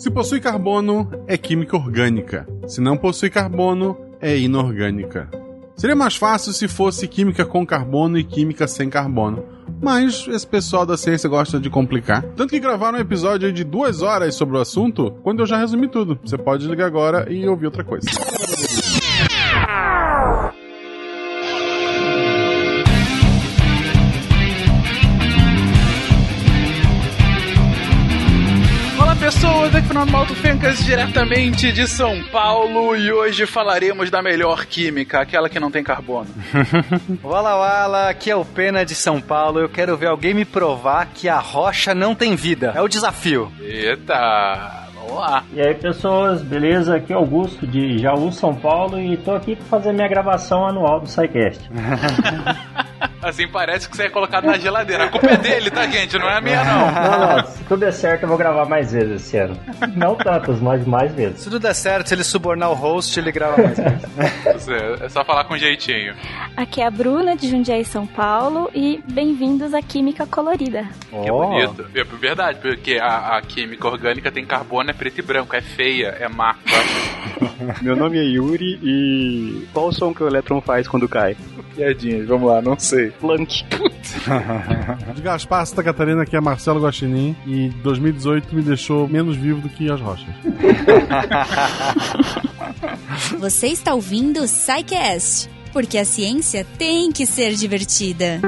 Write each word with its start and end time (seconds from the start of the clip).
Se 0.00 0.10
possui 0.10 0.40
carbono, 0.40 1.10
é 1.26 1.36
química 1.36 1.76
orgânica. 1.76 2.48
Se 2.66 2.80
não 2.80 2.96
possui 2.96 3.28
carbono, 3.28 3.98
é 4.18 4.34
inorgânica. 4.34 5.28
Seria 5.76 5.94
mais 5.94 6.16
fácil 6.16 6.54
se 6.54 6.66
fosse 6.66 7.06
química 7.06 7.44
com 7.44 7.66
carbono 7.66 8.16
e 8.16 8.24
química 8.24 8.66
sem 8.66 8.88
carbono. 8.88 9.44
Mas 9.78 10.26
esse 10.26 10.46
pessoal 10.46 10.86
da 10.86 10.96
ciência 10.96 11.28
gosta 11.28 11.60
de 11.60 11.68
complicar. 11.68 12.22
Tanto 12.34 12.48
que 12.48 12.58
gravaram 12.58 12.96
um 12.96 13.02
episódio 13.02 13.52
de 13.52 13.62
duas 13.62 14.00
horas 14.00 14.34
sobre 14.34 14.56
o 14.56 14.60
assunto, 14.62 15.10
quando 15.22 15.40
eu 15.40 15.46
já 15.46 15.58
resumi 15.58 15.86
tudo. 15.86 16.18
Você 16.24 16.38
pode 16.38 16.66
ligar 16.66 16.86
agora 16.86 17.30
e 17.30 17.46
ouvir 17.46 17.66
outra 17.66 17.84
coisa. 17.84 18.08
Pessoas, 29.70 29.74
aqui 29.74 29.86
Fernando 29.86 30.10
Malto 30.10 30.34
Fencas, 30.34 30.84
diretamente 30.84 31.72
de 31.72 31.86
São 31.86 32.22
Paulo, 32.24 32.96
e 32.96 33.12
hoje 33.12 33.46
falaremos 33.46 34.10
da 34.10 34.22
melhor 34.22 34.66
química, 34.66 35.20
aquela 35.20 35.48
que 35.48 35.60
não 35.60 35.70
tem 35.70 35.82
carbono. 35.82 36.28
Wala 37.22 37.56
Wala, 37.56 38.08
aqui 38.08 38.30
é 38.30 38.36
o 38.36 38.44
Pena 38.44 38.84
de 38.84 38.94
São 38.94 39.20
Paulo, 39.20 39.60
eu 39.60 39.68
quero 39.68 39.96
ver 39.96 40.08
alguém 40.08 40.34
me 40.34 40.44
provar 40.44 41.06
que 41.14 41.28
a 41.28 41.38
rocha 41.38 41.94
não 41.94 42.14
tem 42.14 42.34
vida. 42.36 42.72
É 42.74 42.80
o 42.80 42.88
desafio. 42.88 43.50
Eita! 43.60 44.88
Vamos 44.94 45.16
lá. 45.16 45.44
E 45.52 45.60
aí, 45.60 45.74
pessoas, 45.74 46.42
beleza? 46.42 46.96
Aqui 46.96 47.12
é 47.12 47.16
Augusto 47.16 47.66
de 47.66 47.98
Jaú, 47.98 48.32
São 48.32 48.54
Paulo, 48.54 49.00
e 49.00 49.16
tô 49.16 49.32
aqui 49.32 49.56
para 49.56 49.66
fazer 49.66 49.92
minha 49.92 50.08
gravação 50.08 50.66
anual 50.66 51.00
do 51.00 51.08
SciCast. 51.08 51.70
Assim 53.22 53.46
parece 53.46 53.88
que 53.88 53.96
você 53.96 54.04
é 54.04 54.10
colocado 54.10 54.44
na 54.44 54.58
geladeira. 54.58 55.04
A 55.04 55.08
culpa 55.08 55.28
é 55.28 55.36
dele, 55.36 55.70
tá, 55.70 55.86
gente? 55.86 56.18
Não 56.18 56.28
é 56.28 56.38
a 56.38 56.40
minha, 56.40 56.64
não. 56.64 56.90
Não, 56.90 57.36
não. 57.36 57.46
Se 57.46 57.64
tudo 57.64 57.80
der 57.80 57.92
certo, 57.92 58.22
eu 58.22 58.28
vou 58.28 58.38
gravar 58.38 58.64
mais 58.66 58.92
vezes 58.92 59.22
esse 59.22 59.36
ano. 59.36 59.56
Não 59.94 60.14
tantas, 60.14 60.58
mas 60.60 60.86
mais 60.86 61.12
vezes. 61.12 61.40
Se 61.40 61.44
tudo 61.44 61.58
der 61.58 61.74
certo, 61.74 62.08
se 62.08 62.14
ele 62.14 62.24
subornar 62.24 62.70
o 62.70 62.74
host, 62.74 63.18
ele 63.20 63.30
grava 63.30 63.58
mais 63.58 63.76
vezes. 63.76 64.68
É 65.02 65.08
só 65.08 65.24
falar 65.24 65.44
com 65.44 65.56
jeitinho. 65.56 66.14
Aqui 66.56 66.80
é 66.80 66.86
a 66.86 66.90
Bruna, 66.90 67.36
de 67.36 67.48
Jundiaí, 67.48 67.84
São 67.84 68.06
Paulo, 68.06 68.70
e 68.74 69.02
bem-vindos 69.06 69.74
à 69.74 69.82
Química 69.82 70.26
Colorida. 70.26 70.88
Que 71.10 71.16
é 71.16 71.30
bonito. 71.30 71.86
É 71.94 72.04
verdade, 72.04 72.58
porque 72.60 72.98
a, 73.00 73.36
a, 73.36 73.42
química 73.42 73.86
orgânica 73.86 74.30
tem 74.30 74.46
carbono, 74.46 74.90
é 74.90 74.92
preto 74.92 75.18
e 75.18 75.22
branco, 75.22 75.54
é 75.54 75.60
feia, 75.60 76.16
é 76.18 76.28
má. 76.28 76.56
Meu 77.82 77.94
nome 77.94 78.18
é 78.18 78.22
Yuri 78.22 78.78
e 78.82 79.68
qual 79.72 79.88
o 79.88 79.92
som 79.92 80.14
que 80.14 80.22
o 80.22 80.26
elétron 80.26 80.60
faz 80.60 80.88
quando 80.88 81.08
cai? 81.08 81.36
Piadinhas, 81.74 82.26
vamos 82.26 82.50
lá, 82.50 82.60
não 82.60 82.78
sei. 82.78 83.09
Planck. 83.10 83.64
De 85.14 85.22
Gaspar, 85.22 85.66
Santa 85.66 85.82
Catarina, 85.82 86.22
aqui 86.22 86.36
é 86.36 86.40
Marcelo 86.40 86.80
Guaxinim 86.80 87.36
e 87.46 87.68
2018 87.82 88.54
me 88.54 88.62
deixou 88.62 89.08
menos 89.08 89.36
vivo 89.36 89.60
do 89.60 89.68
que 89.68 89.90
as 89.90 90.00
rochas. 90.00 90.34
Você 93.38 93.68
está 93.68 93.94
ouvindo 93.94 94.40
o 94.40 94.44
Psycast, 94.44 95.48
porque 95.72 95.98
a 95.98 96.04
ciência 96.04 96.66
tem 96.78 97.12
que 97.12 97.26
ser 97.26 97.54
divertida. 97.54 98.40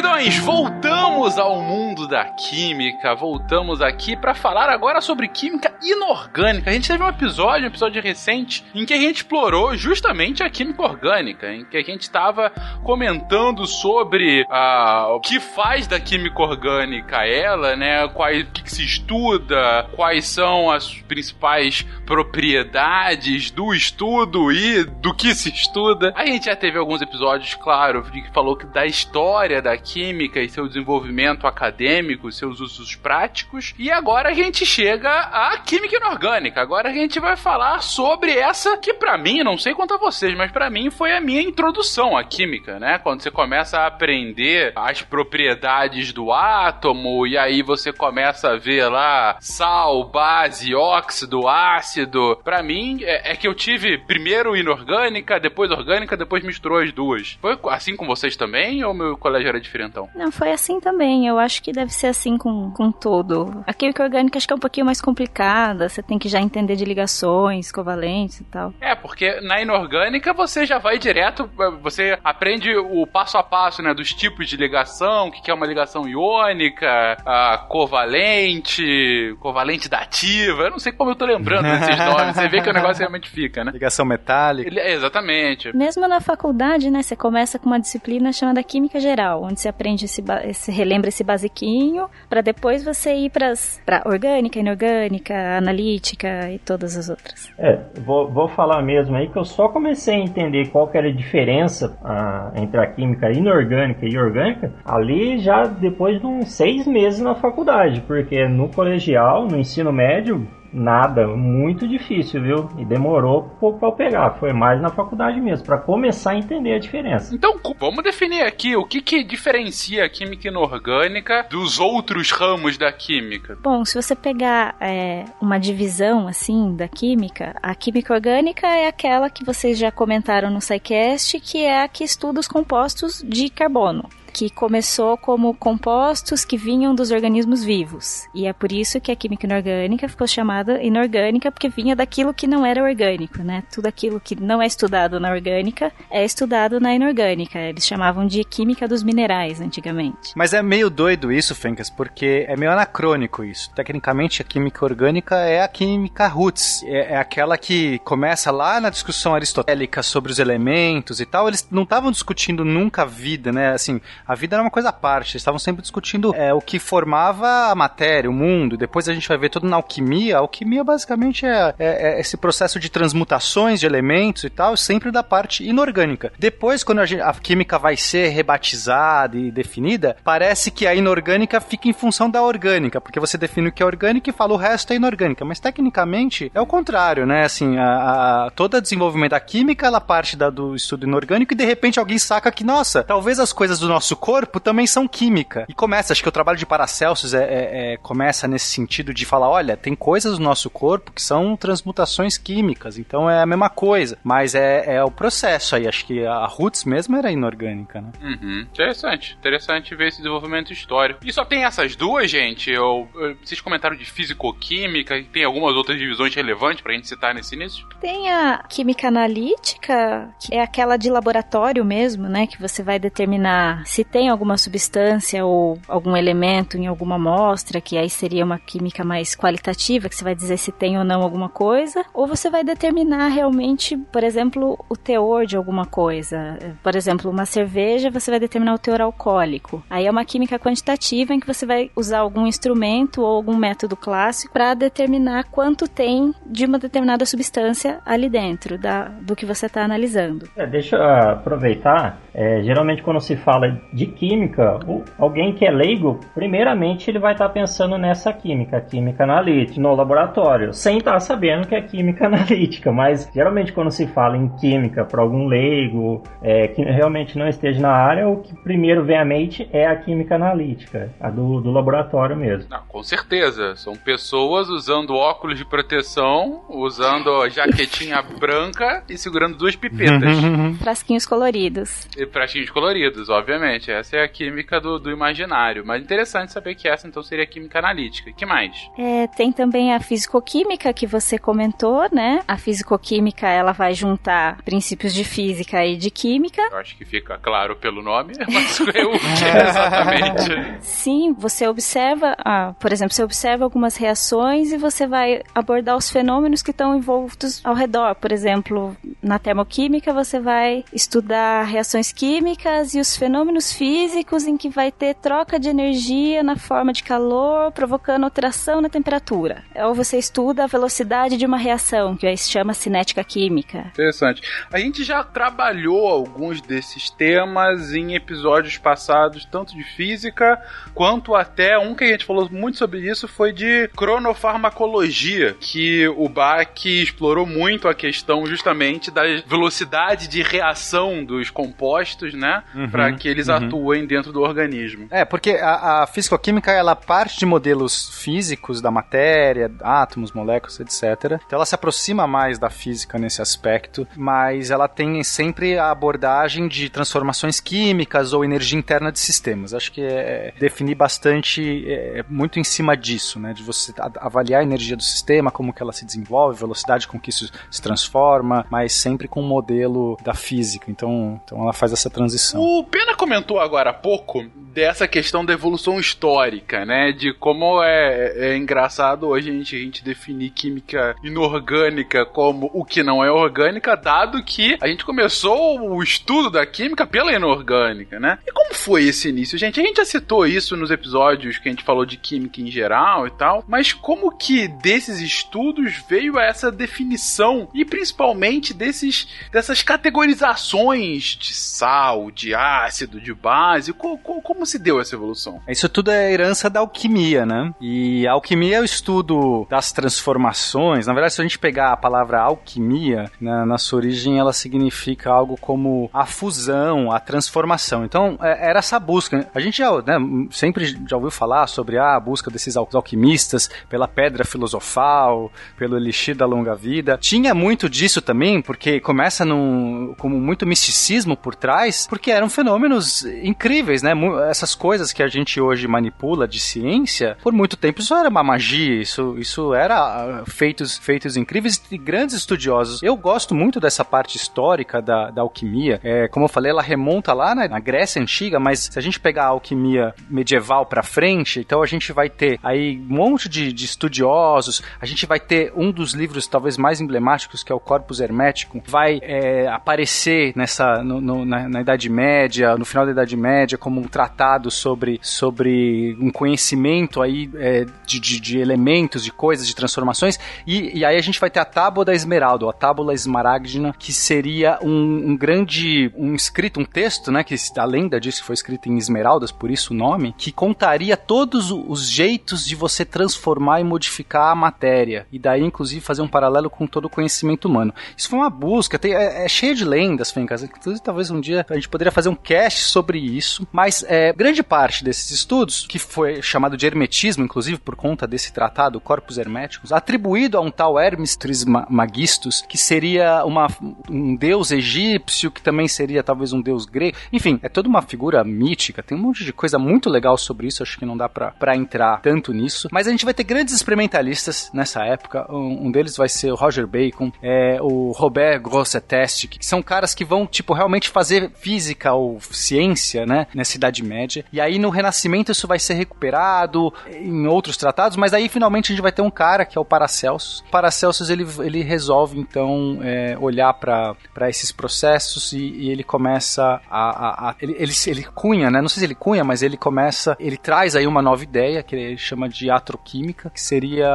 Queridões, 0.00 0.38
voltamos 0.38 1.36
ao 1.36 1.60
mundo 1.60 2.08
da 2.08 2.24
química, 2.24 3.14
voltamos 3.14 3.82
aqui 3.82 4.16
para 4.16 4.32
falar 4.32 4.70
agora 4.70 5.02
sobre 5.02 5.28
química 5.28 5.74
inorgânica. 5.82 6.70
A 6.70 6.72
gente 6.72 6.88
teve 6.88 7.04
um 7.04 7.08
episódio, 7.08 7.64
um 7.64 7.68
episódio 7.68 8.02
recente, 8.02 8.64
em 8.74 8.86
que 8.86 8.94
a 8.94 8.96
gente 8.96 9.16
explorou 9.16 9.76
justamente 9.76 10.42
a 10.42 10.48
química 10.48 10.80
orgânica, 10.80 11.52
em 11.52 11.66
que 11.66 11.76
a 11.76 11.82
gente 11.82 12.00
estava 12.00 12.50
comentando 12.82 13.66
sobre 13.66 14.40
uh, 14.44 15.16
o 15.16 15.20
que 15.20 15.38
faz 15.38 15.86
da 15.86 16.00
química 16.00 16.40
orgânica 16.40 17.26
ela, 17.26 17.76
né? 17.76 18.08
Quais, 18.08 18.44
o 18.44 18.52
que, 18.52 18.62
que 18.62 18.72
se 18.72 18.82
estuda, 18.82 19.86
quais 19.94 20.26
são 20.26 20.70
as 20.70 20.94
principais 21.02 21.86
propriedades 22.06 23.50
do 23.50 23.74
estudo 23.74 24.50
e 24.50 24.82
do 24.82 25.14
que 25.14 25.34
se 25.34 25.50
estuda. 25.50 26.10
A 26.16 26.24
gente 26.24 26.46
já 26.46 26.56
teve 26.56 26.78
alguns 26.78 27.02
episódios, 27.02 27.54
claro, 27.54 28.02
que 28.02 28.32
falou 28.32 28.56
que 28.56 28.64
da 28.64 28.86
história 28.86 29.60
da 29.60 29.76
química 29.76 29.89
e 29.98 30.48
seu 30.48 30.68
desenvolvimento 30.68 31.46
acadêmico, 31.46 32.30
seus 32.30 32.60
usos 32.60 32.94
práticos. 32.94 33.74
E 33.78 33.90
agora 33.90 34.30
a 34.30 34.32
gente 34.32 34.64
chega 34.64 35.10
à 35.10 35.58
química 35.58 35.96
inorgânica. 35.96 36.60
Agora 36.60 36.90
a 36.90 36.92
gente 36.92 37.18
vai 37.18 37.36
falar 37.36 37.82
sobre 37.82 38.32
essa 38.32 38.76
que 38.76 38.94
para 38.94 39.18
mim, 39.18 39.42
não 39.42 39.58
sei 39.58 39.74
quanto 39.74 39.94
a 39.94 39.98
vocês, 39.98 40.36
mas 40.36 40.52
para 40.52 40.70
mim 40.70 40.90
foi 40.90 41.12
a 41.12 41.20
minha 41.20 41.42
introdução 41.42 42.16
à 42.16 42.22
química, 42.22 42.78
né? 42.78 42.98
Quando 42.98 43.22
você 43.22 43.30
começa 43.30 43.78
a 43.78 43.86
aprender 43.86 44.72
as 44.76 45.02
propriedades 45.02 46.12
do 46.12 46.32
átomo 46.32 47.26
e 47.26 47.36
aí 47.36 47.62
você 47.62 47.92
começa 47.92 48.52
a 48.52 48.56
ver 48.56 48.88
lá 48.88 49.36
sal, 49.40 50.04
base, 50.04 50.74
óxido, 50.74 51.48
ácido. 51.48 52.40
Para 52.44 52.62
mim 52.62 53.00
é, 53.02 53.32
é 53.32 53.36
que 53.36 53.48
eu 53.48 53.54
tive 53.54 53.98
primeiro 53.98 54.56
inorgânica, 54.56 55.40
depois 55.40 55.70
orgânica, 55.70 56.16
depois 56.16 56.44
misturou 56.44 56.78
as 56.78 56.92
duas. 56.92 57.38
Foi 57.40 57.58
assim 57.70 57.96
com 57.96 58.06
vocês 58.06 58.36
também 58.36 58.84
ou 58.84 58.94
meu 58.94 59.16
colégio 59.16 59.48
era 59.48 59.60
diferentão? 59.88 60.08
Não, 60.14 60.30
foi 60.30 60.52
assim 60.52 60.80
também. 60.80 61.26
Eu 61.26 61.38
acho 61.38 61.62
que 61.62 61.72
deve 61.72 61.92
ser 61.92 62.08
assim 62.08 62.36
com, 62.36 62.70
com 62.70 62.90
todo. 62.90 63.62
A 63.66 63.72
química 63.72 64.02
orgânica 64.02 64.38
acho 64.38 64.46
que 64.46 64.52
é 64.52 64.56
um 64.56 64.60
pouquinho 64.60 64.86
mais 64.86 65.00
complicada. 65.00 65.88
Você 65.88 66.02
tem 66.02 66.18
que 66.18 66.28
já 66.28 66.40
entender 66.40 66.76
de 66.76 66.84
ligações, 66.84 67.72
covalentes 67.72 68.40
e 68.40 68.44
tal. 68.44 68.72
É, 68.80 68.94
porque 68.94 69.40
na 69.40 69.60
inorgânica 69.60 70.32
você 70.32 70.66
já 70.66 70.78
vai 70.78 70.98
direto, 70.98 71.48
você 71.82 72.18
aprende 72.22 72.76
o 72.76 73.06
passo 73.06 73.38
a 73.38 73.42
passo, 73.42 73.82
né, 73.82 73.94
dos 73.94 74.12
tipos 74.12 74.48
de 74.48 74.56
ligação, 74.56 75.28
o 75.28 75.30
que 75.30 75.50
é 75.50 75.54
uma 75.54 75.66
ligação 75.66 76.06
iônica, 76.08 77.16
a 77.24 77.58
covalente, 77.68 79.34
covalente 79.40 79.88
dativa. 79.88 80.64
Eu 80.64 80.70
não 80.70 80.78
sei 80.78 80.92
como 80.92 81.10
eu 81.10 81.14
tô 81.14 81.24
lembrando 81.24 81.64
desses 81.64 81.98
nomes. 82.04 82.36
Você 82.36 82.48
vê 82.48 82.60
que 82.60 82.70
o 82.70 82.72
negócio 82.72 83.00
realmente 83.00 83.28
fica, 83.28 83.64
né? 83.64 83.72
Ligação 83.72 84.04
metálica. 84.04 84.68
Ele, 84.68 84.80
exatamente. 84.80 85.74
Mesmo 85.76 86.06
na 86.06 86.20
faculdade, 86.20 86.90
né, 86.90 87.02
você 87.02 87.16
começa 87.16 87.58
com 87.58 87.66
uma 87.66 87.80
disciplina 87.80 88.32
chamada 88.32 88.62
Química 88.62 89.00
Geral, 89.00 89.42
onde 89.42 89.60
você 89.60 89.68
aprende 89.70 90.04
esse, 90.04 90.22
esse 90.44 90.70
relembra 90.70 91.08
esse 91.08 91.24
basiquinho, 91.24 92.08
para 92.28 92.40
depois 92.40 92.84
você 92.84 93.14
ir 93.14 93.30
para 93.30 94.02
orgânica, 94.04 94.58
inorgânica, 94.58 95.34
analítica 95.56 96.50
e 96.50 96.58
todas 96.58 96.96
as 96.96 97.08
outras. 97.08 97.50
É, 97.58 97.78
vou, 98.04 98.30
vou 98.30 98.48
falar 98.48 98.82
mesmo 98.82 99.16
aí 99.16 99.28
que 99.28 99.38
eu 99.38 99.44
só 99.44 99.68
comecei 99.68 100.14
a 100.14 100.18
entender 100.18 100.68
qual 100.68 100.88
que 100.88 100.98
era 100.98 101.08
a 101.08 101.12
diferença 101.12 101.96
a, 102.02 102.52
entre 102.56 102.78
a 102.80 102.86
química 102.86 103.30
inorgânica 103.30 104.06
e 104.06 104.18
orgânica 104.18 104.72
ali 104.84 105.38
já 105.38 105.64
depois 105.64 106.20
de 106.20 106.26
uns 106.26 106.52
seis 106.52 106.86
meses 106.86 107.20
na 107.20 107.34
faculdade, 107.34 108.00
porque 108.02 108.46
no 108.48 108.68
colegial, 108.68 109.46
no 109.46 109.58
ensino 109.58 109.92
médio, 109.92 110.46
Nada, 110.72 111.26
muito 111.26 111.86
difícil, 111.86 112.42
viu? 112.42 112.68
E 112.78 112.84
demorou 112.84 113.44
um 113.44 113.48
pouco 113.58 113.78
para 113.78 113.92
pegar. 113.92 114.30
Foi 114.38 114.52
mais 114.52 114.80
na 114.80 114.90
faculdade 114.90 115.40
mesmo, 115.40 115.66
para 115.66 115.78
começar 115.78 116.32
a 116.32 116.36
entender 116.36 116.74
a 116.74 116.78
diferença. 116.78 117.34
Então, 117.34 117.58
vamos 117.78 118.04
definir 118.04 118.42
aqui 118.42 118.76
o 118.76 118.84
que, 118.84 119.00
que 119.00 119.24
diferencia 119.24 120.04
a 120.04 120.08
química 120.08 120.48
inorgânica 120.48 121.46
dos 121.50 121.78
outros 121.78 122.30
ramos 122.30 122.76
da 122.78 122.92
química. 122.92 123.58
Bom, 123.62 123.84
se 123.84 124.00
você 124.00 124.14
pegar 124.14 124.76
é, 124.80 125.24
uma 125.40 125.58
divisão 125.58 126.28
assim 126.28 126.74
da 126.74 126.88
química, 126.88 127.54
a 127.62 127.74
química 127.74 128.14
orgânica 128.14 128.66
é 128.66 128.86
aquela 128.86 129.28
que 129.28 129.44
vocês 129.44 129.78
já 129.78 129.90
comentaram 129.90 130.50
no 130.50 130.60
SciCast, 130.60 131.40
que 131.40 131.64
é 131.64 131.82
a 131.82 131.88
que 131.88 132.04
estuda 132.04 132.40
os 132.40 132.48
compostos 132.48 133.22
de 133.26 133.48
carbono 133.50 134.08
que 134.30 134.48
começou 134.50 135.16
como 135.16 135.52
compostos 135.54 136.44
que 136.44 136.56
vinham 136.56 136.94
dos 136.94 137.10
organismos 137.10 137.64
vivos. 137.64 138.28
E 138.34 138.46
é 138.46 138.52
por 138.52 138.72
isso 138.72 139.00
que 139.00 139.12
a 139.12 139.16
química 139.16 139.46
inorgânica 139.46 140.08
ficou 140.08 140.26
chamada 140.26 140.82
inorgânica, 140.82 141.50
porque 141.50 141.68
vinha 141.68 141.96
daquilo 141.96 142.32
que 142.32 142.46
não 142.46 142.64
era 142.64 142.82
orgânico, 142.82 143.42
né? 143.42 143.62
Tudo 143.72 143.86
aquilo 143.86 144.20
que 144.20 144.40
não 144.40 144.62
é 144.62 144.66
estudado 144.66 145.18
na 145.20 145.30
orgânica 145.30 145.92
é 146.10 146.24
estudado 146.24 146.80
na 146.80 146.94
inorgânica. 146.94 147.58
Eles 147.58 147.86
chamavam 147.86 148.26
de 148.26 148.44
química 148.44 148.86
dos 148.86 149.02
minerais 149.02 149.60
antigamente. 149.60 150.32
Mas 150.34 150.52
é 150.52 150.62
meio 150.62 150.88
doido 150.88 151.32
isso, 151.32 151.54
Fencas, 151.54 151.90
porque 151.90 152.46
é 152.48 152.56
meio 152.56 152.72
anacrônico 152.72 153.44
isso. 153.44 153.70
Tecnicamente, 153.74 154.42
a 154.42 154.44
química 154.44 154.84
orgânica 154.84 155.36
é 155.36 155.62
a 155.62 155.68
química 155.68 156.26
roots. 156.26 156.82
É, 156.84 157.14
é 157.14 157.16
aquela 157.16 157.58
que 157.58 157.98
começa 158.00 158.50
lá 158.50 158.80
na 158.80 158.90
discussão 158.90 159.34
aristotélica 159.34 160.02
sobre 160.02 160.30
os 160.30 160.38
elementos 160.38 161.20
e 161.20 161.26
tal. 161.26 161.48
Eles 161.48 161.66
não 161.70 161.82
estavam 161.82 162.10
discutindo 162.10 162.64
nunca 162.64 163.02
a 163.02 163.06
vida, 163.06 163.52
né? 163.52 163.72
Assim, 163.72 164.00
A 164.30 164.36
vida 164.36 164.54
era 164.54 164.62
uma 164.62 164.70
coisa 164.70 164.90
à 164.90 164.92
parte. 164.92 165.32
Eles 165.32 165.40
estavam 165.40 165.58
sempre 165.58 165.82
discutindo 165.82 166.32
é, 166.36 166.54
o 166.54 166.60
que 166.60 166.78
formava 166.78 167.68
a 167.68 167.74
matéria, 167.74 168.30
o 168.30 168.32
mundo. 168.32 168.76
Depois 168.76 169.08
a 169.08 169.12
gente 169.12 169.26
vai 169.26 169.36
ver 169.36 169.48
tudo 169.48 169.66
na 169.66 169.74
alquimia. 169.74 170.36
A 170.36 170.38
alquimia 170.38 170.84
basicamente 170.84 171.44
é, 171.44 171.74
é, 171.76 172.12
é 172.14 172.20
esse 172.20 172.36
processo 172.36 172.78
de 172.78 172.88
transmutações 172.88 173.80
de 173.80 173.86
elementos 173.86 174.44
e 174.44 174.50
tal, 174.50 174.76
sempre 174.76 175.10
da 175.10 175.24
parte 175.24 175.68
inorgânica. 175.68 176.32
Depois, 176.38 176.84
quando 176.84 177.00
a, 177.00 177.06
gente, 177.06 177.22
a 177.22 177.32
química 177.32 177.76
vai 177.76 177.96
ser 177.96 178.28
rebatizada 178.28 179.36
e 179.36 179.50
definida, 179.50 180.16
parece 180.22 180.70
que 180.70 180.86
a 180.86 180.94
inorgânica 180.94 181.60
fica 181.60 181.88
em 181.88 181.92
função 181.92 182.30
da 182.30 182.40
orgânica, 182.40 183.00
porque 183.00 183.18
você 183.18 183.36
define 183.36 183.70
o 183.70 183.72
que 183.72 183.82
é 183.82 183.86
orgânico 183.86 184.30
e 184.30 184.32
fala 184.32 184.54
o 184.54 184.56
resto 184.56 184.92
é 184.92 184.94
inorgânica. 184.94 185.44
Mas 185.44 185.58
tecnicamente 185.58 186.52
é 186.54 186.60
o 186.60 186.66
contrário, 186.66 187.26
né? 187.26 187.44
Assim, 187.44 187.76
a, 187.78 188.44
a, 188.46 188.50
todo 188.52 188.74
o 188.74 188.80
desenvolvimento 188.80 189.32
da 189.32 189.40
química 189.40 189.88
ela 189.88 190.00
parte 190.00 190.36
da, 190.36 190.50
do 190.50 190.76
estudo 190.76 191.04
inorgânico 191.04 191.52
e 191.52 191.56
de 191.56 191.64
repente 191.64 191.98
alguém 191.98 192.16
saca 192.16 192.52
que, 192.52 192.62
nossa, 192.62 193.02
talvez 193.02 193.40
as 193.40 193.52
coisas 193.52 193.80
do 193.80 193.88
nosso 193.88 194.19
corpo 194.20 194.60
também 194.60 194.86
são 194.86 195.08
química. 195.08 195.64
E 195.68 195.74
começa, 195.74 196.12
acho 196.12 196.22
que 196.22 196.28
o 196.28 196.32
trabalho 196.32 196.58
de 196.58 196.66
Paracelsus 196.66 197.32
é, 197.32 197.42
é, 197.42 197.92
é, 197.94 197.96
começa 197.96 198.46
nesse 198.46 198.66
sentido 198.66 199.14
de 199.14 199.24
falar: 199.24 199.48
olha, 199.48 199.76
tem 199.76 199.96
coisas 199.96 200.38
do 200.38 200.44
nosso 200.44 200.68
corpo 200.68 201.10
que 201.10 201.22
são 201.22 201.56
transmutações 201.56 202.36
químicas, 202.36 202.98
então 202.98 203.28
é 203.28 203.40
a 203.40 203.46
mesma 203.46 203.70
coisa. 203.70 204.18
Mas 204.22 204.54
é, 204.54 204.96
é 204.96 205.02
o 205.02 205.10
processo 205.10 205.74
aí, 205.74 205.88
acho 205.88 206.04
que 206.04 206.24
a 206.24 206.46
roots 206.46 206.84
mesmo 206.84 207.16
era 207.16 207.32
inorgânica, 207.32 208.00
né? 208.00 208.12
Uhum. 208.20 208.60
Interessante, 208.70 209.36
interessante 209.38 209.94
ver 209.94 210.08
esse 210.08 210.18
desenvolvimento 210.18 210.72
histórico. 210.72 211.20
E 211.24 211.32
só 211.32 211.44
tem 211.44 211.64
essas 211.64 211.96
duas, 211.96 212.30
gente? 212.30 212.70
Eu, 212.70 213.08
eu, 213.14 213.36
vocês 213.42 213.60
comentaram 213.60 213.96
de 213.96 214.04
físico-química, 214.04 215.22
tem 215.32 215.44
algumas 215.44 215.74
outras 215.74 215.98
divisões 215.98 216.34
relevantes 216.34 216.82
pra 216.82 216.92
gente 216.92 217.08
citar 217.08 217.34
nesse 217.34 217.54
início? 217.54 217.86
Tem 218.00 218.30
a 218.30 218.64
química 218.68 219.08
analítica, 219.08 220.28
que 220.38 220.54
é 220.54 220.62
aquela 220.62 220.96
de 220.96 221.08
laboratório 221.08 221.84
mesmo, 221.84 222.28
né? 222.28 222.46
Que 222.46 222.60
você 222.60 222.82
vai 222.82 222.98
determinar 222.98 223.86
se 223.86 224.04
tem 224.10 224.28
alguma 224.28 224.56
substância 224.56 225.44
ou 225.44 225.78
algum 225.88 226.16
elemento 226.16 226.76
em 226.76 226.86
alguma 226.86 227.16
amostra, 227.16 227.80
que 227.80 227.96
aí 227.96 228.08
seria 228.08 228.44
uma 228.44 228.58
química 228.58 229.04
mais 229.04 229.34
qualitativa, 229.34 230.08
que 230.08 230.16
você 230.16 230.24
vai 230.24 230.34
dizer 230.34 230.56
se 230.56 230.72
tem 230.72 230.98
ou 230.98 231.04
não 231.04 231.22
alguma 231.22 231.48
coisa, 231.48 232.04
ou 232.12 232.26
você 232.26 232.50
vai 232.50 232.64
determinar 232.64 233.28
realmente, 233.28 233.96
por 233.96 234.24
exemplo, 234.24 234.78
o 234.88 234.96
teor 234.96 235.46
de 235.46 235.56
alguma 235.56 235.86
coisa. 235.86 236.58
Por 236.82 236.94
exemplo, 236.94 237.30
uma 237.30 237.46
cerveja, 237.46 238.10
você 238.10 238.30
vai 238.30 238.40
determinar 238.40 238.74
o 238.74 238.78
teor 238.78 239.00
alcoólico. 239.00 239.82
Aí 239.88 240.06
é 240.06 240.10
uma 240.10 240.24
química 240.24 240.58
quantitativa 240.58 241.32
em 241.32 241.40
que 241.40 241.46
você 241.46 241.64
vai 241.64 241.90
usar 241.96 242.18
algum 242.18 242.46
instrumento 242.46 243.22
ou 243.22 243.26
algum 243.26 243.56
método 243.56 243.96
clássico 243.96 244.52
para 244.52 244.74
determinar 244.74 245.44
quanto 245.44 245.88
tem 245.88 246.34
de 246.46 246.64
uma 246.64 246.78
determinada 246.78 247.24
substância 247.24 248.00
ali 248.04 248.28
dentro 248.28 248.78
da, 248.78 249.04
do 249.04 249.36
que 249.36 249.46
você 249.46 249.66
está 249.66 249.82
analisando. 249.82 250.48
É, 250.56 250.66
deixa 250.66 250.96
eu 250.96 251.02
aproveitar. 251.02 252.20
É, 252.34 252.62
geralmente, 252.62 253.02
quando 253.02 253.20
se 253.20 253.36
fala 253.36 253.80
de 253.92 254.06
química, 254.06 254.78
alguém 255.18 255.52
que 255.52 255.64
é 255.64 255.70
leigo, 255.70 256.20
primeiramente 256.34 257.10
ele 257.10 257.18
vai 257.18 257.32
estar 257.32 257.48
tá 257.48 257.54
pensando 257.54 257.98
nessa 257.98 258.32
química, 258.32 258.80
química 258.80 259.24
analítica, 259.24 259.80
no 259.80 259.94
laboratório, 259.94 260.72
sem 260.72 260.98
estar 260.98 261.12
tá 261.12 261.20
sabendo 261.20 261.66
que 261.66 261.74
é 261.74 261.80
química 261.80 262.26
analítica. 262.28 262.92
Mas 262.92 263.28
geralmente, 263.34 263.72
quando 263.72 263.90
se 263.90 264.06
fala 264.06 264.36
em 264.36 264.48
química 264.56 265.04
para 265.04 265.20
algum 265.20 265.46
leigo 265.46 266.22
é, 266.42 266.68
que 266.68 266.82
realmente 266.82 267.38
não 267.38 267.48
esteja 267.48 267.80
na 267.80 267.92
área, 267.92 268.28
o 268.28 268.40
que 268.40 268.54
primeiro 268.62 269.04
vem 269.04 269.18
à 269.18 269.24
mente 269.24 269.68
é 269.72 269.86
a 269.86 269.96
química 269.96 270.36
analítica, 270.36 271.12
a 271.20 271.30
do, 271.30 271.60
do 271.60 271.70
laboratório 271.70 272.36
mesmo. 272.36 272.68
Não, 272.70 272.82
com 272.88 273.02
certeza. 273.02 273.74
São 273.76 273.94
pessoas 273.94 274.68
usando 274.68 275.14
óculos 275.14 275.58
de 275.58 275.64
proteção, 275.64 276.62
usando 276.68 277.48
jaquetinha 277.48 278.22
branca 278.38 279.04
e 279.08 279.16
segurando 279.16 279.56
duas 279.56 279.76
pipetas. 279.76 280.36
Frasquinhos 280.80 281.26
coloridos. 281.26 282.08
E 282.16 282.26
frasquinhos 282.26 282.70
coloridos, 282.70 283.28
obviamente. 283.28 283.79
Essa 283.88 284.16
é 284.16 284.24
a 284.24 284.28
química 284.28 284.80
do, 284.80 284.98
do 284.98 285.10
imaginário. 285.10 285.84
Mas 285.86 286.02
interessante 286.02 286.52
saber 286.52 286.74
que 286.74 286.88
essa 286.88 287.06
então 287.06 287.22
seria 287.22 287.44
a 287.44 287.46
química 287.46 287.78
analítica. 287.78 288.32
que 288.32 288.44
mais? 288.44 288.90
É, 288.98 289.26
tem 289.28 289.52
também 289.52 289.94
a 289.94 290.00
fisicoquímica 290.00 290.92
que 290.92 291.06
você 291.06 291.38
comentou, 291.38 292.08
né? 292.12 292.40
A 292.48 292.56
fisicoquímica 292.56 293.46
ela 293.46 293.72
vai 293.72 293.94
juntar 293.94 294.60
princípios 294.62 295.14
de 295.14 295.22
física 295.24 295.84
e 295.84 295.96
de 295.96 296.10
química. 296.10 296.62
Eu 296.62 296.78
acho 296.78 296.96
que 296.96 297.04
fica 297.04 297.38
claro 297.38 297.76
pelo 297.76 298.02
nome, 298.02 298.34
mas 298.52 298.80
eu 298.80 299.12
é 299.46 299.68
exatamente. 299.68 300.78
Sim, 300.80 301.32
você 301.32 301.68
observa, 301.68 302.34
ah, 302.44 302.74
por 302.80 302.92
exemplo, 302.92 303.14
você 303.14 303.22
observa 303.22 303.64
algumas 303.64 303.96
reações 303.96 304.72
e 304.72 304.76
você 304.76 305.06
vai 305.06 305.42
abordar 305.54 305.96
os 305.96 306.10
fenômenos 306.10 306.62
que 306.62 306.70
estão 306.70 306.96
envoltos 306.96 307.60
ao 307.64 307.74
redor. 307.74 308.14
Por 308.16 308.32
exemplo, 308.32 308.96
na 309.22 309.38
termoquímica 309.38 310.12
você 310.12 310.40
vai 310.40 310.84
estudar 310.92 311.64
reações 311.64 312.12
químicas 312.12 312.94
e 312.94 313.00
os 313.00 313.16
fenômenos 313.16 313.69
físicos 313.72 314.46
em 314.46 314.56
que 314.56 314.68
vai 314.68 314.90
ter 314.90 315.14
troca 315.14 315.58
de 315.58 315.68
energia 315.68 316.42
na 316.42 316.56
forma 316.56 316.92
de 316.92 317.02
calor, 317.02 317.72
provocando 317.72 318.24
alteração 318.24 318.80
na 318.80 318.88
temperatura. 318.88 319.62
Ou 319.74 319.94
você 319.94 320.18
estuda 320.18 320.64
a 320.64 320.66
velocidade 320.66 321.36
de 321.36 321.46
uma 321.46 321.56
reação, 321.56 322.16
que 322.16 322.36
se 322.36 322.50
chama 322.50 322.74
cinética 322.74 323.22
química. 323.24 323.86
Interessante. 323.92 324.42
A 324.72 324.78
gente 324.78 325.04
já 325.04 325.22
trabalhou 325.22 326.06
alguns 326.06 326.60
desses 326.60 327.10
temas 327.10 327.92
em 327.92 328.14
episódios 328.14 328.78
passados, 328.78 329.44
tanto 329.44 329.74
de 329.74 329.82
física 329.82 330.60
quanto 330.94 331.34
até 331.34 331.78
um 331.78 331.94
que 331.94 332.04
a 332.04 332.08
gente 332.08 332.24
falou 332.24 332.48
muito 332.50 332.78
sobre 332.78 333.00
isso 333.00 333.28
foi 333.28 333.52
de 333.52 333.88
cronofarmacologia, 333.96 335.56
que 335.60 336.08
o 336.08 336.28
Bach 336.28 336.84
explorou 336.84 337.46
muito 337.46 337.88
a 337.88 337.94
questão 337.94 338.46
justamente 338.46 339.10
da 339.10 339.22
velocidade 339.46 340.28
de 340.28 340.42
reação 340.42 341.24
dos 341.24 341.50
compostos, 341.50 342.34
né, 342.34 342.62
uhum, 342.74 342.88
para 342.88 343.12
que 343.12 343.28
eles 343.28 343.48
uhum. 343.48 343.54
Atuem 343.66 344.06
dentro 344.06 344.32
do 344.32 344.40
organismo. 344.40 345.08
É, 345.10 345.24
porque 345.24 345.52
a, 345.52 346.02
a 346.02 346.06
físico-química 346.06 346.72
ela 346.72 346.94
parte 346.94 347.38
de 347.38 347.46
modelos 347.46 348.10
físicos 348.22 348.80
da 348.80 348.90
matéria, 348.90 349.70
átomos, 349.80 350.32
moléculas, 350.32 350.80
etc. 350.80 351.40
Então 351.46 351.56
ela 351.56 351.66
se 351.66 351.74
aproxima 351.74 352.26
mais 352.26 352.58
da 352.58 352.70
física 352.70 353.18
nesse 353.18 353.42
aspecto, 353.42 354.06
mas 354.16 354.70
ela 354.70 354.88
tem 354.88 355.22
sempre 355.22 355.78
a 355.78 355.90
abordagem 355.90 356.68
de 356.68 356.88
transformações 356.90 357.60
químicas 357.60 358.32
ou 358.32 358.44
energia 358.44 358.78
interna 358.78 359.10
de 359.10 359.18
sistemas. 359.18 359.74
Acho 359.74 359.92
que 359.92 360.02
é 360.02 360.52
definir 360.58 360.94
bastante, 360.94 361.84
é, 361.86 362.24
muito 362.28 362.58
em 362.58 362.64
cima 362.64 362.96
disso, 362.96 363.38
né? 363.38 363.52
De 363.52 363.62
você 363.62 363.92
avaliar 364.18 364.60
a 364.60 364.64
energia 364.64 364.96
do 364.96 365.02
sistema, 365.02 365.50
como 365.50 365.72
que 365.72 365.82
ela 365.82 365.92
se 365.92 366.04
desenvolve, 366.04 366.58
velocidade 366.58 367.06
com 367.06 367.18
que 367.18 367.30
isso 367.30 367.50
se 367.70 367.82
transforma, 367.82 368.66
mas 368.70 368.92
sempre 368.92 369.28
com 369.28 369.40
o 369.40 369.44
um 369.44 369.48
modelo 369.48 370.16
da 370.22 370.34
física. 370.34 370.90
Então, 370.90 371.40
então 371.44 371.62
ela 371.62 371.72
faz 371.72 371.92
essa 371.92 372.10
transição. 372.10 372.60
O 372.60 372.84
Pena 372.84 373.14
comentou 373.14 373.49
agora 373.58 373.90
há 373.90 373.94
pouco 373.94 374.44
dessa 374.72 375.08
questão 375.08 375.44
da 375.44 375.52
evolução 375.52 375.98
histórica, 375.98 376.84
né? 376.84 377.12
De 377.12 377.32
como 377.32 377.82
é, 377.82 378.52
é 378.52 378.56
engraçado 378.56 379.26
hoje 379.26 379.50
a 379.50 379.52
gente, 379.52 379.76
a 379.76 379.78
gente 379.78 380.04
definir 380.04 380.50
química 380.50 381.14
inorgânica 381.22 382.24
como 382.24 382.70
o 382.72 382.84
que 382.84 383.02
não 383.02 383.24
é 383.24 383.30
orgânica, 383.30 383.96
dado 383.96 384.42
que 384.42 384.76
a 384.80 384.86
gente 384.86 385.04
começou 385.04 385.80
o 385.80 386.02
estudo 386.02 386.50
da 386.50 386.64
química 386.64 387.06
pela 387.06 387.32
inorgânica, 387.32 388.20
né? 388.20 388.38
E 388.46 388.52
como 388.52 388.74
foi 388.74 389.04
esse 389.04 389.28
início, 389.28 389.58
gente? 389.58 389.80
A 389.80 389.84
gente 389.84 389.96
já 389.96 390.04
citou 390.04 390.46
isso 390.46 390.76
nos 390.76 390.90
episódios 390.90 391.58
que 391.58 391.68
a 391.68 391.72
gente 391.72 391.84
falou 391.84 392.06
de 392.06 392.16
química 392.16 392.60
em 392.60 392.70
geral 392.70 393.26
e 393.26 393.30
tal, 393.30 393.64
mas 393.66 393.92
como 393.92 394.36
que 394.36 394.68
desses 394.68 395.20
estudos 395.20 395.94
veio 396.08 396.38
essa 396.38 396.70
definição 396.70 397.68
e 397.74 397.84
principalmente 397.84 398.72
desses 398.72 399.28
dessas 399.50 399.82
categorizações 399.82 401.36
de 401.36 401.52
sal, 401.54 402.30
de 402.30 402.54
ácido, 402.54 403.20
de 403.20 403.32
base? 403.42 403.92
Como, 403.92 404.18
como 404.18 404.66
se 404.66 404.78
deu 404.78 405.00
essa 405.00 405.14
evolução? 405.14 405.60
Isso 405.68 405.88
tudo 405.88 406.10
é 406.10 406.32
herança 406.32 406.68
da 406.68 406.80
alquimia, 406.80 407.44
né? 407.46 407.72
E 407.80 408.26
a 408.26 408.32
alquimia 408.32 408.78
é 408.78 408.80
o 408.80 408.84
estudo 408.84 409.66
das 409.68 409.92
transformações. 409.92 411.06
Na 411.06 411.12
verdade, 411.12 411.34
se 411.34 411.40
a 411.40 411.44
gente 411.44 411.58
pegar 411.58 411.92
a 411.92 411.96
palavra 411.96 412.40
alquimia, 412.40 413.30
né, 413.40 413.64
na 413.64 413.78
sua 413.78 413.98
origem 413.98 414.38
ela 414.38 414.52
significa 414.52 415.30
algo 415.30 415.56
como 415.60 416.10
a 416.12 416.26
fusão, 416.26 417.12
a 417.12 417.20
transformação. 417.20 418.04
Então, 418.04 418.38
é, 418.40 418.70
era 418.70 418.78
essa 418.78 418.98
busca. 418.98 419.48
A 419.54 419.60
gente 419.60 419.78
já 419.78 419.90
né, 420.02 420.18
sempre 420.50 420.96
já 421.06 421.16
ouviu 421.16 421.30
falar 421.30 421.66
sobre 421.66 421.98
a 421.98 422.18
busca 422.18 422.50
desses 422.50 422.76
alquimistas 422.76 423.70
pela 423.88 424.08
pedra 424.08 424.44
filosofal, 424.44 425.50
pelo 425.76 425.96
elixir 425.96 426.36
da 426.36 426.46
longa 426.46 426.74
vida. 426.74 427.18
Tinha 427.20 427.54
muito 427.54 427.88
disso 427.88 428.20
também, 428.20 428.60
porque 428.60 429.00
começa 429.00 429.44
num, 429.44 430.14
como 430.18 430.38
muito 430.38 430.66
misticismo 430.66 431.36
por 431.36 431.54
trás, 431.54 432.06
porque 432.08 432.30
eram 432.30 432.48
fenômenos 432.48 433.24
incríveis, 433.42 434.02
né? 434.02 434.12
Essas 434.48 434.74
coisas 434.74 435.12
que 435.12 435.22
a 435.22 435.28
gente 435.28 435.60
hoje 435.60 435.86
manipula 435.86 436.46
de 436.46 436.60
ciência, 436.60 437.36
por 437.42 437.52
muito 437.52 437.76
tempo 437.76 438.00
isso 438.00 438.14
era 438.14 438.28
uma 438.28 438.42
magia, 438.42 439.00
isso, 439.00 439.36
isso 439.38 439.74
era 439.74 439.96
ah, 439.96 440.44
feitos, 440.46 440.98
feitos 440.98 441.36
incríveis 441.36 441.82
e 441.90 441.98
grandes 441.98 442.34
estudiosos. 442.36 443.02
Eu 443.02 443.16
gosto 443.16 443.54
muito 443.54 443.80
dessa 443.80 444.04
parte 444.04 444.36
histórica 444.36 445.00
da, 445.00 445.30
da 445.30 445.42
alquimia. 445.42 446.00
É, 446.02 446.28
como 446.28 446.44
eu 446.44 446.48
falei, 446.48 446.70
ela 446.70 446.82
remonta 446.82 447.32
lá 447.32 447.54
na, 447.54 447.68
na 447.68 447.78
Grécia 447.78 448.20
Antiga, 448.20 448.58
mas 448.58 448.90
se 448.92 448.98
a 448.98 449.02
gente 449.02 449.20
pegar 449.20 449.44
a 449.44 449.48
alquimia 449.48 450.14
medieval 450.28 450.86
para 450.86 451.02
frente, 451.02 451.60
então 451.60 451.82
a 451.82 451.86
gente 451.86 452.12
vai 452.12 452.28
ter 452.28 452.58
aí 452.62 452.98
um 452.98 453.14
monte 453.14 453.48
de, 453.48 453.72
de, 453.72 453.84
estudiosos, 453.84 454.82
a 455.00 455.06
gente 455.06 455.26
vai 455.26 455.40
ter 455.40 455.72
um 455.76 455.90
dos 455.90 456.12
livros 456.12 456.46
talvez 456.46 456.76
mais 456.76 457.00
emblemáticos, 457.00 457.62
que 457.62 457.72
é 457.72 457.74
o 457.74 457.80
Corpus 457.80 458.20
hermético 458.20 458.82
vai 458.86 459.20
é, 459.22 459.68
aparecer 459.68 460.52
nessa 460.56 461.02
no, 461.02 461.20
no, 461.20 461.44
na, 461.44 461.68
na, 461.68 461.80
Idade 461.80 462.08
Média, 462.08 462.76
no 462.76 462.84
final 462.84 463.04
da 463.04 463.12
Idade 463.12 463.19
Média, 463.36 463.78
como 463.78 464.00
um 464.00 464.04
tratado 464.04 464.70
sobre, 464.70 465.18
sobre 465.22 466.16
um 466.20 466.30
conhecimento 466.30 467.22
aí 467.22 467.50
é, 467.56 467.86
de, 468.06 468.20
de, 468.20 468.40
de, 468.40 468.58
elementos, 468.58 469.24
de 469.24 469.32
coisas, 469.32 469.66
de 469.66 469.74
transformações. 469.74 470.38
E, 470.66 470.98
e, 470.98 471.04
aí 471.04 471.16
a 471.16 471.20
gente 471.20 471.40
vai 471.40 471.50
ter 471.50 471.60
a 471.60 471.64
Tábua 471.64 472.04
da 472.04 472.14
Esmeralda, 472.14 472.68
a 472.68 472.72
Tábula 472.72 473.14
Esmaragdina, 473.14 473.94
que 473.98 474.12
seria 474.12 474.78
um, 474.82 475.30
um, 475.30 475.36
grande 475.36 476.12
um 476.16 476.34
escrito, 476.34 476.80
um 476.80 476.84
texto, 476.84 477.30
né, 477.30 477.44
que 477.44 477.54
a 477.76 477.84
lenda 477.84 478.20
diz 478.20 478.38
foi 478.40 478.54
escrito 478.54 478.88
em 478.88 478.96
esmeraldas, 478.96 479.50
por 479.52 479.70
isso 479.70 479.92
o 479.92 479.96
nome, 479.96 480.34
que 480.36 480.52
contaria 480.52 481.16
todos 481.16 481.70
os 481.70 482.08
jeitos 482.08 482.64
de 482.64 482.74
você 482.74 483.04
transformar 483.04 483.80
e 483.80 483.84
modificar 483.84 484.52
a 484.52 484.54
matéria. 484.54 485.26
E 485.32 485.38
daí, 485.38 485.62
inclusive, 485.62 486.00
fazer 486.00 486.22
um 486.22 486.28
paralelo 486.28 486.70
com 486.70 486.86
todo 486.86 487.06
o 487.06 487.10
conhecimento 487.10 487.66
humano. 487.66 487.94
Isso 488.16 488.28
foi 488.28 488.38
uma 488.38 488.50
busca, 488.50 488.98
tem, 488.98 489.14
é, 489.14 489.44
é 489.44 489.48
cheio 489.48 489.74
de 489.74 489.84
lendas, 489.84 490.30
Fencas. 490.30 490.62
Inclusive, 490.62 491.02
talvez 491.02 491.30
um 491.30 491.40
dia 491.40 491.64
a 491.68 491.74
gente 491.74 491.88
poderia 491.88 492.12
fazer 492.12 492.28
um 492.28 492.34
cast 492.34 492.80
sobre 492.80 492.99
isso. 493.18 493.66
Mas 493.72 494.04
é, 494.08 494.32
grande 494.32 494.62
parte 494.62 495.04
desses 495.04 495.30
estudos, 495.30 495.86
que 495.86 495.98
foi 495.98 496.42
chamado 496.42 496.76
de 496.76 496.86
hermetismo, 496.86 497.44
inclusive 497.44 497.78
por 497.78 497.96
conta 497.96 498.26
desse 498.26 498.52
tratado, 498.52 499.00
Corpus 499.00 499.38
Herméticos, 499.38 499.92
atribuído 499.92 500.58
a 500.58 500.60
um 500.60 500.70
tal 500.70 500.98
Hermes 500.98 501.36
Trismegistus, 501.36 502.62
que 502.68 502.78
seria 502.78 503.44
uma, 503.44 503.68
um 504.08 504.36
deus 504.36 504.70
egípcio, 504.70 505.50
que 505.50 505.62
também 505.62 505.88
seria 505.88 506.22
talvez 506.22 506.52
um 506.52 506.60
deus 506.60 506.86
grego. 506.86 507.16
Enfim, 507.32 507.58
é 507.62 507.68
toda 507.68 507.88
uma 507.88 508.02
figura 508.02 508.42
mítica, 508.44 509.02
tem 509.02 509.16
um 509.16 509.20
monte 509.20 509.44
de 509.44 509.52
coisa 509.52 509.78
muito 509.78 510.10
legal 510.10 510.36
sobre 510.36 510.66
isso, 510.66 510.82
acho 510.82 510.98
que 510.98 511.06
não 511.06 511.16
dá 511.16 511.28
para 511.28 511.76
entrar 511.76 512.20
tanto 512.20 512.52
nisso. 512.52 512.88
Mas 512.90 513.06
a 513.06 513.10
gente 513.10 513.24
vai 513.24 513.34
ter 513.34 513.44
grandes 513.44 513.74
experimentalistas 513.74 514.70
nessa 514.72 515.04
época, 515.04 515.46
um, 515.50 515.86
um 515.86 515.90
deles 515.90 516.16
vai 516.16 516.28
ser 516.28 516.52
o 516.52 516.56
Roger 516.56 516.86
Bacon, 516.86 517.32
é, 517.42 517.78
o 517.80 518.12
Robert 518.12 518.60
Grosseteste, 518.60 519.48
que 519.48 519.64
são 519.64 519.82
caras 519.82 520.14
que 520.14 520.24
vão, 520.24 520.46
tipo, 520.46 520.72
realmente 520.72 521.08
fazer 521.08 521.50
física 521.54 522.12
ou 522.12 522.40
ciência, 522.40 522.89
né, 523.26 523.46
nessa 523.54 523.76
Idade 523.76 524.02
Média. 524.02 524.44
E 524.52 524.60
aí 524.60 524.78
no 524.78 524.90
Renascimento 524.90 525.52
isso 525.52 525.66
vai 525.66 525.78
ser 525.78 525.94
recuperado 525.94 526.92
em 527.10 527.46
outros 527.46 527.76
tratados, 527.76 528.16
mas 528.16 528.32
aí 528.32 528.48
finalmente 528.48 528.92
a 528.92 528.94
gente 528.94 529.02
vai 529.02 529.12
ter 529.12 529.22
um 529.22 529.30
cara 529.30 529.64
que 529.64 529.76
é 529.76 529.80
o 529.80 529.84
Paracelsus. 529.84 530.64
Paracelsus 530.70 531.30
ele, 531.30 531.46
ele 531.60 531.82
resolve 531.82 532.38
então 532.38 532.98
é, 533.02 533.36
olhar 533.38 533.72
para 533.74 534.48
esses 534.48 534.72
processos 534.72 535.52
e, 535.52 535.58
e, 535.58 535.90
ele 535.90 536.04
começa 536.04 536.80
a, 536.90 537.00
a, 537.00 537.50
a 537.50 537.54
ele, 537.60 537.74
ele, 537.78 537.92
ele 538.06 538.24
cunha, 538.24 538.70
né? 538.70 538.80
Não 538.80 538.88
sei 538.88 539.00
se 539.00 539.04
ele 539.04 539.14
cunha, 539.14 539.44
mas 539.44 539.62
ele 539.62 539.76
começa, 539.76 540.36
ele 540.38 540.56
traz 540.56 540.96
aí 540.96 541.06
uma 541.06 541.22
nova 541.22 541.42
ideia 541.42 541.82
que 541.82 541.94
ele 541.94 542.18
chama 542.18 542.48
de 542.48 542.70
atroquímica, 542.70 543.50
que 543.50 543.60
seria 543.60 544.08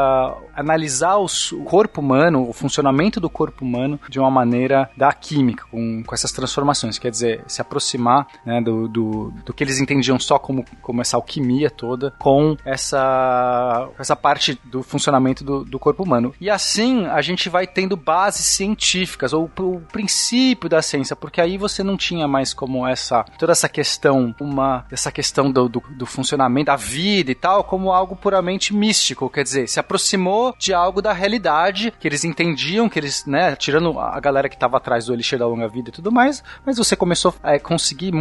analisar 0.55 1.17
os, 1.17 1.51
o 1.51 1.63
corpo 1.63 2.01
humano, 2.01 2.50
o 2.50 2.53
funcionamento 2.53 3.20
do 3.20 3.29
corpo 3.29 3.63
humano 3.63 4.00
de 4.10 4.20
uma 4.20 4.32
maneira 4.32 4.89
da 4.96 5.12
química, 5.13 5.65
com, 5.70 6.03
com 6.03 6.15
essas 6.15 6.32
transformações. 6.32 6.98
Quer 6.98 7.12
dizer, 7.12 7.44
se 7.48 7.62
aproximar 7.62 8.27
né, 8.46 8.62
do, 8.65 8.88
do, 8.88 9.34
do 9.45 9.53
que 9.53 9.63
eles 9.63 9.79
entendiam 9.79 10.19
só 10.19 10.38
como, 10.38 10.65
como 10.81 11.01
essa 11.01 11.15
alquimia 11.15 11.69
toda, 11.69 12.12
com 12.19 12.57
essa, 12.65 13.88
essa 13.98 14.15
parte 14.15 14.60
do 14.65 14.84
funcionamento 14.84 15.43
do, 15.43 15.63
do 15.63 15.79
corpo 15.79 16.03
humano. 16.03 16.34
E 16.41 16.50
assim 16.50 17.05
a 17.05 17.22
gente 17.22 17.48
vai 17.48 17.67
tendo 17.67 17.95
bases 17.95 18.45
científicas, 18.45 19.31
ou 19.31 19.50
o 19.60 19.81
princípio 19.81 20.69
da 20.69 20.81
ciência, 20.81 21.15
porque 21.15 21.39
aí 21.39 21.57
você 21.57 21.84
não 21.84 21.95
tinha 21.95 22.27
mais 22.27 22.53
como 22.53 22.86
essa 22.86 23.24
toda 23.38 23.51
essa 23.51 23.69
questão, 23.69 24.36
uma 24.39 24.86
essa 24.91 25.12
questão 25.12 25.51
do, 25.51 25.69
do, 25.69 25.84
do 25.91 26.05
funcionamento 26.05 26.65
da 26.65 26.75
vida 26.75 27.31
e 27.31 27.36
tal, 27.36 27.63
como 27.63 27.91
algo 27.91 28.15
puramente 28.15 28.74
místico, 28.74 29.29
quer 29.29 29.43
dizer, 29.43 29.67
se 29.67 29.79
aproximou 29.79 30.55
de 30.57 30.74
algo 30.74 31.01
da 31.01 31.13
realidade 31.13 31.93
que 32.00 32.07
eles 32.07 32.24
entendiam, 32.24 32.89
que 32.89 32.98
eles, 32.98 33.25
né, 33.25 33.55
tirando 33.55 34.00
a 34.00 34.19
galera 34.19 34.50
que 34.50 34.55
estava 34.55 34.77
atrás 34.77 35.05
do 35.05 35.13
Elixir 35.13 35.38
da 35.38 35.48
Longa 35.48 35.67
Vida 35.67 35.89
e 35.89 35.93
tudo 35.93 36.12
mais, 36.12 36.43
mas 36.65 36.77
você 36.77 36.95
começou 36.95 37.36
a 37.43 37.53
é, 37.53 37.60
conseguir 37.60 38.12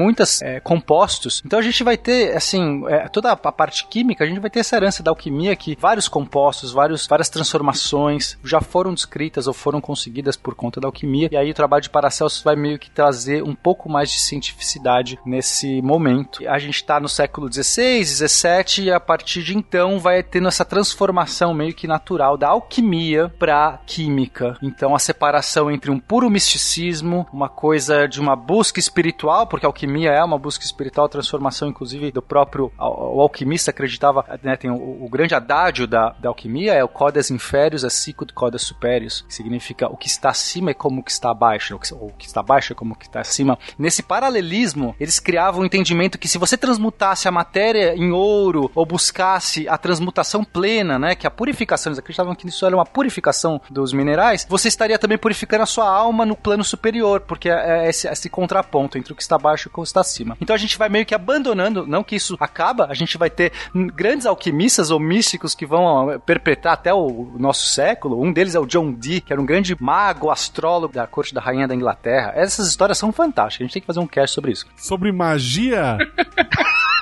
é, 0.42 0.60
compostos. 0.60 1.42
Então 1.44 1.58
a 1.58 1.62
gente 1.62 1.82
vai 1.82 1.96
ter, 1.96 2.36
assim, 2.36 2.84
é, 2.88 3.08
toda 3.08 3.32
a 3.32 3.36
parte 3.36 3.86
química, 3.86 4.24
a 4.24 4.26
gente 4.26 4.40
vai 4.40 4.50
ter 4.50 4.60
essa 4.60 4.76
herança 4.76 5.02
da 5.02 5.10
alquimia 5.10 5.54
que 5.56 5.76
vários 5.80 6.08
compostos, 6.08 6.72
vários, 6.72 7.06
várias 7.06 7.28
transformações 7.28 8.38
já 8.42 8.60
foram 8.60 8.94
descritas 8.94 9.46
ou 9.46 9.54
foram 9.54 9.80
conseguidas 9.80 10.36
por 10.36 10.54
conta 10.54 10.80
da 10.80 10.88
alquimia. 10.88 11.28
E 11.30 11.36
aí 11.36 11.50
o 11.50 11.54
trabalho 11.54 11.82
de 11.82 11.90
Paracelsus 11.90 12.42
vai 12.42 12.56
meio 12.56 12.78
que 12.78 12.90
trazer 12.90 13.42
um 13.42 13.54
pouco 13.54 13.88
mais 13.88 14.10
de 14.10 14.18
cientificidade 14.18 15.18
nesse 15.24 15.80
momento. 15.82 16.46
A 16.48 16.58
gente 16.58 16.76
está 16.76 17.00
no 17.00 17.08
século 17.08 17.52
XVI, 17.52 18.04
XVII 18.04 18.84
e 18.84 18.92
a 18.92 19.00
partir 19.00 19.42
de 19.42 19.56
então 19.56 19.98
vai 19.98 20.22
tendo 20.22 20.48
essa 20.48 20.64
transformação 20.64 21.54
meio 21.54 21.74
que 21.74 21.86
natural 21.86 22.36
da 22.36 22.48
alquimia 22.48 23.28
para 23.38 23.78
química. 23.86 24.56
Então 24.62 24.94
a 24.94 24.98
separação 24.98 25.70
entre 25.70 25.90
um 25.90 25.98
puro 25.98 26.30
misticismo, 26.30 27.26
uma 27.32 27.48
coisa 27.48 28.06
de 28.06 28.20
uma 28.20 28.36
busca 28.36 28.78
espiritual, 28.78 29.46
porque 29.46 29.66
a 29.66 29.68
alquimia 29.68 30.10
é 30.10 30.23
uma 30.24 30.38
busca 30.38 30.64
espiritual, 30.64 31.08
transformação 31.08 31.68
inclusive 31.68 32.10
do 32.10 32.22
próprio 32.22 32.72
o 32.78 33.20
alquimista 33.20 33.70
acreditava, 33.70 34.24
né, 34.42 34.56
tem 34.56 34.70
o, 34.70 35.04
o, 35.04 35.08
grande 35.08 35.34
adágio 35.34 35.86
da, 35.86 36.10
da 36.18 36.28
alquimia 36.28 36.74
é 36.74 36.82
o 36.82 36.88
codes 36.88 37.30
inferius 37.30 37.84
é 37.84 37.88
sicut 37.88 38.32
codes 38.32 38.62
superius, 38.62 39.22
que 39.22 39.34
significa 39.34 39.88
o 39.88 39.96
que 39.96 40.08
está 40.08 40.30
acima 40.30 40.70
é 40.70 40.74
como 40.74 41.00
o 41.00 41.04
que 41.04 41.10
está 41.10 41.30
abaixo, 41.30 41.78
ou 41.92 42.08
o 42.08 42.12
que 42.12 42.26
está 42.26 42.40
abaixo 42.40 42.72
é 42.72 42.76
como 42.76 42.94
o 42.94 42.96
que 42.96 43.06
está 43.06 43.20
acima. 43.20 43.58
Nesse 43.78 44.02
paralelismo, 44.02 44.94
eles 44.98 45.18
criavam 45.18 45.62
o 45.62 45.66
entendimento 45.66 46.18
que 46.18 46.28
se 46.28 46.38
você 46.38 46.56
transmutasse 46.56 47.28
a 47.28 47.30
matéria 47.30 47.94
em 47.94 48.12
ouro 48.12 48.70
ou 48.74 48.84
buscasse 48.86 49.68
a 49.68 49.78
transmutação 49.78 50.44
plena, 50.44 50.98
né, 50.98 51.14
que 51.14 51.26
a 51.26 51.30
purificação, 51.30 51.90
eles 51.90 51.98
acreditavam 51.98 52.34
que 52.34 52.48
isso 52.48 52.66
era 52.66 52.76
uma 52.76 52.86
purificação 52.86 53.60
dos 53.70 53.92
minerais, 53.92 54.46
você 54.48 54.68
estaria 54.68 54.98
também 54.98 55.18
purificando 55.18 55.62
a 55.62 55.66
sua 55.66 55.88
alma 55.88 56.24
no 56.24 56.36
plano 56.36 56.64
superior, 56.64 57.20
porque 57.20 57.48
é 57.48 57.88
esse, 57.88 58.08
esse 58.08 58.28
contraponto 58.28 58.98
entre 58.98 59.12
o 59.12 59.16
que 59.16 59.22
está 59.22 59.36
abaixo 59.36 59.68
e 59.68 59.70
o 59.70 59.72
que 59.72 59.80
está 59.82 60.00
acima. 60.00 60.13
Então 60.40 60.54
a 60.54 60.58
gente 60.58 60.78
vai 60.78 60.88
meio 60.88 61.06
que 61.06 61.14
abandonando, 61.14 61.86
não 61.86 62.04
que 62.04 62.16
isso 62.16 62.36
acaba, 62.40 62.86
a 62.86 62.94
gente 62.94 63.18
vai 63.18 63.30
ter 63.30 63.52
grandes 63.94 64.26
alquimistas 64.26 64.90
ou 64.90 65.00
místicos 65.00 65.54
que 65.54 65.66
vão 65.66 66.20
perpetrar 66.24 66.74
até 66.74 66.92
o 66.92 67.32
nosso 67.38 67.66
século. 67.66 68.22
Um 68.22 68.32
deles 68.32 68.54
é 68.54 68.60
o 68.60 68.66
John 68.66 68.92
Dee, 68.92 69.20
que 69.20 69.32
era 69.32 69.40
um 69.40 69.46
grande 69.46 69.76
mago, 69.80 70.30
astrólogo 70.30 70.94
da 70.94 71.06
corte 71.06 71.34
da 71.34 71.40
rainha 71.40 71.68
da 71.68 71.74
Inglaterra. 71.74 72.32
Essas 72.34 72.68
histórias 72.68 72.98
são 72.98 73.12
fantásticas. 73.12 73.62
A 73.62 73.64
gente 73.64 73.72
tem 73.72 73.82
que 73.82 73.86
fazer 73.86 74.00
um 74.00 74.06
cast 74.06 74.34
sobre 74.34 74.52
isso. 74.52 74.66
Sobre 74.76 75.12
magia? 75.12 75.98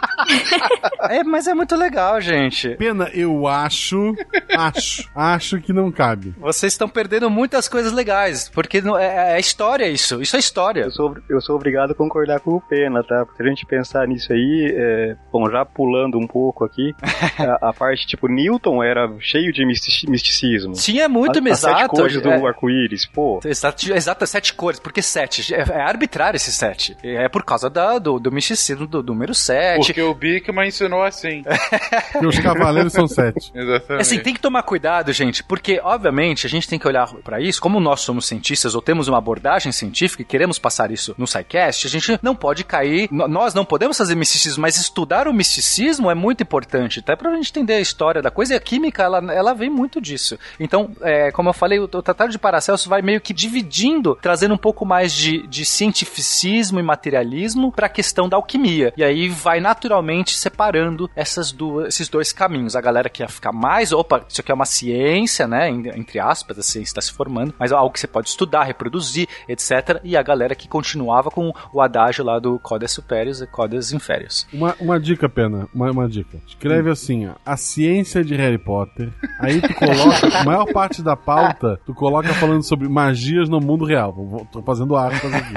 é, 1.10 1.22
mas 1.24 1.46
é 1.46 1.54
muito 1.54 1.76
legal, 1.76 2.20
gente. 2.20 2.70
Pena, 2.76 3.08
eu 3.12 3.46
acho, 3.46 4.14
acho, 4.56 5.10
acho 5.14 5.60
que 5.60 5.72
não 5.72 5.90
cabe. 5.90 6.34
Vocês 6.38 6.72
estão 6.72 6.88
perdendo 6.88 7.30
muitas 7.30 7.68
coisas 7.68 7.92
legais, 7.92 8.48
porque 8.48 8.80
não, 8.80 8.98
é, 8.98 9.36
é, 9.36 9.40
história 9.40 9.88
isso, 9.88 10.20
isso 10.20 10.36
é 10.36 10.38
história. 10.38 10.82
Eu 10.82 10.90
sou, 10.90 11.16
eu 11.28 11.40
sou 11.40 11.56
obrigado 11.56 11.92
a 11.92 11.94
concordar 11.94 12.40
com 12.40 12.54
o 12.54 12.60
Pena, 12.60 13.01
tá? 13.02 13.24
Porque 13.24 13.36
se 13.36 13.42
a 13.42 13.48
gente 13.48 13.66
pensar 13.66 14.06
nisso 14.06 14.32
aí, 14.32 14.72
é, 14.74 15.16
bom, 15.32 15.50
já 15.50 15.64
pulando 15.64 16.18
um 16.18 16.26
pouco 16.26 16.64
aqui, 16.64 16.94
a, 17.38 17.68
a, 17.68 17.72
parte 17.72 18.06
tipo 18.06 18.28
Newton 18.28 18.82
era 18.82 19.10
cheio 19.18 19.52
de 19.52 19.64
misticismo. 19.64 20.74
Tinha 20.74 21.08
muito, 21.08 21.38
a, 21.38 21.48
exato. 21.48 21.74
As 21.74 21.80
sete 21.80 21.90
cores 21.90 22.22
do 22.22 22.28
é, 22.28 22.46
arco-íris, 22.46 23.06
pô. 23.06 23.40
Exato, 23.44 23.92
exato, 23.92 24.26
sete 24.26 24.54
cores, 24.54 24.80
porque 24.80 25.02
sete, 25.02 25.54
é, 25.54 25.60
é 25.60 25.80
arbitrário 25.80 26.36
esse 26.36 26.52
sete. 26.52 26.96
É 27.02 27.28
por 27.28 27.44
causa 27.44 27.68
da, 27.68 27.98
do, 27.98 28.18
do 28.18 28.32
misticismo 28.32 28.86
do 28.86 29.02
número 29.02 29.34
sete. 29.34 29.86
Porque 29.86 30.02
o 30.02 30.14
Bigman 30.14 30.68
ensinou 30.68 31.02
assim. 31.02 31.42
e 32.20 32.26
os 32.26 32.38
cavaleiros 32.38 32.92
são 32.92 33.06
sete. 33.06 33.50
Exatamente. 33.54 34.00
Assim, 34.00 34.18
tem 34.18 34.34
que 34.34 34.40
tomar 34.40 34.62
cuidado, 34.62 35.12
gente, 35.12 35.42
porque, 35.42 35.80
obviamente, 35.82 36.46
a 36.46 36.50
gente 36.50 36.68
tem 36.68 36.78
que 36.78 36.86
olhar 36.86 37.06
para 37.24 37.40
isso, 37.40 37.60
como 37.60 37.80
nós 37.80 38.00
somos 38.00 38.26
cientistas 38.26 38.74
ou 38.74 38.82
temos 38.82 39.08
uma 39.08 39.18
abordagem 39.18 39.72
científica 39.72 40.22
e 40.22 40.24
queremos 40.24 40.58
passar 40.58 40.90
isso 40.90 41.14
no 41.18 41.26
SciCast, 41.26 41.86
a 41.86 41.90
gente 41.90 42.18
não 42.22 42.34
pode 42.34 42.64
cair, 42.64 42.91
nós 43.10 43.54
não 43.54 43.64
podemos 43.64 43.96
fazer 43.96 44.14
misticismo, 44.14 44.62
mas 44.62 44.76
estudar 44.76 45.28
o 45.28 45.32
misticismo 45.32 46.10
é 46.10 46.14
muito 46.14 46.42
importante, 46.42 47.00
até 47.00 47.16
pra 47.16 47.34
gente 47.34 47.50
entender 47.50 47.74
a 47.74 47.80
história 47.80 48.22
da 48.22 48.30
coisa, 48.30 48.54
e 48.54 48.56
a 48.56 48.60
química, 48.60 49.02
ela, 49.02 49.18
ela 49.32 49.54
vem 49.54 49.70
muito 49.70 50.00
disso. 50.00 50.38
Então, 50.58 50.90
é, 51.00 51.30
como 51.30 51.48
eu 51.48 51.52
falei, 51.52 51.78
o, 51.78 51.84
o 51.84 52.02
Tratado 52.02 52.32
de 52.32 52.38
Paracelsus 52.38 52.86
vai 52.86 53.02
meio 53.02 53.20
que 53.20 53.32
dividindo, 53.32 54.18
trazendo 54.20 54.54
um 54.54 54.58
pouco 54.58 54.84
mais 54.84 55.12
de, 55.12 55.46
de 55.46 55.64
cientificismo 55.64 56.78
e 56.80 56.82
materialismo 56.82 57.72
para 57.72 57.86
a 57.86 57.90
questão 57.90 58.28
da 58.28 58.36
alquimia. 58.36 58.92
E 58.96 59.04
aí 59.04 59.28
vai 59.28 59.60
naturalmente 59.60 60.36
separando 60.36 61.10
essas 61.14 61.52
duas, 61.52 61.88
esses 61.88 62.08
dois 62.08 62.32
caminhos. 62.32 62.76
A 62.76 62.80
galera 62.80 63.08
que 63.08 63.22
ia 63.22 63.28
ficar 63.28 63.52
mais, 63.52 63.92
opa, 63.92 64.24
isso 64.28 64.40
aqui 64.40 64.50
é 64.50 64.54
uma 64.54 64.66
ciência, 64.66 65.46
né? 65.46 65.68
Entre 65.68 66.18
aspas, 66.18 66.58
a 66.58 66.62
ciência 66.62 66.90
está 66.90 67.00
se 67.00 67.12
formando, 67.12 67.54
mas 67.58 67.72
é 67.72 67.74
algo 67.74 67.92
que 67.92 68.00
você 68.00 68.06
pode 68.06 68.28
estudar, 68.28 68.64
reproduzir, 68.64 69.28
etc. 69.48 70.00
E 70.04 70.16
a 70.16 70.22
galera 70.22 70.54
que 70.54 70.68
continuava 70.68 71.30
com 71.30 71.52
o 71.72 71.80
adágio 71.80 72.24
lá 72.24 72.38
do 72.38 72.58
Codes 72.72 72.92
Superius 72.92 73.42
e 73.42 73.46
Codes 73.46 73.92
Inferius. 73.92 74.46
Uma, 74.50 74.74
uma 74.80 74.98
dica, 74.98 75.28
Pena, 75.28 75.68
uma, 75.74 75.90
uma 75.90 76.08
dica. 76.08 76.38
Escreve 76.46 76.88
hum. 76.88 76.92
assim, 76.92 77.26
ó, 77.26 77.32
a 77.44 77.54
ciência 77.54 78.24
de 78.24 78.34
Harry 78.34 78.56
Potter. 78.56 79.10
Aí 79.38 79.60
tu 79.60 79.74
coloca, 79.74 80.38
a 80.38 80.42
maior 80.42 80.72
parte 80.72 81.02
da 81.02 81.14
pauta, 81.14 81.78
tu 81.84 81.92
coloca 81.92 82.32
falando 82.32 82.62
sobre 82.62 82.88
magias 82.88 83.46
no 83.46 83.60
mundo 83.60 83.84
real. 83.84 84.14
Tô 84.50 84.62
fazendo 84.62 84.96
aspas 84.96 85.34
aqui. 85.34 85.52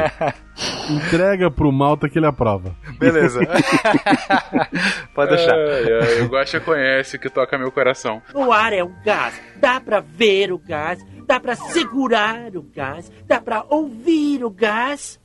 Entrega 0.92 1.50
pro 1.50 1.72
Malta 1.72 2.10
que 2.10 2.20
ele 2.20 2.28
aprova. 2.28 2.76
Beleza. 3.00 3.40
Pode 5.16 5.38
deixar. 5.38 5.56
Ai, 5.56 5.94
ai, 6.02 6.22
o 6.22 6.28
Guaxa 6.28 6.60
conhece 6.60 7.18
que 7.18 7.30
toca 7.30 7.58
meu 7.58 7.72
coração. 7.72 8.22
O 8.34 8.52
ar 8.52 8.74
é 8.74 8.84
um 8.84 8.94
gás. 9.06 9.40
Dá 9.56 9.80
pra 9.80 10.02
ver 10.02 10.52
o 10.52 10.58
gás, 10.58 11.00
dá 11.26 11.40
pra 11.40 11.56
segurar 11.56 12.56
o 12.58 12.62
gás, 12.62 13.10
dá 13.26 13.40
pra 13.40 13.64
ouvir 13.70 14.44
o 14.44 14.50
gás. 14.50 15.18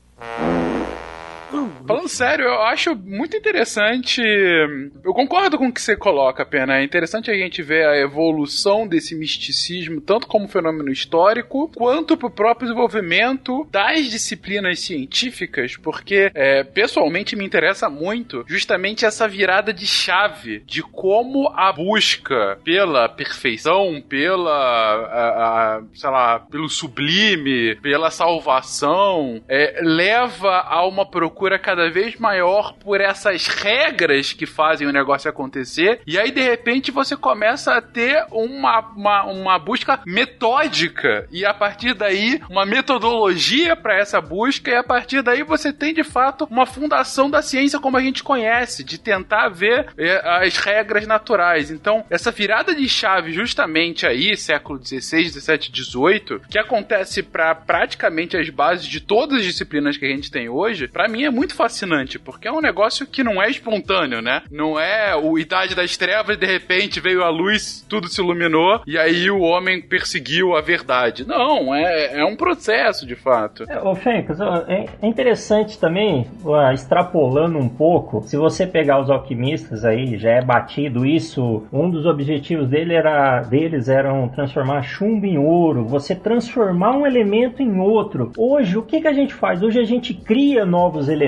Falando 1.86 2.08
sério, 2.08 2.44
eu 2.44 2.62
acho 2.62 2.94
muito 2.94 3.36
interessante. 3.36 4.22
Eu 4.22 5.12
concordo 5.12 5.58
com 5.58 5.66
o 5.66 5.72
que 5.72 5.82
você 5.82 5.96
coloca, 5.96 6.46
Pena. 6.46 6.78
É 6.78 6.84
interessante 6.84 7.30
a 7.30 7.34
gente 7.34 7.62
ver 7.62 7.86
a 7.86 7.98
evolução 7.98 8.86
desse 8.86 9.14
misticismo, 9.14 10.00
tanto 10.00 10.26
como 10.26 10.48
fenômeno 10.48 10.90
histórico, 10.90 11.70
quanto 11.74 12.16
pro 12.16 12.30
próprio 12.30 12.68
desenvolvimento 12.68 13.66
das 13.70 14.06
disciplinas 14.06 14.78
científicas, 14.80 15.76
porque 15.76 16.30
é, 16.34 16.62
pessoalmente 16.62 17.34
me 17.34 17.44
interessa 17.44 17.90
muito 17.90 18.44
justamente 18.46 19.04
essa 19.04 19.26
virada 19.26 19.72
de 19.72 19.86
chave 19.86 20.62
de 20.66 20.82
como 20.82 21.48
a 21.48 21.72
busca 21.72 22.58
pela 22.64 23.08
perfeição, 23.08 24.02
pela, 24.08 24.52
a, 24.52 25.76
a, 25.78 25.82
sei 25.94 26.10
lá, 26.10 26.38
pelo 26.38 26.68
sublime, 26.68 27.74
pela 27.76 28.10
salvação, 28.10 29.42
é, 29.48 29.80
leva 29.82 30.60
a 30.60 30.86
uma 30.86 31.04
procura 31.04 31.39
cada 31.58 31.90
vez 31.90 32.16
maior 32.16 32.74
por 32.74 33.00
essas 33.00 33.46
regras 33.46 34.32
que 34.32 34.46
fazem 34.46 34.86
o 34.86 34.92
negócio 34.92 35.30
acontecer. 35.30 36.00
E 36.06 36.18
aí, 36.18 36.30
de 36.30 36.40
repente, 36.40 36.90
você 36.90 37.16
começa 37.16 37.74
a 37.74 37.82
ter 37.82 38.24
uma, 38.30 38.80
uma, 38.80 39.24
uma 39.24 39.58
busca 39.58 40.00
metódica. 40.06 41.26
E 41.30 41.44
a 41.44 41.54
partir 41.54 41.94
daí, 41.94 42.40
uma 42.48 42.66
metodologia 42.66 43.74
para 43.74 43.98
essa 43.98 44.20
busca. 44.20 44.70
E 44.70 44.74
a 44.74 44.84
partir 44.84 45.22
daí, 45.22 45.42
você 45.42 45.72
tem 45.72 45.94
de 45.94 46.04
fato 46.04 46.46
uma 46.50 46.66
fundação 46.66 47.30
da 47.30 47.42
ciência 47.42 47.80
como 47.80 47.96
a 47.96 48.02
gente 48.02 48.22
conhece, 48.22 48.84
de 48.84 48.98
tentar 48.98 49.48
ver 49.48 49.88
é, 49.96 50.20
as 50.24 50.56
regras 50.56 51.06
naturais. 51.06 51.70
Então, 51.70 52.04
essa 52.10 52.30
virada 52.30 52.74
de 52.74 52.88
chave, 52.88 53.32
justamente 53.32 54.06
aí, 54.06 54.36
século 54.36 54.80
XVI, 54.84 55.30
XVII, 55.30 55.70
XVIII, 55.72 56.40
que 56.48 56.58
acontece 56.58 57.22
para 57.22 57.54
praticamente 57.54 58.36
as 58.36 58.48
bases 58.50 58.86
de 58.86 59.00
todas 59.00 59.38
as 59.38 59.44
disciplinas 59.44 59.96
que 59.96 60.04
a 60.04 60.08
gente 60.08 60.30
tem 60.30 60.48
hoje, 60.48 60.88
para 60.88 61.08
mim 61.08 61.24
é 61.24 61.29
muito 61.30 61.54
fascinante, 61.54 62.18
porque 62.18 62.48
é 62.48 62.52
um 62.52 62.60
negócio 62.60 63.06
que 63.06 63.22
não 63.22 63.42
é 63.42 63.48
espontâneo, 63.48 64.20
né? 64.20 64.42
Não 64.50 64.78
é 64.78 65.14
o 65.16 65.38
Idade 65.38 65.74
das 65.74 65.96
Trevas, 65.96 66.36
de 66.36 66.46
repente 66.46 67.00
veio 67.00 67.22
a 67.22 67.30
luz, 67.30 67.84
tudo 67.88 68.08
se 68.08 68.20
iluminou, 68.20 68.82
e 68.86 68.98
aí 68.98 69.30
o 69.30 69.40
homem 69.40 69.80
perseguiu 69.80 70.56
a 70.56 70.60
verdade. 70.60 71.26
Não, 71.26 71.74
é, 71.74 72.20
é 72.20 72.24
um 72.24 72.36
processo, 72.36 73.06
de 73.06 73.14
fato. 73.14 73.64
É, 73.68 73.80
ô 73.80 73.94
Fencas, 73.94 74.38
é, 74.40 74.86
é 75.00 75.06
interessante 75.06 75.78
também, 75.78 76.26
extrapolando 76.72 77.58
um 77.58 77.68
pouco, 77.68 78.22
se 78.22 78.36
você 78.36 78.66
pegar 78.66 79.00
os 79.00 79.10
alquimistas 79.10 79.84
aí, 79.84 80.18
já 80.18 80.30
é 80.30 80.42
batido 80.42 81.06
isso, 81.06 81.64
um 81.72 81.90
dos 81.90 82.06
objetivos 82.06 82.68
dele 82.68 82.94
era, 82.94 83.40
deles 83.42 83.88
eram 83.88 84.28
transformar 84.28 84.82
chumbo 84.82 85.26
em 85.26 85.38
ouro, 85.38 85.84
você 85.84 86.14
transformar 86.14 86.96
um 86.96 87.06
elemento 87.06 87.62
em 87.62 87.78
outro. 87.78 88.32
Hoje, 88.36 88.76
o 88.76 88.82
que, 88.82 89.00
que 89.00 89.08
a 89.08 89.12
gente 89.12 89.34
faz? 89.34 89.62
Hoje 89.62 89.78
a 89.78 89.84
gente 89.84 90.14
cria 90.14 90.64
novos 90.64 91.08
elementos. 91.08 91.19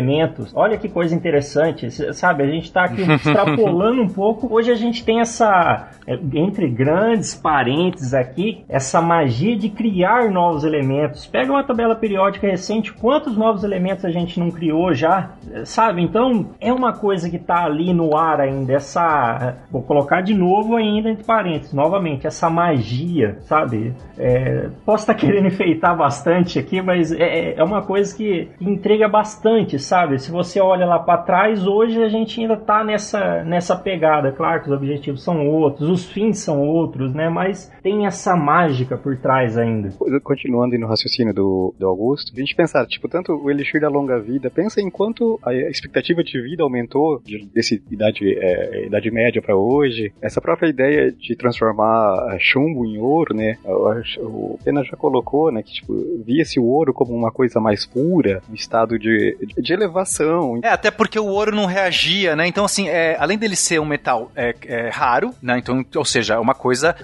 Olha 0.54 0.78
que 0.78 0.88
coisa 0.88 1.14
interessante, 1.14 1.90
sabe? 2.14 2.42
A 2.42 2.46
gente 2.46 2.64
está 2.64 2.84
aqui 2.84 3.02
extrapolando 3.12 4.02
um 4.02 4.08
pouco. 4.08 4.52
Hoje 4.52 4.70
a 4.70 4.74
gente 4.74 5.04
tem 5.04 5.20
essa, 5.20 5.90
é, 6.06 6.18
entre 6.34 6.68
grandes 6.68 7.34
parênteses 7.34 8.14
aqui, 8.14 8.64
essa 8.68 9.00
magia 9.00 9.56
de 9.56 9.68
criar 9.68 10.30
novos 10.30 10.64
elementos. 10.64 11.26
Pega 11.26 11.52
uma 11.52 11.64
tabela 11.64 11.94
periódica 11.94 12.46
recente, 12.46 12.92
quantos 12.92 13.36
novos 13.36 13.64
elementos 13.64 14.04
a 14.04 14.10
gente 14.10 14.38
não 14.38 14.50
criou 14.50 14.94
já, 14.94 15.32
sabe? 15.64 16.02
Então 16.02 16.50
é 16.60 16.72
uma 16.72 16.92
coisa 16.92 17.28
que 17.28 17.36
está 17.36 17.64
ali 17.64 17.92
no 17.92 18.16
ar 18.16 18.40
ainda. 18.40 18.72
Essa, 18.72 19.56
vou 19.70 19.82
colocar 19.82 20.20
de 20.20 20.34
novo 20.34 20.76
ainda 20.76 21.10
entre 21.10 21.24
parênteses, 21.24 21.72
novamente, 21.72 22.26
essa 22.26 22.48
magia, 22.48 23.38
sabe? 23.42 23.94
É, 24.18 24.68
posso 24.84 25.04
estar 25.04 25.14
tá 25.14 25.18
querendo 25.20 25.46
enfeitar 25.46 25.96
bastante 25.96 26.58
aqui, 26.58 26.80
mas 26.80 27.12
é, 27.12 27.54
é 27.54 27.64
uma 27.64 27.82
coisa 27.82 28.14
que 28.16 28.48
entrega 28.60 29.08
bastante, 29.08 29.78
sabe? 29.82 30.18
Se 30.18 30.30
você 30.30 30.60
olha 30.60 30.86
lá 30.86 30.98
para 30.98 31.22
trás, 31.22 31.66
hoje 31.66 32.02
a 32.02 32.08
gente 32.08 32.40
ainda 32.40 32.56
tá 32.56 32.84
nessa, 32.84 33.44
nessa 33.44 33.76
pegada. 33.76 34.32
Claro 34.32 34.62
que 34.62 34.68
os 34.68 34.76
objetivos 34.76 35.22
são 35.22 35.46
outros, 35.48 35.88
os 35.88 36.10
fins 36.10 36.38
são 36.38 36.60
outros, 36.60 37.14
né? 37.14 37.28
Mas 37.28 37.70
tem 37.82 38.06
essa 38.06 38.36
mágica 38.36 38.96
por 38.96 39.16
trás 39.16 39.58
ainda. 39.58 39.90
Continuando 40.22 40.78
no 40.78 40.86
raciocínio 40.86 41.34
do, 41.34 41.74
do 41.78 41.86
Augusto, 41.86 42.32
a 42.34 42.38
gente 42.38 42.54
pensar, 42.54 42.86
tipo, 42.86 43.08
tanto 43.08 43.32
o 43.32 43.50
Elixir 43.50 43.80
da 43.80 43.88
Longa 43.88 44.20
Vida, 44.20 44.50
pensa 44.50 44.80
em 44.80 44.90
quanto 44.90 45.38
a 45.44 45.52
expectativa 45.54 46.22
de 46.22 46.40
vida 46.40 46.62
aumentou 46.62 47.20
de, 47.24 47.46
desse 47.52 47.82
idade, 47.90 48.36
é, 48.38 48.86
idade 48.86 49.10
média 49.10 49.42
para 49.42 49.56
hoje. 49.56 50.12
Essa 50.20 50.40
própria 50.40 50.68
ideia 50.68 51.12
de 51.12 51.36
transformar 51.36 52.36
chumbo 52.38 52.84
em 52.84 52.98
ouro, 52.98 53.34
né? 53.34 53.56
O 53.64 54.58
Pena 54.64 54.84
já 54.84 54.96
colocou, 54.96 55.50
né? 55.50 55.62
Que, 55.62 55.72
tipo, 55.72 55.94
via-se 56.24 56.58
o 56.60 56.64
ouro 56.64 56.92
como 56.92 57.12
uma 57.12 57.30
coisa 57.30 57.60
mais 57.60 57.86
pura, 57.86 58.42
um 58.50 58.54
estado 58.54 58.98
de, 58.98 59.36
de 59.58 59.71
elevação. 59.72 60.60
É, 60.62 60.68
até 60.68 60.90
porque 60.90 61.18
o 61.18 61.26
ouro 61.26 61.54
não 61.54 61.66
reagia, 61.66 62.36
né? 62.36 62.46
Então, 62.46 62.64
assim, 62.64 62.88
é, 62.88 63.16
além 63.18 63.38
dele 63.38 63.56
ser 63.56 63.80
um 63.80 63.84
metal 63.84 64.30
é, 64.34 64.54
é, 64.66 64.88
raro, 64.88 65.34
né? 65.42 65.58
Então, 65.58 65.84
ou 65.96 66.04
seja, 66.04 66.34
é 66.34 66.38
uma 66.38 66.54
coisa. 66.54 66.94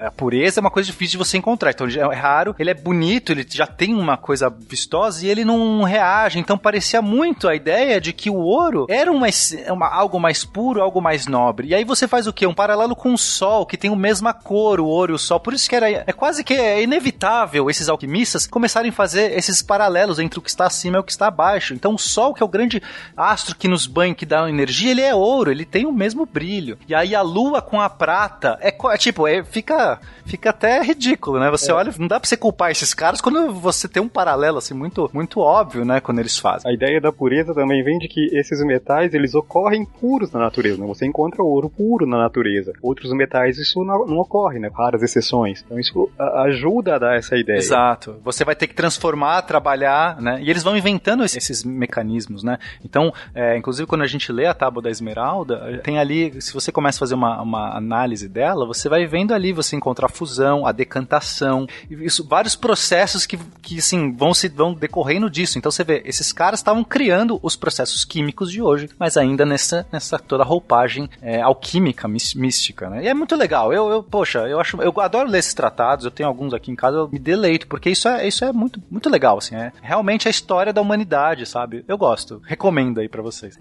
A 0.00 0.10
pureza 0.10 0.60
é 0.60 0.62
uma 0.62 0.70
coisa 0.70 0.86
difícil 0.86 1.12
de 1.12 1.24
você 1.24 1.36
encontrar. 1.36 1.70
Então, 1.70 1.86
ele 1.86 1.98
é 1.98 2.14
raro, 2.14 2.54
ele 2.58 2.70
é 2.70 2.74
bonito, 2.74 3.32
ele 3.32 3.46
já 3.48 3.66
tem 3.66 3.94
uma 3.94 4.16
coisa 4.16 4.48
vistosa 4.50 5.24
e 5.24 5.28
ele 5.28 5.44
não 5.44 5.82
reage. 5.82 6.38
Então, 6.38 6.58
parecia 6.58 7.00
muito 7.02 7.48
a 7.48 7.54
ideia 7.54 8.00
de 8.00 8.12
que 8.12 8.30
o 8.30 8.36
ouro 8.36 8.86
era 8.88 9.10
uma, 9.10 9.26
uma, 9.70 9.88
algo 9.88 10.18
mais 10.18 10.44
puro, 10.44 10.82
algo 10.82 11.00
mais 11.00 11.26
nobre. 11.26 11.68
E 11.68 11.74
aí 11.74 11.84
você 11.84 12.06
faz 12.06 12.26
o 12.26 12.32
quê? 12.32 12.46
Um 12.46 12.54
paralelo 12.54 12.94
com 12.94 13.12
o 13.12 13.18
sol, 13.18 13.66
que 13.66 13.76
tem 13.76 13.92
a 13.92 13.96
mesma 13.96 14.32
cor, 14.32 14.80
o 14.80 14.86
ouro 14.86 15.12
e 15.12 15.14
o 15.14 15.18
sol. 15.18 15.40
Por 15.40 15.54
isso 15.54 15.68
que 15.68 15.76
era, 15.76 15.88
é 15.90 16.12
quase 16.12 16.44
que 16.44 16.54
é 16.54 16.82
inevitável 16.82 17.70
esses 17.70 17.88
alquimistas 17.88 18.46
começarem 18.46 18.90
a 18.90 18.94
fazer 18.94 19.36
esses 19.36 19.62
paralelos 19.62 20.18
entre 20.18 20.38
o 20.38 20.42
que 20.42 20.50
está 20.50 20.66
acima 20.66 20.96
e 20.96 21.00
o 21.00 21.04
que 21.04 21.12
está 21.12 21.28
abaixo. 21.28 21.74
Então, 21.74 21.94
o 21.94 21.98
sol, 22.08 22.34
que 22.34 22.42
é 22.42 22.46
o 22.46 22.48
grande 22.48 22.82
astro 23.16 23.54
que 23.54 23.68
nos 23.68 23.86
banha, 23.86 24.14
que 24.14 24.26
dá 24.26 24.48
energia, 24.48 24.90
ele 24.90 25.02
é 25.02 25.14
ouro, 25.14 25.50
ele 25.50 25.64
tem 25.64 25.86
o 25.86 25.92
mesmo 25.92 26.26
brilho. 26.26 26.78
E 26.88 26.94
aí 26.94 27.14
a 27.14 27.22
lua 27.22 27.62
com 27.62 27.80
a 27.80 27.88
prata 27.88 28.58
é, 28.60 28.68
é 28.68 28.96
tipo, 28.96 29.26
é, 29.26 29.44
fica, 29.44 30.00
fica 30.24 30.50
até 30.50 30.80
ridículo, 30.82 31.38
né? 31.38 31.50
Você 31.50 31.70
é. 31.70 31.74
olha, 31.74 31.92
não 31.98 32.08
dá 32.08 32.18
pra 32.18 32.28
você 32.28 32.36
culpar 32.36 32.70
esses 32.70 32.94
caras 32.94 33.20
quando 33.20 33.52
você 33.52 33.88
tem 33.88 34.02
um 34.02 34.08
paralelo 34.08 34.58
assim 34.58 34.74
muito, 34.74 35.10
muito 35.12 35.40
óbvio, 35.40 35.84
né? 35.84 36.00
Quando 36.00 36.18
eles 36.18 36.38
fazem. 36.38 36.70
A 36.70 36.74
ideia 36.74 37.00
da 37.00 37.12
pureza 37.12 37.54
também 37.54 37.82
vem 37.82 37.98
de 37.98 38.08
que 38.08 38.36
esses 38.36 38.62
metais 38.64 39.14
eles 39.14 39.34
ocorrem 39.34 39.84
puros 39.84 40.32
na 40.32 40.40
natureza, 40.40 40.80
né? 40.80 40.86
Você 40.86 41.06
encontra 41.06 41.42
ouro 41.42 41.68
puro 41.68 42.06
na 42.06 42.18
natureza. 42.18 42.72
Outros 42.82 43.12
metais 43.12 43.58
isso 43.58 43.84
não, 43.84 44.06
não 44.06 44.18
ocorre, 44.18 44.58
né? 44.58 44.70
Raras 44.74 45.02
exceções. 45.02 45.62
Então 45.64 45.78
isso 45.78 46.10
ajuda 46.18 46.96
a 46.96 46.98
dar 46.98 47.16
essa 47.16 47.36
ideia. 47.36 47.58
Exato. 47.58 48.16
Você 48.24 48.44
vai 48.44 48.54
ter 48.54 48.66
que 48.66 48.74
transformar, 48.74 49.42
trabalhar, 49.42 50.20
né? 50.20 50.40
E 50.42 50.50
eles 50.50 50.62
vão 50.62 50.76
inventando 50.76 51.24
esses 51.24 51.64
mecanismos, 51.64 51.97
né? 52.42 52.58
Então, 52.84 53.12
é, 53.34 53.56
inclusive 53.56 53.86
quando 53.86 54.02
a 54.02 54.06
gente 54.06 54.30
lê 54.32 54.46
a 54.46 54.54
Tábua 54.54 54.82
da 54.82 54.90
Esmeralda, 54.90 55.80
tem 55.82 55.98
ali, 55.98 56.40
se 56.40 56.52
você 56.52 56.70
começa 56.70 56.98
a 56.98 57.00
fazer 57.00 57.14
uma, 57.14 57.40
uma 57.40 57.76
análise 57.76 58.28
dela, 58.28 58.66
você 58.66 58.88
vai 58.88 59.06
vendo 59.06 59.32
ali, 59.32 59.52
você 59.52 59.76
encontra 59.76 60.06
a 60.06 60.08
fusão, 60.08 60.66
a 60.66 60.72
decantação, 60.72 61.66
isso, 61.90 62.26
vários 62.26 62.56
processos 62.56 63.26
que, 63.26 63.38
que 63.62 63.78
assim, 63.78 64.12
vão, 64.12 64.34
se, 64.34 64.48
vão 64.48 64.74
decorrendo 64.74 65.30
disso. 65.30 65.58
Então 65.58 65.70
você 65.70 65.84
vê, 65.84 66.02
esses 66.04 66.32
caras 66.32 66.60
estavam 66.60 66.84
criando 66.84 67.38
os 67.42 67.56
processos 67.56 68.04
químicos 68.04 68.50
de 68.50 68.62
hoje, 68.62 68.88
mas 68.98 69.16
ainda 69.16 69.44
nessa, 69.44 69.86
nessa 69.92 70.18
toda 70.18 70.44
roupagem 70.44 71.08
é, 71.20 71.40
alquímica, 71.40 72.08
mística, 72.08 72.88
né? 72.90 73.04
E 73.04 73.08
é 73.08 73.14
muito 73.14 73.36
legal. 73.36 73.72
Eu, 73.72 73.88
eu, 73.90 74.02
poxa, 74.02 74.40
eu 74.48 74.60
acho, 74.60 74.80
eu 74.80 74.92
adoro 75.00 75.28
ler 75.28 75.38
esses 75.38 75.54
tratados, 75.54 76.04
eu 76.04 76.10
tenho 76.10 76.28
alguns 76.28 76.52
aqui 76.54 76.70
em 76.70 76.76
casa, 76.76 76.98
eu 76.98 77.08
me 77.08 77.18
deleito, 77.18 77.66
porque 77.66 77.90
isso 77.90 78.08
é, 78.08 78.26
isso 78.26 78.44
é 78.44 78.52
muito, 78.52 78.82
muito 78.90 79.08
legal, 79.08 79.38
assim, 79.38 79.54
é 79.54 79.72
realmente 79.82 80.28
a 80.28 80.30
história 80.30 80.72
da 80.72 80.80
humanidade, 80.80 81.46
sabe? 81.46 81.84
Eu 81.88 81.96
gosto. 81.96 82.42
Recomendo 82.44 83.00
aí 83.00 83.08
para 83.08 83.22
vocês. 83.22 83.56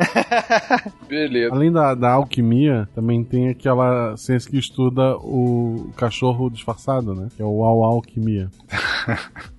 Beleza. 1.07 1.55
Além 1.55 1.71
da, 1.71 1.95
da 1.95 2.11
alquimia, 2.11 2.87
também 2.93 3.23
tem 3.23 3.47
aquela 3.47 4.17
ciência 4.17 4.51
que 4.51 4.57
estuda 4.57 5.15
o 5.15 5.89
cachorro 5.95 6.49
disfarçado, 6.49 7.15
né? 7.15 7.29
Que 7.37 7.41
é 7.41 7.45
o 7.45 7.63
Au 7.63 7.85
Alquimia. 7.85 8.51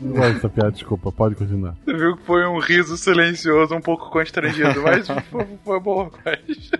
Não 0.00 0.12
gosto 0.12 0.34
dessa 0.34 0.48
piada, 0.48 0.72
desculpa, 0.72 1.12
pode 1.12 1.34
continuar. 1.34 1.74
Você 1.84 1.92
viu 1.96 2.16
que 2.16 2.24
foi 2.24 2.46
um 2.46 2.58
riso 2.58 2.96
silencioso, 2.96 3.74
um 3.74 3.80
pouco 3.80 4.10
constrangido, 4.10 4.82
mas 4.82 5.06
foi, 5.30 5.46
foi 5.64 5.80
bom, 5.80 6.10
mas... 6.24 6.70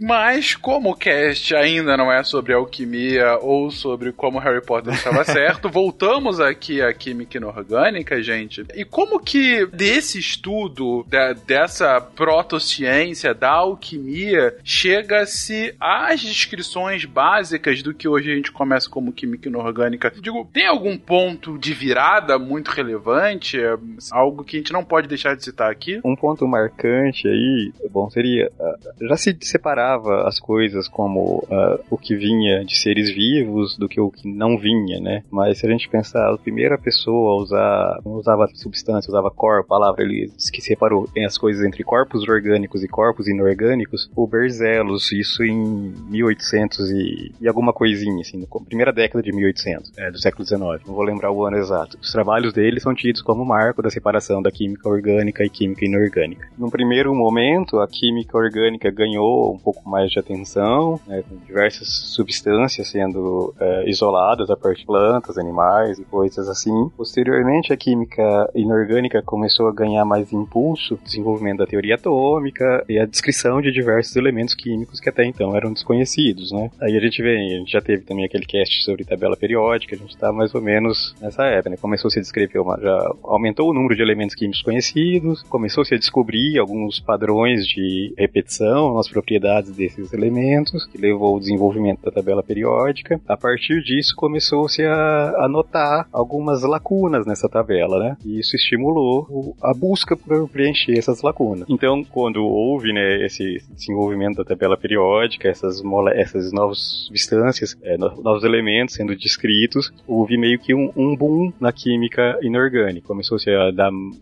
Mas, 0.00 0.54
como 0.54 0.90
o 0.90 0.94
cast 0.94 1.54
ainda 1.54 1.96
não 1.96 2.10
é 2.10 2.22
sobre 2.22 2.52
alquimia 2.52 3.38
ou 3.40 3.70
sobre 3.70 4.12
como 4.12 4.38
Harry 4.38 4.64
Potter 4.64 4.94
estava 4.94 5.24
certo, 5.24 5.68
voltamos 5.68 6.40
aqui 6.40 6.80
à 6.80 6.92
química 6.92 7.36
inorgânica, 7.36 8.22
gente. 8.22 8.64
E 8.74 8.84
como 8.84 9.20
que 9.20 9.66
desse 9.66 10.18
estudo, 10.18 11.04
da, 11.08 11.32
dessa 11.32 12.00
protociência, 12.00 13.34
da 13.34 13.50
alquimia, 13.50 14.56
chega-se 14.64 15.74
às 15.80 16.20
descrições 16.20 17.04
básicas 17.04 17.82
do 17.82 17.92
que 17.92 18.08
hoje 18.08 18.32
a 18.32 18.34
gente 18.34 18.52
começa 18.52 18.88
como 18.88 19.12
química 19.12 19.48
inorgânica? 19.48 20.12
Digo, 20.20 20.48
tem 20.52 20.66
algum 20.66 20.96
ponto 20.96 21.17
de 21.58 21.74
virada 21.74 22.38
muito 22.38 22.70
relevante? 22.70 23.58
É 23.58 23.76
algo 24.12 24.44
que 24.44 24.56
a 24.56 24.60
gente 24.60 24.72
não 24.72 24.84
pode 24.84 25.08
deixar 25.08 25.36
de 25.36 25.44
citar 25.44 25.70
aqui? 25.70 26.00
Um 26.04 26.16
ponto 26.16 26.46
marcante 26.46 27.26
aí, 27.28 27.72
bom, 27.90 28.08
seria. 28.10 28.50
Uh, 28.58 29.06
já 29.08 29.16
se 29.16 29.36
separava 29.42 30.26
as 30.26 30.38
coisas 30.38 30.88
como 30.88 31.44
uh, 31.44 31.84
o 31.90 31.96
que 31.96 32.14
vinha 32.14 32.64
de 32.64 32.76
seres 32.76 33.10
vivos 33.10 33.76
do 33.76 33.88
que 33.88 34.00
o 34.00 34.10
que 34.10 34.28
não 34.28 34.58
vinha, 34.58 35.00
né? 35.00 35.22
Mas 35.30 35.58
se 35.58 35.66
a 35.66 35.70
gente 35.70 35.88
pensar, 35.88 36.32
a 36.32 36.38
primeira 36.38 36.78
pessoa 36.78 37.32
a 37.32 37.36
usar. 37.36 38.00
não 38.04 38.12
usava 38.12 38.46
substância, 38.54 39.10
usava 39.10 39.30
corpo, 39.30 39.68
palavra, 39.68 40.02
ele 40.02 40.30
que 40.52 40.60
separou 40.60 41.08
as 41.26 41.36
coisas 41.36 41.64
entre 41.64 41.84
corpos 41.84 42.26
orgânicos 42.28 42.82
e 42.82 42.88
corpos 42.88 43.28
inorgânicos, 43.28 44.10
o 44.16 44.26
Berzelos, 44.26 45.12
isso 45.12 45.42
em 45.44 45.92
1800 46.10 46.90
e, 46.90 47.32
e 47.40 47.48
alguma 47.48 47.72
coisinha, 47.72 48.20
assim, 48.20 48.38
na 48.38 48.46
primeira 48.64 48.92
década 48.92 49.22
de 49.22 49.32
1800, 49.32 49.92
é, 49.96 50.10
do 50.10 50.18
século 50.18 50.44
XIX, 50.46 50.86
vou 50.98 51.04
lembrar 51.04 51.30
o 51.30 51.46
ano 51.46 51.56
exato. 51.56 51.96
Os 52.02 52.10
trabalhos 52.10 52.52
dele 52.52 52.80
são 52.80 52.92
tidos 52.92 53.22
como 53.22 53.44
marco 53.44 53.80
da 53.80 53.88
separação 53.88 54.42
da 54.42 54.50
química 54.50 54.88
orgânica 54.88 55.44
e 55.44 55.48
química 55.48 55.84
inorgânica. 55.84 56.48
Num 56.58 56.68
primeiro 56.68 57.14
momento, 57.14 57.78
a 57.78 57.86
química 57.86 58.36
orgânica 58.36 58.90
ganhou 58.90 59.54
um 59.54 59.58
pouco 59.58 59.88
mais 59.88 60.10
de 60.10 60.18
atenção, 60.18 60.98
né, 61.06 61.22
com 61.22 61.36
diversas 61.46 61.88
substâncias 61.88 62.88
sendo 62.88 63.54
é, 63.60 63.88
isoladas 63.88 64.50
a 64.50 64.56
partir 64.56 64.80
de 64.80 64.86
plantas, 64.86 65.38
animais 65.38 65.98
e 65.98 66.04
coisas 66.04 66.48
assim. 66.48 66.90
Posteriormente, 66.96 67.72
a 67.72 67.76
química 67.76 68.50
inorgânica 68.54 69.22
começou 69.22 69.68
a 69.68 69.72
ganhar 69.72 70.04
mais 70.04 70.32
impulso, 70.32 70.98
desenvolvimento 71.04 71.58
da 71.58 71.66
teoria 71.66 71.94
atômica 71.94 72.84
e 72.88 72.98
a 72.98 73.06
descrição 73.06 73.60
de 73.62 73.70
diversos 73.70 74.16
elementos 74.16 74.54
químicos 74.54 74.98
que 74.98 75.08
até 75.08 75.24
então 75.24 75.54
eram 75.54 75.72
desconhecidos, 75.72 76.50
né? 76.50 76.70
Aí 76.80 76.96
a 76.96 77.00
gente 77.00 77.22
vem, 77.22 77.54
a 77.54 77.58
gente 77.58 77.70
já 77.70 77.80
teve 77.80 78.02
também 78.02 78.24
aquele 78.24 78.46
cast 78.46 78.82
sobre 78.82 79.04
tabela 79.04 79.36
periódica, 79.36 79.94
a 79.94 79.98
gente 79.98 80.10
está 80.10 80.32
mais 80.32 80.54
ou 80.54 80.60
menos 80.60 80.87
nessa 81.20 81.44
época, 81.44 81.70
né? 81.70 81.76
Começou 81.80 82.08
a 82.08 82.10
se 82.10 82.20
descrever, 82.20 82.58
uma, 82.58 82.78
já 82.80 83.12
aumentou 83.24 83.70
o 83.70 83.74
número 83.74 83.94
de 83.94 84.02
elementos 84.02 84.34
químicos 84.34 84.62
conhecidos, 84.62 85.42
começou 85.44 85.84
-se 85.84 85.94
a 85.94 85.98
descobrir 85.98 86.58
alguns 86.58 87.00
padrões 87.00 87.66
de 87.66 88.12
repetição 88.16 88.94
nas 88.94 89.08
propriedades 89.08 89.70
desses 89.74 90.12
elementos, 90.12 90.86
que 90.86 90.98
levou 90.98 91.34
ao 91.34 91.40
desenvolvimento 91.40 92.02
da 92.02 92.10
tabela 92.10 92.42
periódica. 92.42 93.20
A 93.28 93.36
partir 93.36 93.82
disso, 93.82 94.14
começou-se 94.16 94.82
a, 94.82 95.44
a 95.44 95.48
notar 95.48 96.08
algumas 96.12 96.62
lacunas 96.62 97.26
nessa 97.26 97.48
tabela, 97.48 97.98
né? 97.98 98.16
E 98.24 98.38
isso 98.38 98.56
estimulou 98.56 99.54
a 99.62 99.72
busca 99.74 100.16
por 100.16 100.48
preencher 100.48 100.98
essas 100.98 101.22
lacunas. 101.22 101.68
Então, 101.68 102.04
quando 102.04 102.44
houve 102.44 102.92
né, 102.92 103.24
esse 103.24 103.62
desenvolvimento 103.70 104.36
da 104.36 104.44
tabela 104.44 104.76
periódica, 104.76 105.48
essas, 105.48 105.82
essas 106.14 106.52
novas 106.52 106.78
substâncias, 107.06 107.76
é, 107.82 107.96
novos 107.96 108.44
elementos 108.44 108.94
sendo 108.94 109.14
descritos, 109.16 109.92
houve 110.06 110.36
meio 110.36 110.58
que 110.58 110.74
um, 110.78 110.92
um 110.96 111.16
boom 111.16 111.52
na 111.60 111.72
química 111.72 112.38
inorgânica. 112.42 113.06
Começou-se 113.06 113.50
a, 113.50 113.70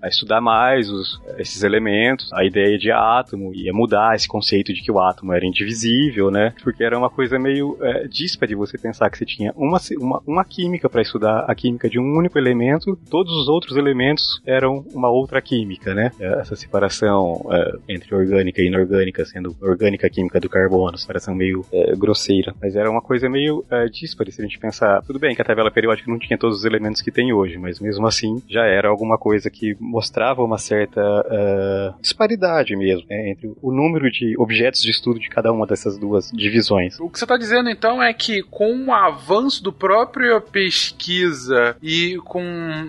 a, 0.03 0.09
estudar 0.09 0.41
mais 0.41 0.91
os, 0.91 1.21
esses 1.39 1.63
elementos, 1.63 2.33
a 2.33 2.45
ideia 2.45 2.79
de 2.79 2.91
átomo, 2.91 3.55
ia 3.55 3.73
mudar 3.73 4.15
esse 4.15 4.27
conceito 4.27 4.73
de 4.73 4.83
que 4.83 4.91
o 4.91 4.99
átomo 4.99 5.33
era 5.33 5.45
indivisível, 5.45 6.31
né? 6.31 6.55
Porque 6.63 6.83
era 6.83 6.99
uma 6.99 7.11
coisa 7.11 7.39
meio 7.39 7.77
é, 7.81 8.07
díspare 8.09 8.55
você 8.55 8.79
pensar 8.79 9.11
que 9.11 9.19
você 9.19 9.25
tinha 9.25 9.53
uma, 9.57 9.79
uma, 9.99 10.23
uma 10.27 10.45
química 10.45 10.89
para 10.89 11.03
estudar 11.03 11.45
a 11.49 11.55
química 11.55 11.89
de 11.89 11.99
um 11.99 12.17
único 12.17 12.39
elemento, 12.39 12.97
todos 13.11 13.33
os 13.33 13.49
outros 13.49 13.77
elementos 13.77 14.41
eram 14.47 14.85
uma 14.95 15.11
outra 15.11 15.41
química, 15.41 15.95
né? 15.95 16.11
Essa 16.19 16.57
separação 16.57 17.47
é, 17.51 17.95
entre 17.95 18.15
orgânica 18.15 18.63
e 18.63 18.67
inorgânica, 18.67 19.25
sendo 19.25 19.55
orgânica 19.61 20.09
química 20.09 20.41
do 20.41 20.49
carbono, 20.49 20.97
separação 20.97 21.35
meio 21.35 21.65
é, 21.73 21.95
grosseira. 21.97 22.55
Mas 22.61 22.77
era 22.77 22.91
uma 22.91 23.03
coisa 23.03 23.29
meio 23.29 23.65
é, 23.71 23.87
díspare 23.87 24.33
se 24.33 24.41
a 24.41 24.45
gente 24.45 24.59
pensar. 24.59 25.03
Tudo 25.03 25.19
bem 25.19 25.35
que 25.35 25.43
a 25.43 25.45
tabela 25.45 25.71
periódica 25.71 26.11
não 26.11 26.19
tinha 26.19 26.39
todos 26.47 26.59
os 26.59 26.65
elementos 26.65 27.03
que 27.03 27.11
tem 27.11 27.33
hoje, 27.33 27.59
mas 27.59 27.81
mesmo 27.81 28.07
assim 28.07 28.41
já 28.49 28.65
era 28.65 28.89
alguma 28.89 29.19
coisa 29.19 29.51
que 29.51 29.77
mostrava 29.81 30.45
uma 30.45 30.59
certa 30.59 31.01
uh, 31.01 32.01
disparidade 32.01 32.77
mesmo 32.77 33.05
né, 33.11 33.31
entre 33.31 33.53
o 33.61 33.73
número 33.73 34.09
de 34.11 34.37
objetos 34.39 34.81
de 34.81 34.91
estudo 34.91 35.19
de 35.19 35.29
cada 35.29 35.53
uma 35.53 35.67
dessas 35.67 35.99
duas 35.99 36.31
divisões. 36.31 37.01
O 37.01 37.11
que 37.11 37.19
você 37.19 37.25
está 37.25 37.37
dizendo 37.37 37.69
então 37.69 38.01
é 38.01 38.13
que 38.15 38.45
com 38.45 38.87
o 38.87 38.93
avanço 38.93 39.61
do 39.61 39.73
próprio 39.73 40.41
pesquisa 40.41 41.77
e 41.83 42.17
com 42.25 42.45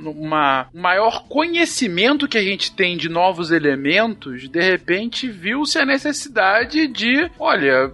uma 0.05 0.67
maior 0.71 1.27
conhecimento 1.27 2.27
que 2.27 2.37
a 2.37 2.43
gente 2.43 2.71
tem 2.75 2.95
de 2.95 3.09
novos 3.09 3.49
elementos, 3.49 4.47
de 4.47 4.61
repente 4.61 5.27
viu-se 5.27 5.79
a 5.79 5.85
necessidade 5.85 6.87
de, 6.87 7.27
olha, 7.39 7.91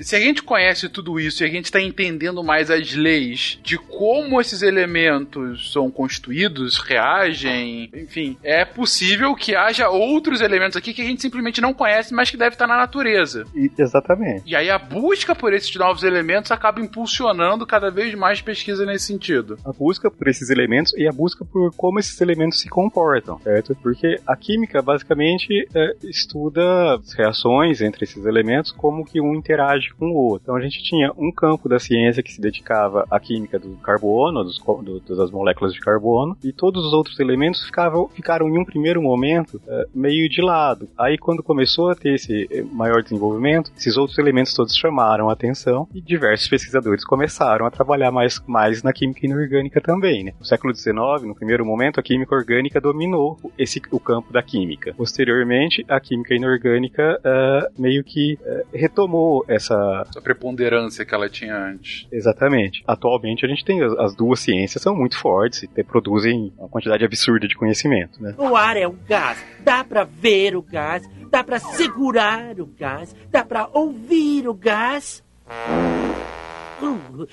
se 0.00 0.16
a 0.16 0.20
gente 0.20 0.42
conhece 0.42 0.88
tudo 0.88 1.20
isso 1.20 1.42
e 1.42 1.46
a 1.46 1.50
gente 1.50 1.66
está 1.66 1.82
entendendo 1.82 2.42
mais 2.42 2.70
as 2.70 2.94
leis 2.94 3.58
de 3.62 3.76
como 3.76 4.40
esses 4.40 4.62
elementos 4.62 5.01
são 5.72 5.90
constituídos, 5.90 6.78
reagem, 6.78 7.90
enfim, 7.94 8.36
é 8.42 8.64
possível 8.64 9.34
que 9.34 9.54
haja 9.54 9.88
outros 9.88 10.40
elementos 10.40 10.76
aqui 10.76 10.92
que 10.92 11.02
a 11.02 11.04
gente 11.04 11.22
simplesmente 11.22 11.60
não 11.60 11.74
conhece, 11.74 12.14
mas 12.14 12.30
que 12.30 12.36
deve 12.36 12.54
estar 12.54 12.66
na 12.66 12.76
natureza. 12.76 13.44
E, 13.54 13.70
exatamente. 13.78 14.42
E 14.46 14.56
aí 14.56 14.70
a 14.70 14.78
busca 14.78 15.34
por 15.34 15.52
esses 15.52 15.74
novos 15.76 16.02
elementos 16.02 16.50
acaba 16.50 16.80
impulsionando 16.80 17.66
cada 17.66 17.90
vez 17.90 18.14
mais 18.14 18.40
pesquisa 18.40 18.84
nesse 18.84 19.06
sentido. 19.06 19.58
A 19.64 19.72
busca 19.72 20.10
por 20.10 20.28
esses 20.28 20.50
elementos 20.50 20.92
e 20.96 21.08
a 21.08 21.12
busca 21.12 21.44
por 21.44 21.72
como 21.76 21.98
esses 21.98 22.20
elementos 22.20 22.60
se 22.60 22.68
comportam, 22.68 23.38
certo? 23.40 23.74
Porque 23.82 24.20
a 24.26 24.36
química 24.36 24.82
basicamente 24.82 25.66
é, 25.74 25.96
estuda 26.02 26.96
as 26.96 27.12
reações 27.12 27.80
entre 27.80 28.04
esses 28.04 28.24
elementos, 28.24 28.72
como 28.72 29.04
que 29.04 29.20
um 29.20 29.34
interage 29.34 29.92
com 29.98 30.06
o 30.06 30.14
outro. 30.14 30.42
Então 30.44 30.56
a 30.56 30.60
gente 30.60 30.82
tinha 30.82 31.12
um 31.16 31.32
campo 31.32 31.68
da 31.68 31.78
ciência 31.78 32.22
que 32.22 32.32
se 32.32 32.40
dedicava 32.40 33.06
à 33.10 33.18
química 33.18 33.58
do 33.58 33.76
carbono, 33.76 34.44
dos, 34.44 34.60
do, 35.00 35.16
das 35.16 35.30
moléculas 35.30 35.72
de 35.72 35.80
carbono, 35.80 36.36
e 36.42 36.52
todos 36.52 36.84
os 36.84 36.92
outros 36.92 37.18
elementos 37.20 37.64
ficavam, 37.64 38.08
ficaram 38.08 38.48
em 38.48 38.58
um 38.58 38.64
primeiro 38.64 39.02
momento 39.02 39.60
é, 39.66 39.86
meio 39.94 40.28
de 40.28 40.42
lado. 40.42 40.88
Aí 40.98 41.18
quando 41.18 41.42
começou 41.42 41.90
a 41.90 41.94
ter 41.94 42.14
esse 42.14 42.48
é, 42.50 42.62
maior 42.62 43.02
desenvolvimento, 43.02 43.70
esses 43.76 43.96
outros 43.96 44.18
elementos 44.18 44.54
todos 44.54 44.76
chamaram 44.76 45.28
a 45.28 45.32
atenção 45.32 45.88
e 45.94 46.00
diversos 46.00 46.48
pesquisadores 46.48 47.04
começaram 47.04 47.66
a 47.66 47.70
trabalhar 47.70 48.10
mais, 48.10 48.42
mais 48.46 48.82
na 48.82 48.92
química 48.92 49.26
inorgânica 49.26 49.80
também. 49.80 50.24
Né? 50.24 50.32
No 50.38 50.44
século 50.44 50.74
XIX, 50.74 50.94
no 51.24 51.34
primeiro 51.34 51.64
momento, 51.64 51.98
a 52.00 52.02
química 52.02 52.34
orgânica 52.34 52.80
dominou 52.80 53.38
esse, 53.58 53.80
o 53.90 54.00
campo 54.00 54.32
da 54.32 54.42
química. 54.42 54.94
Posteriormente, 54.94 55.84
a 55.88 56.00
química 56.00 56.34
inorgânica 56.34 57.20
uh, 57.20 57.80
meio 57.80 58.02
que 58.04 58.34
uh, 58.34 58.66
retomou 58.72 59.44
essa... 59.48 60.06
A 60.16 60.20
preponderância 60.20 61.04
que 61.04 61.14
ela 61.14 61.28
tinha 61.28 61.56
antes. 61.56 62.06
Exatamente. 62.10 62.82
Atualmente 62.86 63.44
a 63.44 63.48
gente 63.48 63.64
tem 63.64 63.82
as, 63.82 63.92
as 63.98 64.14
duas 64.14 64.40
ciências 64.40 64.81
são 64.82 64.96
muito 64.96 65.16
fortes 65.16 65.62
e 65.62 65.84
produzem 65.84 66.52
uma 66.58 66.68
quantidade 66.68 67.04
absurda 67.04 67.46
de 67.46 67.54
conhecimento. 67.54 68.20
Né? 68.20 68.34
O 68.36 68.56
ar 68.56 68.76
é 68.76 68.88
um 68.88 68.96
gás, 69.08 69.38
dá 69.60 69.84
para 69.84 70.02
ver 70.02 70.56
o 70.56 70.62
gás, 70.62 71.08
dá 71.30 71.44
para 71.44 71.60
segurar 71.60 72.60
o 72.60 72.66
gás, 72.66 73.14
dá 73.30 73.44
para 73.44 73.68
ouvir 73.72 74.48
o 74.48 74.54
gás. 74.54 75.22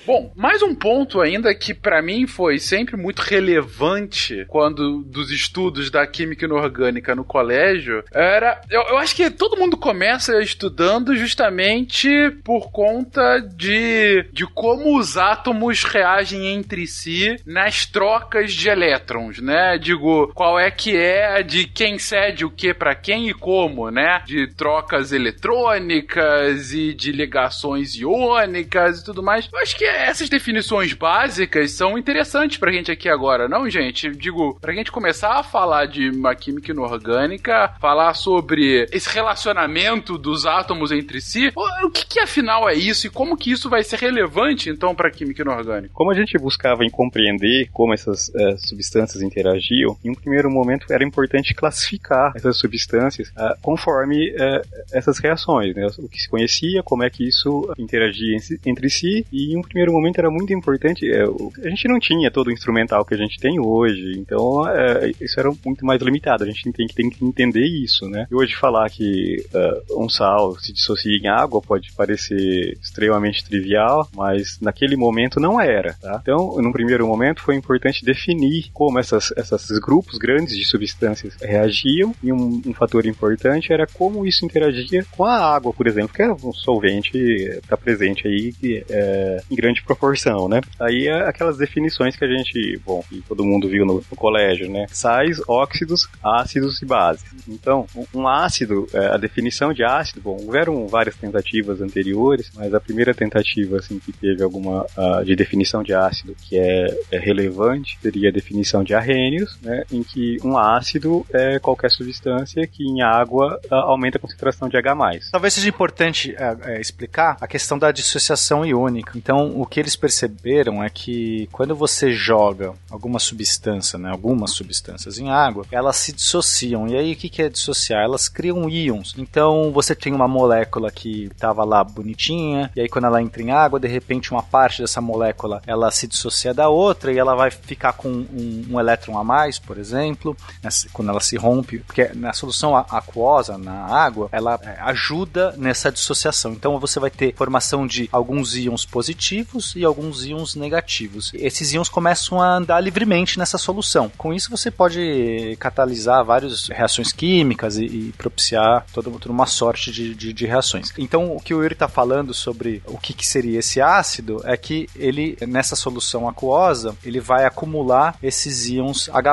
Bom, 0.06 0.32
mais 0.36 0.62
um 0.62 0.74
ponto 0.74 1.20
ainda 1.20 1.54
que 1.54 1.74
para 1.74 2.00
mim 2.00 2.26
foi 2.26 2.58
sempre 2.58 2.96
muito 2.96 3.20
relevante 3.20 4.44
quando 4.48 5.02
dos 5.02 5.30
estudos 5.30 5.90
da 5.90 6.06
química 6.06 6.44
inorgânica 6.44 7.14
no 7.14 7.24
colégio 7.24 8.04
era. 8.12 8.60
Eu, 8.70 8.82
eu 8.82 8.98
acho 8.98 9.14
que 9.16 9.30
todo 9.30 9.56
mundo 9.56 9.76
começa 9.76 10.40
estudando 10.40 11.16
justamente 11.16 12.08
por 12.44 12.70
conta 12.70 13.40
de, 13.40 14.24
de 14.32 14.46
como 14.46 14.98
os 14.98 15.16
átomos 15.16 15.82
reagem 15.82 16.46
entre 16.46 16.86
si 16.86 17.36
nas 17.44 17.86
trocas 17.86 18.52
de 18.52 18.68
elétrons, 18.68 19.40
né? 19.40 19.78
Digo, 19.78 20.28
qual 20.34 20.58
é 20.58 20.70
que 20.70 20.96
é 20.96 21.42
de 21.42 21.66
quem 21.66 21.98
cede 21.98 22.44
o 22.44 22.50
que 22.50 22.72
para 22.72 22.94
quem 22.94 23.28
e 23.28 23.34
como, 23.34 23.90
né? 23.90 24.22
De 24.24 24.46
trocas 24.54 25.12
eletrônicas 25.12 26.72
e 26.72 26.94
de 26.94 27.10
ligações 27.10 27.96
iônicas 27.96 29.00
e 29.00 29.04
tudo 29.04 29.22
mais 29.22 29.39
Eu 29.52 29.58
acho 29.58 29.76
que 29.76 29.84
essas 29.84 30.28
definições 30.28 30.92
básicas 30.92 31.72
são 31.72 31.96
interessantes 31.96 32.58
pra 32.58 32.72
gente 32.72 32.90
aqui 32.90 33.08
agora, 33.08 33.48
não, 33.48 33.68
gente? 33.68 34.10
Digo, 34.10 34.58
pra 34.60 34.72
gente 34.72 34.90
começar 34.90 35.38
a 35.38 35.42
falar 35.42 35.86
de 35.86 36.10
uma 36.10 36.34
química 36.34 36.72
inorgânica, 36.72 37.74
falar 37.80 38.14
sobre 38.14 38.86
esse 38.92 39.08
relacionamento 39.08 40.18
dos 40.18 40.46
átomos 40.46 40.92
entre 40.92 41.20
si, 41.20 41.52
o 41.56 41.90
que, 41.90 42.06
que 42.06 42.20
afinal 42.20 42.68
é 42.68 42.74
isso 42.74 43.06
e 43.06 43.10
como 43.10 43.36
que 43.36 43.50
isso 43.50 43.68
vai 43.68 43.82
ser 43.82 43.98
relevante 43.98 44.70
então 44.70 44.94
pra 44.94 45.10
química 45.10 45.42
inorgânica? 45.42 45.92
Como 45.94 46.10
a 46.10 46.14
gente 46.14 46.36
buscava 46.38 46.84
em 46.84 46.90
compreender 46.90 47.68
como 47.72 47.94
essas 47.94 48.30
eh, 48.34 48.56
substâncias 48.58 49.22
interagiam, 49.22 49.96
em 50.04 50.10
um 50.10 50.14
primeiro 50.14 50.50
momento 50.50 50.86
era 50.90 51.04
importante 51.04 51.54
classificar 51.54 52.32
essas 52.34 52.58
substâncias 52.58 53.32
ah, 53.36 53.56
conforme 53.62 54.30
eh, 54.30 54.62
essas 54.92 55.18
reações, 55.18 55.74
né? 55.74 55.86
o 55.98 56.08
que 56.08 56.18
se 56.18 56.28
conhecia, 56.28 56.82
como 56.82 57.02
é 57.02 57.10
que 57.10 57.26
isso 57.26 57.72
interagia 57.78 58.36
entre 58.64 58.88
si, 58.88 59.26
e 59.32 59.54
em 59.54 59.58
um 59.58 59.62
primeiro 59.62 59.92
momento 59.92 60.18
era 60.18 60.30
muito 60.30 60.52
importante. 60.52 61.04
o- 61.28 61.50
a 61.64 61.68
gente 61.68 61.88
não 61.88 61.98
tinha 61.98 62.30
todo 62.30 62.48
o 62.48 62.52
instrumental 62.52 63.04
que 63.04 63.14
a 63.14 63.16
gente 63.16 63.38
tem 63.38 63.58
hoje, 63.60 64.12
então 64.18 64.66
eh, 64.68 65.12
isso 65.20 65.38
era 65.38 65.50
muito 65.64 65.84
mais 65.84 66.00
limitado. 66.02 66.44
A 66.44 66.46
gente 66.46 66.70
tem 66.72 66.86
que, 66.86 66.94
tem 66.94 67.10
que 67.10 67.24
entender 67.24 67.64
isso, 67.64 68.08
né? 68.08 68.26
E 68.30 68.34
hoje 68.34 68.54
falar 68.56 68.88
que 68.90 69.36
eh, 69.54 69.82
um 69.96 70.08
sal 70.08 70.58
se 70.58 70.72
dissocia 70.72 71.16
em 71.16 71.28
água 71.28 71.60
pode 71.60 71.92
parecer 71.92 72.76
extremamente 72.82 73.44
trivial, 73.44 74.08
mas 74.14 74.58
naquele 74.60 74.96
momento 74.96 75.38
não 75.40 75.60
era, 75.60 75.94
tá? 76.00 76.18
Então, 76.22 76.56
num 76.60 76.72
primeiro 76.72 77.06
momento 77.06 77.42
foi 77.42 77.54
importante 77.54 78.04
definir 78.04 78.70
como 78.72 78.98
essas, 78.98 79.32
essas 79.36 79.66
grupos 79.78 80.18
grandes 80.18 80.56
de 80.56 80.64
substâncias 80.64 81.36
reagiam, 81.40 82.14
e 82.22 82.32
um, 82.32 82.60
um 82.66 82.74
fator 82.74 83.06
importante 83.06 83.72
era 83.72 83.86
como 83.86 84.26
isso 84.26 84.44
interagia 84.44 85.04
com 85.10 85.24
a 85.24 85.54
água, 85.54 85.72
por 85.72 85.86
exemplo, 85.86 86.14
que 86.14 86.22
é 86.22 86.32
um 86.32 86.52
solvente 86.52 87.10
está 87.16 87.76
presente 87.76 88.26
aí 88.26 88.52
é, 88.88 89.09
em 89.50 89.54
grande 89.54 89.82
proporção, 89.82 90.48
né? 90.48 90.60
Aí 90.80 91.08
é 91.08 91.28
aquelas 91.28 91.56
definições 91.56 92.16
que 92.16 92.24
a 92.24 92.28
gente, 92.28 92.80
bom, 92.84 93.02
que 93.08 93.22
todo 93.22 93.44
mundo 93.44 93.68
viu 93.68 93.84
no, 93.84 93.94
no 93.94 94.16
colégio, 94.16 94.70
né? 94.70 94.86
Sais, 94.90 95.40
óxidos, 95.48 96.08
ácidos 96.22 96.80
e 96.82 96.86
bases. 96.86 97.24
Então, 97.48 97.86
um- 98.14 98.28
ácido, 98.30 98.86
é, 98.92 99.06
a 99.06 99.16
definição 99.16 99.72
de 99.72 99.82
ácido, 99.82 100.20
bom, 100.20 100.36
houveram 100.40 100.86
várias 100.86 101.16
tentativas 101.16 101.80
anteriores, 101.80 102.50
mas 102.54 102.72
a 102.72 102.80
primeira 102.80 103.12
tentativa, 103.12 103.78
assim, 103.78 103.98
que 103.98 104.12
teve 104.12 104.42
alguma 104.42 104.86
ah, 104.96 105.22
de 105.24 105.34
definição 105.34 105.82
de 105.82 105.92
ácido 105.92 106.36
que 106.48 106.58
é, 106.58 106.86
é 107.10 107.18
relevante 107.18 107.98
seria 108.00 108.28
a 108.28 108.32
definição 108.32 108.84
de 108.84 108.94
arrênios, 108.94 109.58
né? 109.62 109.84
Em 109.90 110.02
que 110.02 110.36
um 110.44 110.56
ácido 110.56 111.26
é 111.32 111.58
qualquer 111.58 111.90
substância 111.90 112.66
que 112.66 112.84
em 112.84 113.02
água 113.02 113.60
ah, 113.70 113.76
aumenta 113.86 114.18
a 114.18 114.20
concentração 114.20 114.68
de 114.68 114.76
H+. 114.76 114.90
Talvez 115.32 115.54
seja 115.54 115.68
importante 115.68 116.34
é, 116.36 116.80
explicar 116.80 117.36
a 117.40 117.46
questão 117.46 117.78
da 117.78 117.90
dissociação 117.90 118.64
iônica. 118.64 118.99
Então, 119.14 119.60
o 119.60 119.66
que 119.66 119.80
eles 119.80 119.96
perceberam 119.96 120.82
é 120.82 120.88
que 120.90 121.48
quando 121.52 121.74
você 121.74 122.12
joga 122.12 122.72
alguma 122.90 123.18
substância, 123.18 123.98
né, 123.98 124.10
algumas 124.10 124.52
substâncias 124.52 125.18
em 125.18 125.30
água, 125.30 125.64
elas 125.70 125.96
se 125.96 126.12
dissociam. 126.12 126.86
E 126.88 126.96
aí, 126.96 127.12
o 127.12 127.16
que 127.16 127.42
é 127.42 127.48
dissociar? 127.48 128.02
Elas 128.02 128.28
criam 128.28 128.68
íons. 128.68 129.14
Então, 129.16 129.70
você 129.72 129.94
tem 129.94 130.12
uma 130.12 130.28
molécula 130.28 130.90
que 130.90 131.24
estava 131.26 131.64
lá 131.64 131.82
bonitinha, 131.84 132.70
e 132.74 132.80
aí 132.80 132.88
quando 132.88 133.06
ela 133.06 133.22
entra 133.22 133.42
em 133.42 133.50
água, 133.50 133.78
de 133.80 133.88
repente 133.88 134.30
uma 134.32 134.42
parte 134.42 134.82
dessa 134.82 135.00
molécula 135.00 135.62
ela 135.66 135.90
se 135.90 136.06
dissocia 136.06 136.52
da 136.52 136.68
outra 136.68 137.12
e 137.12 137.18
ela 137.18 137.34
vai 137.34 137.50
ficar 137.50 137.92
com 137.92 138.08
um, 138.08 138.66
um 138.70 138.80
elétron 138.80 139.18
a 139.18 139.24
mais, 139.24 139.58
por 139.58 139.78
exemplo, 139.78 140.36
nessa- 140.62 140.88
quando 140.92 141.08
ela 141.10 141.20
se 141.20 141.36
rompe, 141.36 141.78
porque 141.80 142.10
na 142.14 142.32
solução 142.32 142.76
aquosa, 142.76 143.56
na 143.58 143.84
água, 143.86 144.28
ela 144.32 144.58
é, 144.62 144.78
ajuda 144.80 145.54
nessa 145.56 145.90
dissociação. 145.90 146.52
Então 146.52 146.78
você 146.78 146.98
vai 147.00 147.10
ter 147.10 147.34
formação 147.34 147.86
de 147.86 148.08
alguns 148.12 148.56
íons 148.56 148.84
positivos 148.90 149.74
e 149.76 149.84
alguns 149.84 150.24
íons 150.24 150.54
negativos. 150.54 151.30
Esses 151.34 151.72
íons 151.72 151.88
começam 151.88 152.40
a 152.40 152.56
andar 152.56 152.80
livremente 152.80 153.38
nessa 153.38 153.58
solução. 153.58 154.10
Com 154.18 154.32
isso 154.32 154.50
você 154.50 154.70
pode 154.70 155.56
catalisar 155.58 156.24
várias 156.24 156.68
reações 156.68 157.12
químicas 157.12 157.76
e, 157.76 157.84
e 157.84 158.14
propiciar 158.16 158.84
toda, 158.92 159.10
toda 159.10 159.30
uma 159.30 159.46
sorte 159.46 159.90
de, 159.90 160.14
de, 160.14 160.32
de 160.32 160.46
reações. 160.46 160.92
Então 160.98 161.34
o 161.34 161.40
que 161.40 161.54
o 161.54 161.62
Yuri 161.62 161.74
está 161.74 161.88
falando 161.88 162.34
sobre 162.34 162.82
o 162.86 162.98
que, 162.98 163.14
que 163.14 163.26
seria 163.26 163.58
esse 163.58 163.80
ácido 163.80 164.40
é 164.44 164.56
que 164.56 164.88
ele, 164.96 165.36
nessa 165.46 165.76
solução 165.76 166.28
aquosa, 166.28 166.96
ele 167.04 167.20
vai 167.20 167.44
acumular 167.44 168.16
esses 168.22 168.68
íons 168.68 169.08
H+, 169.12 169.30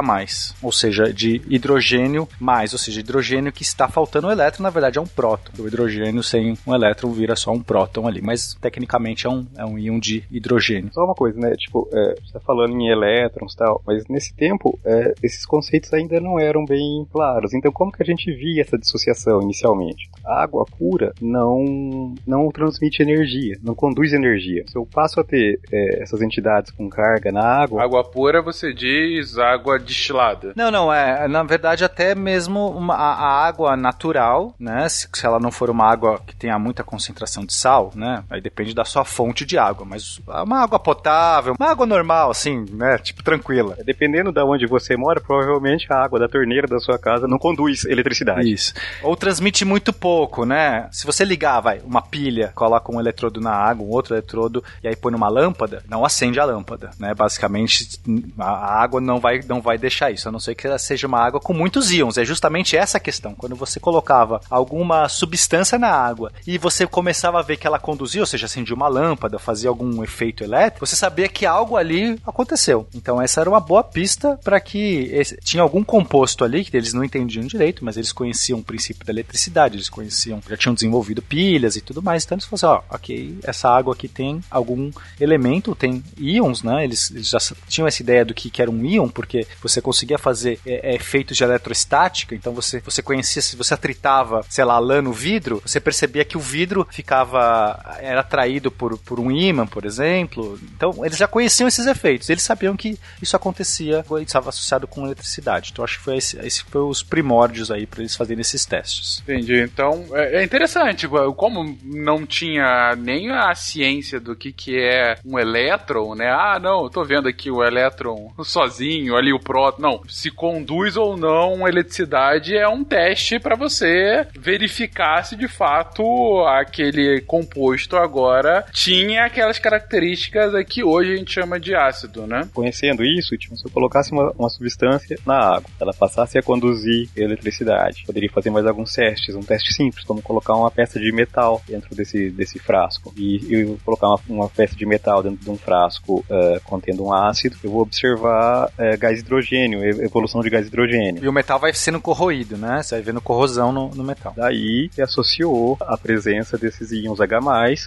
ou 0.61 0.71
seja, 0.71 1.11
de 1.13 1.41
hidrogênio 1.47 2.27
mais, 2.39 2.73
ou 2.73 2.79
seja, 2.79 2.99
hidrogênio 2.99 3.51
que 3.51 3.63
está 3.63 3.87
faltando 3.87 4.27
o 4.27 4.31
elétron, 4.31 4.63
na 4.63 4.69
verdade 4.69 4.97
é 4.97 5.01
um 5.01 5.07
próton. 5.07 5.51
O 5.61 5.67
hidrogênio 5.67 6.23
sem 6.23 6.57
um 6.65 6.75
elétron 6.75 7.11
vira 7.11 7.35
só 7.35 7.51
um 7.51 7.61
próton 7.61 8.07
ali, 8.07 8.21
mas 8.21 8.55
tecnicamente 8.59 9.25
é 9.25 9.29
um, 9.29 9.45
é 9.57 9.65
um 9.65 9.77
íon 9.77 9.99
de 9.99 10.23
hidrogênio. 10.31 10.91
Só 10.93 11.05
uma 11.05 11.15
coisa, 11.15 11.39
né? 11.39 11.55
Tipo, 11.55 11.88
é, 11.93 12.15
você 12.15 12.33
tá 12.33 12.39
falando 12.39 12.75
em 12.79 12.89
elétrons 12.89 13.53
e 13.53 13.57
tal, 13.57 13.81
mas 13.86 14.03
nesse 14.07 14.33
tempo, 14.36 14.79
é, 14.86 15.13
esses 15.23 15.45
conceitos 15.45 15.93
ainda 15.93 16.19
não 16.19 16.39
eram 16.39 16.65
bem 16.65 17.05
claros. 17.12 17.53
Então, 17.53 17.71
como 17.71 17.91
que 17.91 18.01
a 18.01 18.05
gente 18.05 18.31
via 18.31 18.62
essa 18.62 18.77
dissociação 18.77 19.41
inicialmente? 19.41 20.10
A 20.25 20.43
água 20.43 20.65
pura 20.77 21.13
não, 21.21 22.13
não 22.25 22.49
transmite 22.49 23.01
energia, 23.01 23.57
não 23.63 23.75
conduz 23.75 24.13
energia. 24.13 24.63
Se 24.67 24.77
eu 24.77 24.86
passo 24.86 25.19
a 25.19 25.23
ter 25.23 25.60
é, 25.71 26.01
essas 26.01 26.21
entidades 26.21 26.71
com 26.71 26.89
carga 26.89 27.31
na 27.31 27.43
água, 27.43 27.83
Água 27.83 28.03
pura, 28.03 28.41
você 28.41 28.73
diz 28.73 29.38
água 29.38 29.79
destilada. 29.79 30.53
Não, 30.55 30.71
não, 30.71 30.93
é, 30.93 31.27
na 31.27 31.43
verdade 31.43 31.83
até 31.83 32.15
mesmo 32.15 32.69
uma, 32.69 32.95
a, 32.95 33.13
a 33.13 33.47
água 33.47 33.75
natural, 33.75 34.53
né, 34.60 34.88
se, 34.89 35.07
se 35.13 35.25
ela 35.25 35.39
não 35.39 35.51
for 35.51 35.69
uma 35.69 35.86
água 35.86 36.19
que 36.25 36.36
tenha 36.36 36.57
muita 36.60 36.83
concentração 36.83 37.45
de 37.45 37.53
sal, 37.53 37.91
né, 37.95 38.23
aí 38.29 38.41
depende 38.41 38.73
da 38.73 38.86
sua 38.86 39.05
fonte 39.05 39.37
de 39.45 39.58
água, 39.58 39.86
mas 39.86 40.19
uma 40.28 40.62
água 40.62 40.80
potável, 40.80 41.56
uma 41.60 41.69
água 41.69 41.86
normal, 41.86 42.32
assim, 42.32 42.65
né, 42.71 42.97
tipo 42.97 43.23
tranquila. 43.23 43.78
dependendo 43.86 44.32
da 44.32 44.45
onde 44.45 44.65
você 44.67 44.95
mora, 44.95 45.21
provavelmente 45.21 45.88
a 45.89 46.04
água 46.04 46.19
da 46.19 46.28
torneira 46.28 46.67
da 46.67 46.80
sua 46.80 47.00
casa 47.00 47.28
não 47.28 47.38
conduz 47.38 47.86
eletricidade. 47.86 48.52
Isso. 48.52 48.73
Ou 49.02 49.15
transmite 49.15 49.65
muito 49.65 49.91
pouco, 49.93 50.45
né? 50.45 50.88
Se 50.91 51.06
você 51.06 51.23
ligar, 51.23 51.60
vai, 51.62 51.80
uma 51.80 52.02
pilha, 52.02 52.52
coloca 52.54 52.91
um 52.91 53.00
eletrodo 53.00 53.39
na 53.39 53.52
água, 53.52 53.86
um 53.86 53.89
outro 53.89 54.13
eletrodo, 54.13 54.63
e 54.84 54.88
aí 54.88 54.95
põe 54.95 55.12
numa 55.12 55.30
lâmpada, 55.30 55.84
não 55.89 56.06
acende 56.06 56.39
a 56.39 56.45
lâmpada, 56.45 56.91
né? 57.00 57.13
Basicamente, 57.13 58.00
a 58.38 58.67
a 58.78 58.82
água 58.82 59.02
não 59.02 59.19
vai, 59.19 59.41
não 59.47 59.62
vai 59.62 59.78
deixar 59.78 60.12
isso, 60.12 60.30
a 60.30 60.32
não 60.32 60.39
ser 60.39 60.56
que 60.56 60.67
ela 60.67 60.78
seja 60.78 61.08
uma 61.08 61.19
água 61.19 61.39
com 61.39 61.54
muitos 61.54 61.91
íons. 61.91 62.17
É 62.17 62.26
justamente 62.26 62.78
essa 62.78 62.97
a 62.97 63.02
questão. 63.02 63.34
Quando 63.36 63.56
você 63.56 63.80
colocava 63.80 64.39
alguma 64.50 65.10
substância 65.10 65.78
na 65.78 65.89
água 65.89 66.32
e 66.45 66.58
você 66.58 66.88
começava 66.88 67.39
a 67.39 67.41
ver 67.41 67.58
que 67.58 67.67
ela 67.67 67.80
conduzia, 67.80 68.21
ou 68.21 68.28
seja, 68.28 68.45
acendia 68.45 68.76
uma 68.76 68.88
lâmpada, 68.88 69.26
fazia 69.39 69.69
algum 69.69 70.03
efeito 70.03 70.43
elétrico, 70.43 70.85
você 70.85 70.95
sabia 70.95 71.27
que 71.27 71.45
algo 71.45 71.75
ali 71.75 72.19
aconteceu. 72.25 72.87
Então 72.93 73.21
essa 73.21 73.41
era 73.41 73.49
uma 73.49 73.59
boa 73.59 73.83
pista 73.83 74.39
para 74.43 74.59
que 74.59 75.09
esse- 75.11 75.37
tinha 75.43 75.61
algum 75.63 75.83
composto 75.83 76.43
ali 76.43 76.63
que 76.63 76.75
eles 76.75 76.93
não 76.93 77.03
entendiam 77.03 77.45
direito, 77.45 77.83
mas 77.83 77.97
eles 77.97 78.11
conheciam 78.11 78.59
o 78.59 78.63
princípio 78.63 79.05
da 79.05 79.11
eletricidade, 79.11 79.75
eles 79.75 79.89
conheciam, 79.89 80.41
já 80.49 80.55
tinham 80.57 80.73
desenvolvido 80.73 81.21
pilhas 81.21 81.75
e 81.75 81.81
tudo 81.81 82.01
mais. 82.01 82.23
Então 82.23 82.35
eles 82.35 82.45
falaram 82.45 82.79
assim, 82.79 82.87
ó, 82.91 82.95
ok, 82.95 83.39
essa 83.43 83.69
água 83.69 83.93
aqui 83.93 84.07
tem 84.07 84.41
algum 84.49 84.91
elemento, 85.19 85.75
tem 85.75 86.03
íons, 86.17 86.63
né? 86.63 86.83
Eles, 86.83 87.11
eles 87.11 87.29
já 87.29 87.37
tinham 87.67 87.87
essa 87.87 88.01
ideia 88.01 88.23
do 88.23 88.33
que, 88.33 88.49
que 88.49 88.61
era 88.61 88.71
um 88.71 88.85
íon, 88.85 89.07
porque 89.09 89.45
você 89.61 89.81
conseguia 89.81 90.17
fazer 90.17 90.59
é, 90.65 90.91
é, 90.91 90.95
efeitos 90.95 91.35
de 91.37 91.43
eletrostática, 91.43 92.35
então 92.35 92.53
você, 92.53 92.79
você 92.81 93.01
conhecia, 93.01 93.41
se 93.41 93.55
você 93.55 93.73
atritava, 93.73 94.45
sei 94.49 94.63
lá, 94.63 94.77
lã 94.79 95.01
no 95.01 95.11
vidro, 95.13 95.61
você 95.65 95.79
percebia 95.79 96.23
que 96.25 96.37
o 96.37 96.39
vidro 96.39 96.87
ficava, 96.89 97.79
era 97.99 98.21
atraído 98.21 98.69
por, 98.71 98.97
por 98.99 99.16
um 99.19 99.32
ímã, 99.32 99.65
por 99.65 99.86
exemplo. 99.86 100.60
Então 100.75 101.06
eles 101.06 101.17
já 101.17 101.27
conheciam 101.27 101.67
esses 101.67 101.86
efeitos, 101.86 102.30
eles 102.30 102.43
sabiam 102.43 102.75
que 102.75 102.97
isso 103.21 103.36
acontecia, 103.36 104.03
estava 104.21 104.49
associado 104.49 104.88
com 104.88 105.06
eletricidade. 105.06 105.69
Então 105.71 105.84
acho 105.84 105.97
que 105.97 106.03
foi 106.03 106.17
esse, 106.17 106.38
esse 106.39 106.63
foi 106.63 106.82
os 106.82 107.03
primórdios 107.03 107.71
aí 107.71 107.86
para 107.86 108.01
eles 108.01 108.15
fazerem 108.15 108.41
esses 108.41 108.65
testes. 108.65 109.21
Entendi. 109.23 109.62
Então, 109.62 110.06
é, 110.13 110.41
é 110.41 110.43
interessante. 110.43 111.08
Como 111.36 111.77
não 111.84 112.25
tinha 112.25 112.95
nem 112.95 113.32
a 113.32 113.53
ciência 113.56 114.19
do 114.19 114.36
que, 114.36 114.51
que 114.51 114.77
é 114.77 115.17
um 115.25 115.38
elétron, 115.38 116.15
né? 116.15 116.30
Ah, 116.30 116.60
não, 116.60 116.84
eu 116.84 116.89
tô 116.89 117.03
vendo 117.03 117.27
aqui 117.27 117.49
o 117.49 117.63
elétron 117.63 118.34
sozinho, 118.43 119.15
ali 119.15 119.32
o 119.34 119.39
próton. 119.39 119.82
Não, 119.82 120.01
se 120.08 120.32
conduz 120.32 120.97
ou 120.97 121.17
não 121.17 121.67
eletricidade 121.67 122.56
é 122.56 122.67
um 122.67 122.84
teste 122.84 123.39
para 123.39 123.56
você 123.56 124.27
verificar 124.38 125.23
se 125.23 125.36
de 125.36 125.47
fato 125.47 126.03
aquele 126.47 127.21
composto 127.21 127.95
agora 127.95 128.65
tinha 128.71 129.06
aquelas 129.15 129.59
características 129.59 130.51
que 130.65 130.83
hoje 130.83 131.13
a 131.13 131.15
gente 131.15 131.31
chama 131.31 131.59
de 131.59 131.75
ácido, 131.75 132.25
né? 132.25 132.49
Conhecendo 132.53 133.03
isso, 133.03 133.37
tipo, 133.37 133.55
se 133.55 133.65
eu 133.65 133.71
colocasse 133.71 134.11
uma, 134.11 134.31
uma 134.37 134.49
substância 134.49 135.17
na 135.25 135.37
água, 135.37 135.69
ela 135.79 135.93
passasse 135.93 136.37
a 136.37 136.41
conduzir 136.41 137.09
eletricidade, 137.15 138.03
poderia 138.05 138.29
fazer 138.29 138.49
mais 138.49 138.65
alguns 138.65 138.93
testes, 138.93 139.35
um 139.35 139.41
teste 139.41 139.73
simples, 139.73 140.03
como 140.03 140.21
colocar 140.21 140.55
uma 140.55 140.71
peça 140.71 140.99
de 140.99 141.11
metal 141.11 141.61
dentro 141.67 141.95
desse, 141.95 142.29
desse 142.31 142.59
frasco. 142.59 143.13
E 143.15 143.45
eu 143.49 143.79
colocar 143.85 144.07
uma, 144.07 144.19
uma 144.27 144.49
peça 144.49 144.75
de 144.75 144.85
metal 144.85 145.21
dentro 145.21 145.43
de 145.43 145.49
um 145.49 145.57
frasco 145.57 146.25
eh, 146.29 146.59
contendo 146.63 147.05
um 147.05 147.13
ácido, 147.13 147.55
eu 147.63 147.69
vou 147.69 147.81
observar 147.81 148.71
eh, 148.77 148.97
gás 148.97 149.19
hidrogênio, 149.19 149.83
e- 149.83 150.05
evolução 150.05 150.41
de 150.41 150.49
gás 150.49 150.67
hidrogênio. 150.67 151.23
E 151.23 151.27
o 151.27 151.33
metal 151.33 151.59
vai 151.59 151.73
sendo 151.73 152.01
corroído, 152.01 152.57
né? 152.57 152.81
Você 152.81 152.95
vai 152.95 153.03
vendo 153.03 153.21
corrosão 153.21 153.71
no, 153.71 153.89
no 153.89 154.03
metal. 154.03 154.33
Daí 154.35 154.89
se 154.91 155.01
associou 155.01 155.77
a 155.81 155.97
presença 155.97 156.57
desses 156.57 156.91
íons 156.91 157.21
H+, 157.21 157.39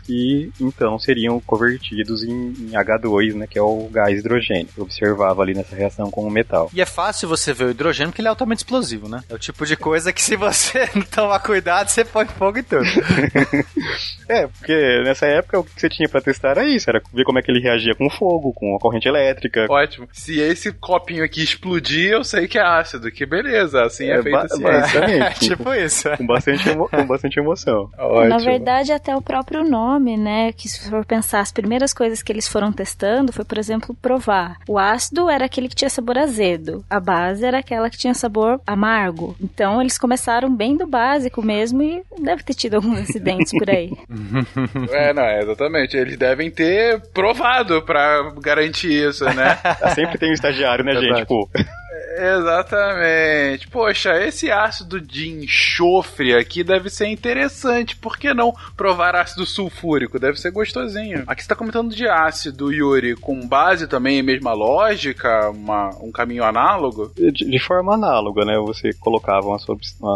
que 0.04 0.52
então 0.61 0.98
seriam 1.01 1.41
convertidos 1.41 2.23
em, 2.23 2.31
em 2.31 2.71
H2, 2.73 3.35
né, 3.35 3.47
que 3.47 3.59
é 3.59 3.63
o 3.63 3.89
gás 3.91 4.19
hidrogênio. 4.19 4.69
Eu 4.77 4.85
observava 4.85 5.43
ali 5.43 5.55
nessa 5.55 5.75
reação 5.75 6.11
com 6.11 6.23
o 6.23 6.31
metal. 6.31 6.71
E 6.73 6.81
é 6.81 6.87
fácil 6.87 7.29
você 7.29 7.53
ver 7.53 7.65
o 7.65 7.71
hidrogênio 7.71 8.11
porque 8.11 8.21
ele 8.21 8.29
é 8.29 8.31
altamente 8.31 8.59
explosivo, 8.59 9.09
né? 9.09 9.23
É 9.29 9.35
o 9.35 9.39
tipo 9.39 9.65
de 9.67 9.77
coisa 9.77 10.13
que 10.13 10.23
se 10.23 10.37
você 10.37 10.89
não 10.95 11.03
tomar 11.03 11.41
cuidado, 11.41 11.89
você 11.89 12.05
põe 12.05 12.27
fogo 12.27 12.59
em 12.59 12.63
tudo. 12.63 12.85
é, 14.29 14.47
porque 14.47 15.03
nessa 15.05 15.27
época 15.27 15.61
o 15.61 15.65
que 15.65 15.81
você 15.81 15.89
tinha 15.89 16.09
pra 16.09 16.21
testar 16.21 16.51
era 16.51 16.65
isso, 16.65 16.89
era 16.89 17.03
ver 17.13 17.25
como 17.25 17.39
é 17.39 17.43
que 17.43 17.51
ele 17.51 17.61
reagia 17.61 17.95
com 17.95 18.11
fogo, 18.11 18.53
com 18.53 18.77
a 18.77 18.79
corrente 18.79 19.09
elétrica. 19.09 19.67
Ótimo. 19.69 20.09
Se 20.13 20.39
esse 20.39 20.73
copinho 20.73 21.25
aqui 21.25 21.43
explodir, 21.43 22.13
eu 22.13 22.25
sei 22.25 22.47
que 22.47 22.59
é 22.59 22.63
ácido, 22.63 23.11
que 23.11 23.25
beleza, 23.27 23.83
assim 23.83 24.07
é, 24.07 24.19
é 24.19 24.23
feito 24.23 24.39
assim. 24.39 24.61
É, 25.01 25.31
tipo 25.31 25.73
isso. 25.75 26.09
Com 26.17 26.27
bastante, 26.27 26.69
emo 26.69 26.89
com 26.89 27.07
bastante 27.07 27.39
emoção. 27.39 27.91
Ótimo. 27.99 28.29
Na 28.29 28.39
verdade, 28.39 28.93
até 28.93 29.15
o 29.17 29.23
próprio 29.23 29.63
nome, 29.65 30.17
né, 30.17 30.53
que 30.53 30.69
se 30.90 30.96
for 30.96 31.05
pensar, 31.05 31.40
as 31.40 31.53
primeiras 31.53 31.94
coisas 31.94 32.20
que 32.20 32.33
eles 32.33 32.48
foram 32.48 32.72
testando 32.72 33.33
foi, 33.33 33.44
por 33.44 33.57
exemplo, 33.57 33.94
provar. 34.03 34.57
O 34.68 34.76
ácido 34.76 35.31
era 35.31 35.44
aquele 35.44 35.68
que 35.68 35.76
tinha 35.76 35.88
sabor 35.88 36.18
azedo, 36.18 36.85
a 36.90 36.98
base 36.98 37.44
era 37.44 37.59
aquela 37.59 37.88
que 37.88 37.96
tinha 37.96 38.12
sabor 38.12 38.61
amargo. 38.66 39.37
Então, 39.40 39.81
eles 39.81 39.96
começaram 39.96 40.55
bem 40.55 40.76
do 40.76 40.87
básico 40.87 41.42
mesmo 41.42 41.81
e 41.83 42.03
deve 42.20 42.42
ter 42.42 42.55
tido 42.55 42.74
alguns 42.74 42.98
acidentes 42.98 43.53
por 43.57 43.70
aí. 43.70 43.92
é, 44.90 45.12
não, 45.12 45.24
exatamente. 45.24 45.96
Eles 45.96 46.16
devem 46.16 46.50
ter 46.50 47.00
provado 47.14 47.83
para 47.83 48.33
garantir 48.40 49.09
isso, 49.09 49.24
né? 49.26 49.59
Sempre 49.94 50.18
tem 50.18 50.31
um 50.31 50.35
estagiário, 50.35 50.85
né, 50.85 50.94
gente? 50.96 51.24
Pô. 51.26 51.48
Exatamente. 52.18 53.68
Poxa, 53.68 54.16
esse 54.25 54.51
ácido 54.51 55.01
de 55.01 55.29
enxofre 55.29 56.35
aqui 56.35 56.64
deve 56.64 56.90
ser 56.90 57.07
interessante. 57.07 57.96
Por 57.96 58.18
que 58.18 58.35
não 58.35 58.53
provar 58.77 59.14
ácido 59.14 59.46
sulfúrico? 59.46 60.18
Deve 60.18 60.38
ser 60.38 60.51
gostosinho. 60.51 61.23
Aqui 61.27 61.42
você 61.42 61.49
tá 61.49 61.55
comentando 61.55 61.94
de 61.94 62.09
ácido, 62.09 62.73
Yuri, 62.73 63.14
com 63.14 63.46
base 63.46 63.87
também, 63.87 64.23
mesma 64.23 64.53
lógica, 64.53 65.51
uma, 65.51 65.90
um 66.01 66.11
caminho 66.11 66.42
análogo? 66.42 67.12
De, 67.14 67.31
de 67.31 67.59
forma 67.61 67.94
análoga, 67.94 68.44
né? 68.44 68.59
Você 68.66 68.92
colocava 68.94 69.46
uma, 69.46 69.59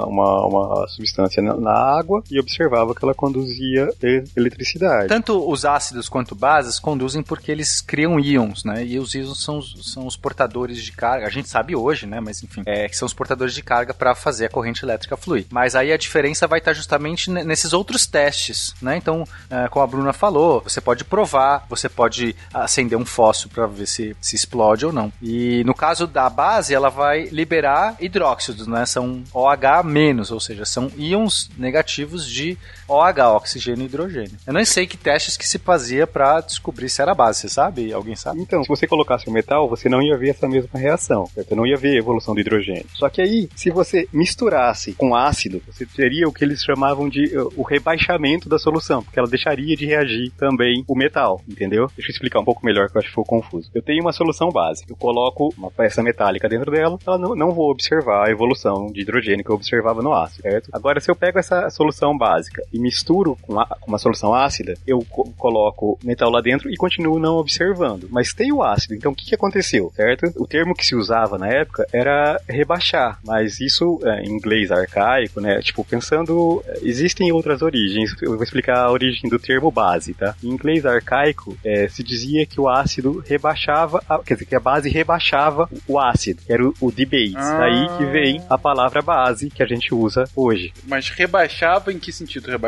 uma, 0.07 0.47
uma 0.47 0.89
substância 0.89 1.43
na, 1.43 1.57
na, 1.57 1.75
água 1.75 2.23
e 2.31 2.41
observava 2.41 2.95
que 2.95 3.05
ela 3.05 3.15
conduzia 3.15 3.89
eletricidade. 4.37 5.09
Tanto 5.09 5.49
os 5.49 5.65
ácidos 5.65 6.09
quanto 6.09 6.35
bases 6.35 6.79
conduzem 6.79 7.23
porque 7.23 7.53
eles 7.53 7.81
criam 7.81 8.19
íons, 8.19 8.65
né? 8.65 8.85
E 8.85 8.99
os 8.99 9.15
íons 9.15 9.43
são, 9.43 9.61
são 9.63 10.07
os 10.07 10.17
portadores 10.17 10.83
de 10.83 10.93
carga. 10.93 11.27
A 11.27 11.31
gente 11.31 11.49
sabe 11.49 11.77
hoje, 11.77 11.84
né? 12.07 12.21
Mas 12.21 12.43
enfim, 12.43 12.63
é, 12.67 12.89
que 12.89 12.97
são 12.97 13.07
os 13.07 13.15
portadores 13.15 13.55
de 13.55 13.63
carga 13.63 13.93
para 13.93 14.15
fazer 14.15 14.47
a 14.47 14.49
corrente 14.49 14.85
elétrica 14.85 15.17
fluir. 15.17 15.47
Mas 15.51 15.75
aí 15.75 15.93
a 15.93 15.97
diferença 15.97 16.47
vai 16.47 16.59
estar 16.59 16.73
justamente 16.73 17.31
nesses 17.31 17.73
outros 17.73 18.07
testes, 18.07 18.75
né? 18.81 18.97
Então, 18.97 19.25
é, 19.51 19.69
como 19.69 19.85
a 19.85 19.87
Bruna 19.87 20.13
falou, 20.13 20.61
você 20.63 20.81
pode 20.81 21.05
provar, 21.05 21.67
você 21.69 21.89
pode 21.89 22.35
acender 22.53 22.99
um 22.99 23.05
fósforo 23.05 23.55
para 23.55 23.67
ver 23.67 23.87
se, 23.87 24.17
se 24.21 24.37
explode 24.37 24.87
ou 24.87 24.93
não. 24.93 25.13
E 25.23 25.63
no 25.65 25.75
caso 25.75 26.07
da 26.07 26.29
base, 26.29 26.75
ela 26.75 26.89
vai 26.89 27.25
liberar 27.25 27.97
hidróxidos, 28.01 28.67
né? 28.67 28.87
São 28.87 29.23
OH-, 29.33 30.33
ou 30.33 30.41
seja, 30.41 30.65
são 30.65 30.91
íons 30.97 31.51
negativos 31.57 32.27
de 32.27 32.59
OH, 32.89 33.37
oxigênio 33.37 33.83
e 33.83 33.87
hidrogênio. 33.87 34.33
Eu 34.47 34.53
não 34.53 34.65
sei 34.65 34.87
que 34.87 34.97
testes 34.97 35.37
que 35.37 35.47
se 35.47 35.59
fazia 35.59 36.07
para 36.07 36.41
descobrir 36.41 36.89
se 36.89 37.01
era 37.01 37.15
base, 37.15 37.41
você 37.41 37.49
sabe? 37.49 37.93
Alguém 37.93 38.17
sabe? 38.17 38.41
Então, 38.41 38.63
se 38.63 38.69
você 38.69 38.87
colocasse 38.87 39.29
o 39.29 39.33
metal, 39.33 39.69
você 39.69 39.89
não 39.89 40.03
ia 40.03 40.17
ver 40.17 40.31
essa 40.31 40.49
mesma 40.49 40.79
reação, 40.79 41.27
certo? 41.27 41.57
Não 41.57 41.67
ia 41.67 41.77
ver 41.77 41.97
evolução 41.97 42.35
do 42.35 42.41
hidrogênio. 42.41 42.87
Só 42.95 43.09
que 43.09 43.23
aí, 43.23 43.49
se 43.55 43.71
você 43.71 44.09
misturasse 44.13 44.93
com 44.93 45.15
ácido, 45.15 45.63
você 45.67 45.87
teria 45.87 46.29
o 46.29 46.33
que 46.33 46.45
eles 46.45 46.63
chamavam 46.63 47.09
de 47.09 47.37
uh, 47.37 47.53
o 47.57 47.63
rebaixamento 47.63 48.49
da 48.49 48.59
solução, 48.59 49.03
porque 49.03 49.19
ela 49.19 49.29
deixaria 49.29 49.77
de 49.77 49.87
reagir 49.87 50.31
também 50.37 50.85
o 50.87 50.97
metal, 50.97 51.41
entendeu? 51.49 51.87
Deixa 51.97 52.11
eu 52.11 52.15
explicar 52.15 52.41
um 52.41 52.45
pouco 52.45 52.65
melhor, 52.65 52.89
que 52.89 52.97
eu 52.97 52.99
acho 53.01 53.09
que 53.09 53.13
ficou 53.13 53.25
confuso. 53.25 53.71
Eu 53.75 53.83
tenho 53.83 54.03
uma 54.03 54.13
solução 54.13 54.51
base, 54.51 54.85
eu 54.89 54.97
coloco 54.97 55.53
uma 55.57 55.71
peça 55.71 56.03
metálica 56.03 56.49
dentro 56.49 56.71
dela, 56.71 56.99
ela 57.07 57.19
não, 57.19 57.35
não 57.35 57.53
vou 57.53 57.71
observar 57.71 58.29
a 58.29 58.31
evolução 58.31 58.87
de 58.93 59.01
hidrogênio 59.01 59.45
que 59.45 59.51
eu 59.51 59.57
observava 59.57 60.03
no 60.03 60.13
ácido, 60.13 60.43
certo? 60.43 60.71
Agora, 60.73 61.01
se 61.01 61.11
eu 61.11 61.17
pego 61.17 61.39
essa 61.39 61.71
solução 61.71 62.17
básica 62.17 62.63
e 62.75 62.79
misturo 62.81 63.39
com, 63.41 63.61
a, 63.61 63.67
com 63.67 63.87
uma 63.87 63.99
solução 63.99 64.35
ácida, 64.35 64.75
eu 64.85 65.07
co 65.09 65.33
coloco 65.39 65.99
metal 66.03 66.31
lá 66.31 66.41
dentro 66.41 66.69
e 66.71 66.77
continuo 66.77 67.21
não 67.21 67.37
observando. 67.37 68.09
Mas 68.11 68.35
tem 68.35 68.53
o 68.53 68.63
ácido, 68.63 68.95
então 68.95 69.13
o 69.13 69.15
que, 69.15 69.27
que 69.27 69.35
aconteceu, 69.35 69.93
certo? 69.95 70.33
O 70.37 70.47
termo 70.47 70.75
que 70.75 70.85
se 70.85 70.97
usava 70.97 71.39
na 71.39 71.49
época 71.49 71.87
era 71.93 72.41
rebaixar, 72.49 73.21
mas 73.25 73.61
isso 73.61 74.01
é, 74.03 74.23
em 74.23 74.31
inglês 74.31 74.73
arcaico, 74.73 75.41
né? 75.41 75.61
Tipo, 75.61 75.85
pensando, 75.85 76.63
existem 76.83 77.31
outras 77.31 77.63
origens. 77.63 78.15
Eu 78.21 78.35
vou 78.35 78.43
explicar 78.43 78.79
a 78.79 78.91
origem 78.91 79.31
do 79.31 79.39
termo 79.39 79.71
base, 79.71 80.13
tá? 80.15 80.35
Em 80.43 80.49
inglês 80.49 80.85
arcaico, 80.85 81.57
é, 81.65 81.87
se 81.89 82.03
dizia 82.03 82.45
que 82.45 82.61
o 82.61 82.69
ácido 82.69 83.23
rebaixava, 83.25 84.03
a, 84.09 84.19
quer 84.19 84.35
dizer, 84.35 84.47
que 84.47 84.57
a 84.57 84.61
base 84.61 84.91
rebaixava 84.91 85.69
o 85.87 85.99
ácido, 85.99 86.43
que 86.45 86.53
era 86.53 86.67
o, 86.67 86.75
o 86.81 86.91
base. 86.91 87.37
Ah. 87.37 87.59
Daí 87.59 87.99
que 87.99 88.05
vem 88.07 88.43
a 88.51 88.59
palavra 88.59 89.01
base 89.01 89.49
que 89.49 89.63
a 89.63 89.67
gente 89.67 89.95
usa 89.95 90.25
hoje. 90.35 90.73
Mas 90.87 91.09
rebaixava 91.11 91.93
em 91.93 91.99
que 91.99 92.13
sentido? 92.13 92.51
Rebaixava? 92.51 92.64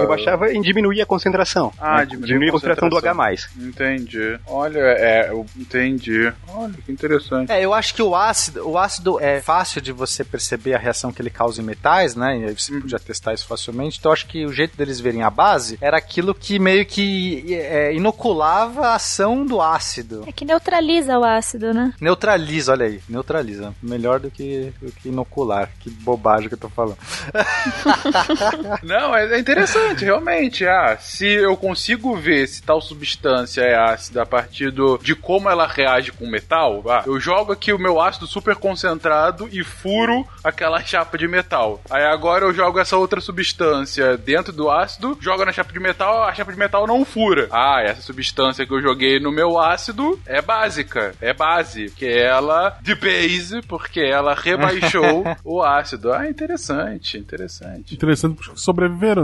Rebaixava 0.00 0.52
em 0.52 0.60
diminuir 0.60 1.00
a 1.02 1.06
concentração. 1.06 1.72
Ah, 1.78 1.98
né? 1.98 2.06
diminuir, 2.06 2.26
diminuir 2.26 2.48
a 2.48 2.52
concentração, 2.52 2.88
do 2.88 2.96
H+. 2.98 3.48
Entendi. 3.58 4.38
Olha, 4.46 4.78
é, 4.78 5.30
eu 5.30 5.46
entendi. 5.56 6.32
Olha, 6.48 6.74
que 6.84 6.92
interessante. 6.92 7.50
É, 7.50 7.64
eu 7.64 7.74
acho 7.74 7.94
que 7.94 8.02
o 8.02 8.14
ácido, 8.14 8.68
o 8.68 8.78
ácido 8.78 9.20
é 9.20 9.40
fácil 9.40 9.80
de 9.80 9.92
você 9.92 10.24
perceber 10.24 10.74
a 10.74 10.78
reação 10.78 11.12
que 11.12 11.20
ele 11.20 11.30
causa 11.30 11.60
em 11.60 11.64
metais, 11.64 12.14
né? 12.14 12.38
E 12.38 12.52
você 12.52 12.78
podia 12.80 12.98
testar 12.98 13.34
isso 13.34 13.46
facilmente. 13.46 13.98
Então, 13.98 14.10
eu 14.10 14.14
acho 14.14 14.26
que 14.26 14.44
o 14.44 14.52
jeito 14.52 14.76
deles 14.76 15.00
verem 15.00 15.22
a 15.22 15.30
base 15.30 15.78
era 15.80 15.96
aquilo 15.96 16.34
que 16.34 16.58
meio 16.58 16.84
que 16.86 17.54
é, 17.54 17.94
inoculava 17.94 18.88
a 18.88 18.94
ação 18.94 19.44
do 19.44 19.60
ácido. 19.60 20.24
É 20.26 20.32
que 20.32 20.44
neutraliza 20.44 21.18
o 21.18 21.24
ácido, 21.24 21.72
né? 21.72 21.92
Neutraliza, 22.00 22.72
olha 22.72 22.86
aí. 22.86 23.00
Neutraliza. 23.08 23.74
Melhor 23.82 24.20
do 24.20 24.30
que, 24.30 24.72
do 24.80 24.92
que 24.92 25.08
inocular. 25.08 25.70
Que 25.80 25.90
bobagem 25.90 26.48
que 26.48 26.54
eu 26.54 26.58
tô 26.58 26.68
falando. 26.68 26.96
Não, 28.82 29.14
é 29.14 29.25
interessante, 29.38 30.04
realmente. 30.06 30.66
Ah, 30.66 30.96
se 30.98 31.26
eu 31.26 31.56
consigo 31.56 32.16
ver 32.16 32.46
se 32.46 32.62
tal 32.62 32.80
substância 32.80 33.62
é 33.62 33.74
ácida 33.74 34.22
a 34.22 34.26
partir 34.26 34.70
do, 34.70 34.98
de 34.98 35.14
como 35.14 35.48
ela 35.48 35.66
reage 35.66 36.12
com 36.12 36.26
metal, 36.26 36.82
ah, 36.88 37.02
eu 37.06 37.18
jogo 37.18 37.52
aqui 37.52 37.72
o 37.72 37.78
meu 37.78 38.00
ácido 38.00 38.26
super 38.26 38.56
concentrado 38.56 39.48
e 39.50 39.62
furo 39.64 40.26
aquela 40.42 40.82
chapa 40.82 41.18
de 41.18 41.26
metal. 41.26 41.80
Aí 41.90 42.04
agora 42.04 42.44
eu 42.44 42.54
jogo 42.54 42.78
essa 42.78 42.96
outra 42.96 43.20
substância 43.20 44.16
dentro 44.16 44.52
do 44.52 44.70
ácido, 44.70 45.16
jogo 45.20 45.44
na 45.44 45.52
chapa 45.52 45.72
de 45.72 45.80
metal, 45.80 46.24
a 46.24 46.34
chapa 46.34 46.52
de 46.52 46.58
metal 46.58 46.86
não 46.86 47.04
fura. 47.04 47.48
Ah, 47.50 47.82
essa 47.82 48.02
substância 48.02 48.66
que 48.66 48.72
eu 48.72 48.80
joguei 48.80 49.18
no 49.18 49.32
meu 49.32 49.58
ácido 49.58 50.18
é 50.26 50.40
básica, 50.40 51.14
é 51.20 51.32
base, 51.32 51.90
que 51.90 52.06
ela 52.06 52.78
de 52.82 52.94
base, 52.94 53.62
porque 53.62 54.00
ela 54.00 54.34
rebaixou 54.34 55.24
o 55.44 55.62
ácido. 55.62 56.12
Ah, 56.12 56.28
interessante, 56.28 57.18
interessante. 57.18 57.94
Interessante 57.94 58.36
porque 58.36 58.58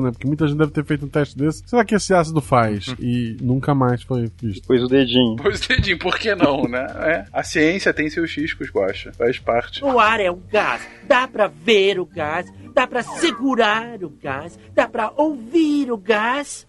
né? 0.00 0.10
Porque 0.10 0.26
muita 0.26 0.46
gente 0.46 0.58
deve 0.58 0.72
ter 0.72 0.84
feito 0.84 1.04
um 1.04 1.08
teste 1.08 1.36
desse. 1.36 1.62
Será 1.66 1.84
que 1.84 1.94
esse 1.94 2.14
ácido 2.14 2.40
faz? 2.40 2.88
Uhum. 2.88 2.96
e 3.00 3.36
nunca 3.40 3.74
mais 3.74 4.02
foi 4.02 4.30
visto. 4.40 4.66
Pôs 4.66 4.82
o 4.82 4.86
dedinho. 4.86 5.36
Pôs 5.36 5.64
o 5.64 5.68
dedinho, 5.68 5.98
por 5.98 6.18
que 6.18 6.34
não, 6.34 6.62
né? 6.64 6.86
É. 7.00 7.24
A 7.32 7.42
ciência 7.42 7.92
tem 7.92 8.08
seus 8.08 8.34
riscos, 8.34 8.70
Guacha. 8.70 9.12
Faz 9.12 9.38
parte. 9.38 9.84
O 9.84 9.98
ar 9.98 10.20
é 10.20 10.30
um 10.30 10.40
gás. 10.50 10.82
Dá 11.06 11.26
pra 11.28 11.46
ver 11.48 11.98
o 11.98 12.06
gás. 12.06 12.50
Dá 12.74 12.86
pra 12.86 13.02
segurar 13.02 14.02
o 14.02 14.10
gás. 14.22 14.58
Dá 14.74 14.88
pra 14.88 15.12
ouvir 15.16 15.90
o 15.92 15.96
gás. 15.96 16.66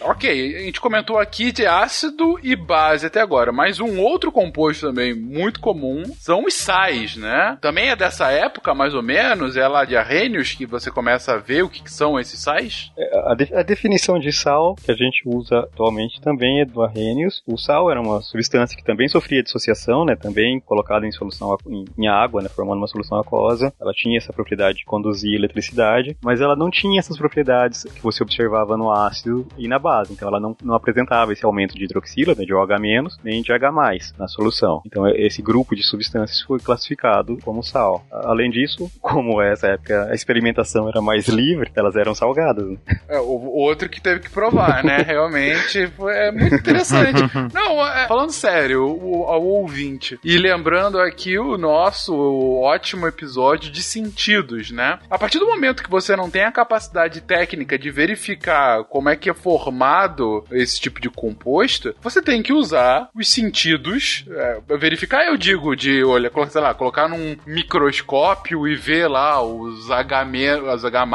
Ok, 0.00 0.56
a 0.56 0.60
gente 0.60 0.80
comentou 0.80 1.18
aqui 1.18 1.52
de 1.52 1.66
ácido 1.66 2.38
e 2.42 2.56
base 2.56 3.06
até 3.06 3.20
agora, 3.20 3.52
mas 3.52 3.78
um 3.78 4.00
outro 4.00 4.32
composto 4.32 4.86
também 4.86 5.14
muito 5.14 5.60
comum 5.60 6.02
são 6.18 6.44
os 6.44 6.54
sais, 6.54 7.16
né? 7.16 7.56
Também 7.60 7.88
é 7.88 7.96
dessa 7.96 8.30
época, 8.30 8.74
mais 8.74 8.94
ou 8.94 9.02
menos, 9.02 9.56
é 9.56 9.66
lá 9.66 9.84
de 9.84 9.96
Arrhenius 9.96 10.52
que 10.52 10.66
você 10.66 10.90
começa 10.90 11.34
a 11.34 11.38
ver 11.38 11.62
o 11.62 11.68
que, 11.68 11.82
que 11.82 11.92
são 11.92 12.18
esses 12.18 12.40
sais? 12.40 12.90
É, 12.96 13.30
a, 13.30 13.34
de 13.34 13.54
a, 13.54 13.62
definição 13.62 14.18
de 14.18 14.32
sal 14.32 14.74
que 14.74 14.90
a 14.90 14.94
gente 14.94 15.22
usa 15.26 15.60
atualmente 15.60 16.20
também 16.20 16.60
é 16.60 16.64
do 16.64 16.82
Arrhenius. 16.82 17.42
O 17.46 17.56
sal 17.56 17.90
era 17.90 18.00
uma 18.00 18.20
substância 18.22 18.76
que 18.76 18.84
também 18.84 19.08
sofria 19.08 19.42
dissociação, 19.42 20.04
né? 20.04 20.16
Também 20.16 20.60
colocada 20.60 21.06
em 21.06 21.12
solução 21.12 21.56
em, 21.66 21.84
em 21.96 22.08
água, 22.08 22.42
né? 22.42 22.48
Formando 22.48 22.78
uma 22.78 22.88
solução 22.88 23.18
aquosa. 23.18 23.72
Ela 23.80 23.92
tinha 23.92 24.18
essa 24.18 24.32
propriedade 24.32 24.78
de 24.78 24.84
conduzir 24.84 25.34
eletricidade, 25.34 26.16
mas 26.22 26.40
ela 26.40 26.56
não 26.56 26.70
tinha 26.70 26.98
essas 26.98 27.16
propriedades 27.16 27.84
que 27.84 28.02
você 28.02 28.22
observava 28.22 28.76
no 28.76 28.90
ácido 28.90 29.35
e 29.58 29.66
na 29.66 29.78
base. 29.78 30.12
Então 30.12 30.28
ela 30.28 30.40
não, 30.40 30.56
não 30.62 30.74
apresentava 30.74 31.32
esse 31.32 31.44
aumento 31.44 31.74
de 31.74 31.84
hidroxila, 31.84 32.34
né, 32.34 32.44
de 32.44 32.54
OH-, 32.54 33.18
nem 33.24 33.42
de 33.42 33.52
H+, 33.52 33.72
na 34.18 34.28
solução. 34.28 34.82
Então 34.86 35.06
esse 35.08 35.42
grupo 35.42 35.74
de 35.74 35.82
substâncias 35.82 36.40
foi 36.42 36.58
classificado 36.58 37.38
como 37.42 37.62
sal. 37.62 38.04
Além 38.10 38.50
disso, 38.50 38.90
como 39.00 39.40
essa 39.42 39.68
época 39.68 40.08
a 40.10 40.14
experimentação 40.14 40.88
era 40.88 41.00
mais 41.00 41.28
livre, 41.28 41.70
elas 41.74 41.96
eram 41.96 42.14
salgadas. 42.14 42.66
Né? 42.66 42.76
É, 43.08 43.20
o 43.20 43.52
outro 43.56 43.88
que 43.88 44.00
teve 44.00 44.20
que 44.20 44.30
provar, 44.30 44.82
né? 44.82 44.98
Realmente 45.06 45.86
foi, 45.88 46.12
é 46.12 46.32
muito 46.32 46.56
interessante. 46.56 47.22
Não, 47.54 47.86
é, 47.86 48.08
falando 48.08 48.32
sério, 48.32 48.84
o, 48.84 49.24
ao 49.24 49.44
ouvinte, 49.44 50.18
e 50.24 50.36
lembrando 50.36 50.98
aqui 50.98 51.38
o 51.38 51.56
nosso 51.56 52.14
ótimo 52.60 53.06
episódio 53.06 53.70
de 53.70 53.82
sentidos, 53.82 54.72
né? 54.72 54.98
A 55.08 55.18
partir 55.18 55.38
do 55.38 55.46
momento 55.46 55.82
que 55.82 55.90
você 55.90 56.16
não 56.16 56.28
tem 56.28 56.42
a 56.42 56.52
capacidade 56.52 57.20
técnica 57.20 57.78
de 57.78 57.90
verificar 57.90 58.84
como 58.84 59.08
é 59.08 59.16
que 59.16 59.25
que 59.26 59.30
é 59.30 59.34
formado 59.34 60.44
esse 60.52 60.80
tipo 60.80 61.00
de 61.00 61.10
composto, 61.10 61.92
você 62.00 62.22
tem 62.22 62.44
que 62.44 62.52
usar 62.52 63.08
os 63.12 63.28
sentidos, 63.28 64.24
é, 64.30 64.76
verificar, 64.78 65.26
eu 65.26 65.36
digo, 65.36 65.74
de, 65.74 66.04
olha, 66.04 66.30
sei 66.48 66.60
lá, 66.60 66.72
colocar 66.72 67.08
num 67.08 67.36
microscópio 67.44 68.68
e 68.68 68.76
ver 68.76 69.08
lá 69.08 69.42
os 69.42 69.90
H, 69.90 70.24
os 70.72 70.84
H+, 70.84 71.06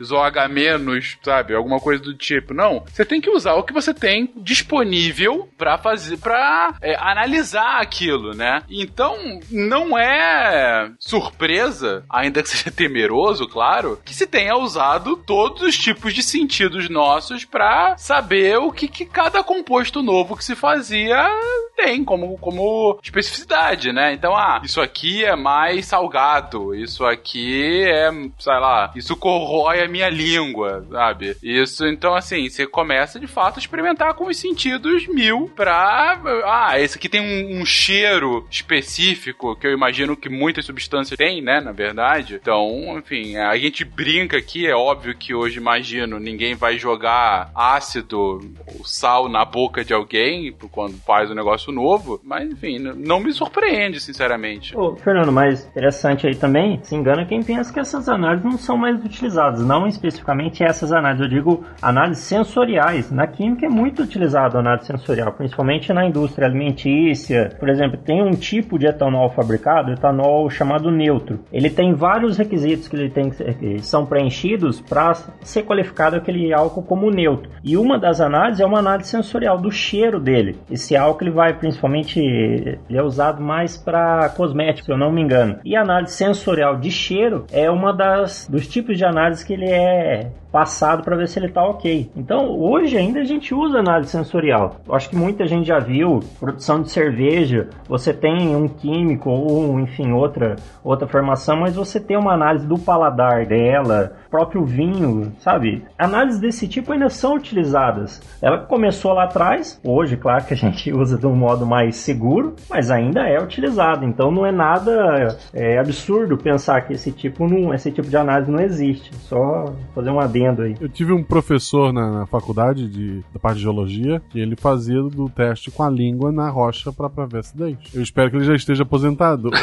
OH 0.00 0.48
menos, 0.48 1.16
sabe? 1.22 1.54
Alguma 1.54 1.80
coisa 1.80 2.02
do 2.02 2.14
tipo. 2.14 2.54
Não. 2.54 2.84
Você 2.92 3.04
tem 3.04 3.20
que 3.20 3.30
usar 3.30 3.54
o 3.54 3.62
que 3.62 3.72
você 3.72 3.92
tem 3.92 4.32
disponível 4.36 5.48
pra 5.56 5.78
fazer, 5.78 6.18
pra 6.18 6.74
é, 6.80 6.96
analisar 6.96 7.80
aquilo, 7.80 8.34
né? 8.34 8.62
Então, 8.68 9.16
não 9.50 9.98
é 9.98 10.90
surpresa, 10.98 12.04
ainda 12.08 12.42
que 12.42 12.48
seja 12.48 12.70
temeroso, 12.70 13.48
claro, 13.48 14.00
que 14.04 14.14
se 14.14 14.26
tenha 14.26 14.56
usado 14.56 15.16
todos 15.16 15.62
os 15.62 15.76
tipos 15.76 16.12
de 16.12 16.22
sentidos 16.22 16.88
nossos 16.88 17.44
pra 17.44 17.96
saber 17.96 18.58
o 18.58 18.72
que, 18.72 18.88
que 18.88 19.04
cada 19.04 19.42
composto 19.42 20.02
novo 20.02 20.36
que 20.36 20.44
se 20.44 20.54
fazia 20.54 21.28
tem 21.76 22.04
como, 22.04 22.38
como 22.38 22.98
especificidade, 23.02 23.92
né? 23.92 24.12
Então, 24.12 24.34
ah, 24.34 24.60
isso 24.64 24.80
aqui 24.80 25.24
é 25.24 25.36
mais 25.36 25.86
salgado, 25.86 26.74
isso 26.74 27.04
aqui 27.04 27.84
é, 27.84 28.10
sei 28.38 28.58
lá, 28.58 28.92
isso 28.96 29.16
corrói 29.16 29.85
a 29.86 29.90
minha 29.90 30.08
língua, 30.08 30.86
sabe? 30.90 31.36
Isso, 31.42 31.86
então, 31.86 32.14
assim, 32.14 32.48
você 32.48 32.66
começa 32.66 33.18
de 33.18 33.26
fato 33.26 33.56
a 33.56 33.60
experimentar 33.60 34.14
com 34.14 34.26
os 34.26 34.36
sentidos 34.36 35.06
mil 35.08 35.50
pra. 35.54 36.20
Ah, 36.44 36.78
esse 36.78 36.98
aqui 36.98 37.08
tem 37.08 37.20
um, 37.20 37.60
um 37.60 37.64
cheiro 37.64 38.46
específico 38.50 39.56
que 39.56 39.66
eu 39.66 39.72
imagino 39.72 40.16
que 40.16 40.28
muitas 40.28 40.64
substâncias 40.64 41.16
têm, 41.16 41.42
né? 41.42 41.60
Na 41.60 41.72
verdade. 41.72 42.38
Então, 42.40 42.98
enfim, 42.98 43.36
a 43.36 43.56
gente 43.56 43.84
brinca 43.84 44.36
aqui, 44.36 44.66
é 44.66 44.74
óbvio 44.74 45.16
que 45.16 45.34
hoje 45.34 45.58
imagino 45.58 46.18
ninguém 46.18 46.54
vai 46.54 46.78
jogar 46.78 47.50
ácido 47.54 48.40
ou 48.66 48.84
sal 48.84 49.28
na 49.28 49.44
boca 49.44 49.84
de 49.84 49.94
alguém 49.94 50.54
quando 50.70 50.96
faz 50.98 51.30
um 51.30 51.34
negócio 51.34 51.72
novo, 51.72 52.20
mas 52.24 52.50
enfim, 52.50 52.78
não 52.78 53.20
me 53.20 53.32
surpreende, 53.32 54.00
sinceramente. 54.00 54.76
Ô, 54.76 54.96
Fernando, 54.96 55.32
mas 55.32 55.66
interessante 55.66 56.26
aí 56.26 56.34
também, 56.34 56.80
se 56.82 56.94
engana 56.94 57.24
quem 57.24 57.42
pensa 57.42 57.72
que 57.72 57.80
essas 57.80 58.08
análises 58.08 58.44
não 58.44 58.58
são 58.58 58.76
mais 58.76 59.02
utilizadas, 59.04 59.60
não 59.60 59.75
especificamente 59.84 60.62
essas 60.62 60.92
análises, 60.92 61.24
eu 61.24 61.28
digo 61.28 61.64
análises 61.82 62.22
sensoriais. 62.24 63.10
Na 63.10 63.26
química 63.26 63.66
é 63.66 63.68
muito 63.68 64.02
utilizado 64.02 64.56
a 64.56 64.60
análise 64.60 64.86
sensorial, 64.86 65.32
principalmente 65.32 65.92
na 65.92 66.06
indústria 66.06 66.46
alimentícia. 66.46 67.50
Por 67.58 67.68
exemplo, 67.68 67.98
tem 67.98 68.22
um 68.22 68.30
tipo 68.30 68.78
de 68.78 68.86
etanol 68.86 69.30
fabricado, 69.30 69.90
etanol 69.90 70.48
chamado 70.48 70.90
neutro. 70.90 71.40
Ele 71.52 71.68
tem 71.68 71.94
vários 71.94 72.36
requisitos 72.36 72.86
que 72.86 72.94
ele 72.96 73.10
tem 73.10 73.30
que 73.30 73.36
ser- 73.36 73.54
que 73.54 73.78
são 73.80 74.06
preenchidos 74.06 74.80
para 74.80 75.14
ser 75.40 75.64
qualificado 75.64 76.16
aquele 76.16 76.52
álcool 76.52 76.82
como 76.82 77.10
neutro. 77.10 77.50
E 77.64 77.76
uma 77.76 77.98
das 77.98 78.20
análises 78.20 78.60
é 78.60 78.66
uma 78.66 78.78
análise 78.78 79.08
sensorial 79.10 79.58
do 79.58 79.70
cheiro 79.70 80.20
dele. 80.20 80.58
Esse 80.70 80.96
álcool 80.96 81.24
ele 81.24 81.30
vai 81.30 81.54
principalmente 81.54 82.20
ele 82.20 82.78
é 82.90 83.02
usado 83.02 83.42
mais 83.42 83.76
para 83.76 84.28
cosméticos, 84.36 84.86
se 84.86 84.92
eu 84.92 84.98
não 84.98 85.10
me 85.10 85.22
engano. 85.22 85.58
E 85.64 85.74
a 85.74 85.82
análise 85.82 86.14
sensorial 86.14 86.76
de 86.76 86.90
cheiro 86.90 87.46
é 87.52 87.70
uma 87.70 87.92
das 87.92 88.46
dos 88.48 88.66
tipos 88.66 88.96
de 88.96 89.04
análise 89.04 89.44
que 89.44 89.52
ele 89.52 89.65
é 89.66 90.30
passado 90.56 91.02
para 91.02 91.16
ver 91.16 91.28
se 91.28 91.38
ele 91.38 91.48
tá 91.48 91.62
ok. 91.62 92.10
Então, 92.16 92.48
hoje 92.48 92.96
ainda 92.96 93.20
a 93.20 93.24
gente 93.24 93.54
usa 93.54 93.78
análise 93.78 94.10
sensorial. 94.10 94.76
Eu 94.88 94.94
acho 94.94 95.10
que 95.10 95.16
muita 95.16 95.46
gente 95.46 95.66
já 95.66 95.78
viu 95.78 96.20
produção 96.40 96.80
de 96.80 96.90
cerveja, 96.90 97.68
você 97.86 98.14
tem 98.14 98.56
um 98.56 98.66
químico 98.66 99.28
ou, 99.28 99.78
enfim, 99.78 100.12
outra 100.12 100.56
outra 100.82 101.06
formação, 101.06 101.58
mas 101.58 101.74
você 101.74 101.98
tem 101.98 102.16
uma 102.16 102.32
análise 102.32 102.66
do 102.66 102.78
paladar 102.78 103.44
dela, 103.44 104.12
próprio 104.30 104.64
vinho, 104.64 105.32
sabe? 105.40 105.84
Análises 105.98 106.40
desse 106.40 106.68
tipo 106.68 106.92
ainda 106.92 107.10
são 107.10 107.34
utilizadas. 107.34 108.22
Ela 108.40 108.58
começou 108.58 109.12
lá 109.12 109.24
atrás, 109.24 109.80
hoje, 109.84 110.16
claro 110.16 110.44
que 110.44 110.54
a 110.54 110.56
gente 110.56 110.92
usa 110.94 111.18
de 111.18 111.26
um 111.26 111.34
modo 111.34 111.66
mais 111.66 111.96
seguro, 111.96 112.54
mas 112.70 112.90
ainda 112.90 113.28
é 113.28 113.42
utilizado. 113.42 114.04
Então 114.04 114.30
não 114.30 114.46
é 114.46 114.52
nada 114.52 115.36
é, 115.52 115.78
absurdo 115.78 116.36
pensar 116.36 116.82
que 116.82 116.92
esse 116.92 117.10
tipo, 117.10 117.48
não, 117.48 117.74
esse 117.74 117.90
tipo 117.90 118.08
de 118.08 118.16
análise 118.16 118.50
não 118.50 118.60
existe. 118.60 119.14
Só 119.16 119.55
fazer 119.94 120.10
um 120.10 120.20
adendo 120.20 120.62
aí. 120.62 120.76
Eu 120.80 120.88
tive 120.88 121.12
um 121.12 121.22
professor 121.22 121.92
na, 121.92 122.20
na 122.20 122.26
faculdade 122.26 122.88
de, 122.88 123.24
da 123.32 123.38
parte 123.40 123.56
de 123.56 123.62
geologia 123.62 124.22
que 124.30 124.38
ele 124.40 124.56
fazia 124.56 125.02
do 125.02 125.28
teste 125.28 125.70
com 125.70 125.82
a 125.82 125.90
língua 125.90 126.32
na 126.32 126.48
rocha 126.48 126.92
pra, 126.92 127.08
pra 127.08 127.26
ver 127.26 127.38
acidente. 127.38 127.94
Eu 127.94 128.02
espero 128.02 128.30
que 128.30 128.36
ele 128.36 128.44
já 128.44 128.54
esteja 128.54 128.82
aposentado. 128.82 129.50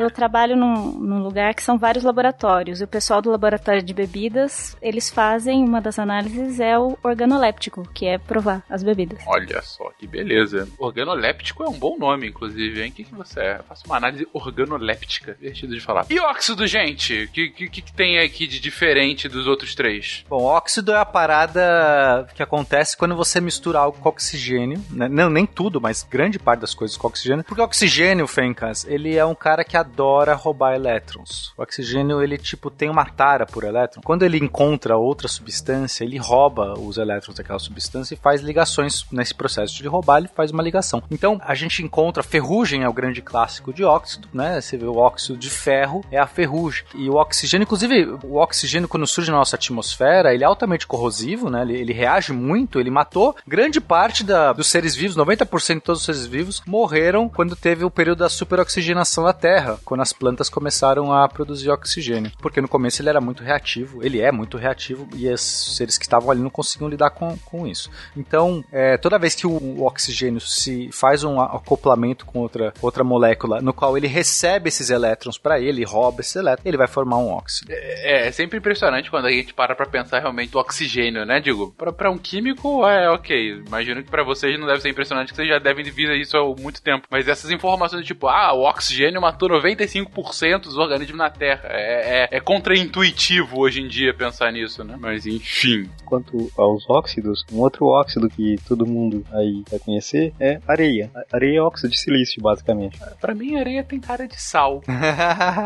Eu 0.00 0.10
trabalho 0.10 0.56
num, 0.56 0.92
num 0.92 1.22
lugar 1.22 1.52
que 1.52 1.62
são 1.62 1.76
vários 1.76 2.04
laboratórios. 2.04 2.80
E 2.80 2.84
o 2.84 2.88
pessoal 2.88 3.20
do 3.20 3.30
laboratório 3.30 3.82
de 3.82 3.92
bebidas, 3.92 4.76
eles 4.80 5.10
fazem, 5.10 5.62
uma 5.62 5.80
das 5.80 5.98
análises 5.98 6.60
é 6.60 6.78
o 6.78 6.96
organoléptico, 7.02 7.86
que 7.92 8.06
é 8.06 8.16
provar 8.16 8.64
as 8.70 8.82
bebidas. 8.82 9.18
Olha 9.26 9.60
só, 9.60 9.90
que 9.98 10.06
beleza. 10.06 10.68
Organoléptico 10.78 11.64
é 11.64 11.68
um 11.68 11.78
bom 11.78 11.98
nome, 11.98 12.28
inclusive, 12.28 12.82
hein? 12.82 12.90
O 12.90 12.94
que, 12.94 13.04
que 13.04 13.14
você 13.14 13.40
é? 13.40 13.56
Eu 13.58 13.64
faço 13.64 13.84
uma 13.84 13.96
análise 13.96 14.26
organoléptica. 14.32 15.34
Divertido 15.34 15.74
de 15.74 15.80
falar. 15.80 16.06
E 16.08 16.18
óxido, 16.18 16.66
gente? 16.66 17.24
O 17.24 17.28
que, 17.28 17.50
que, 17.50 17.68
que 17.68 17.92
tem 18.00 18.18
aqui 18.18 18.46
de 18.46 18.58
diferente 18.58 19.28
dos 19.28 19.46
outros 19.46 19.74
três? 19.74 20.24
Bom, 20.26 20.42
óxido 20.42 20.90
é 20.90 20.96
a 20.96 21.04
parada 21.04 22.26
que 22.34 22.42
acontece 22.42 22.96
quando 22.96 23.14
você 23.14 23.42
mistura 23.42 23.78
algo 23.78 23.98
com 23.98 24.08
oxigênio. 24.08 24.82
né? 24.88 25.06
Não, 25.06 25.28
nem 25.28 25.44
tudo, 25.44 25.82
mas 25.82 26.02
grande 26.02 26.38
parte 26.38 26.60
das 26.60 26.72
coisas 26.72 26.96
com 26.96 27.08
oxigênio. 27.08 27.44
Porque 27.44 27.60
o 27.60 27.64
oxigênio, 27.64 28.26
Fencas, 28.26 28.86
ele 28.88 29.16
é 29.16 29.24
um 29.26 29.34
cara 29.34 29.62
que 29.64 29.76
adora 29.76 30.32
roubar 30.32 30.74
elétrons. 30.74 31.52
O 31.58 31.62
oxigênio, 31.62 32.22
ele, 32.22 32.38
tipo, 32.38 32.70
tem 32.70 32.88
uma 32.88 33.04
tara 33.04 33.44
por 33.44 33.64
elétron. 33.64 34.00
Quando 34.02 34.22
ele 34.22 34.38
encontra 34.38 34.96
outra 34.96 35.28
substância, 35.28 36.02
ele 36.02 36.16
rouba 36.16 36.80
os 36.80 36.96
elétrons 36.96 37.36
daquela 37.36 37.58
substância 37.58 38.14
e 38.14 38.16
faz 38.16 38.40
ligações. 38.40 39.04
Nesse 39.12 39.34
processo 39.34 39.76
de 39.76 39.86
roubar, 39.86 40.20
ele 40.20 40.28
faz 40.34 40.50
uma 40.50 40.62
ligação. 40.62 41.02
Então, 41.10 41.38
a 41.44 41.54
gente 41.54 41.82
encontra 41.82 42.22
ferrugem, 42.22 42.82
é 42.82 42.88
o 42.88 42.94
grande 42.94 43.20
clássico 43.20 43.74
de 43.74 43.84
óxido, 43.84 44.26
né? 44.32 44.58
Você 44.58 44.78
vê 44.78 44.86
o 44.86 44.96
óxido 44.96 45.38
de 45.38 45.50
ferro, 45.50 46.02
é 46.10 46.18
a 46.18 46.26
ferrugem. 46.26 46.84
E 46.94 47.10
o 47.10 47.16
oxigênio, 47.16 47.64
inclusive, 47.64 47.89
o 48.24 48.36
oxigênio, 48.36 48.88
quando 48.88 49.06
surge 49.06 49.30
na 49.30 49.36
nossa 49.38 49.56
atmosfera, 49.56 50.32
ele 50.34 50.44
é 50.44 50.46
altamente 50.46 50.86
corrosivo, 50.86 51.48
né? 51.50 51.62
Ele, 51.62 51.76
ele 51.78 51.92
reage 51.92 52.32
muito, 52.32 52.78
ele 52.80 52.90
matou 52.90 53.34
grande 53.46 53.80
parte 53.80 54.24
da- 54.24 54.52
dos 54.52 54.66
seres 54.68 54.94
vivos, 54.94 55.16
90% 55.16 55.74
de 55.76 55.80
todos 55.80 56.00
os 56.00 56.06
seres 56.06 56.26
vivos 56.26 56.62
morreram 56.66 57.28
quando 57.28 57.56
teve 57.56 57.84
o 57.84 57.90
período 57.90 58.18
da 58.20 58.28
superoxigenação 58.28 59.24
da 59.24 59.32
Terra, 59.32 59.78
quando 59.84 60.00
as 60.00 60.12
plantas 60.12 60.48
começaram 60.48 61.12
a 61.12 61.28
produzir 61.28 61.70
oxigênio. 61.70 62.30
Porque 62.40 62.60
no 62.60 62.68
começo 62.68 63.00
ele 63.00 63.08
era 63.08 63.20
muito 63.20 63.42
reativo, 63.42 64.04
ele 64.04 64.20
é 64.20 64.30
muito 64.32 64.56
reativo, 64.56 65.08
e 65.14 65.28
os 65.28 65.76
seres 65.76 65.96
que 65.98 66.04
estavam 66.04 66.30
ali 66.30 66.40
não 66.40 66.50
conseguiam 66.50 66.88
lidar 66.88 67.10
com, 67.10 67.36
com 67.44 67.66
isso. 67.66 67.90
Então, 68.16 68.64
é, 68.72 68.96
toda 68.96 69.18
vez 69.18 69.34
que 69.34 69.46
o, 69.46 69.50
o 69.50 69.84
oxigênio 69.86 70.40
se 70.40 70.90
faz 70.92 71.24
um 71.24 71.40
acoplamento 71.40 72.26
com 72.26 72.40
outra, 72.40 72.72
outra 72.82 73.04
molécula, 73.04 73.60
no 73.60 73.72
qual 73.72 73.96
ele 73.96 74.06
recebe 74.06 74.68
esses 74.68 74.90
elétrons 74.90 75.38
para 75.38 75.58
ele, 75.60 75.84
rouba 75.84 76.20
esses 76.20 76.36
elétrons, 76.36 76.66
ele 76.66 76.76
vai 76.76 76.86
formar 76.88 77.18
um 77.18 77.28
óxido. 77.30 77.69
É, 77.72 78.28
é 78.28 78.32
sempre 78.32 78.58
impressionante 78.58 79.10
quando 79.10 79.26
a 79.26 79.30
gente 79.30 79.54
para 79.54 79.74
pra 79.74 79.86
pensar 79.86 80.18
realmente 80.20 80.50
do 80.50 80.58
oxigênio, 80.58 81.24
né? 81.24 81.40
Digo, 81.40 81.72
pra, 81.76 81.92
pra 81.92 82.10
um 82.10 82.18
químico 82.18 82.86
é 82.86 83.08
ok. 83.10 83.62
Imagino 83.66 84.02
que 84.02 84.10
pra 84.10 84.22
vocês 84.24 84.58
não 84.58 84.66
deve 84.66 84.80
ser 84.80 84.88
impressionante, 84.90 85.30
que 85.30 85.36
vocês 85.36 85.48
já 85.48 85.58
devem 85.58 85.84
vir 85.84 86.10
isso 86.20 86.36
há 86.36 86.44
muito 86.60 86.82
tempo. 86.82 87.06
Mas 87.10 87.28
essas 87.28 87.50
informações, 87.50 88.04
tipo, 88.06 88.26
ah, 88.28 88.52
o 88.52 88.62
oxigênio 88.68 89.20
matou 89.20 89.48
95% 89.48 90.62
dos 90.64 90.76
organismos 90.76 91.18
na 91.18 91.30
Terra. 91.30 91.62
É, 91.64 92.24
é, 92.32 92.36
é 92.36 92.40
contraintuitivo 92.40 93.60
hoje 93.60 93.80
em 93.80 93.88
dia 93.88 94.12
pensar 94.14 94.50
nisso, 94.52 94.82
né? 94.84 94.96
Mas 94.98 95.26
enfim. 95.26 95.88
Quanto 96.04 96.50
aos 96.58 96.88
óxidos, 96.88 97.44
um 97.52 97.58
outro 97.60 97.86
óxido 97.86 98.28
que 98.28 98.56
todo 98.66 98.86
mundo 98.86 99.24
aí 99.32 99.62
vai 99.70 99.78
conhecer 99.78 100.32
é 100.40 100.58
areia. 100.66 101.10
A- 101.14 101.20
Areia 101.40 101.58
é 101.58 101.62
óxido 101.62 101.88
de 101.90 101.98
silício, 101.98 102.42
basicamente. 102.42 102.98
Pra 103.20 103.34
mim, 103.34 103.56
areia 103.56 103.84
tem 103.84 104.00
cara 104.00 104.26
de 104.26 104.40
sal. 104.40 104.82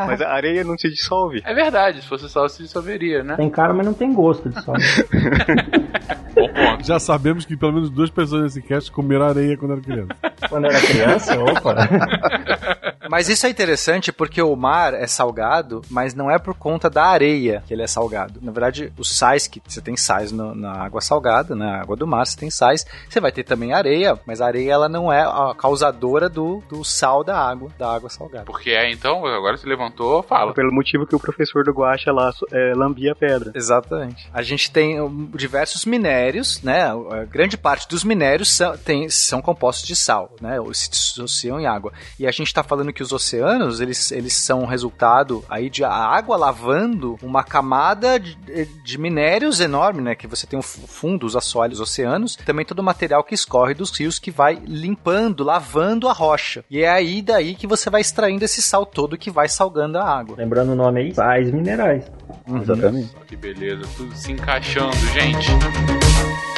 Mas 0.07 0.21
a 0.21 0.29
areia 0.31 0.63
não 0.63 0.77
se 0.77 0.89
dissolve. 0.89 1.41
É 1.43 1.53
verdade, 1.53 1.94
se 2.01 2.07
fosse 2.07 2.29
sal, 2.29 2.47
se 2.49 2.63
dissolveria, 2.63 3.23
né? 3.23 3.35
Tem 3.35 3.49
cara, 3.49 3.73
mas 3.73 3.85
não 3.85 3.93
tem 3.93 4.13
gosto 4.13 4.49
de 4.49 4.61
sal. 4.63 4.75
Bom 6.35 6.47
ponto. 6.49 6.85
Já 6.85 6.99
sabemos 6.99 7.45
que 7.45 7.55
pelo 7.55 7.73
menos 7.73 7.89
duas 7.89 8.09
pessoas 8.09 8.43
nesse 8.43 8.61
cast 8.61 8.91
comeram 8.91 9.25
areia 9.25 9.55
quando 9.57 9.71
eram 9.71 9.81
criança. 9.81 10.15
Quando 10.49 10.65
era 10.65 10.81
criança, 10.81 11.39
opa. 11.39 11.75
Mas 13.09 13.29
isso 13.29 13.45
é 13.45 13.49
interessante 13.49 14.11
porque 14.11 14.41
o 14.41 14.55
mar 14.55 14.93
é 14.93 15.07
salgado, 15.07 15.81
mas 15.89 16.13
não 16.13 16.29
é 16.29 16.37
por 16.39 16.53
conta 16.55 16.89
da 16.89 17.05
areia 17.05 17.63
que 17.67 17.73
ele 17.73 17.81
é 17.83 17.87
salgado. 17.87 18.39
Na 18.41 18.51
verdade, 18.51 18.91
os 18.97 19.15
sais 19.17 19.47
que 19.47 19.61
você 19.67 19.81
tem 19.81 19.95
sais 19.97 20.31
no- 20.31 20.55
na 20.55 20.71
água 20.83 21.01
salgada, 21.01 21.55
na 21.55 21.81
água 21.81 21.95
do 21.95 22.07
mar, 22.07 22.25
você 22.25 22.37
tem 22.37 22.49
sais. 22.49 22.85
Você 23.09 23.19
vai 23.19 23.31
ter 23.31 23.43
também 23.43 23.73
areia, 23.73 24.19
mas 24.25 24.41
a 24.41 24.45
areia 24.47 24.71
ela 24.73 24.89
não 24.89 25.11
é 25.11 25.21
a 25.21 25.53
causadora 25.57 26.29
do, 26.29 26.63
do 26.69 26.83
sal 26.83 27.23
da 27.23 27.37
água, 27.37 27.69
da 27.77 27.93
água 27.93 28.09
salgada. 28.09 28.45
Porque 28.45 28.71
é, 28.71 28.91
então, 28.91 29.25
agora 29.25 29.57
se 29.57 29.67
levantou, 29.67 30.23
fala. 30.23 30.53
Pelo 30.53 30.73
motivo 30.73 31.05
que 31.05 31.15
o 31.15 31.19
professor 31.19 31.63
do 31.63 31.71
Guaxa 31.71 32.11
lá 32.11 32.31
é, 32.51 32.73
lambia 32.75 33.11
a 33.11 33.15
pedra. 33.15 33.51
Exatamente. 33.53 34.29
A 34.33 34.41
gente 34.41 34.71
tem 34.71 34.97
diversos 35.33 35.83
minérios 35.85 36.05
minérios, 36.05 36.61
né? 36.61 36.83
A 36.85 37.23
grande 37.25 37.57
parte 37.57 37.87
dos 37.87 38.03
minérios 38.03 38.49
são, 38.51 38.77
tem, 38.77 39.09
são 39.09 39.41
compostos 39.41 39.87
de 39.87 39.95
sal, 39.95 40.31
né? 40.41 40.59
Ou 40.59 40.73
se 40.73 40.89
dissociam 40.89 41.59
em 41.59 41.65
água. 41.65 41.91
E 42.19 42.27
a 42.27 42.31
gente 42.31 42.47
está 42.47 42.63
falando 42.63 42.93
que 42.95 43.03
os 43.03 43.11
oceanos, 43.11 43.81
eles, 43.81 44.11
eles 44.11 44.33
são 44.33 44.65
resultado 44.65 45.43
aí 45.49 45.69
de 45.69 45.83
a 45.83 45.91
água 45.91 46.37
lavando 46.37 47.17
uma 47.21 47.43
camada 47.43 48.19
de, 48.19 48.35
de 48.83 48.97
minérios 48.97 49.59
enorme, 49.59 50.01
né? 50.01 50.15
Que 50.15 50.25
você 50.25 50.47
tem 50.47 50.57
o 50.57 50.63
fundo, 50.63 51.25
os 51.25 51.35
assoalhos, 51.35 51.79
os 51.79 51.89
oceanos, 51.89 52.35
também 52.37 52.65
todo 52.65 52.79
o 52.79 52.83
material 52.83 53.23
que 53.23 53.35
escorre 53.35 53.73
dos 53.73 53.95
rios 53.95 54.17
que 54.17 54.31
vai 54.31 54.55
limpando, 54.65 55.43
lavando 55.43 56.07
a 56.07 56.13
rocha. 56.13 56.63
E 56.71 56.81
é 56.81 56.89
aí 56.89 57.21
daí 57.21 57.53
que 57.53 57.67
você 57.67 57.89
vai 57.89 58.01
extraindo 58.01 58.45
esse 58.45 58.61
sal 58.61 58.85
todo 58.85 59.17
que 59.17 59.29
vai 59.29 59.49
salgando 59.49 59.97
a 59.97 60.03
água. 60.03 60.37
Lembrando 60.37 60.71
o 60.71 60.75
nome 60.75 61.01
aí, 61.01 61.13
sais 61.13 61.51
minerais. 61.51 62.09
Uhum. 62.47 62.61
Exatamente. 62.61 63.15
Que 63.27 63.35
beleza, 63.35 63.83
tudo 63.97 64.15
se 64.15 64.31
encaixando, 64.31 64.95
gente. 65.13 66.54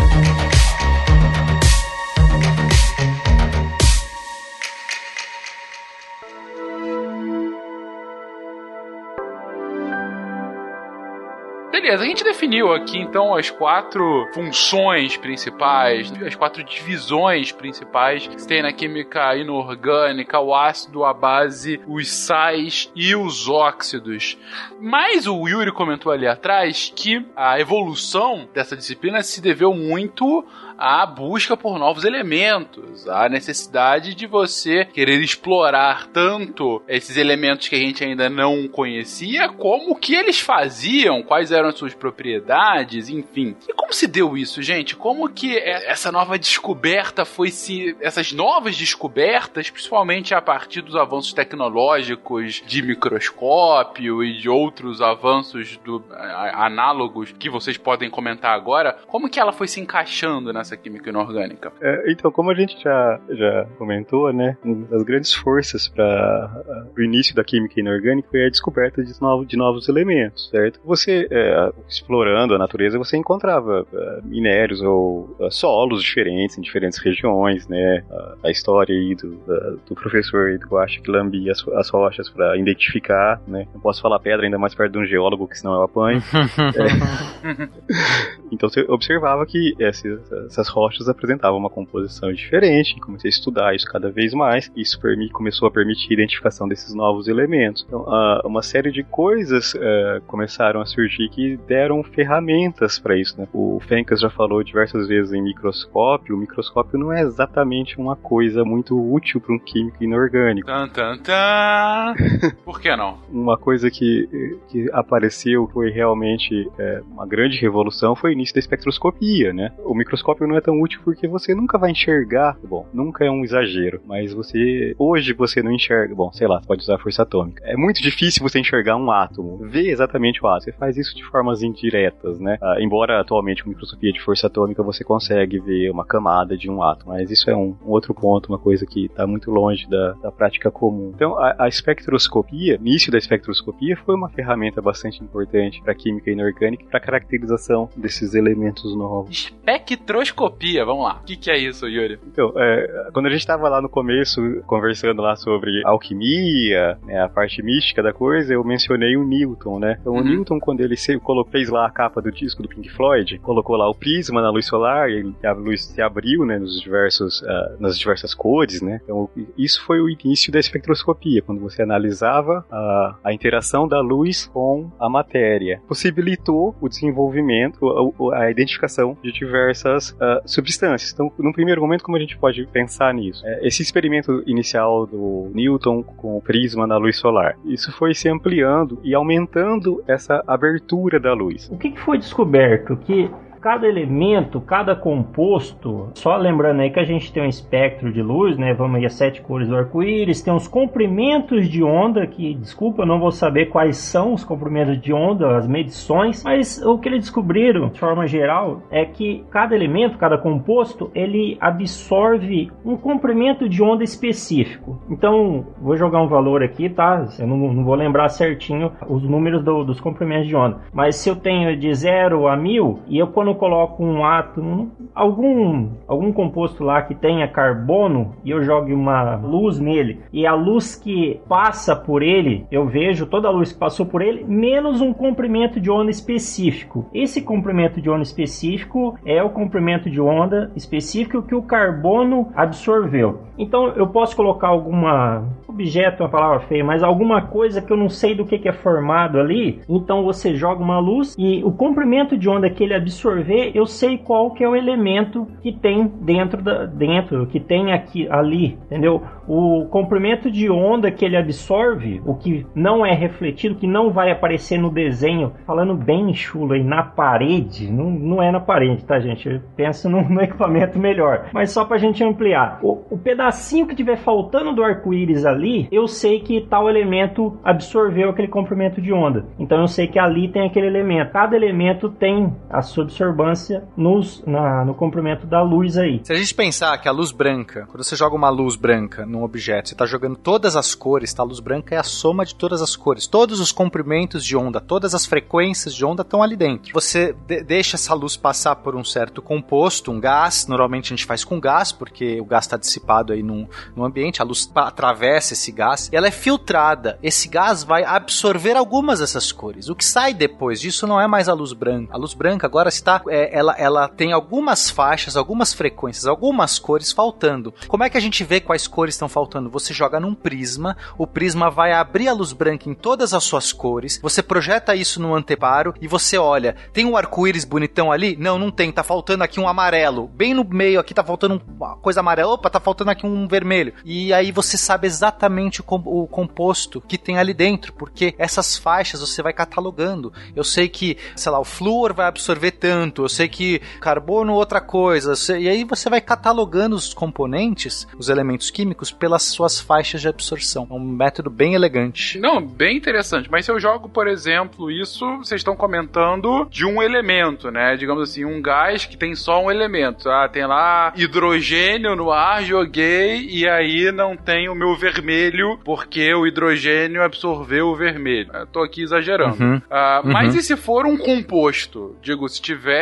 Beleza, 11.80 12.04
a 12.04 12.08
gente 12.08 12.24
definiu 12.24 12.74
aqui 12.74 12.98
então 12.98 13.36
as 13.36 13.52
quatro 13.52 14.28
funções 14.34 15.16
principais, 15.16 16.12
as 16.26 16.34
quatro 16.34 16.64
divisões 16.64 17.52
principais 17.52 18.26
que 18.26 18.48
tem 18.48 18.64
na 18.64 18.74
química 18.74 19.36
inorgânica, 19.38 20.40
o 20.40 20.56
ácido, 20.56 21.06
a 21.06 21.14
base, 21.14 21.80
os 21.86 22.10
sais 22.10 22.92
e 22.96 23.16
os 23.16 23.48
óxidos. 23.48 24.40
Mas 24.82 25.28
o 25.28 25.48
Yuri 25.48 25.72
comentou 25.72 26.12
ali 26.12 26.28
atrás 26.28 26.92
que 26.96 27.24
a 27.36 27.60
evolução 27.60 28.50
dessa 28.56 28.76
disciplina 28.76 29.22
se 29.22 29.40
deveu 29.40 29.72
muito 29.72 30.44
à 30.78 31.06
busca 31.06 31.58
por 31.58 31.80
novos 31.80 32.04
elementos, 32.04 33.08
à 33.08 33.28
necessidade 33.28 34.14
de 34.14 34.28
você 34.28 34.86
querer 34.86 35.22
explorar 35.22 36.08
tanto 36.08 36.82
esses 36.88 37.18
elementos 37.18 37.68
que 37.68 37.76
a 37.76 37.80
gente 37.80 38.04
ainda 38.04 38.30
não 38.30 38.68
conhecia, 38.68 39.50
como 39.50 39.92
o 39.92 39.96
que 39.96 40.16
eles 40.16 40.40
faziam, 40.40 41.24
quais 41.24 41.52
eram 41.52 41.70
as 41.70 41.78
suas 41.78 41.94
propriedades, 41.94 43.10
enfim. 43.10 43.56
E 43.68 43.74
como 43.74 43.94
se 43.94 44.08
deu 44.08 44.38
isso, 44.38 44.62
gente? 44.62 44.96
Como 44.96 45.30
que 45.30 45.58
essa 45.58 46.12
nova 46.12 46.38
descoberta 46.38 47.26
foi 47.26 47.50
se. 47.50 47.96
essas 48.00 48.32
novas 48.32 48.78
descobertas, 48.78 49.70
principalmente 49.70 50.34
a 50.34 50.42
partir 50.42 50.82
dos 50.82 50.96
avanços 50.96 51.34
tecnológicos 51.34 52.62
de 52.66 52.82
microscópio 52.82 54.24
e 54.24 54.38
de 54.40 54.50
outros 54.50 55.02
avanços 55.02 55.78
do, 55.84 56.04
análogos 56.12 57.34
que 57.38 57.50
vocês 57.50 57.78
podem 57.78 58.10
comentar 58.10 58.54
agora, 58.54 58.98
como 59.08 59.30
que 59.30 59.40
ela 59.40 59.52
foi 59.52 59.68
se 59.68 59.80
encaixando 59.80 60.52
nessa 60.54 60.67
essa 60.68 60.78
química 60.78 61.10
inorgânica. 61.10 61.72
É, 61.82 62.12
então, 62.12 62.32
como 62.32 62.52
a 62.52 62.56
gente 62.56 62.82
já, 62.82 63.20
já 63.30 63.66
comentou, 63.78 64.32
né, 64.34 64.58
uma 64.64 64.86
das 64.88 65.04
grandes 65.04 65.34
forças 65.34 65.88
para 65.88 66.64
o 66.96 67.02
início 67.02 67.34
da 67.34 67.44
química 67.44 67.80
inorgânica 67.80 68.28
foi 68.30 68.46
a 68.46 68.50
descoberta 68.50 69.04
de, 69.04 69.20
novo, 69.22 69.46
de 69.46 69.58
novos 69.58 69.88
elementos, 69.88 70.50
certo? 70.50 70.80
Você, 70.84 71.28
é, 71.32 71.72
explorando 71.88 72.54
a 72.54 72.58
natureza, 72.58 72.98
você 72.98 73.18
encontrava 73.18 73.86
é, 73.94 74.20
minérios 74.24 74.82
ou 74.82 75.36
é, 75.40 75.50
solos 75.50 76.04
diferentes 76.04 76.58
em 76.58 76.62
diferentes 76.62 77.00
regiões, 77.00 77.68
né? 77.68 78.04
A, 78.12 78.48
a 78.48 78.52
história 78.52 78.94
aí 78.94 79.16
do, 79.16 79.36
da, 79.46 79.70
do 79.88 79.96
professor 79.96 80.50
aí 80.50 80.58
do 80.58 80.78
acha 80.78 81.02
que 81.02 81.10
lambia 81.10 81.52
as, 81.52 81.66
as 81.70 81.90
rochas 81.90 82.30
para 82.30 82.58
identificar, 82.58 83.42
né? 83.48 83.68
Não 83.74 83.80
posso 83.80 84.02
falar 84.02 84.20
pedra 84.20 84.46
ainda 84.46 84.58
mais 84.58 84.76
perto 84.76 84.94
de 84.94 85.00
um 85.00 85.06
geólogo, 85.06 85.48
que 85.48 85.58
senão 85.58 85.76
eu 85.76 85.84
apanho. 85.84 86.22
é. 86.76 87.70
então 88.52 88.70
você 88.70 88.82
observava 88.88 89.46
que 89.46 89.76
essas, 89.80 90.57
essas 90.58 90.68
rochas 90.68 91.08
apresentavam 91.08 91.58
uma 91.58 91.70
composição 91.70 92.32
diferente, 92.34 93.00
comecei 93.00 93.30
a 93.30 93.34
estudar 93.34 93.76
isso 93.76 93.86
cada 93.86 94.10
vez 94.10 94.34
mais, 94.34 94.72
e 94.76 94.82
isso 94.82 95.00
começou 95.32 95.68
a 95.68 95.72
permitir 95.72 96.12
a 96.12 96.14
identificação 96.14 96.68
desses 96.68 96.94
novos 96.94 97.28
elementos. 97.28 97.86
Então, 97.88 98.06
uma 98.44 98.62
série 98.62 98.92
de 98.92 99.04
coisas 99.04 99.74
uh, 99.74 100.22
começaram 100.26 100.82
a 100.82 100.86
surgir 100.86 101.30
que 101.30 101.58
deram 101.68 102.04
ferramentas 102.04 103.00
para 103.00 103.18
isso. 103.18 103.40
Né? 103.40 103.48
O 103.54 103.80
Fencas 103.88 104.20
já 104.20 104.30
falou 104.30 104.64
diversas 104.64 105.08
vezes 105.08 105.34
em 105.34 105.42
microscópio, 105.42 106.36
o 106.36 106.40
microscópio 106.40 106.98
não 106.98 107.14
é 107.14 107.22
exatamente 107.22 108.00
uma 108.00 108.16
coisa 108.16 108.64
muito 108.64 108.98
útil 108.98 109.40
para 109.40 109.54
um 109.54 109.60
químico 109.60 110.04
inorgânico. 110.04 110.68
Tan, 110.68 110.88
tan, 110.90 111.18
tan. 111.18 112.16
Por 112.66 112.82
que 112.82 112.96
não? 112.96 113.18
uma 113.32 113.58
coisa 113.58 113.90
que, 113.90 114.58
que 114.70 114.90
apareceu 114.92 115.70
foi 115.72 115.92
realmente 115.92 116.70
é, 116.78 117.02
uma 117.10 117.26
grande 117.26 117.60
revolução 117.60 118.16
foi 118.16 118.32
o 118.32 118.34
início 118.34 118.56
da 118.56 118.60
espectroscopia, 118.60 119.54
né? 119.54 119.72
O 119.80 119.94
microscópio 119.94 120.47
não 120.48 120.58
é 120.58 120.62
tão 120.62 120.80
útil 120.82 121.02
porque 121.04 121.28
você 121.28 121.54
nunca 121.54 121.78
vai 121.78 121.92
enxergar. 121.92 122.58
Bom, 122.64 122.88
nunca 122.94 123.26
é 123.26 123.30
um 123.30 123.44
exagero, 123.44 124.02
mas 124.06 124.34
você. 124.34 124.96
Hoje 124.98 125.34
você 125.34 125.62
não 125.62 125.72
enxerga. 125.72 126.16
Bom, 126.16 126.32
sei 126.32 126.48
lá, 126.48 126.62
pode 126.66 126.82
usar 126.82 126.98
força 126.98 127.24
atômica. 127.24 127.64
É 127.66 127.76
muito 127.76 128.02
difícil 128.02 128.42
você 128.42 128.60
enxergar 128.60 128.96
um 128.96 129.12
átomo, 129.12 129.58
ver 129.58 129.90
exatamente 129.90 130.44
o 130.44 130.48
átomo. 130.48 130.62
Você 130.62 130.72
faz 130.72 130.98
isso 130.98 131.16
de 131.16 131.24
formas 131.26 131.62
indiretas, 131.62 132.40
né? 132.40 132.58
Ah, 132.62 132.78
embora 132.80 133.20
atualmente 133.20 133.64
com 133.64 133.70
microscopia 133.70 134.12
de 134.12 134.22
força 134.22 134.48
atômica 134.48 134.82
você 134.82 135.04
consegue 135.04 135.60
ver 135.60 135.90
uma 135.92 136.06
camada 136.06 136.58
de 136.58 136.70
um 136.70 136.82
átomo, 136.82 137.14
mas 137.14 137.30
isso 137.30 137.50
é 137.50 137.56
um, 137.56 137.76
um 137.86 137.90
outro 137.90 138.14
ponto, 138.14 138.48
uma 138.50 138.60
coisa 138.60 138.86
que 138.86 139.06
está 139.06 139.28
muito 139.28 139.52
longe 139.52 139.88
da, 139.90 140.14
da 140.14 140.32
prática 140.32 140.72
comum. 140.72 141.12
Então, 141.14 141.38
a, 141.38 141.56
a 141.60 141.68
espectroscopia, 141.68 142.76
início 142.76 143.12
da 143.12 143.18
espectroscopia, 143.18 143.98
foi 143.98 144.16
uma 144.16 144.30
ferramenta 144.30 144.82
bastante 144.82 145.24
importante 145.24 145.82
para 145.82 145.94
química 145.94 146.32
inorgânica 146.32 146.84
e 146.84 146.88
para 146.88 147.00
caracterização 147.00 147.90
desses 147.96 148.34
elementos 148.34 148.96
novos. 148.96 149.30
Espectroscopia 149.32 150.37
Utopia, 150.38 150.86
vamos 150.86 151.04
lá. 151.04 151.20
O 151.22 151.26
que, 151.26 151.36
que 151.36 151.50
é 151.50 151.58
isso, 151.58 151.88
Yuri? 151.88 152.20
Então, 152.28 152.54
é, 152.56 153.10
quando 153.12 153.26
a 153.26 153.30
gente 153.30 153.40
estava 153.40 153.68
lá 153.68 153.82
no 153.82 153.90
começo 153.90 154.40
conversando 154.68 155.20
lá 155.20 155.36
sobre 155.36 155.82
alquimia, 155.84 156.98
né, 157.04 157.20
a 157.24 157.28
parte 157.28 157.64
mística 157.64 158.04
da 158.04 158.14
coisa, 158.14 158.54
eu 158.54 158.64
mencionei 158.64 159.18
o 159.18 159.24
Newton, 159.24 159.80
né? 159.80 159.98
Então, 160.00 160.14
uhum. 160.14 160.20
o 160.20 160.24
Newton, 160.24 160.60
quando 160.60 160.82
ele 160.82 160.96
se, 160.96 161.18
colocou, 161.20 161.52
fez 161.52 161.70
lá 161.70 161.88
a 161.88 161.92
capa 161.92 162.22
do 162.22 162.32
disco 162.32 162.62
do 162.62 162.70
Pink 162.70 162.88
Floyd, 162.90 163.40
colocou 163.40 163.76
lá 163.76 163.90
o 163.90 163.96
prisma 163.96 164.40
na 164.40 164.52
luz 164.52 164.68
solar 164.68 165.10
e 165.10 165.34
a 165.44 165.54
luz 165.54 165.86
se 165.86 166.02
abriu, 166.02 166.46
né, 166.46 166.60
nos 166.60 166.80
diversos, 166.80 167.42
uh, 167.42 167.82
nas 167.82 167.98
diversas 167.98 168.36
cores, 168.36 168.80
né? 168.82 169.02
Então, 169.04 169.28
isso 169.58 169.84
foi 169.86 170.00
o 170.00 170.08
início 170.08 170.52
da 170.52 170.60
espectroscopia, 170.60 171.42
quando 171.42 171.62
você 171.62 171.82
analisava 171.82 172.64
a, 172.72 173.16
a 173.24 173.34
interação 173.34 173.88
da 173.88 174.02
luz 174.02 174.46
com 174.54 174.92
a 175.00 175.10
matéria. 175.10 175.82
Possibilitou 175.88 176.76
o 176.80 176.88
desenvolvimento, 176.88 177.88
a, 178.32 178.44
a 178.44 178.52
identificação 178.52 179.18
de 179.24 179.32
diversas 179.32 180.12
uh, 180.12 180.27
substâncias. 180.46 181.12
Então, 181.12 181.32
num 181.38 181.52
primeiro 181.52 181.82
momento, 181.82 182.04
como 182.04 182.18
a 182.18 182.20
gente 182.20 182.38
pode 182.38 182.66
pensar 182.68 183.14
nisso? 183.14 183.46
É, 183.46 183.68
esse 183.68 183.82
experimento 183.82 184.44
inicial 184.46 185.06
do 185.06 185.52
Newton 185.54 186.04
com 186.04 186.38
o 186.38 186.42
prisma 186.42 186.86
na 186.88 186.98
luz 186.98 187.18
solar, 187.18 187.58
isso 187.66 187.92
foi 187.92 188.14
se 188.14 188.30
ampliando 188.30 189.00
e 189.04 189.14
aumentando 189.14 190.04
essa 190.08 190.44
abertura 190.48 191.20
da 191.20 191.34
luz. 191.34 191.70
O 191.72 191.78
que, 191.78 191.92
que 191.92 192.00
foi 192.00 192.18
descoberto? 192.18 192.98
Que 192.98 193.30
cada 193.68 193.86
elemento, 193.86 194.62
cada 194.62 194.96
composto, 194.96 196.10
só 196.14 196.38
lembrando 196.38 196.80
aí 196.80 196.90
que 196.90 197.02
a 197.02 197.04
gente 197.04 197.34
tem 197.34 197.44
um 197.44 197.50
espectro 197.50 198.14
de 198.14 198.22
luz, 198.22 198.58
né? 198.58 198.74
Vamos 198.74 198.96
aí 198.96 199.06
as 199.06 199.16
sete 199.16 199.42
cores 199.42 199.68
do 199.68 199.76
arco-íris, 199.76 200.42
tem 200.42 200.54
os 200.54 200.70
comprimentos 200.70 201.68
de 201.68 201.84
onda, 201.84 202.26
que 202.26 202.54
desculpa, 202.54 203.02
eu 203.02 203.06
não 203.06 203.20
vou 203.20 203.30
saber 203.30 203.66
quais 203.66 203.98
são 203.98 204.34
os 204.34 204.46
comprimentos 204.46 205.02
de 205.02 205.12
onda, 205.12 205.58
as 205.58 205.68
medições, 205.68 206.46
mas 206.46 206.82
o 206.82 206.98
que 206.98 207.10
eles 207.10 207.20
descobriram, 207.20 207.90
de 207.90 208.00
forma 208.00 208.26
geral, 208.26 208.84
é 208.90 209.04
que 209.04 209.44
cada 209.52 209.76
elemento, 209.76 210.18
cada 210.18 210.38
composto, 210.38 211.12
ele 211.14 211.58
absorve 211.60 212.72
um 212.86 212.96
comprimento 212.96 213.68
de 213.68 213.84
onda 213.84 214.02
específico. 214.02 214.98
Então, 215.10 215.66
vou 215.82 215.98
jogar 215.98 216.22
um 216.22 216.30
valor 216.30 216.64
aqui, 216.64 216.88
tá? 216.88 217.28
Eu 217.38 217.46
não, 217.48 217.58
não 217.58 217.84
vou 217.84 217.96
lembrar 217.96 218.30
certinho 218.30 218.94
os 219.10 219.24
números 219.24 219.62
do, 219.62 219.84
dos 219.84 220.00
comprimentos 220.00 220.48
de 220.48 220.56
onda, 220.56 220.78
mas 220.94 221.18
se 221.18 221.28
eu 221.30 221.36
tenho 221.36 221.76
de 221.78 221.94
0 221.94 222.48
a 222.48 222.56
1000 222.56 223.00
e 223.10 223.18
eu 223.18 223.28
quando 223.28 223.57
coloco 223.58 224.04
um 224.04 224.24
átomo, 224.24 224.92
algum, 225.14 225.90
algum 226.08 226.32
composto 226.32 226.84
lá 226.84 227.02
que 227.02 227.16
tenha 227.16 227.48
carbono 227.48 228.34
e 228.44 228.52
eu 228.52 228.64
jogue 228.64 228.94
uma 228.94 229.36
luz 229.36 229.80
nele 229.80 230.20
e 230.32 230.46
a 230.46 230.54
luz 230.54 230.96
que 230.96 231.42
passa 231.48 231.96
por 231.96 232.22
ele, 232.22 232.66
eu 232.72 232.86
vejo 232.86 233.26
toda 233.26 233.48
a 233.48 233.52
luz 233.52 233.72
que 233.74 233.80
passou 233.80 234.06
por 234.06 234.22
ele, 234.22 234.44
menos 234.46 235.02
um 235.02 235.14
comprimento 235.14 235.80
de 235.80 235.90
onda 235.90 236.12
específico. 236.12 237.06
Esse 237.14 237.42
comprimento 237.42 238.02
de 238.02 238.10
onda 238.10 238.24
específico 238.24 239.18
é 239.26 239.42
o 239.42 239.50
comprimento 239.50 240.10
de 240.10 240.22
onda 240.22 240.72
específico 240.76 241.42
que 241.42 241.56
o 241.56 241.64
carbono 241.64 242.50
absorveu. 242.56 243.42
Então 243.58 243.88
eu 243.90 244.08
posso 244.08 244.36
colocar 244.36 244.68
alguma 244.68 245.44
objeto, 245.68 246.24
uma 246.24 246.30
palavra 246.30 246.60
feia, 246.62 246.84
mas 246.84 247.04
alguma 247.04 247.42
coisa 247.42 247.82
que 247.82 247.92
eu 247.92 247.98
não 247.98 248.10
sei 248.10 248.34
do 248.34 248.46
que, 248.46 248.58
que 248.58 248.68
é 248.68 248.74
formado 248.74 249.40
ali. 249.40 249.80
Então 249.88 250.24
você 250.24 250.56
joga 250.56 250.84
uma 250.84 251.00
luz 251.00 251.36
e 251.38 251.64
o 251.64 251.72
comprimento 251.72 252.38
de 252.38 252.50
onda 252.50 252.70
que 252.70 252.84
ele 252.84 252.96
absorveu 252.96 253.47
absorver, 253.48 253.72
eu 253.74 253.86
sei 253.86 254.18
qual 254.18 254.52
que 254.52 254.64
é 254.64 254.70
o 254.70 254.76
elemento 254.76 255.48
que 255.62 255.72
tem 255.72 256.08
dentro 256.22 256.62
da 256.62 256.86
dentro, 256.86 257.48
que 257.48 257.60
tem 257.60 257.94
aqui 257.94 258.28
ali, 258.30 258.78
entendeu? 258.86 259.24
O 259.48 259.86
comprimento 259.90 260.52
de 260.52 260.70
onda 260.70 261.10
que 261.10 261.24
ele 261.24 261.38
absorve, 261.38 262.22
o 262.26 262.36
que 262.36 262.66
não 262.76 263.06
é 263.06 263.14
refletido, 263.14 263.76
que 263.76 263.88
não 263.88 264.12
vai 264.12 264.30
aparecer 264.32 264.78
no 264.78 264.90
desenho, 264.90 265.54
falando 265.66 265.96
bem 265.96 266.34
chulo 266.34 266.74
aí 266.74 266.84
na 266.84 267.04
parede, 267.04 267.92
não, 267.92 268.10
não 268.10 268.44
é 268.44 268.52
na 268.52 268.60
parede, 268.60 269.06
tá, 269.06 269.20
gente? 269.20 269.62
Pensa 269.76 270.10
no, 270.10 270.28
no 270.28 270.42
equipamento 270.42 271.00
melhor. 271.00 271.50
Mas 271.54 271.72
só 271.72 271.86
pra 271.86 271.98
gente 271.98 272.24
ampliar. 272.24 272.80
O, 272.84 273.04
o 273.10 273.18
pedacinho 273.18 273.88
que 273.88 273.96
tiver 273.96 274.18
faltando 274.18 274.74
do 274.74 274.84
arco-íris 274.84 275.46
ali, 275.46 275.88
eu 275.92 276.08
sei 276.08 276.40
que 276.40 276.62
tal 276.62 276.90
elemento 276.90 277.58
absorveu 277.64 278.30
aquele 278.30 278.48
comprimento 278.48 279.02
de 279.02 279.14
onda. 279.14 279.46
Então 279.58 279.80
eu 279.80 279.88
sei 279.88 280.08
que 280.08 280.20
ali 280.20 280.50
tem 280.50 280.68
aquele 280.68 280.88
elemento. 280.88 281.32
Cada 281.32 281.56
elemento 281.56 282.10
tem 282.10 282.54
a 282.70 282.82
sua 282.82 283.06
absorvância 283.28 283.84
nos, 283.96 284.44
na, 284.46 284.86
no 284.86 284.94
comprimento 284.94 285.46
da 285.46 285.62
luz 285.62 285.98
aí. 285.98 286.22
Se 286.24 286.34
a 286.34 286.36
gente 286.36 286.54
pensar 286.54 286.98
que 286.98 287.08
a 287.08 287.12
luz 287.12 287.32
branca, 287.32 287.86
quando 287.88 288.04
você 288.04 288.16
joga 288.16 288.36
uma 288.36 288.50
luz 288.50 288.76
branca 288.76 289.26
num 289.26 289.44
objeto, 289.44 289.90
você 289.90 289.94
está 289.94 290.06
jogando 290.06 290.36
todas 290.36 290.76
as 290.76 290.96
cores, 290.96 291.34
tá? 291.34 291.44
A 291.44 291.46
luz 291.46 291.60
branca 291.60 291.96
é 291.96 291.98
a 291.98 292.04
soma 292.04 292.46
de 292.46 292.56
todas 292.56 292.82
as 292.82 292.96
cores. 292.96 293.28
Todos 293.28 293.60
os 293.60 293.72
comprimentos 293.72 294.44
de 294.44 294.56
onda, 294.56 294.80
todas 294.80 295.14
as 295.14 295.26
frequências 295.26 295.94
de 295.94 296.06
onda 296.06 296.22
estão 296.22 296.42
ali 296.42 296.56
dentro. 296.56 296.94
Você 296.94 297.36
de 297.46 297.64
deixa 297.64 297.96
essa 297.96 298.14
luz 298.14 298.38
passar 298.38 298.78
por 298.78 298.96
um 298.96 299.04
certo 299.04 299.42
composto, 299.42 300.12
um 300.12 300.20
gás. 300.20 300.68
Normalmente 300.68 301.08
a 301.08 301.16
gente 301.16 301.26
faz 301.26 301.44
com 301.44 301.60
gás, 301.60 301.92
porque 301.92 302.40
o 302.40 302.46
gás 302.46 302.66
está 302.66 302.78
dissipado 302.78 303.34
aí 303.34 303.44
no, 303.44 303.68
no 303.96 304.06
ambiente, 304.06 304.42
a 304.42 304.46
luz 304.46 304.72
atravessa 304.76 305.54
esse 305.54 305.72
gás 305.72 306.10
e 306.12 306.16
ela 306.16 306.28
é 306.28 306.32
filtrada. 306.32 307.20
Esse 307.22 307.48
gás 307.48 307.84
vai 307.84 308.04
absorver 308.04 308.78
algumas 308.78 309.20
dessas 309.20 309.52
cores. 309.52 309.90
O 309.90 309.96
que 309.96 310.06
sai 310.06 310.34
depois 310.34 310.80
disso 310.80 311.06
não 311.06 311.20
é 311.20 311.28
mais 311.28 311.50
a 311.50 311.54
luz 311.54 311.74
branca. 311.74 312.14
A 312.14 312.18
luz 312.18 312.34
branca 312.34 312.68
agora 312.68 312.90
está, 312.90 313.17
é, 313.30 313.58
ela, 313.58 313.76
ela 313.78 314.08
tem 314.08 314.34
algumas 314.34 314.90
faixas, 314.90 315.36
algumas 315.36 315.74
frequências, 315.74 316.26
algumas 316.26 316.80
cores 316.80 317.12
faltando. 317.12 317.74
Como 317.88 318.04
é 318.04 318.10
que 318.10 318.18
a 318.18 318.22
gente 318.22 318.44
vê 318.44 318.60
quais 318.60 318.88
cores 318.88 319.16
estão 319.16 319.30
faltando? 319.30 319.70
Você 319.70 319.94
joga 319.94 320.20
num 320.20 320.34
prisma, 320.34 320.98
o 321.18 321.28
prisma 321.28 321.70
vai 321.70 321.94
abrir 321.94 322.28
a 322.28 322.34
luz 322.34 322.54
branca 322.54 322.90
em 322.90 322.94
todas 322.94 323.34
as 323.34 323.44
suas 323.44 323.72
cores, 323.72 324.20
você 324.22 324.42
projeta 324.42 324.96
isso 324.96 325.22
no 325.22 325.36
anteparo 325.36 325.94
e 326.02 326.08
você 326.08 326.38
olha, 326.38 326.76
tem 326.94 327.06
um 327.06 327.18
arco-íris 327.18 327.66
bonitão 327.66 328.12
ali? 328.12 328.36
Não, 328.38 328.58
não 328.58 328.72
tem, 328.72 328.92
tá 328.92 329.04
faltando 329.04 329.44
aqui 329.44 329.60
um 329.60 329.68
amarelo. 329.68 330.28
Bem 330.28 330.54
no 330.54 330.64
meio 330.64 331.00
aqui 331.00 331.14
tá 331.14 331.24
faltando 331.24 331.62
uma 331.68 331.96
coisa 331.98 332.20
amarela, 332.20 332.54
opa, 332.54 332.70
tá 332.70 332.80
faltando 332.80 333.12
aqui 333.12 333.26
um 333.26 333.48
vermelho. 333.48 333.94
E 334.04 334.34
aí 334.34 334.52
você 334.52 334.78
sabe 334.78 335.08
exatamente 335.08 335.82
o, 335.82 335.84
com, 335.84 336.02
o 336.06 336.28
composto 336.28 337.02
que 337.02 337.18
tem 337.18 337.38
ali 337.38 337.54
dentro, 337.54 337.94
porque 337.94 338.36
essas 338.38 338.78
faixas 338.78 339.22
você 339.22 339.42
vai 339.42 339.54
catalogando. 339.54 340.32
Eu 340.56 340.64
sei 340.64 340.88
que, 340.88 341.18
sei 341.36 341.52
lá, 341.52 341.60
o 341.60 341.66
flúor 341.66 342.14
vai 342.14 342.28
absorver 342.28 342.72
tanto, 342.72 343.07
eu 343.16 343.30
sei 343.30 343.48
que 343.48 343.80
carbono 344.00 344.54
outra 344.54 344.82
coisa, 344.82 345.34
e 345.58 345.68
aí 345.68 345.84
você 345.84 346.10
vai 346.10 346.22
catalogando 346.22 346.96
os 346.96 347.14
componentes, 347.14 348.08
os 348.18 348.30
elementos 348.30 348.70
químicos, 348.70 349.12
pelas 349.12 349.44
suas 349.44 349.80
faixas 349.80 350.22
de 350.22 350.28
absorção. 350.28 350.88
É 350.90 350.94
um 350.94 351.00
método 351.00 351.50
bem 351.50 351.74
elegante. 351.74 352.40
Não, 352.40 352.62
bem 352.66 352.98
interessante. 352.98 353.50
Mas 353.50 353.66
se 353.66 353.72
eu 353.72 353.80
jogo, 353.80 354.10
por 354.10 354.28
exemplo, 354.28 354.92
isso, 354.92 355.26
vocês 355.38 355.60
estão 355.60 355.76
comentando 355.76 356.68
de 356.70 356.86
um 356.86 357.02
elemento, 357.02 357.72
né? 357.72 357.96
Digamos 357.96 358.30
assim, 358.30 358.46
um 358.46 358.62
gás 358.62 359.06
que 359.06 359.18
tem 359.18 359.36
só 359.36 359.64
um 359.64 359.72
elemento. 359.72 360.30
Ah, 360.30 360.48
tem 360.48 360.66
lá 360.66 361.14
hidrogênio 361.16 362.16
no 362.16 362.32
ar, 362.32 362.64
joguei, 362.64 363.48
e 363.50 363.68
aí 363.68 364.12
não 364.12 364.36
tem 364.36 364.70
o 364.70 364.76
meu 364.76 364.96
vermelho, 364.96 365.80
porque 365.84 366.34
o 366.34 366.46
hidrogênio 366.46 367.24
absorveu 367.24 367.88
o 367.88 367.96
vermelho. 367.96 368.50
Eu 368.54 368.68
tô 368.68 368.82
aqui 368.82 369.02
exagerando. 369.04 369.64
Uhum. 369.64 369.82
Ah, 369.90 370.22
Uhum. 370.24 370.32
Mas 370.32 370.56
e 370.56 370.62
se 370.62 370.76
for 370.76 371.06
um 371.06 371.18
composto? 371.18 372.16
Digo, 372.22 372.48
se 372.48 372.62
tiver 372.62 372.97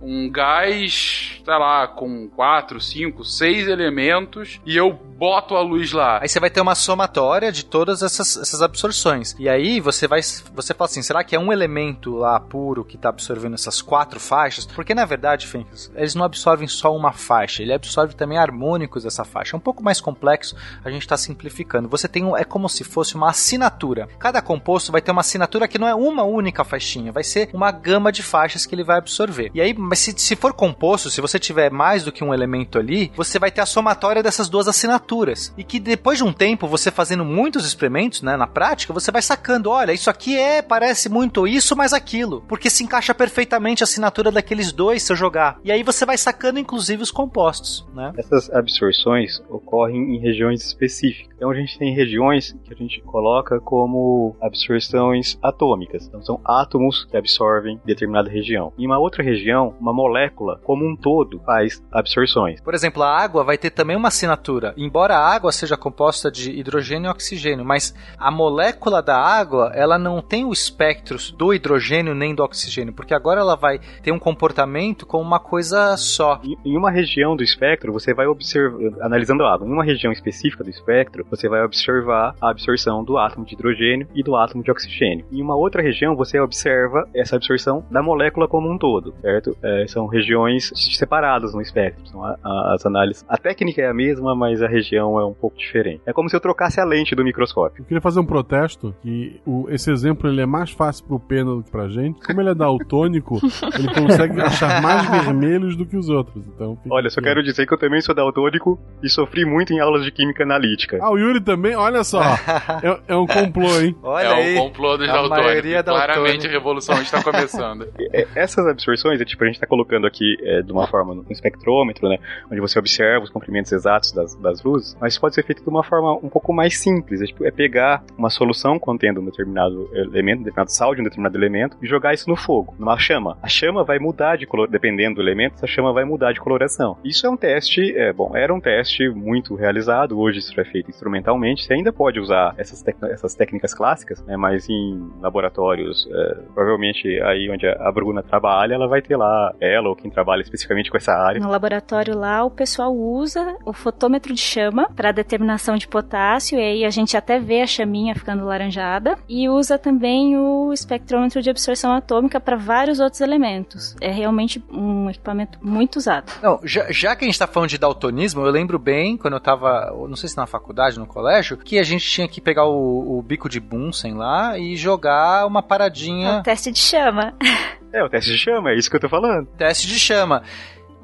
um 0.00 0.30
gás, 0.30 1.40
sei 1.44 1.58
lá, 1.58 1.86
com 1.86 2.28
quatro, 2.28 2.80
cinco, 2.80 3.24
seis 3.24 3.68
elementos, 3.68 4.60
e 4.64 4.76
eu 4.76 4.92
boto 4.92 5.54
a 5.54 5.60
luz 5.60 5.92
lá. 5.92 6.20
Aí 6.20 6.28
você 6.28 6.38
vai 6.38 6.50
ter 6.50 6.60
uma 6.60 6.74
somatória 6.74 7.50
de 7.50 7.64
todas 7.64 8.02
essas, 8.02 8.36
essas 8.36 8.60
absorções. 8.62 9.34
E 9.38 9.48
aí 9.48 9.80
você 9.80 10.06
vai 10.06 10.20
você 10.22 10.74
fala 10.74 10.90
assim, 10.90 11.02
será 11.02 11.24
que 11.24 11.34
é 11.34 11.38
um 11.38 11.52
elemento 11.52 12.16
lá 12.16 12.38
puro 12.38 12.84
que 12.84 12.96
está 12.96 13.08
absorvendo 13.08 13.54
essas 13.54 13.80
quatro 13.80 14.20
faixas? 14.20 14.66
Porque 14.66 14.94
na 14.94 15.04
verdade, 15.04 15.46
Fencas, 15.46 15.90
eles 15.94 16.14
não 16.14 16.24
absorvem 16.24 16.68
só 16.68 16.94
uma 16.94 17.12
faixa, 17.12 17.62
ele 17.62 17.72
absorve 17.72 18.14
também 18.14 18.38
harmônicos 18.38 19.04
dessa 19.04 19.24
faixa. 19.24 19.56
É 19.56 19.58
um 19.58 19.60
pouco 19.60 19.82
mais 19.82 20.00
complexo, 20.00 20.56
a 20.84 20.90
gente 20.90 21.02
está 21.02 21.16
simplificando. 21.16 21.88
Você 21.88 22.08
tem 22.08 22.24
um, 22.24 22.36
é 22.36 22.44
como 22.44 22.68
se 22.68 22.84
fosse 22.84 23.14
uma 23.14 23.30
assinatura. 23.30 24.08
Cada 24.18 24.42
composto 24.42 24.92
vai 24.92 25.00
ter 25.00 25.12
uma 25.12 25.20
assinatura 25.20 25.68
que 25.68 25.78
não 25.78 25.88
é 25.88 25.94
uma 25.94 26.24
única 26.24 26.64
faixinha, 26.64 27.12
vai 27.12 27.24
ser 27.24 27.48
uma 27.52 27.70
gama 27.70 28.12
de 28.12 28.22
faixas 28.22 28.66
que 28.66 28.74
ele 28.74 28.84
vai 28.84 28.98
absorver. 28.98 29.25
E 29.54 29.60
aí, 29.60 29.74
mas 29.74 30.00
se, 30.00 30.14
se 30.16 30.36
for 30.36 30.52
composto, 30.52 31.10
se 31.10 31.20
você 31.20 31.38
tiver 31.38 31.70
mais 31.70 32.04
do 32.04 32.12
que 32.12 32.24
um 32.24 32.34
elemento 32.34 32.78
ali, 32.78 33.12
você 33.16 33.38
vai 33.38 33.50
ter 33.50 33.60
a 33.60 33.66
somatória 33.66 34.22
dessas 34.22 34.48
duas 34.48 34.68
assinaturas. 34.68 35.52
E 35.56 35.64
que 35.64 35.78
depois 35.78 36.18
de 36.18 36.24
um 36.24 36.32
tempo, 36.32 36.66
você 36.66 36.90
fazendo 36.90 37.24
muitos 37.24 37.66
experimentos, 37.66 38.22
né, 38.22 38.36
na 38.36 38.46
prática, 38.46 38.92
você 38.92 39.10
vai 39.10 39.22
sacando, 39.22 39.70
olha, 39.70 39.92
isso 39.92 40.10
aqui 40.10 40.36
é, 40.36 40.62
parece 40.62 41.08
muito 41.08 41.46
isso, 41.46 41.76
mas 41.76 41.92
aquilo. 41.92 42.42
Porque 42.48 42.70
se 42.70 42.84
encaixa 42.84 43.14
perfeitamente 43.14 43.82
a 43.82 43.84
assinatura 43.84 44.30
daqueles 44.30 44.72
dois 44.72 45.02
se 45.02 45.12
eu 45.12 45.16
jogar. 45.16 45.58
E 45.64 45.72
aí 45.72 45.82
você 45.82 46.04
vai 46.04 46.16
sacando, 46.16 46.58
inclusive, 46.58 47.02
os 47.02 47.10
compostos, 47.10 47.86
né? 47.94 48.12
Essas 48.16 48.50
absorções 48.50 49.42
ocorrem 49.48 50.16
em 50.16 50.18
regiões 50.18 50.64
específicas. 50.64 51.34
Então 51.36 51.50
a 51.50 51.54
gente 51.54 51.78
tem 51.78 51.94
regiões 51.94 52.56
que 52.64 52.72
a 52.72 52.76
gente 52.76 53.00
coloca 53.02 53.60
como 53.60 54.36
absorções 54.40 55.38
atômicas. 55.42 56.06
Então 56.06 56.22
são 56.22 56.40
átomos 56.44 57.04
que 57.04 57.16
absorvem 57.16 57.80
determinada 57.84 58.30
região. 58.30 58.72
Em 58.78 58.86
uma 58.86 58.98
outra 58.98 59.15
região, 59.22 59.74
uma 59.80 59.92
molécula 59.92 60.60
como 60.64 60.84
um 60.86 60.96
todo 60.96 61.40
faz 61.40 61.82
absorções. 61.92 62.60
Por 62.60 62.74
exemplo, 62.74 63.02
a 63.02 63.16
água 63.16 63.44
vai 63.44 63.56
ter 63.58 63.70
também 63.70 63.96
uma 63.96 64.08
assinatura. 64.08 64.74
Embora 64.76 65.16
a 65.16 65.34
água 65.34 65.52
seja 65.52 65.76
composta 65.76 66.30
de 66.30 66.50
hidrogênio 66.50 67.08
e 67.08 67.10
oxigênio, 67.10 67.64
mas 67.64 67.94
a 68.18 68.30
molécula 68.30 69.02
da 69.02 69.16
água, 69.18 69.72
ela 69.74 69.98
não 69.98 70.20
tem 70.22 70.44
o 70.44 70.52
espectro 70.52 71.16
do 71.36 71.52
hidrogênio 71.54 72.14
nem 72.14 72.34
do 72.34 72.42
oxigênio, 72.42 72.92
porque 72.94 73.14
agora 73.14 73.40
ela 73.40 73.56
vai 73.56 73.78
ter 74.02 74.12
um 74.12 74.18
comportamento 74.18 75.06
como 75.06 75.22
uma 75.24 75.40
coisa 75.40 75.96
só. 75.96 76.40
Em- 76.44 76.56
Em 76.64 76.76
uma 76.76 76.90
região 76.90 77.36
do 77.36 77.42
espectro, 77.42 77.92
você 77.92 78.12
vai 78.12 78.26
observar, 78.26 78.78
analisando 79.00 79.44
a 79.44 79.54
água, 79.54 79.66
em 79.66 79.72
uma 79.72 79.84
região 79.84 80.12
específica 80.12 80.62
do 80.64 80.70
espectro, 80.70 81.24
você 81.30 81.48
vai 81.48 81.62
observar 81.62 82.34
a 82.40 82.50
absorção 82.50 83.04
do 83.04 83.16
átomo 83.18 83.44
de 83.46 83.54
hidrogênio 83.54 84.08
e 84.14 84.22
do 84.22 84.36
átomo 84.36 84.62
de 84.62 84.70
oxigênio. 84.70 85.24
Em 85.32 85.40
uma 85.42 85.56
outra 85.56 85.82
região, 85.82 86.14
você 86.16 86.38
observa 86.40 87.08
essa 87.14 87.36
absorção 87.36 87.84
da 87.90 88.02
molécula 88.02 88.48
como 88.48 88.70
um 88.70 88.76
todo, 88.78 89.05
certo? 89.20 89.56
É, 89.62 89.86
são 89.88 90.06
regiões 90.06 90.70
separadas 90.96 91.54
no 91.54 91.60
espectro. 91.60 92.06
São 92.08 92.24
a- 92.24 92.36
a- 92.42 92.74
as 92.74 92.84
análises. 92.86 93.24
A 93.28 93.36
técnica 93.36 93.82
é 93.82 93.88
a 93.88 93.94
mesma, 93.94 94.34
mas 94.34 94.62
a 94.62 94.66
região 94.68 95.18
é 95.18 95.24
um 95.24 95.32
pouco 95.34 95.56
diferente. 95.56 96.00
É 96.06 96.12
como 96.12 96.28
se 96.28 96.36
eu 96.36 96.40
trocasse 96.40 96.80
a 96.80 96.84
lente 96.84 97.14
do 97.14 97.24
microscópio. 97.24 97.82
Eu 97.82 97.86
queria 97.86 98.00
fazer 98.00 98.20
um 98.20 98.26
protesto 98.26 98.94
que 99.02 99.40
o- 99.46 99.66
esse 99.70 99.90
exemplo 99.90 100.28
ele 100.28 100.40
é 100.40 100.46
mais 100.46 100.70
fácil 100.70 101.04
pro 101.06 101.18
Pena 101.20 101.54
do 101.56 101.62
que 101.62 101.70
pra 101.70 101.88
gente. 101.88 102.20
Como 102.24 102.40
ele 102.40 102.50
é 102.50 102.54
daltônico, 102.54 103.38
ele 103.78 103.92
consegue 103.94 104.40
achar 104.40 104.80
mais 104.82 105.08
vermelhos 105.08 105.76
do 105.76 105.84
que 105.86 105.96
os 105.96 106.08
outros. 106.08 106.44
Então, 106.46 106.78
Olha, 106.90 107.10
só 107.10 107.20
quero 107.20 107.42
dizer 107.42 107.66
que 107.66 107.74
eu 107.74 107.78
também 107.78 108.00
sou 108.00 108.14
daltônico 108.14 108.78
e 109.02 109.08
sofri 109.08 109.44
muito 109.44 109.72
em 109.72 109.80
aulas 109.80 110.04
de 110.04 110.10
química 110.10 110.42
analítica. 110.44 110.98
Ah, 111.00 111.10
o 111.10 111.18
Yuri 111.18 111.40
também? 111.40 111.74
Olha 111.74 112.04
só. 112.04 112.22
é, 112.22 112.98
é 113.08 113.16
um 113.16 113.26
complô, 113.26 113.68
hein? 113.80 113.96
Olha 114.02 114.26
é 114.26 114.32
aí. 114.32 114.56
o 114.58 114.62
complô 114.62 114.96
dos 114.96 115.08
a 115.08 115.12
daltônicos. 115.12 115.44
maioria 115.46 115.82
Claramente 115.82 116.46
a 116.46 116.50
revolução 116.50 117.00
está 117.02 117.22
começando. 117.22 117.86
É, 118.12 118.26
essas 118.34 118.64
é, 119.04 119.24
tipo, 119.24 119.42
a 119.42 119.46
gente 119.46 119.56
está 119.56 119.66
colocando 119.66 120.06
aqui 120.06 120.36
é, 120.42 120.62
de 120.62 120.72
uma 120.72 120.86
forma 120.86 121.14
no 121.14 121.24
espectrômetro, 121.30 122.08
né, 122.08 122.18
onde 122.50 122.60
você 122.60 122.78
observa 122.78 123.24
os 123.24 123.30
comprimentos 123.30 123.72
exatos 123.72 124.12
das, 124.12 124.34
das 124.36 124.62
luzes, 124.62 124.96
mas 125.00 125.18
pode 125.18 125.34
ser 125.34 125.44
feito 125.44 125.62
de 125.62 125.68
uma 125.68 125.82
forma 125.82 126.14
um 126.14 126.28
pouco 126.28 126.52
mais 126.52 126.78
simples. 126.78 127.20
É, 127.20 127.26
tipo, 127.26 127.44
é 127.44 127.50
pegar 127.50 128.02
uma 128.16 128.30
solução 128.30 128.78
contendo 128.78 129.20
um 129.20 129.24
determinado 129.24 129.88
elemento, 129.92 130.40
um 130.40 130.44
determinado 130.44 130.72
sal 130.72 130.94
de 130.94 131.00
um 131.00 131.04
determinado 131.04 131.36
elemento 131.36 131.76
e 131.82 131.86
jogar 131.86 132.14
isso 132.14 132.28
no 132.28 132.36
fogo, 132.36 132.74
numa 132.78 132.98
chama. 132.98 133.38
A 133.42 133.48
chama 133.48 133.84
vai 133.84 133.98
mudar 133.98 134.36
de 134.36 134.46
color, 134.46 134.68
dependendo 134.68 135.16
do 135.16 135.22
elemento, 135.22 135.54
essa 135.54 135.66
chama 135.66 135.92
vai 135.92 136.04
mudar 136.04 136.32
de 136.32 136.40
coloração. 136.40 136.96
Isso 137.04 137.26
é 137.26 137.30
um 137.30 137.36
teste, 137.36 137.96
é, 137.96 138.12
bom, 138.12 138.36
era 138.36 138.52
um 138.52 138.60
teste 138.60 139.08
muito 139.08 139.54
realizado, 139.54 140.18
hoje 140.18 140.38
isso 140.38 140.60
é 140.60 140.64
feito 140.64 140.90
instrumentalmente, 140.90 141.64
você 141.64 141.74
ainda 141.74 141.92
pode 141.92 142.18
usar 142.20 142.54
essas, 142.56 142.82
tec- 142.82 143.02
essas 143.02 143.34
técnicas 143.34 143.74
clássicas, 143.74 144.24
né, 144.24 144.36
mas 144.36 144.68
em 144.68 145.10
laboratórios, 145.20 146.08
é, 146.10 146.34
provavelmente 146.54 147.08
aí 147.22 147.50
onde 147.50 147.66
a 147.66 147.92
Bruna 147.92 148.22
trabalha, 148.22 148.75
ela 148.76 148.88
vai 148.88 149.02
ter 149.02 149.16
lá, 149.16 149.52
ela 149.60 149.88
ou 149.88 149.96
quem 149.96 150.10
trabalha 150.10 150.42
especificamente 150.42 150.90
com 150.90 150.96
essa 150.96 151.12
área. 151.12 151.40
No 151.40 151.48
laboratório 151.50 152.16
lá, 152.16 152.44
o 152.44 152.50
pessoal 152.50 152.94
usa 152.94 153.56
o 153.64 153.72
fotômetro 153.72 154.32
de 154.34 154.40
chama 154.40 154.88
para 154.94 155.12
determinação 155.12 155.76
de 155.76 155.88
potássio, 155.88 156.58
e 156.58 156.62
aí 156.62 156.84
a 156.84 156.90
gente 156.90 157.16
até 157.16 157.38
vê 157.38 157.62
a 157.62 157.66
chaminha 157.66 158.14
ficando 158.14 158.44
laranjada, 158.44 159.16
e 159.28 159.48
usa 159.48 159.78
também 159.78 160.36
o 160.36 160.72
espectrômetro 160.72 161.42
de 161.42 161.50
absorção 161.50 161.92
atômica 161.92 162.38
para 162.40 162.56
vários 162.56 163.00
outros 163.00 163.20
elementos. 163.20 163.96
É 164.00 164.10
realmente 164.10 164.62
um 164.70 165.08
equipamento 165.10 165.58
muito 165.62 165.96
usado. 165.96 166.30
Não, 166.42 166.60
já, 166.62 166.90
já 166.92 167.16
que 167.16 167.24
a 167.24 167.28
gente 167.28 167.38
tá 167.38 167.46
falando 167.46 167.70
de 167.70 167.78
daltonismo, 167.78 168.42
eu 168.44 168.50
lembro 168.50 168.78
bem, 168.78 169.16
quando 169.16 169.34
eu 169.34 169.40
tava, 169.40 169.92
não 170.08 170.16
sei 170.16 170.28
se 170.28 170.36
na 170.36 170.46
faculdade, 170.46 170.98
no 170.98 171.06
colégio, 171.06 171.56
que 171.56 171.78
a 171.78 171.82
gente 171.82 172.04
tinha 172.08 172.28
que 172.28 172.40
pegar 172.40 172.66
o, 172.66 173.18
o 173.18 173.22
bico 173.22 173.48
de 173.48 173.58
Bunsen 173.60 174.14
lá 174.14 174.58
e 174.58 174.76
jogar 174.76 175.46
uma 175.46 175.60
É 175.60 175.62
paradinha. 175.62 176.38
o 176.38 176.42
teste 176.42 176.70
de 176.70 176.78
chama. 176.78 177.34
É, 177.92 178.02
o 178.04 178.08
teste 178.08 178.30
de 178.32 178.38
chama, 178.38 178.70
é 178.70 178.74
isso 178.76 178.90
que 178.90 178.96
eu 178.96 179.00
tô 179.00 179.08
falando. 179.08 179.46
Teste 179.56 179.86
de 179.86 179.98
chama. 179.98 180.42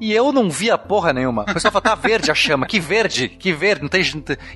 E 0.01 0.11
eu 0.11 0.31
não 0.33 0.49
via 0.49 0.77
porra 0.77 1.13
nenhuma. 1.13 1.43
O 1.43 1.53
pessoal 1.53 1.71
falava, 1.71 1.81
tá 1.81 1.95
verde 1.95 2.29
a 2.29 2.33
chama, 2.35 2.65
que 2.65 2.79
verde, 2.79 3.29
que 3.29 3.53
verde, 3.53 3.83
não 3.83 3.89
tem. 3.89 4.01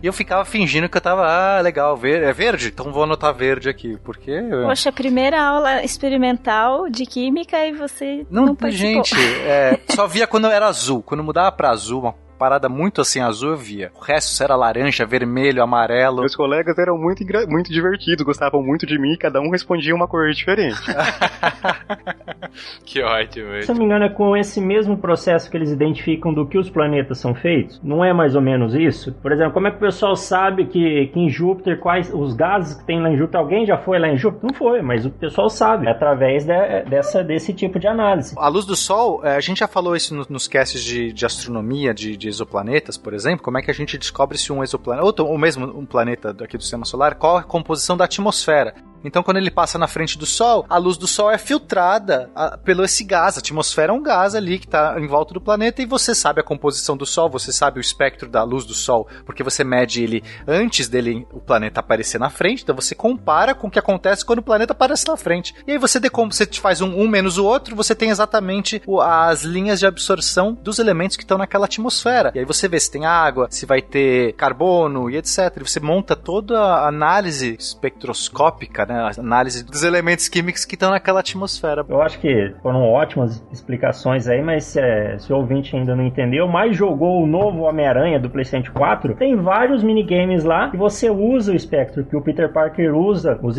E 0.03 0.05
eu 0.05 0.11
ficava 0.11 0.43
fingindo 0.43 0.89
que 0.89 0.97
eu 0.97 1.01
tava, 1.01 1.25
ah, 1.25 1.61
legal, 1.61 1.95
ver, 1.95 2.23
é 2.23 2.33
verde? 2.33 2.67
Então 2.67 2.91
vou 2.91 3.03
anotar 3.03 3.33
verde 3.33 3.69
aqui, 3.69 3.97
porque. 4.03 4.31
eu- 4.31 4.63
Poxa, 4.67 4.91
primeira 4.91 5.41
aula 5.41 5.83
experimental 5.83 6.89
de 6.89 7.05
química 7.05 7.65
e 7.65 7.71
você 7.71 8.25
não, 8.29 8.47
Não, 8.47 8.55
participou. 8.55 9.03
gente, 9.05 9.15
é, 9.45 9.79
só 9.89 10.05
via 10.07 10.27
quando 10.27 10.47
era 10.47 10.67
azul. 10.67 11.01
Quando 11.01 11.23
mudava 11.23 11.51
pra 11.51 11.69
azul, 11.69 12.01
uma 12.01 12.15
parada 12.37 12.69
muito 12.69 13.01
assim 13.01 13.19
azul, 13.19 13.51
eu 13.51 13.57
via. 13.57 13.91
O 13.95 14.03
resto 14.03 14.29
se 14.31 14.43
era 14.43 14.55
laranja, 14.55 15.05
vermelho, 15.05 15.61
amarelo. 15.63 16.19
Meus 16.19 16.35
colegas 16.35 16.77
eram 16.77 16.97
muito, 16.97 17.23
muito 17.47 17.71
divertidos, 17.71 18.23
gostavam 18.25 18.61
muito 18.63 18.85
de 18.85 18.99
mim, 18.99 19.15
cada 19.19 19.39
um 19.41 19.49
respondia 19.49 19.93
uma 19.95 20.07
cor 20.07 20.29
diferente. 20.31 20.77
Que 22.85 23.01
ótimo. 23.03 23.61
Se 23.61 23.69
eu 23.71 23.75
não 23.75 23.79
me 23.81 23.85
engano, 23.85 24.05
é 24.05 24.09
com 24.09 24.35
esse 24.35 24.59
mesmo 24.61 24.97
processo 24.97 25.49
que 25.49 25.57
eles 25.57 25.71
identificam 25.71 26.33
do 26.33 26.45
que 26.47 26.57
os 26.57 26.69
planetas 26.69 27.19
são 27.19 27.35
feitos. 27.35 27.79
Não 27.83 28.03
é 28.03 28.13
mais 28.13 28.35
ou 28.35 28.41
menos 28.41 28.73
isso? 28.73 29.11
Por 29.13 29.31
exemplo, 29.31 29.53
como 29.53 29.67
é 29.67 29.71
que 29.71 29.77
o 29.77 29.79
pessoal 29.81 30.15
sabe 30.15 30.65
que, 30.65 31.07
que 31.07 31.19
em 31.19 31.29
Júpiter, 31.29 31.79
quais 31.79 32.11
os 32.13 32.33
gases 32.33 32.75
que 32.77 32.85
tem 32.85 33.01
lá 33.01 33.09
em 33.09 33.17
Júpiter, 33.17 33.39
alguém 33.39 33.65
já 33.65 33.77
foi 33.77 33.99
lá 33.99 34.07
em 34.07 34.17
Júpiter? 34.17 34.49
Não 34.49 34.57
foi, 34.57 34.81
mas 34.81 35.05
o 35.05 35.09
pessoal 35.09 35.49
sabe, 35.49 35.87
é 35.87 35.91
através 35.91 36.45
de- 36.45 36.83
dessa, 36.89 37.23
desse 37.23 37.53
tipo 37.53 37.77
de 37.79 37.87
análise. 37.87 38.33
A 38.37 38.47
luz 38.47 38.65
do 38.65 38.75
Sol, 38.75 39.21
é, 39.23 39.35
a 39.35 39.39
gente 39.41 39.59
já 39.59 39.67
falou 39.67 39.95
isso 39.95 40.15
no- 40.15 40.25
nos 40.29 40.47
casts 40.47 40.81
de, 40.83 41.11
de 41.11 41.25
astronomia, 41.25 41.93
de, 41.93 42.15
de 42.15 42.26
exoplanetas, 42.27 42.97
por 42.97 43.13
exemplo. 43.13 43.43
Como 43.43 43.57
é 43.57 43.61
que 43.61 43.71
a 43.71 43.73
gente 43.73 43.97
descobre 43.97 44.37
se 44.37 44.51
um 44.51 44.63
exoplaneta, 44.63 45.23
ou, 45.23 45.29
ou 45.29 45.37
mesmo 45.37 45.65
um 45.65 45.85
planeta 45.85 46.35
aqui 46.39 46.57
do 46.57 46.63
sistema 46.63 46.85
solar, 46.85 47.15
qual 47.15 47.37
a 47.37 47.43
composição 47.43 47.97
da 47.97 48.05
atmosfera? 48.05 48.75
Então, 49.07 49.23
quando 49.23 49.37
ele 49.37 49.49
passa 49.49 49.77
na 49.77 49.87
frente 49.87 50.17
do 50.17 50.25
Sol, 50.25 50.65
a 50.69 50.77
luz 50.77 50.97
do 50.97 51.07
Sol 51.07 51.31
é 51.31 51.37
filtrada 51.37 52.29
ah, 52.35 52.57
pelo 52.57 52.83
esse 52.83 53.03
gás. 53.03 53.35
A 53.37 53.39
atmosfera 53.39 53.91
é 53.91 53.95
um 53.95 54.01
gás 54.03 54.35
ali 54.35 54.59
que 54.59 54.65
está 54.65 54.95
em 54.99 55.07
volta 55.07 55.33
do 55.33 55.41
planeta 55.41 55.81
e 55.81 55.85
você 55.85 56.13
sabe 56.13 56.41
a 56.41 56.43
composição 56.43 56.95
do 56.97 57.05
Sol, 57.05 57.29
você 57.29 57.51
sabe 57.51 57.79
o 57.79 57.81
espectro 57.81 58.29
da 58.29 58.43
luz 58.43 58.65
do 58.65 58.73
Sol, 58.73 59.07
porque 59.25 59.43
você 59.43 59.63
mede 59.63 60.03
ele 60.03 60.23
antes 60.47 60.87
dele 60.87 61.25
o 61.31 61.39
planeta 61.39 61.79
aparecer 61.79 62.19
na 62.19 62.29
frente. 62.29 62.63
Então, 62.63 62.75
você 62.75 62.93
compara 62.93 63.55
com 63.55 63.67
o 63.67 63.71
que 63.71 63.79
acontece 63.79 64.25
quando 64.25 64.39
o 64.39 64.43
planeta 64.43 64.73
aparece 64.73 65.07
na 65.07 65.17
frente. 65.17 65.55
E 65.65 65.71
aí 65.71 65.77
você 65.77 65.99
decom- 65.99 66.29
você 66.29 66.45
faz 66.45 66.81
um, 66.81 66.89
um 66.99 67.07
menos 67.07 67.37
o 67.37 67.45
outro, 67.45 67.75
você 67.75 67.95
tem 67.95 68.09
exatamente 68.09 68.81
o- 68.85 68.99
as 69.01 69.43
linhas 69.43 69.79
de 69.79 69.85
absorção 69.87 70.53
dos 70.61 70.79
elementos 70.79 71.15
que 71.15 71.23
estão 71.23 71.37
naquela 71.37 71.65
atmosfera. 71.65 72.31
E 72.35 72.39
aí 72.39 72.45
você 72.45 72.67
vê 72.67 72.79
se 72.79 72.91
tem 72.91 73.05
água, 73.05 73.47
se 73.49 73.65
vai 73.65 73.81
ter 73.81 74.33
carbono 74.33 75.09
e 75.09 75.15
etc. 75.17 75.53
E 75.57 75.59
você 75.67 75.79
monta 75.79 76.15
toda 76.15 76.59
a 76.59 76.87
análise 76.87 77.55
espectroscópica, 77.57 78.85
né? 78.85 78.96
Análise 79.17 79.65
dos 79.65 79.83
elementos 79.83 80.27
químicos 80.27 80.65
que 80.65 80.75
estão 80.75 80.91
naquela 80.91 81.19
atmosfera. 81.19 81.85
Eu 81.87 82.01
acho 82.01 82.19
que 82.19 82.53
foram 82.61 82.83
ótimas 82.83 83.43
explicações 83.51 84.27
aí, 84.27 84.41
mas 84.41 84.75
é, 84.75 85.17
se 85.17 85.31
o 85.31 85.37
ouvinte 85.37 85.75
ainda 85.75 85.95
não 85.95 86.05
entendeu, 86.05 86.47
mas 86.47 86.75
jogou 86.75 87.23
o 87.23 87.27
novo 87.27 87.61
Homem-Aranha 87.61 88.19
do 88.19 88.29
PlayStation 88.29 88.71
4, 88.73 89.15
tem 89.15 89.35
vários 89.35 89.83
minigames 89.83 90.43
lá 90.43 90.69
que 90.69 90.77
você 90.77 91.09
usa 91.09 91.51
o 91.51 91.55
espectro, 91.55 92.03
que 92.03 92.15
o 92.15 92.21
Peter 92.21 92.51
Parker 92.51 92.95
usa, 92.95 93.39
os 93.41 93.57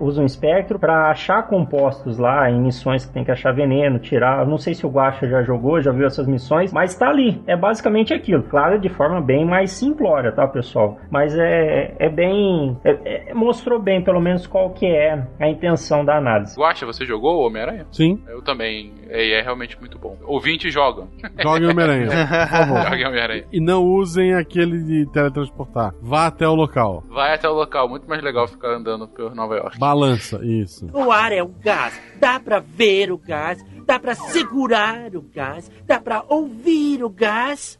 usa 0.00 0.22
um 0.22 0.26
espectro 0.26 0.78
para 0.78 1.10
achar 1.10 1.46
compostos 1.46 2.18
lá 2.18 2.50
em 2.50 2.60
missões 2.60 3.04
que 3.04 3.12
tem 3.12 3.24
que 3.24 3.30
achar 3.30 3.52
veneno, 3.52 3.98
tirar. 3.98 4.46
Não 4.46 4.58
sei 4.58 4.74
se 4.74 4.86
o 4.86 4.90
Guacha 4.90 5.28
já 5.28 5.42
jogou, 5.42 5.80
já 5.80 5.92
viu 5.92 6.06
essas 6.06 6.26
missões, 6.26 6.72
mas 6.72 6.94
tá 6.94 7.08
ali. 7.08 7.42
É 7.46 7.56
basicamente 7.56 8.12
aquilo. 8.12 8.42
Claro, 8.42 8.78
de 8.78 8.88
forma 8.88 9.20
bem 9.20 9.44
mais 9.44 9.70
simplória, 9.70 10.32
tá, 10.32 10.46
pessoal? 10.46 10.98
Mas 11.10 11.36
é, 11.36 11.94
é 11.98 12.08
bem. 12.08 12.76
é- 12.84 13.30
é- 13.30 13.34
mostrou 13.34 13.78
bem, 13.80 14.02
pelo 14.02 14.20
menos, 14.20 14.46
qual 14.46 14.63
que 14.70 14.86
é 14.86 15.12
a 15.40 15.48
intenção 15.48 16.04
da 16.04 16.16
análise. 16.16 16.58
Guacha, 16.58 16.86
você 16.86 17.04
jogou 17.04 17.42
o 17.42 17.46
Homem-Aranha? 17.46 17.86
Sim, 17.92 18.22
Eu 18.28 18.42
também. 18.42 18.92
É, 19.08 19.38
é 19.38 19.42
realmente 19.42 19.78
muito 19.78 19.98
bom. 19.98 20.16
Ouvintes 20.24 20.72
jogam. 20.72 21.08
joguem 21.42 21.68
Homem-Aranha, 21.68 22.08
por 22.26 22.48
favor. 22.48 22.82
Joguem 22.84 23.06
Homem-Aranha. 23.06 23.44
E 23.52 23.60
não 23.60 23.82
usem 23.84 24.34
aquele 24.34 24.82
de 24.82 25.06
teletransportar. 25.12 25.94
Vá 26.00 26.26
até 26.26 26.48
o 26.48 26.54
local. 26.54 27.02
Vai 27.08 27.34
até 27.34 27.48
o 27.48 27.52
local. 27.54 27.88
Muito 27.88 28.08
mais 28.08 28.22
legal 28.22 28.46
ficar 28.48 28.68
andando 28.68 29.06
por 29.08 29.34
Nova 29.34 29.56
York. 29.56 29.78
Balança, 29.78 30.40
isso. 30.42 30.88
O 30.92 31.10
ar 31.10 31.32
é 31.32 31.42
o 31.42 31.48
gás. 31.48 32.00
Dá 32.18 32.38
pra 32.40 32.58
ver 32.60 33.10
o 33.12 33.18
gás. 33.18 33.64
Dá 33.86 33.98
pra 33.98 34.14
segurar 34.14 35.14
o 35.14 35.22
gás. 35.22 35.70
Dá 35.86 36.00
pra 36.00 36.24
ouvir 36.28 37.02
o 37.04 37.08
gás. 37.10 37.78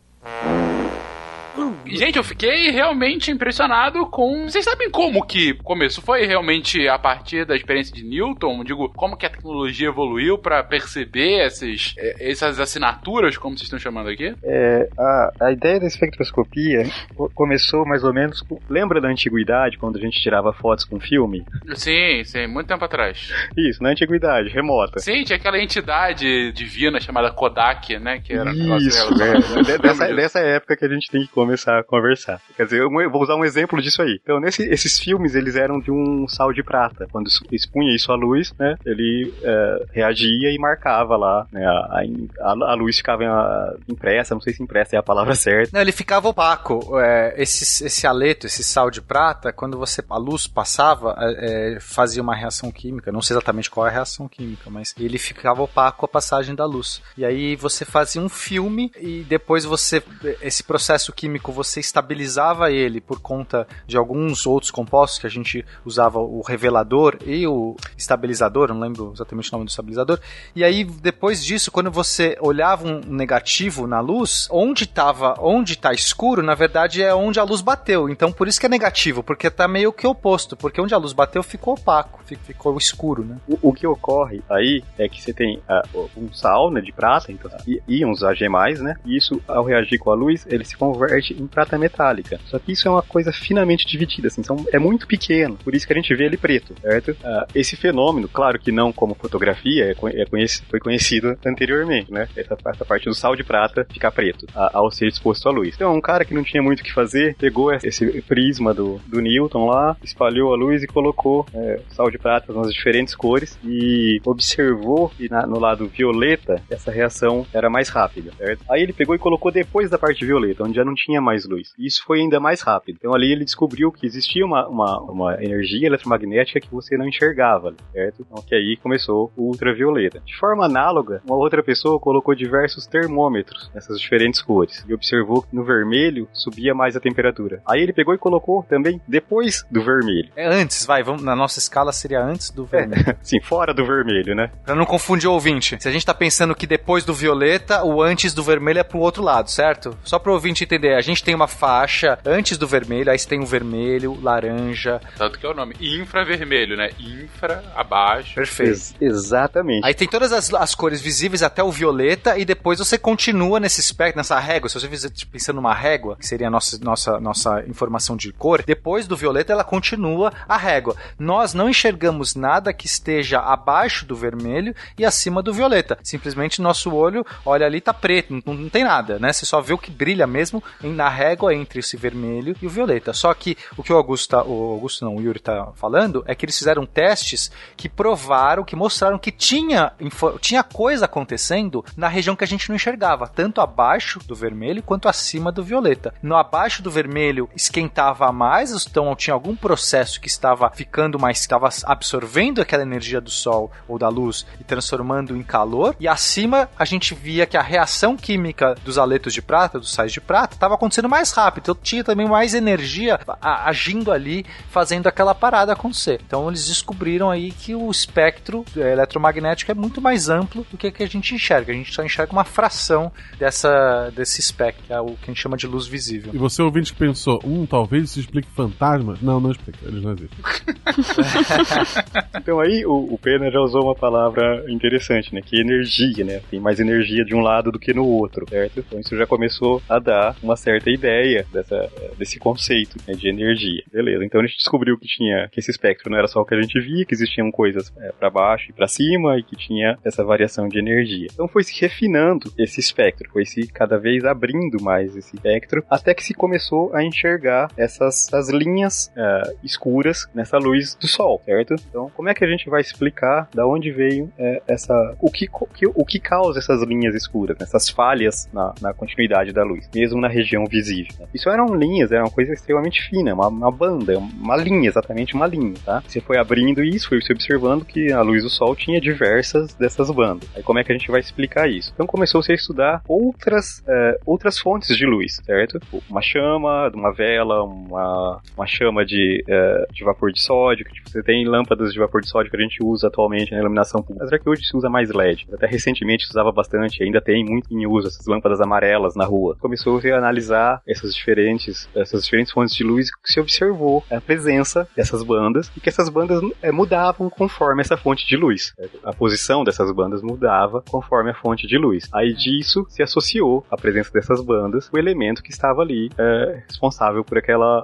Gente, 1.86 2.16
eu 2.16 2.24
fiquei 2.24 2.70
realmente 2.70 3.30
impressionado 3.30 4.06
com. 4.06 4.44
Vocês 4.48 4.64
sabem 4.64 4.90
como 4.90 5.24
que 5.24 5.54
começou? 5.62 6.02
Foi 6.02 6.24
realmente 6.26 6.88
a 6.88 6.98
partir 6.98 7.44
da 7.46 7.54
experiência 7.56 7.94
de 7.94 8.04
Newton? 8.04 8.64
Digo, 8.64 8.88
como 8.94 9.16
que 9.16 9.26
a 9.26 9.30
tecnologia 9.30 9.88
evoluiu 9.88 10.36
pra 10.38 10.62
perceber 10.64 11.44
esses, 11.46 11.94
eh, 11.98 12.16
essas 12.30 12.58
assinaturas, 12.58 13.36
como 13.36 13.56
vocês 13.56 13.64
estão 13.64 13.78
chamando 13.78 14.08
aqui? 14.08 14.34
É, 14.42 14.88
a, 14.98 15.30
a 15.48 15.52
ideia 15.52 15.78
da 15.80 15.86
espectroscopia 15.86 16.84
co- 17.14 17.30
começou 17.34 17.86
mais 17.86 18.02
ou 18.02 18.12
menos. 18.12 18.40
com- 18.42 18.58
lembra 18.68 19.00
da 19.00 19.08
antiguidade, 19.08 19.78
quando 19.78 19.96
a 19.96 20.00
gente 20.00 20.20
tirava 20.20 20.52
fotos 20.52 20.84
com 20.84 20.98
filme? 20.98 21.44
Sim, 21.74 22.24
sim, 22.24 22.46
muito 22.46 22.66
tempo 22.66 22.84
atrás. 22.84 23.32
Isso, 23.56 23.82
na 23.82 23.90
antiguidade, 23.90 24.48
remota. 24.48 24.98
Sim, 24.98 25.22
tinha 25.24 25.36
aquela 25.36 25.58
entidade 25.60 26.52
divina 26.52 27.00
chamada 27.00 27.30
Kodak, 27.30 27.96
né? 27.98 28.20
Que 28.20 28.32
era 28.32 28.50
Isso, 28.78 29.22
é, 29.22 29.62
de- 29.62 29.78
dessa, 29.78 30.14
dessa 30.14 30.38
época 30.40 30.76
que 30.76 30.84
a 30.84 30.88
gente 30.88 31.10
tem 31.10 31.22
que 31.26 31.32
começar 31.44 31.78
a 31.78 31.84
conversar. 31.84 32.40
Quer 32.56 32.64
dizer, 32.64 32.80
eu 32.80 32.90
vou 33.10 33.22
usar 33.22 33.36
um 33.36 33.44
exemplo 33.44 33.80
disso 33.80 34.02
aí. 34.02 34.18
Então, 34.22 34.40
nesse, 34.40 34.62
esses 34.64 34.98
filmes, 34.98 35.34
eles 35.34 35.56
eram 35.56 35.78
de 35.80 35.90
um 35.90 36.26
sal 36.28 36.52
de 36.52 36.62
prata. 36.62 37.06
Quando 37.10 37.28
expunha 37.52 37.94
isso 37.94 38.10
à 38.12 38.14
luz, 38.16 38.52
né, 38.58 38.74
ele 38.84 39.32
é, 39.42 39.84
reagia 39.92 40.50
e 40.50 40.58
marcava 40.58 41.16
lá, 41.16 41.46
né, 41.52 41.64
a, 41.66 42.00
a- 42.40 42.72
a 42.72 42.74
luz 42.74 42.96
ficava 42.96 43.24
ah, 43.24 43.74
impressa, 43.88 44.34
não 44.34 44.40
sei 44.40 44.52
se 44.52 44.62
impressa 44.62 44.96
é 44.96 44.98
a 44.98 45.02
palavra 45.02 45.34
certa. 45.34 45.70
Não, 45.72 45.80
ele 45.80 45.92
ficava 45.92 46.28
opaco. 46.28 46.98
É, 47.00 47.34
esse, 47.42 47.84
esse 47.86 48.06
aleto, 48.06 48.46
esse 48.46 48.62
sal 48.64 48.90
de 48.90 49.00
prata, 49.02 49.52
quando 49.52 49.76
você 49.78 50.02
a 50.08 50.16
luz 50.18 50.46
passava, 50.46 51.14
é, 51.18 51.74
é, 51.74 51.80
fazia 51.80 52.22
uma 52.22 52.34
reação 52.34 52.70
química. 52.70 53.10
Não 53.12 53.20
sei 53.22 53.34
exatamente 53.36 53.70
qual 53.70 53.86
é 53.86 53.90
a 53.90 53.92
reação 53.92 54.28
química, 54.28 54.70
mas 54.70 54.94
ele 54.98 55.18
ficava 55.18 55.62
opaco 55.62 56.04
a 56.04 56.08
passagem 56.08 56.54
da 56.54 56.64
luz. 56.64 57.02
E 57.16 57.24
aí 57.24 57.56
você 57.56 57.84
fazia 57.84 58.20
um 58.22 58.28
filme 58.28 58.90
e 59.00 59.24
depois 59.28 59.64
você 59.64 60.02
esse 60.40 60.62
processo 60.62 61.12
químico 61.12 61.33
você 61.42 61.80
estabilizava 61.80 62.70
ele 62.70 63.00
por 63.00 63.20
conta 63.20 63.66
de 63.86 63.96
alguns 63.96 64.46
outros 64.46 64.70
compostos 64.70 65.18
que 65.18 65.26
a 65.26 65.30
gente 65.30 65.64
usava 65.84 66.18
o 66.18 66.42
revelador 66.42 67.18
e 67.24 67.46
o 67.46 67.76
estabilizador, 67.96 68.68
não 68.68 68.80
lembro 68.80 69.12
exatamente 69.14 69.50
o 69.50 69.52
nome 69.52 69.64
do 69.64 69.70
estabilizador. 69.70 70.18
E 70.54 70.62
aí 70.62 70.84
depois 70.84 71.44
disso, 71.44 71.70
quando 71.70 71.90
você 71.90 72.36
olhava 72.40 72.86
um 72.86 73.00
negativo 73.00 73.86
na 73.86 74.00
luz, 74.00 74.48
onde 74.50 74.84
estava, 74.84 75.34
onde 75.38 75.76
tá 75.78 75.92
escuro, 75.92 76.42
na 76.42 76.54
verdade 76.54 77.02
é 77.02 77.14
onde 77.14 77.38
a 77.38 77.44
luz 77.44 77.60
bateu. 77.60 78.08
Então 78.08 78.32
por 78.32 78.48
isso 78.48 78.60
que 78.60 78.66
é 78.66 78.68
negativo, 78.68 79.22
porque 79.22 79.50
tá 79.50 79.66
meio 79.66 79.92
que 79.92 80.06
oposto, 80.06 80.56
porque 80.56 80.80
onde 80.80 80.94
a 80.94 80.98
luz 80.98 81.12
bateu 81.12 81.42
ficou 81.42 81.74
opaco, 81.74 82.20
fi- 82.24 82.36
ficou 82.36 82.76
escuro, 82.76 83.24
né? 83.24 83.36
O, 83.48 83.70
o 83.70 83.72
que 83.72 83.86
ocorre 83.86 84.42
aí 84.50 84.82
é 84.98 85.08
que 85.08 85.22
você 85.22 85.32
tem 85.32 85.62
ah, 85.68 85.82
um 86.16 86.32
sal 86.32 86.70
né, 86.70 86.80
de 86.80 86.92
prata, 86.92 87.32
então, 87.32 87.50
e, 87.66 87.80
íons 87.88 88.22
Ag+, 88.22 88.48
né? 88.80 88.96
E 89.04 89.16
isso, 89.16 89.40
ao 89.46 89.64
reagir 89.64 89.98
com 89.98 90.10
a 90.10 90.14
luz, 90.14 90.46
ele 90.48 90.64
se 90.64 90.76
converte 90.76 91.23
em 91.32 91.46
prata 91.46 91.78
metálica. 91.78 92.38
Só 92.46 92.58
que 92.58 92.72
isso 92.72 92.86
é 92.88 92.90
uma 92.90 93.02
coisa 93.02 93.32
finamente 93.32 93.86
dividida, 93.86 94.28
assim, 94.28 94.42
são, 94.42 94.56
é 94.72 94.78
muito 94.78 95.06
pequeno, 95.06 95.56
por 95.62 95.74
isso 95.74 95.86
que 95.86 95.92
a 95.92 95.96
gente 95.96 96.14
vê 96.14 96.24
ele 96.24 96.36
preto, 96.36 96.74
certo? 96.80 97.16
Ah, 97.24 97.46
esse 97.54 97.76
fenômeno, 97.76 98.28
claro 98.28 98.58
que 98.58 98.70
não 98.72 98.92
como 98.92 99.14
fotografia, 99.14 99.84
é, 99.86 100.20
é 100.22 100.26
conheci- 100.26 100.62
foi 100.68 100.80
conhecido 100.80 101.36
anteriormente, 101.44 102.12
né? 102.12 102.28
Essa, 102.36 102.56
essa 102.66 102.84
parte 102.84 103.04
do 103.06 103.14
sal 103.14 103.34
de 103.36 103.44
prata 103.44 103.86
ficar 103.92 104.10
preto, 104.10 104.46
a- 104.54 104.70
ao 104.74 104.90
ser 104.90 105.06
exposto 105.08 105.48
à 105.48 105.52
luz. 105.52 105.74
Então, 105.74 105.94
um 105.94 106.00
cara 106.00 106.24
que 106.24 106.34
não 106.34 106.42
tinha 106.42 106.62
muito 106.62 106.80
o 106.80 106.82
que 106.84 106.92
fazer, 106.92 107.34
pegou 107.36 107.72
esse 107.72 108.20
prisma 108.22 108.74
do, 108.74 109.00
do 109.06 109.20
Newton 109.20 109.66
lá, 109.66 109.96
espalhou 110.02 110.52
a 110.52 110.56
luz 110.56 110.82
e 110.82 110.86
colocou 110.86 111.46
é, 111.54 111.80
sal 111.90 112.10
de 112.10 112.18
prata 112.18 112.52
nas 112.52 112.72
diferentes 112.72 113.14
cores 113.14 113.58
e 113.64 114.20
observou 114.24 115.08
que 115.10 115.28
na- 115.30 115.46
no 115.46 115.58
lado 115.58 115.86
violeta 115.88 116.62
essa 116.70 116.90
reação 116.90 117.46
era 117.52 117.70
mais 117.70 117.88
rápida, 117.88 118.30
certo? 118.36 118.64
Aí 118.70 118.82
ele 118.82 118.92
pegou 118.92 119.14
e 119.14 119.18
colocou 119.18 119.50
depois 119.50 119.88
da 119.90 119.98
parte 119.98 120.24
violeta, 120.24 120.64
onde 120.64 120.74
já 120.76 120.84
não 120.84 120.94
tinha 120.94 121.13
mais 121.20 121.44
luz. 121.46 121.72
Isso 121.78 122.02
foi 122.04 122.20
ainda 122.20 122.40
mais 122.40 122.60
rápido. 122.60 122.96
Então 122.98 123.14
ali 123.14 123.32
ele 123.32 123.44
descobriu 123.44 123.90
que 123.92 124.06
existia 124.06 124.44
uma, 124.44 124.66
uma, 124.68 125.00
uma 125.00 125.44
energia 125.44 125.86
eletromagnética 125.86 126.60
que 126.60 126.70
você 126.70 126.96
não 126.96 127.08
enxergava, 127.08 127.74
certo? 127.92 128.26
Então 128.26 128.42
que 128.42 128.54
aí 128.54 128.76
começou 128.82 129.32
o 129.36 129.48
ultravioleta. 129.48 130.20
De 130.24 130.36
forma 130.36 130.64
análoga, 130.64 131.22
uma 131.26 131.36
outra 131.36 131.62
pessoa 131.62 132.00
colocou 132.00 132.34
diversos 132.34 132.86
termômetros 132.86 133.70
nessas 133.74 134.00
diferentes 134.00 134.42
cores 134.42 134.84
e 134.88 134.94
observou 134.94 135.42
que 135.42 135.54
no 135.54 135.64
vermelho 135.64 136.28
subia 136.32 136.74
mais 136.74 136.96
a 136.96 137.00
temperatura. 137.00 137.62
Aí 137.66 137.82
ele 137.82 137.92
pegou 137.92 138.14
e 138.14 138.18
colocou 138.18 138.64
também 138.68 139.00
depois 139.06 139.64
do 139.70 139.82
vermelho. 139.82 140.30
É 140.36 140.46
antes, 140.46 140.84
vai, 140.86 141.02
vamos, 141.02 141.22
na 141.22 141.36
nossa 141.36 141.58
escala 141.58 141.92
seria 141.92 142.22
antes 142.22 142.50
do 142.50 142.64
vermelho. 142.64 143.16
Sim, 143.22 143.40
fora 143.40 143.72
do 143.72 143.84
vermelho, 143.84 144.34
né? 144.34 144.50
Pra 144.64 144.74
não 144.74 144.84
confundir 144.84 145.28
o 145.28 145.32
ouvinte. 145.32 145.76
Se 145.80 145.88
a 145.88 145.92
gente 145.92 146.06
tá 146.06 146.14
pensando 146.14 146.54
que 146.54 146.66
depois 146.66 147.04
do 147.04 147.14
violeta, 147.14 147.84
o 147.84 148.02
antes 148.02 148.34
do 148.34 148.42
vermelho 148.42 148.78
é 148.78 148.84
pro 148.84 148.98
outro 148.98 149.22
lado, 149.22 149.50
certo? 149.50 149.96
Só 150.04 150.18
pro 150.18 150.32
ouvinte 150.32 150.64
entender. 150.64 150.94
A 151.04 151.06
gente 151.06 151.22
tem 151.22 151.34
uma 151.34 151.46
faixa 151.46 152.18
antes 152.24 152.56
do 152.56 152.66
vermelho, 152.66 153.10
aí 153.10 153.18
você 153.18 153.28
tem 153.28 153.38
o 153.38 153.44
vermelho, 153.44 154.18
laranja. 154.22 155.02
Tanto 155.18 155.38
que 155.38 155.44
é 155.44 155.50
o 155.50 155.52
nome. 155.52 155.76
Infravermelho, 155.78 156.78
né? 156.78 156.92
Infra, 156.98 157.62
abaixo. 157.76 158.34
Perfeito. 158.34 158.70
Ex- 158.70 158.94
exatamente. 158.98 159.84
Aí 159.84 159.92
tem 159.92 160.08
todas 160.08 160.32
as, 160.32 160.54
as 160.54 160.74
cores 160.74 161.02
visíveis 161.02 161.42
até 161.42 161.62
o 161.62 161.70
violeta 161.70 162.38
e 162.38 162.44
depois 162.46 162.78
você 162.78 162.96
continua 162.96 163.60
nesse 163.60 163.80
espectro, 163.80 164.16
nessa 164.16 164.38
régua. 164.40 164.70
Se 164.70 164.80
você 164.80 164.88
fizer 164.88 165.10
tipo, 165.10 165.30
pensando 165.30 165.56
numa 165.56 165.74
régua, 165.74 166.16
que 166.16 166.26
seria 166.26 166.46
a 166.46 166.50
nossa, 166.50 166.78
nossa, 166.82 167.20
nossa 167.20 167.62
informação 167.68 168.16
de 168.16 168.32
cor, 168.32 168.62
depois 168.62 169.06
do 169.06 169.14
violeta 169.14 169.52
ela 169.52 169.62
continua 169.62 170.32
a 170.48 170.56
régua. 170.56 170.96
Nós 171.18 171.52
não 171.52 171.68
enxergamos 171.68 172.34
nada 172.34 172.72
que 172.72 172.86
esteja 172.86 173.40
abaixo 173.40 174.06
do 174.06 174.16
vermelho 174.16 174.74
e 174.98 175.04
acima 175.04 175.42
do 175.42 175.52
violeta. 175.52 175.98
Simplesmente 176.02 176.62
nosso 176.62 176.94
olho 176.94 177.26
olha 177.44 177.66
ali 177.66 177.82
tá 177.82 177.92
preto, 177.92 178.40
não, 178.46 178.54
não 178.54 178.68
tem 178.70 178.84
nada, 178.84 179.18
né? 179.18 179.34
Você 179.34 179.44
só 179.44 179.60
vê 179.60 179.74
o 179.74 179.78
que 179.78 179.90
brilha 179.90 180.26
mesmo 180.26 180.64
na 180.92 181.08
régua 181.08 181.54
entre 181.54 181.80
esse 181.80 181.96
vermelho 181.96 182.56
e 182.60 182.66
o 182.66 182.70
violeta. 182.70 183.12
Só 183.12 183.32
que 183.34 183.56
o 183.76 183.82
que 183.82 183.92
o 183.92 183.96
Augusto, 183.96 184.36
o 184.36 184.72
Augusto 184.72 185.04
não, 185.04 185.16
o 185.16 185.20
Yuri 185.20 185.40
tá 185.40 185.72
falando 185.74 186.24
é 186.26 186.34
que 186.34 186.44
eles 186.44 186.58
fizeram 186.58 186.86
testes 186.86 187.50
que 187.76 187.88
provaram, 187.88 188.64
que 188.64 188.76
mostraram 188.76 189.18
que 189.18 189.30
tinha, 189.30 189.92
tinha 190.40 190.62
coisa 190.62 191.04
acontecendo 191.04 191.84
na 191.96 192.08
região 192.08 192.36
que 192.36 192.44
a 192.44 192.46
gente 192.46 192.68
não 192.68 192.76
enxergava, 192.76 193.28
tanto 193.28 193.60
abaixo 193.60 194.18
do 194.26 194.34
vermelho 194.34 194.82
quanto 194.82 195.08
acima 195.08 195.50
do 195.50 195.64
violeta. 195.64 196.14
No 196.22 196.36
abaixo 196.36 196.82
do 196.82 196.90
vermelho 196.90 197.48
esquentava 197.54 198.30
mais, 198.32 198.86
então 198.86 199.14
tinha 199.14 199.34
algum 199.34 199.56
processo 199.56 200.20
que 200.20 200.28
estava 200.28 200.70
ficando 200.70 201.18
mais, 201.18 201.40
estava 201.40 201.68
absorvendo 201.84 202.60
aquela 202.60 202.82
energia 202.82 203.20
do 203.20 203.30
sol 203.30 203.70
ou 203.88 203.98
da 203.98 204.08
luz 204.08 204.46
e 204.60 204.64
transformando 204.64 205.36
em 205.36 205.42
calor, 205.42 205.96
e 205.98 206.08
acima 206.08 206.68
a 206.78 206.84
gente 206.84 207.14
via 207.14 207.46
que 207.46 207.56
a 207.56 207.62
reação 207.62 208.16
química 208.16 208.74
dos 208.84 208.98
aletos 208.98 209.32
de 209.32 209.42
prata, 209.42 209.78
dos 209.78 209.92
sais 209.92 210.12
de 210.12 210.20
prata, 210.20 210.54
estava 210.54 210.73
acontecendo 210.74 211.08
mais 211.08 211.30
rápido, 211.32 211.62
então 211.62 211.74
tinha 211.82 212.04
também 212.04 212.28
mais 212.28 212.54
energia 212.54 213.18
agindo 213.40 214.10
ali, 214.12 214.44
fazendo 214.68 215.06
aquela 215.06 215.34
parada 215.34 215.72
acontecer. 215.72 216.20
Então 216.26 216.48
eles 216.48 216.66
descobriram 216.66 217.30
aí 217.30 217.50
que 217.50 217.74
o 217.74 217.90
espectro 217.90 218.64
eh, 218.76 218.92
eletromagnético 218.92 219.70
é 219.70 219.74
muito 219.74 220.00
mais 220.00 220.28
amplo 220.28 220.66
do 220.70 220.76
que 220.76 220.90
que 220.90 221.02
a 221.02 221.08
gente 221.08 221.34
enxerga. 221.34 221.72
A 221.72 221.74
gente 221.74 221.92
só 221.92 222.02
enxerga 222.02 222.32
uma 222.32 222.44
fração 222.44 223.12
dessa, 223.38 224.10
desse 224.14 224.40
espectro, 224.40 224.84
que 224.86 224.92
é 224.92 225.00
o 225.00 225.06
que 225.06 225.24
a 225.24 225.26
gente 225.26 225.40
chama 225.40 225.56
de 225.56 225.66
luz 225.66 225.86
visível. 225.86 226.32
E 226.34 226.38
você 226.38 226.62
ouvinte 226.62 226.92
que 226.92 226.98
pensou, 226.98 227.40
hum, 227.44 227.66
talvez 227.66 228.04
isso 228.04 228.20
explique 228.20 228.48
fantasmas? 228.50 229.20
Não, 229.20 229.40
não 229.40 229.50
explica, 229.50 229.78
eles 229.86 230.02
não 230.02 230.12
existem. 230.12 230.38
Então 232.36 232.60
aí 232.60 232.84
o, 232.84 233.14
o 233.14 233.18
Pena 233.18 233.50
já 233.50 233.58
usou 233.60 233.84
uma 233.84 233.94
palavra 233.94 234.64
interessante, 234.68 235.34
né? 235.34 235.40
Que 235.40 235.56
é 235.56 235.60
energia, 235.60 236.24
né? 236.24 236.40
Tem 236.50 236.60
mais 236.60 236.78
energia 236.78 237.24
de 237.24 237.34
um 237.34 237.40
lado 237.40 237.72
do 237.72 237.78
que 237.78 237.94
no 237.94 238.06
outro, 238.06 238.46
certo? 238.48 238.80
Então 238.80 239.00
isso 239.00 239.16
já 239.16 239.26
começou 239.26 239.82
a 239.88 239.98
dar 239.98 240.36
uma 240.42 240.56
certa 240.64 240.90
ideia 240.90 241.44
dessa, 241.52 241.90
desse 242.18 242.38
conceito 242.38 242.96
né, 243.06 243.14
de 243.14 243.28
energia. 243.28 243.82
Beleza, 243.92 244.24
então 244.24 244.40
a 244.40 244.46
gente 244.46 244.56
descobriu 244.56 244.98
que 244.98 245.06
tinha 245.06 245.48
que 245.52 245.60
esse 245.60 245.70
espectro 245.70 246.10
não 246.10 246.18
era 246.18 246.26
só 246.26 246.40
o 246.40 246.44
que 246.44 246.54
a 246.54 246.60
gente 246.60 246.80
via, 246.80 247.04
que 247.04 247.14
existiam 247.14 247.50
coisas 247.50 247.92
é, 247.98 248.12
para 248.12 248.30
baixo 248.30 248.70
e 248.70 248.72
para 248.72 248.86
cima 248.88 249.38
e 249.38 249.42
que 249.42 249.56
tinha 249.56 249.98
essa 250.04 250.24
variação 250.24 250.68
de 250.68 250.78
energia. 250.78 251.28
Então 251.32 251.46
foi 251.46 251.62
se 251.62 251.78
refinando 251.80 252.50
esse 252.58 252.80
espectro, 252.80 253.28
foi 253.30 253.44
se 253.44 253.66
cada 253.66 253.98
vez 253.98 254.24
abrindo 254.24 254.82
mais 254.82 255.14
esse 255.16 255.36
espectro, 255.36 255.84
até 255.90 256.14
que 256.14 256.24
se 256.24 256.32
começou 256.34 256.94
a 256.94 257.04
enxergar 257.04 257.70
essas, 257.76 258.26
essas 258.28 258.48
linhas 258.50 259.12
é, 259.16 259.54
escuras 259.62 260.26
nessa 260.34 260.56
luz 260.58 260.94
do 260.94 261.06
sol, 261.06 261.40
certo? 261.44 261.74
Então, 261.88 262.10
como 262.14 262.28
é 262.28 262.34
que 262.34 262.44
a 262.44 262.48
gente 262.48 262.68
vai 262.70 262.80
explicar 262.80 263.48
da 263.54 263.66
onde 263.66 263.90
veio 263.90 264.30
é, 264.38 264.62
essa 264.66 264.94
o 265.20 265.30
que, 265.30 265.46
co- 265.46 265.66
que- 265.66 265.86
o 265.86 266.04
que 266.04 266.18
causa 266.18 266.58
essas 266.58 266.82
linhas 266.82 267.14
escuras, 267.14 267.58
né? 267.58 267.64
essas 267.64 267.88
falhas 267.88 268.48
na, 268.52 268.74
na 268.80 268.94
continuidade 268.94 269.52
da 269.52 269.62
luz, 269.64 269.88
mesmo 269.94 270.20
na 270.20 270.28
região 270.28 270.53
visível? 270.64 271.12
né? 271.18 271.26
Isso 271.34 271.48
eram 271.50 271.74
linhas, 271.74 272.12
era 272.12 272.22
uma 272.22 272.30
coisa 272.30 272.52
extremamente 272.52 273.02
fina, 273.08 273.34
uma, 273.34 273.48
uma 273.48 273.70
banda, 273.70 274.18
uma 274.18 274.56
linha, 274.56 274.88
exatamente 274.88 275.34
uma 275.34 275.46
linha, 275.46 275.74
tá? 275.84 276.02
Você 276.06 276.20
foi 276.20 276.38
abrindo 276.38 276.82
isso, 276.82 277.08
foi 277.08 277.20
se 277.20 277.32
observando 277.32 277.84
que 277.84 278.12
a 278.12 278.22
luz 278.22 278.42
do 278.42 278.50
sol 278.50 278.74
tinha 278.76 279.00
diversas 279.00 279.74
dessas 279.74 280.10
bandas. 280.10 280.48
Aí 280.54 280.62
como 280.62 280.78
é 280.78 280.84
que 280.84 280.92
a 280.92 280.96
gente 280.96 281.10
vai 281.10 281.20
explicar 281.20 281.68
isso? 281.68 281.90
Então 281.94 282.06
começou-se 282.06 282.50
a 282.52 282.54
estudar 282.54 283.02
outras, 283.08 283.82
é, 283.86 284.18
outras 284.26 284.58
fontes 284.58 284.96
de 284.96 285.06
luz, 285.06 285.40
certo? 285.44 285.80
Uma 286.08 286.22
chama, 286.22 286.90
uma 286.94 287.12
vela, 287.12 287.62
uma, 287.64 288.40
uma 288.56 288.66
chama 288.66 289.04
de, 289.04 289.44
é, 289.48 289.86
de 289.92 290.04
vapor 290.04 290.32
de 290.32 290.42
sódio, 290.42 290.84
que 290.84 290.92
tipo, 290.92 291.10
você 291.10 291.22
tem 291.22 291.46
lâmpadas 291.46 291.92
de 291.92 291.98
vapor 291.98 292.20
de 292.20 292.28
sódio 292.28 292.50
que 292.50 292.56
a 292.56 292.60
gente 292.60 292.82
usa 292.82 293.08
atualmente 293.08 293.52
na 293.52 293.58
iluminação 293.58 294.02
pública. 294.02 294.24
Apesar 294.24 294.38
que 294.38 294.48
hoje 294.48 294.64
se 294.64 294.76
usa 294.76 294.88
mais 294.88 295.10
LED. 295.10 295.46
Até 295.52 295.66
recentemente 295.66 296.26
usava 296.28 296.52
bastante, 296.52 297.02
ainda 297.02 297.20
tem 297.20 297.44
muito 297.44 297.72
em 297.72 297.86
uso 297.86 298.08
essas 298.08 298.26
lâmpadas 298.26 298.60
amarelas 298.60 299.14
na 299.14 299.24
rua. 299.24 299.56
Começou 299.60 299.98
a 299.98 300.18
analisar 300.18 300.43
essas 300.86 301.14
diferentes, 301.14 301.88
essas 301.94 302.24
diferentes 302.24 302.52
fontes 302.52 302.74
de 302.74 302.84
luz 302.84 303.10
que 303.14 303.32
se 303.32 303.40
observou 303.40 304.04
a 304.10 304.20
presença 304.20 304.86
dessas 304.96 305.22
bandas 305.22 305.70
e 305.76 305.80
que 305.80 305.88
essas 305.88 306.08
bandas 306.08 306.40
é, 306.62 306.70
mudavam 306.72 307.28
conforme 307.30 307.80
essa 307.82 307.96
fonte 307.96 308.26
de 308.26 308.36
luz. 308.36 308.74
A 309.04 309.12
posição 309.12 309.64
dessas 309.64 309.90
bandas 309.92 310.22
mudava 310.22 310.82
conforme 310.90 311.30
a 311.30 311.34
fonte 311.34 311.66
de 311.66 311.76
luz. 311.78 312.08
Aí 312.12 312.32
disso 312.34 312.86
se 312.88 313.02
associou 313.02 313.64
a 313.70 313.76
presença 313.76 314.10
dessas 314.12 314.42
bandas 314.44 314.88
o 314.92 314.98
elemento 314.98 315.42
que 315.42 315.50
estava 315.50 315.82
ali 315.82 316.10
é, 316.18 316.62
responsável 316.68 317.24
por 317.24 317.38
aquela 317.38 317.82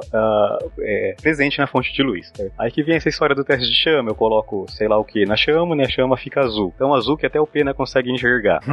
é, 0.81 1.17
presente 1.21 1.59
na 1.59 1.67
fonte 1.67 1.93
de 1.93 2.03
luz. 2.03 2.33
Aí 2.59 2.71
que 2.71 2.83
vem 2.83 2.97
essa 2.97 3.09
história 3.09 3.35
do 3.35 3.45
teste 3.45 3.67
de 3.69 3.75
chama. 3.75 4.11
Eu 4.11 4.15
coloco 4.15 4.67
sei 4.69 4.89
lá 4.89 4.99
o 4.99 5.05
que 5.05 5.25
na 5.27 5.37
chama, 5.37 5.75
né? 5.75 5.85
A 5.85 5.89
chama 5.89 6.17
fica 6.17 6.41
azul. 6.41 6.73
Então 6.75 6.95
azul 6.95 7.17
que 7.17 7.27
até 7.27 7.41
o 7.41 7.47
Pena 7.47 7.75
consegue 7.75 8.11
enxergar. 8.11 8.61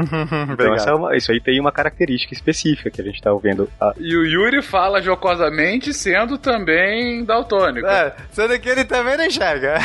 Então 0.54 0.74
é 0.90 0.94
uma- 0.96 1.16
isso 1.16 1.32
aí 1.32 1.40
tem 1.40 1.60
uma 1.60 1.72
característica 1.72 2.34
específica 2.34 2.90
que 2.90 3.02
a 3.02 3.04
gente 3.04 3.22
tá 3.22 3.34
vendo. 3.36 3.70
A- 3.80 3.94
E 4.00 4.16
o 4.16 4.26
Yuri 4.26 4.62
fala 4.62 5.02
jocosamente, 5.02 5.94
sendo 5.94 6.38
também 6.38 7.24
daltônico. 7.24 7.88
É, 7.88 8.14
sendo 8.32 8.60
que 8.60 8.70
ele 8.70 8.84
também 8.86 9.18
não 9.18 9.26
enxerga. 9.26 9.78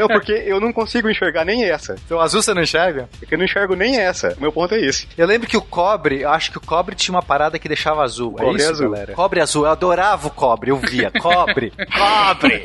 Não, 0.00 0.08
porque 0.08 0.32
eu 0.32 0.60
não 0.60 0.72
consigo 0.72 1.08
enxergar 1.10 1.44
nem 1.44 1.64
essa. 1.64 1.94
Então 2.04 2.20
azul 2.20 2.42
você 2.42 2.52
não 2.54 2.62
enxerga? 2.62 3.08
Porque 3.18 3.34
eu 3.34 3.38
não 3.38 3.44
enxergo 3.44 3.74
nem 3.74 3.98
essa. 3.98 4.34
O 4.38 4.40
meu 4.40 4.52
ponto 4.52 4.74
é 4.74 4.80
esse. 4.80 5.08
Eu 5.16 5.26
lembro 5.26 5.48
que 5.48 5.56
o 5.56 5.62
cobre, 5.62 6.22
eu 6.22 6.30
acho 6.30 6.50
que 6.50 6.58
o 6.58 6.60
cobre 6.60 6.94
tinha 6.94 7.14
uma 7.14 7.22
parada 7.22 7.58
que 7.58 7.68
deixava 7.68 8.02
azul. 8.02 8.34
é 8.38 8.42
Cobre 8.42 8.60
isso, 8.62 8.70
azul. 8.70 8.90
galera? 8.90 9.12
Cobre 9.14 9.40
azul, 9.40 9.64
eu 9.64 9.70
adorava 9.70 10.26
o 10.28 10.30
cobre, 10.30 10.70
eu 10.70 10.76
via. 10.76 11.10
Cobre, 11.10 11.72
cobre! 11.96 12.62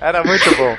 Era 0.00 0.22
muito 0.24 0.54
bom. 0.56 0.76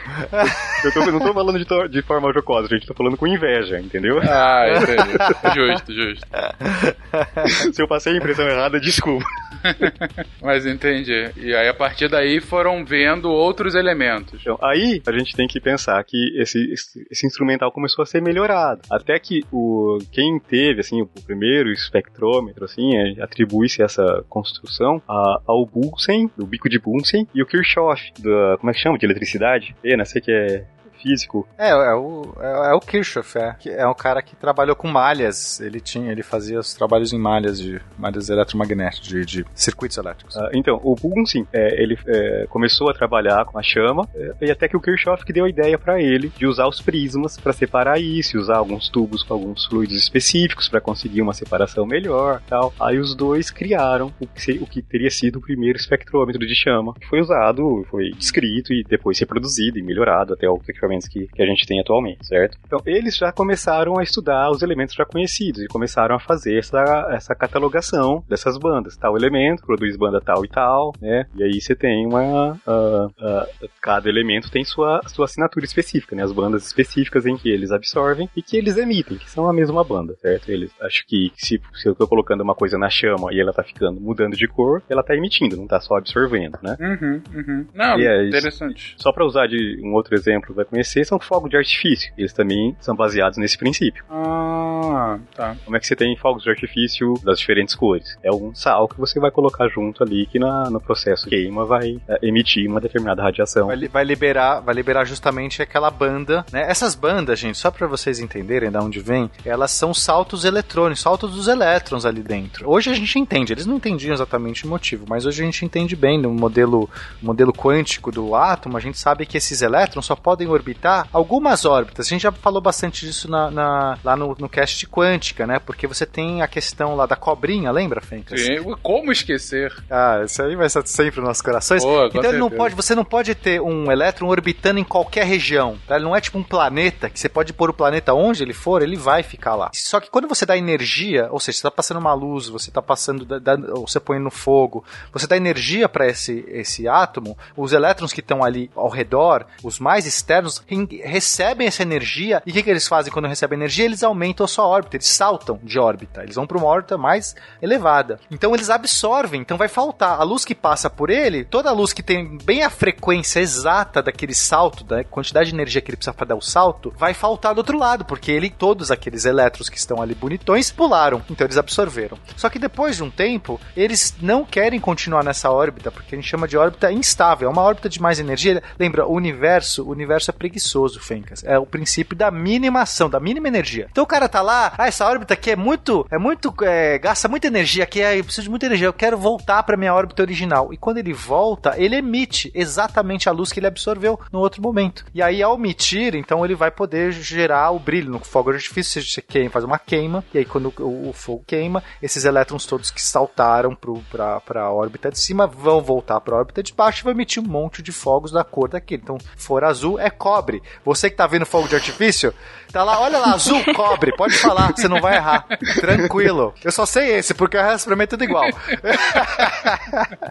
Eu 0.83 0.91
tô- 0.93 1.11
não 1.11 1.19
tô 1.19 1.33
falando 1.33 1.57
de, 1.59 1.65
to- 1.65 1.87
de 1.89 2.01
forma 2.01 2.31
jocosa, 2.33 2.67
gente. 2.67 2.85
Tô 2.87 2.93
falando 2.93 3.17
com 3.17 3.27
inveja, 3.27 3.79
entendeu? 3.79 4.19
Ah, 4.23 4.65
entendi. 4.69 5.55
justo, 5.55 5.93
justo. 5.93 6.27
Se 7.73 7.81
eu 7.81 7.87
passei 7.87 8.13
a 8.13 8.17
impressão 8.17 8.47
errada, 8.47 8.78
desculpa. 8.81 9.25
Mas 10.41 10.65
entendi. 10.65 11.31
E 11.37 11.53
aí, 11.53 11.67
a 11.67 11.73
partir 11.73 12.07
daí, 12.07 12.39
foram 12.39 12.85
vendo 12.85 13.29
outros 13.29 13.75
elementos. 13.75 14.39
Então, 14.41 14.57
aí 14.61 15.01
a 15.05 15.11
gente 15.11 15.35
tem 15.35 15.47
que 15.47 15.59
pensar 15.59 16.01
que 16.03 16.39
esse, 16.39 16.71
esse, 16.71 17.05
esse 17.11 17.27
instrumental 17.27 17.71
começou 17.71 18.03
a 18.03 18.05
ser 18.05 18.21
melhorado. 18.21 18.81
Até 18.89 19.19
que 19.19 19.43
o 19.51 19.97
quem 20.11 20.39
teve 20.39 20.79
assim 20.81 21.01
o 21.01 21.07
primeiro 21.25 21.71
espectrômetro 21.71 22.63
assim, 22.65 22.95
é, 22.95 23.21
atribui-se 23.21 23.81
essa 23.83 24.23
construção 24.29 25.01
a- 25.07 25.41
ao 25.45 25.65
Bunsen, 25.65 26.29
do 26.37 26.45
bico 26.45 26.69
de 26.69 26.79
Bunsen, 26.79 27.27
e 27.35 27.41
o 27.41 27.45
Kirchhoff, 27.45 28.01
da, 28.19 28.57
como 28.59 28.69
é 28.69 28.73
que 28.73 28.79
chama, 28.79 28.97
de 28.97 29.05
eletricidade? 29.05 29.75
Pena, 29.81 30.05
sei 30.05 30.21
que 30.21 30.31
é 30.31 30.63
físico. 31.01 31.47
É, 31.57 31.69
é 31.69 31.93
o, 31.95 32.33
é, 32.39 32.71
é 32.71 32.73
o 32.73 32.79
Kirchhoff, 32.79 33.37
é. 33.37 33.55
Que 33.59 33.69
É 33.69 33.87
um 33.87 33.93
cara 33.93 34.21
que 34.21 34.35
trabalhou 34.35 34.75
com 34.75 34.87
malhas. 34.87 35.59
Ele 35.59 35.79
tinha, 35.79 36.11
ele 36.11 36.23
fazia 36.23 36.59
os 36.59 36.73
trabalhos 36.73 37.13
em 37.13 37.19
malhas 37.19 37.59
de 37.59 37.79
malhas 37.97 38.29
eletromagnéticas, 38.29 39.07
de, 39.07 39.25
de 39.25 39.45
circuitos 39.53 39.97
elétricos. 39.97 40.35
Ah, 40.37 40.49
então, 40.53 40.79
o 40.83 40.95
Bunsen, 40.95 41.47
é, 41.53 41.81
ele 41.81 41.97
é, 42.07 42.45
começou 42.49 42.89
a 42.89 42.93
trabalhar 42.93 43.45
com 43.45 43.57
a 43.57 43.63
chama, 43.63 44.07
é, 44.15 44.33
e 44.41 44.51
até 44.51 44.67
que 44.67 44.77
o 44.77 44.81
Kirchhoff 44.81 45.23
que 45.25 45.33
deu 45.33 45.45
a 45.45 45.49
ideia 45.49 45.77
para 45.77 46.01
ele 46.01 46.31
de 46.37 46.45
usar 46.45 46.67
os 46.67 46.81
prismas 46.81 47.37
para 47.37 47.53
separar 47.53 47.99
isso, 47.99 48.37
usar 48.37 48.57
alguns 48.57 48.89
tubos 48.89 49.23
com 49.23 49.33
alguns 49.33 49.65
fluidos 49.65 49.95
específicos 49.95 50.67
para 50.69 50.81
conseguir 50.81 51.21
uma 51.21 51.33
separação 51.33 51.85
melhor, 51.85 52.41
tal. 52.47 52.73
Aí 52.79 52.97
os 52.99 53.15
dois 53.15 53.49
criaram 53.51 54.11
o 54.19 54.27
que, 54.27 54.41
se- 54.41 54.59
o 54.61 54.65
que 54.65 54.81
teria 54.81 55.09
sido 55.09 55.37
o 55.37 55.41
primeiro 55.41 55.77
espectrômetro 55.77 56.45
de 56.45 56.55
chama, 56.55 56.93
que 56.95 57.07
foi 57.07 57.19
usado, 57.19 57.85
foi 57.89 58.11
descrito 58.11 58.73
e 58.73 58.83
depois 58.83 59.19
reproduzido 59.19 59.77
e 59.77 59.83
melhorado 59.83 60.33
até 60.33 60.49
os 60.49 60.59
equipamentos 60.89 61.07
que, 61.07 61.27
que 61.27 61.41
a 61.41 61.45
gente 61.45 61.65
tem 61.65 61.79
atualmente, 61.79 62.25
certo? 62.25 62.57
Então, 62.65 62.79
eles 62.85 63.15
já 63.15 63.31
começaram 63.31 63.99
a 63.99 64.03
estudar 64.03 64.49
os 64.49 64.61
elementos 64.61 64.95
já 64.95 65.05
conhecidos 65.05 65.61
e 65.61 65.67
começaram 65.67 66.15
a 66.15 66.19
fazer 66.19 66.57
essa, 66.57 67.07
essa 67.11 67.35
catalogação 67.35 68.23
dessas 68.27 68.57
bandas. 68.57 68.97
Tal 68.97 69.15
elemento 69.15 69.65
produz 69.65 69.95
banda 69.95 70.19
tal 70.19 70.43
e 70.43 70.47
tal, 70.47 70.93
né? 70.99 71.25
E 71.35 71.43
aí 71.43 71.61
você 71.61 71.75
tem 71.75 72.05
uma. 72.05 72.59
ah, 72.65 73.07
ah, 73.19 73.47
cada 73.81 74.09
elemento 74.09 74.49
tem 74.51 74.63
sua, 74.63 75.01
sua 75.07 75.25
assinatura 75.25 75.65
específica, 75.65 76.15
né? 76.15 76.23
As 76.23 76.31
bandas 76.31 76.65
específicas 76.65 77.25
em 77.25 77.37
que 77.37 77.49
eles 77.49 77.71
absorvem 77.71 78.29
e 78.35 78.41
que 78.41 78.57
eles 78.57 78.77
emitem, 78.77 79.17
que 79.17 79.29
são 79.29 79.47
a 79.47 79.53
mesma 79.53 79.83
banda, 79.83 80.15
certo? 80.21 80.49
Eles, 80.49 80.71
acho 80.81 81.05
que 81.07 81.31
se, 81.35 81.61
se 81.73 81.87
eu 81.87 81.95
tô 81.95 82.07
colocando 82.07 82.41
uma 82.41 82.55
coisa 82.55 82.77
na 82.77 82.89
chama 82.89 83.33
e 83.33 83.39
ela 83.39 83.53
tá 83.53 83.63
ficando 83.63 83.99
mudando 83.99 84.35
de 84.35 84.47
cor, 84.47 84.81
ela 84.89 85.03
tá 85.03 85.15
emitindo, 85.15 85.57
não 85.57 85.67
tá 85.67 85.79
só 85.79 85.97
absorvendo, 85.97 86.57
né? 86.61 86.75
Uhum, 86.79 87.21
uhum. 87.35 87.67
Não, 87.73 87.99
E 87.99 88.05
é 88.05 88.23
isso. 88.23 88.37
interessante. 88.37 88.95
Só 88.97 89.11
para 89.11 89.25
usar 89.25 89.47
de 89.47 89.79
um 89.83 89.93
outro 89.93 90.15
exemplo, 90.15 90.53
vai 90.55 90.65
conhecer 90.79 91.05
são 91.05 91.19
fogos 91.19 91.49
de 91.49 91.57
artifício. 91.57 92.11
Eles 92.17 92.33
também 92.33 92.75
são 92.79 92.95
baseados 92.95 93.37
nesse 93.37 93.57
princípio. 93.57 94.03
Ah, 94.09 95.19
tá. 95.35 95.55
Como 95.65 95.75
é 95.75 95.79
que 95.79 95.87
você 95.87 95.95
tem 95.95 96.15
fogos 96.17 96.43
de 96.43 96.49
artifício 96.49 97.13
das 97.23 97.39
diferentes 97.39 97.75
cores? 97.75 98.17
É 98.23 98.31
um 98.31 98.53
sal 98.55 98.87
que 98.87 98.97
você 98.97 99.19
vai 99.19 99.31
colocar 99.31 99.67
junto 99.67 100.03
ali 100.03 100.25
que 100.25 100.39
na, 100.39 100.69
no 100.69 100.79
processo 100.79 101.27
queima 101.27 101.65
vai 101.65 101.99
é, 102.07 102.19
emitir 102.21 102.69
uma 102.69 102.79
determinada 102.79 103.21
radiação. 103.21 103.67
Vai, 103.67 103.87
vai 103.87 104.03
liberar, 104.03 104.61
vai 104.61 104.73
liberar 104.73 105.05
justamente 105.05 105.61
aquela 105.61 105.91
banda, 105.91 106.45
né? 106.51 106.61
Essas 106.69 106.95
bandas, 106.95 107.37
gente, 107.37 107.57
só 107.57 107.69
pra 107.69 107.87
vocês 107.87 108.19
entenderem 108.19 108.71
de 108.71 108.77
onde 108.77 108.99
vem, 108.99 109.29
elas 109.43 109.71
são 109.71 109.93
saltos 109.93 110.45
eletrônicos, 110.45 111.01
saltos 111.01 111.33
dos 111.33 111.47
elétrons 111.47 112.05
ali 112.05 112.21
dentro. 112.21 112.69
Hoje 112.69 112.89
a 112.89 112.93
gente 112.93 113.19
entende, 113.19 113.53
eles 113.53 113.65
não 113.65 113.75
entendiam 113.75 114.13
exatamente 114.13 114.65
o 114.65 114.69
motivo, 114.69 115.05
mas 115.07 115.25
hoje 115.25 115.41
a 115.41 115.45
gente 115.45 115.65
entende 115.65 115.95
bem 115.95 116.19
no 116.19 116.31
modelo, 116.31 116.89
modelo 117.21 117.51
quântico 117.51 118.11
do 118.11 118.35
átomo, 118.35 118.77
a 118.77 118.79
gente 118.79 118.97
sabe 118.97 119.25
que 119.25 119.37
esses 119.37 119.61
elétrons 119.61 120.05
só 120.05 120.15
podem 120.15 120.47
orbitar 120.47 120.68
algumas 121.13 121.65
órbitas. 121.65 122.07
A 122.07 122.09
gente 122.09 122.21
já 122.21 122.31
falou 122.31 122.61
bastante 122.61 123.05
disso 123.05 123.29
na, 123.29 123.49
na- 123.51 123.97
lá 124.03 124.15
no, 124.15 124.35
no 124.39 124.49
cast 124.49 124.85
quântica, 124.87 125.45
né? 125.47 125.59
Porque 125.59 125.87
você 125.87 126.05
tem 126.05 126.41
a 126.41 126.47
questão 126.47 126.95
lá 126.95 127.05
da 127.05 127.15
cobrinha, 127.15 127.71
lembra, 127.71 128.01
Fencas? 128.01 128.41
Sim, 128.41 128.57
Como 128.81 129.11
esquecer? 129.11 129.73
Ah, 129.89 130.21
isso 130.25 130.41
aí 130.41 130.55
vai 130.55 130.67
estar 130.67 130.85
sempre 130.85 131.19
nos 131.19 131.27
nossos 131.29 131.41
corações. 131.41 131.83
Boa, 131.83 132.07
então 132.07 132.23
ele 132.23 132.37
não 132.37 132.49
pode, 132.49 132.75
você 132.75 132.95
não 132.95 133.05
pode 133.05 133.35
ter 133.35 133.61
um 133.61 133.91
elétron 133.91 134.27
orbitando 134.27 134.79
em 134.79 134.83
qualquer 134.83 135.25
região. 135.25 135.77
Tá? 135.87 135.95
Ele 135.95 136.05
não 136.05 136.15
é 136.15 136.21
tipo 136.21 136.37
um 136.37 136.43
planeta 136.43 137.09
que 137.09 137.19
você 137.19 137.29
pode 137.29 137.53
pôr 137.53 137.69
o 137.69 137.73
planeta 137.73 138.13
onde 138.13 138.43
ele 138.43 138.53
for, 138.53 138.81
ele 138.81 138.95
vai 138.97 139.23
ficar 139.23 139.55
lá. 139.55 139.69
Só 139.73 139.99
que 139.99 140.09
quando 140.09 140.27
você 140.27 140.45
dá 140.45 140.57
energia, 140.57 141.27
ou 141.31 141.39
seja, 141.39 141.57
você 141.57 141.59
está 141.59 141.71
passando 141.71 141.97
uma 141.97 142.13
luz, 142.13 142.47
você 142.47 142.69
está 142.69 142.81
passando, 142.81 143.25
da- 143.25 143.39
da- 143.39 143.73
ou 143.73 143.87
você 143.87 143.99
põe 143.99 144.19
no 144.19 144.31
fogo, 144.31 144.83
você 145.11 145.27
dá 145.27 145.35
energia 145.37 145.87
para 145.89 146.07
esse, 146.07 146.43
esse 146.49 146.87
átomo, 146.87 147.37
os 147.55 147.73
elétrons 147.73 148.13
que 148.13 148.19
estão 148.19 148.43
ali 148.43 148.69
ao 148.75 148.89
redor, 148.89 149.45
os 149.63 149.79
mais 149.79 150.05
externos, 150.05 150.58
re- 150.67 151.01
recebem 151.03 151.67
essa 151.67 151.81
energia 151.81 152.41
e 152.45 152.51
o 152.51 152.53
que, 152.53 152.63
que 152.63 152.69
eles 152.69 152.87
fazem 152.87 153.11
quando 153.11 153.27
recebem 153.27 153.57
energia? 153.57 153.85
Eles 153.85 154.03
aumentam 154.03 154.43
a 154.43 154.47
sua 154.47 154.67
órbita, 154.67 154.97
eles 154.97 155.07
saltam 155.07 155.59
de 155.63 155.79
órbita, 155.79 156.21
eles 156.23 156.35
vão 156.35 156.45
para 156.45 156.57
uma 156.57 156.67
órbita 156.67 156.97
mais 156.97 157.35
elevada. 157.61 158.19
Então 158.29 158.53
eles 158.53 158.69
absorvem, 158.69 159.41
então 159.41 159.57
vai 159.57 159.67
faltar 159.67 160.19
a 160.19 160.23
luz 160.23 160.45
que 160.45 160.55
passa 160.55 160.89
por 160.89 161.09
ele, 161.09 161.45
toda 161.45 161.69
a 161.69 161.73
luz 161.73 161.93
que 161.93 162.03
tem 162.03 162.37
bem 162.43 162.63
a 162.63 162.69
frequência 162.69 163.39
exata 163.39 164.01
daquele 164.01 164.33
salto, 164.33 164.83
da 164.83 165.03
quantidade 165.03 165.49
de 165.49 165.55
energia 165.55 165.81
que 165.81 165.89
ele 165.89 165.97
precisa 165.97 166.13
para 166.13 166.27
dar 166.27 166.35
o 166.35 166.41
salto, 166.41 166.93
vai 166.97 167.13
faltar 167.13 167.53
do 167.53 167.59
outro 167.59 167.77
lado, 167.77 168.05
porque 168.05 168.31
ele 168.31 168.49
todos 168.49 168.91
aqueles 168.91 169.25
elétrons 169.25 169.69
que 169.69 169.77
estão 169.77 170.01
ali 170.01 170.13
bonitões 170.13 170.71
pularam, 170.71 171.21
então 171.29 171.45
eles 171.45 171.57
absorveram. 171.57 172.17
Só 172.35 172.49
que 172.49 172.59
depois 172.59 172.97
de 172.97 173.03
um 173.03 173.09
tempo, 173.09 173.59
eles 173.75 174.15
não 174.21 174.43
querem 174.43 174.79
continuar 174.79 175.23
nessa 175.23 175.49
órbita, 175.51 175.91
porque 175.91 176.15
a 176.15 176.17
gente 176.17 176.27
chama 176.27 176.47
de 176.47 176.57
órbita 176.57 176.91
instável, 176.91 177.47
é 177.47 177.51
uma 177.51 177.61
órbita 177.61 177.87
de 177.89 178.01
mais 178.01 178.19
energia. 178.19 178.61
Lembra, 178.77 179.05
o 179.05 179.13
universo, 179.13 179.83
o 179.83 179.91
universo 179.91 180.31
é 180.31 180.33
preguiçoso, 180.49 180.99
Fencas. 180.99 181.43
É 181.43 181.59
o 181.59 181.65
princípio 181.65 182.17
da 182.17 182.31
minimação, 182.31 183.07
da 183.09 183.19
mínima 183.19 183.47
energia. 183.47 183.87
Então 183.91 184.03
o 184.03 184.07
cara 184.07 184.27
tá 184.27 184.41
lá, 184.41 184.73
ah, 184.77 184.87
essa 184.87 185.05
órbita 185.05 185.35
aqui 185.35 185.51
é 185.51 185.55
muito, 185.55 186.05
é 186.09 186.17
muito, 186.17 186.53
é, 186.63 186.97
gasta 186.97 187.27
muita 187.27 187.47
energia 187.47 187.83
aqui, 187.83 188.01
é, 188.01 188.19
eu 188.19 188.23
preciso 188.23 188.45
de 188.45 188.49
muita 188.49 188.65
energia, 188.65 188.87
eu 188.87 188.93
quero 188.93 189.17
voltar 189.17 189.61
para 189.63 189.77
minha 189.77 189.93
órbita 189.93 190.23
original. 190.23 190.73
E 190.73 190.77
quando 190.77 190.97
ele 190.97 191.13
volta, 191.13 191.75
ele 191.77 191.95
emite 191.95 192.51
exatamente 192.55 193.29
a 193.29 193.31
luz 193.31 193.51
que 193.51 193.59
ele 193.59 193.67
absorveu 193.67 194.19
no 194.31 194.39
outro 194.39 194.61
momento. 194.61 195.05
E 195.13 195.21
aí, 195.21 195.43
ao 195.43 195.55
emitir, 195.55 196.15
então 196.15 196.43
ele 196.43 196.55
vai 196.55 196.71
poder 196.71 197.11
gerar 197.11 197.71
o 197.71 197.79
brilho 197.79 198.11
no 198.11 198.19
fogo 198.19 198.51
artifício, 198.51 199.03
você 199.03 199.21
queima, 199.21 199.51
faz 199.51 199.63
uma 199.63 199.77
queima, 199.77 200.23
e 200.33 200.39
aí 200.39 200.45
quando 200.45 200.73
o, 200.79 201.09
o 201.09 201.13
fogo 201.13 201.43
queima, 201.45 201.83
esses 202.01 202.25
elétrons 202.25 202.65
todos 202.65 202.89
que 202.89 203.01
saltaram 203.01 203.77
para 204.09 204.61
a 204.61 204.71
órbita 204.71 205.11
de 205.11 205.19
cima 205.19 205.45
vão 205.45 205.81
voltar 205.81 206.19
para 206.21 206.35
a 206.35 206.39
órbita 206.39 206.63
de 206.63 206.73
baixo 206.73 207.01
e 207.01 207.05
vai 207.05 207.13
emitir 207.13 207.41
um 207.43 207.47
monte 207.47 207.83
de 207.83 207.91
fogos 207.91 208.31
da 208.31 208.43
cor 208.43 208.69
daquele. 208.69 209.03
Então, 209.03 209.17
for 209.37 209.63
azul, 209.63 209.99
é 209.99 210.09
cobre. 210.09 210.38
Você 210.83 211.09
que 211.09 211.15
tá 211.15 211.27
vendo 211.27 211.45
fogo 211.45 211.67
de 211.67 211.75
artifício, 211.75 212.33
tá 212.71 212.83
lá, 212.83 212.99
olha 213.01 213.17
lá, 213.17 213.33
azul, 213.33 213.61
cobre, 213.73 214.15
pode 214.15 214.37
falar, 214.37 214.71
você 214.75 214.87
não 214.87 215.01
vai 215.01 215.15
errar. 215.15 215.45
Tranquilo. 215.79 216.53
Eu 216.63 216.71
só 216.71 216.85
sei 216.85 217.15
esse, 217.15 217.33
porque 217.33 217.57
o 217.57 217.61
resto 217.61 217.87
pra 217.87 217.95
mim 217.95 218.03
é 218.03 218.07
tudo 218.07 218.23
igual. 218.23 218.45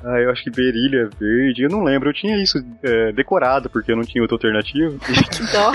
Ah, 0.04 0.18
eu 0.20 0.30
acho 0.30 0.42
que 0.44 0.50
berília 0.50 1.02
é 1.02 1.16
verde. 1.18 1.62
Eu 1.64 1.68
não 1.70 1.82
lembro, 1.82 2.08
eu 2.08 2.14
tinha 2.14 2.36
isso 2.42 2.58
é, 2.82 3.12
decorado, 3.12 3.68
porque 3.68 3.92
eu 3.92 3.96
não 3.96 4.04
tinha 4.04 4.22
outra 4.22 4.36
alternativa. 4.36 4.96
Que 4.98 5.52
dó. 5.52 5.72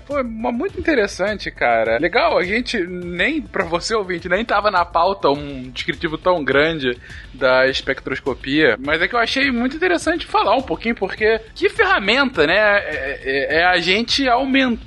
Pô, 0.06 0.22
muito 0.24 0.78
interessante, 0.78 1.50
cara. 1.50 1.98
Legal, 1.98 2.38
a 2.38 2.44
gente 2.44 2.78
nem, 2.86 3.40
pra 3.42 3.64
você 3.64 3.94
ouvinte, 3.94 4.28
nem 4.28 4.44
tava 4.44 4.70
na 4.70 4.84
pauta 4.84 5.28
um 5.28 5.70
descritivo 5.70 6.16
tão 6.18 6.42
grande 6.42 6.98
da 7.34 7.66
espectroscopia, 7.68 8.76
mas 8.84 9.00
é 9.02 9.08
que 9.08 9.14
eu 9.14 9.18
achei 9.20 9.50
muito 9.50 9.76
interessante 9.76 10.26
falar 10.26 10.56
um 10.56 10.62
pouquinho, 10.62 10.94
porque 10.94 11.40
que 11.54 11.68
ferramenta, 11.68 12.46
né? 12.46 12.54
É, 12.56 13.20
é- 13.24 13.60
é 13.60 13.64
a 13.64 13.78
gente 13.78 14.28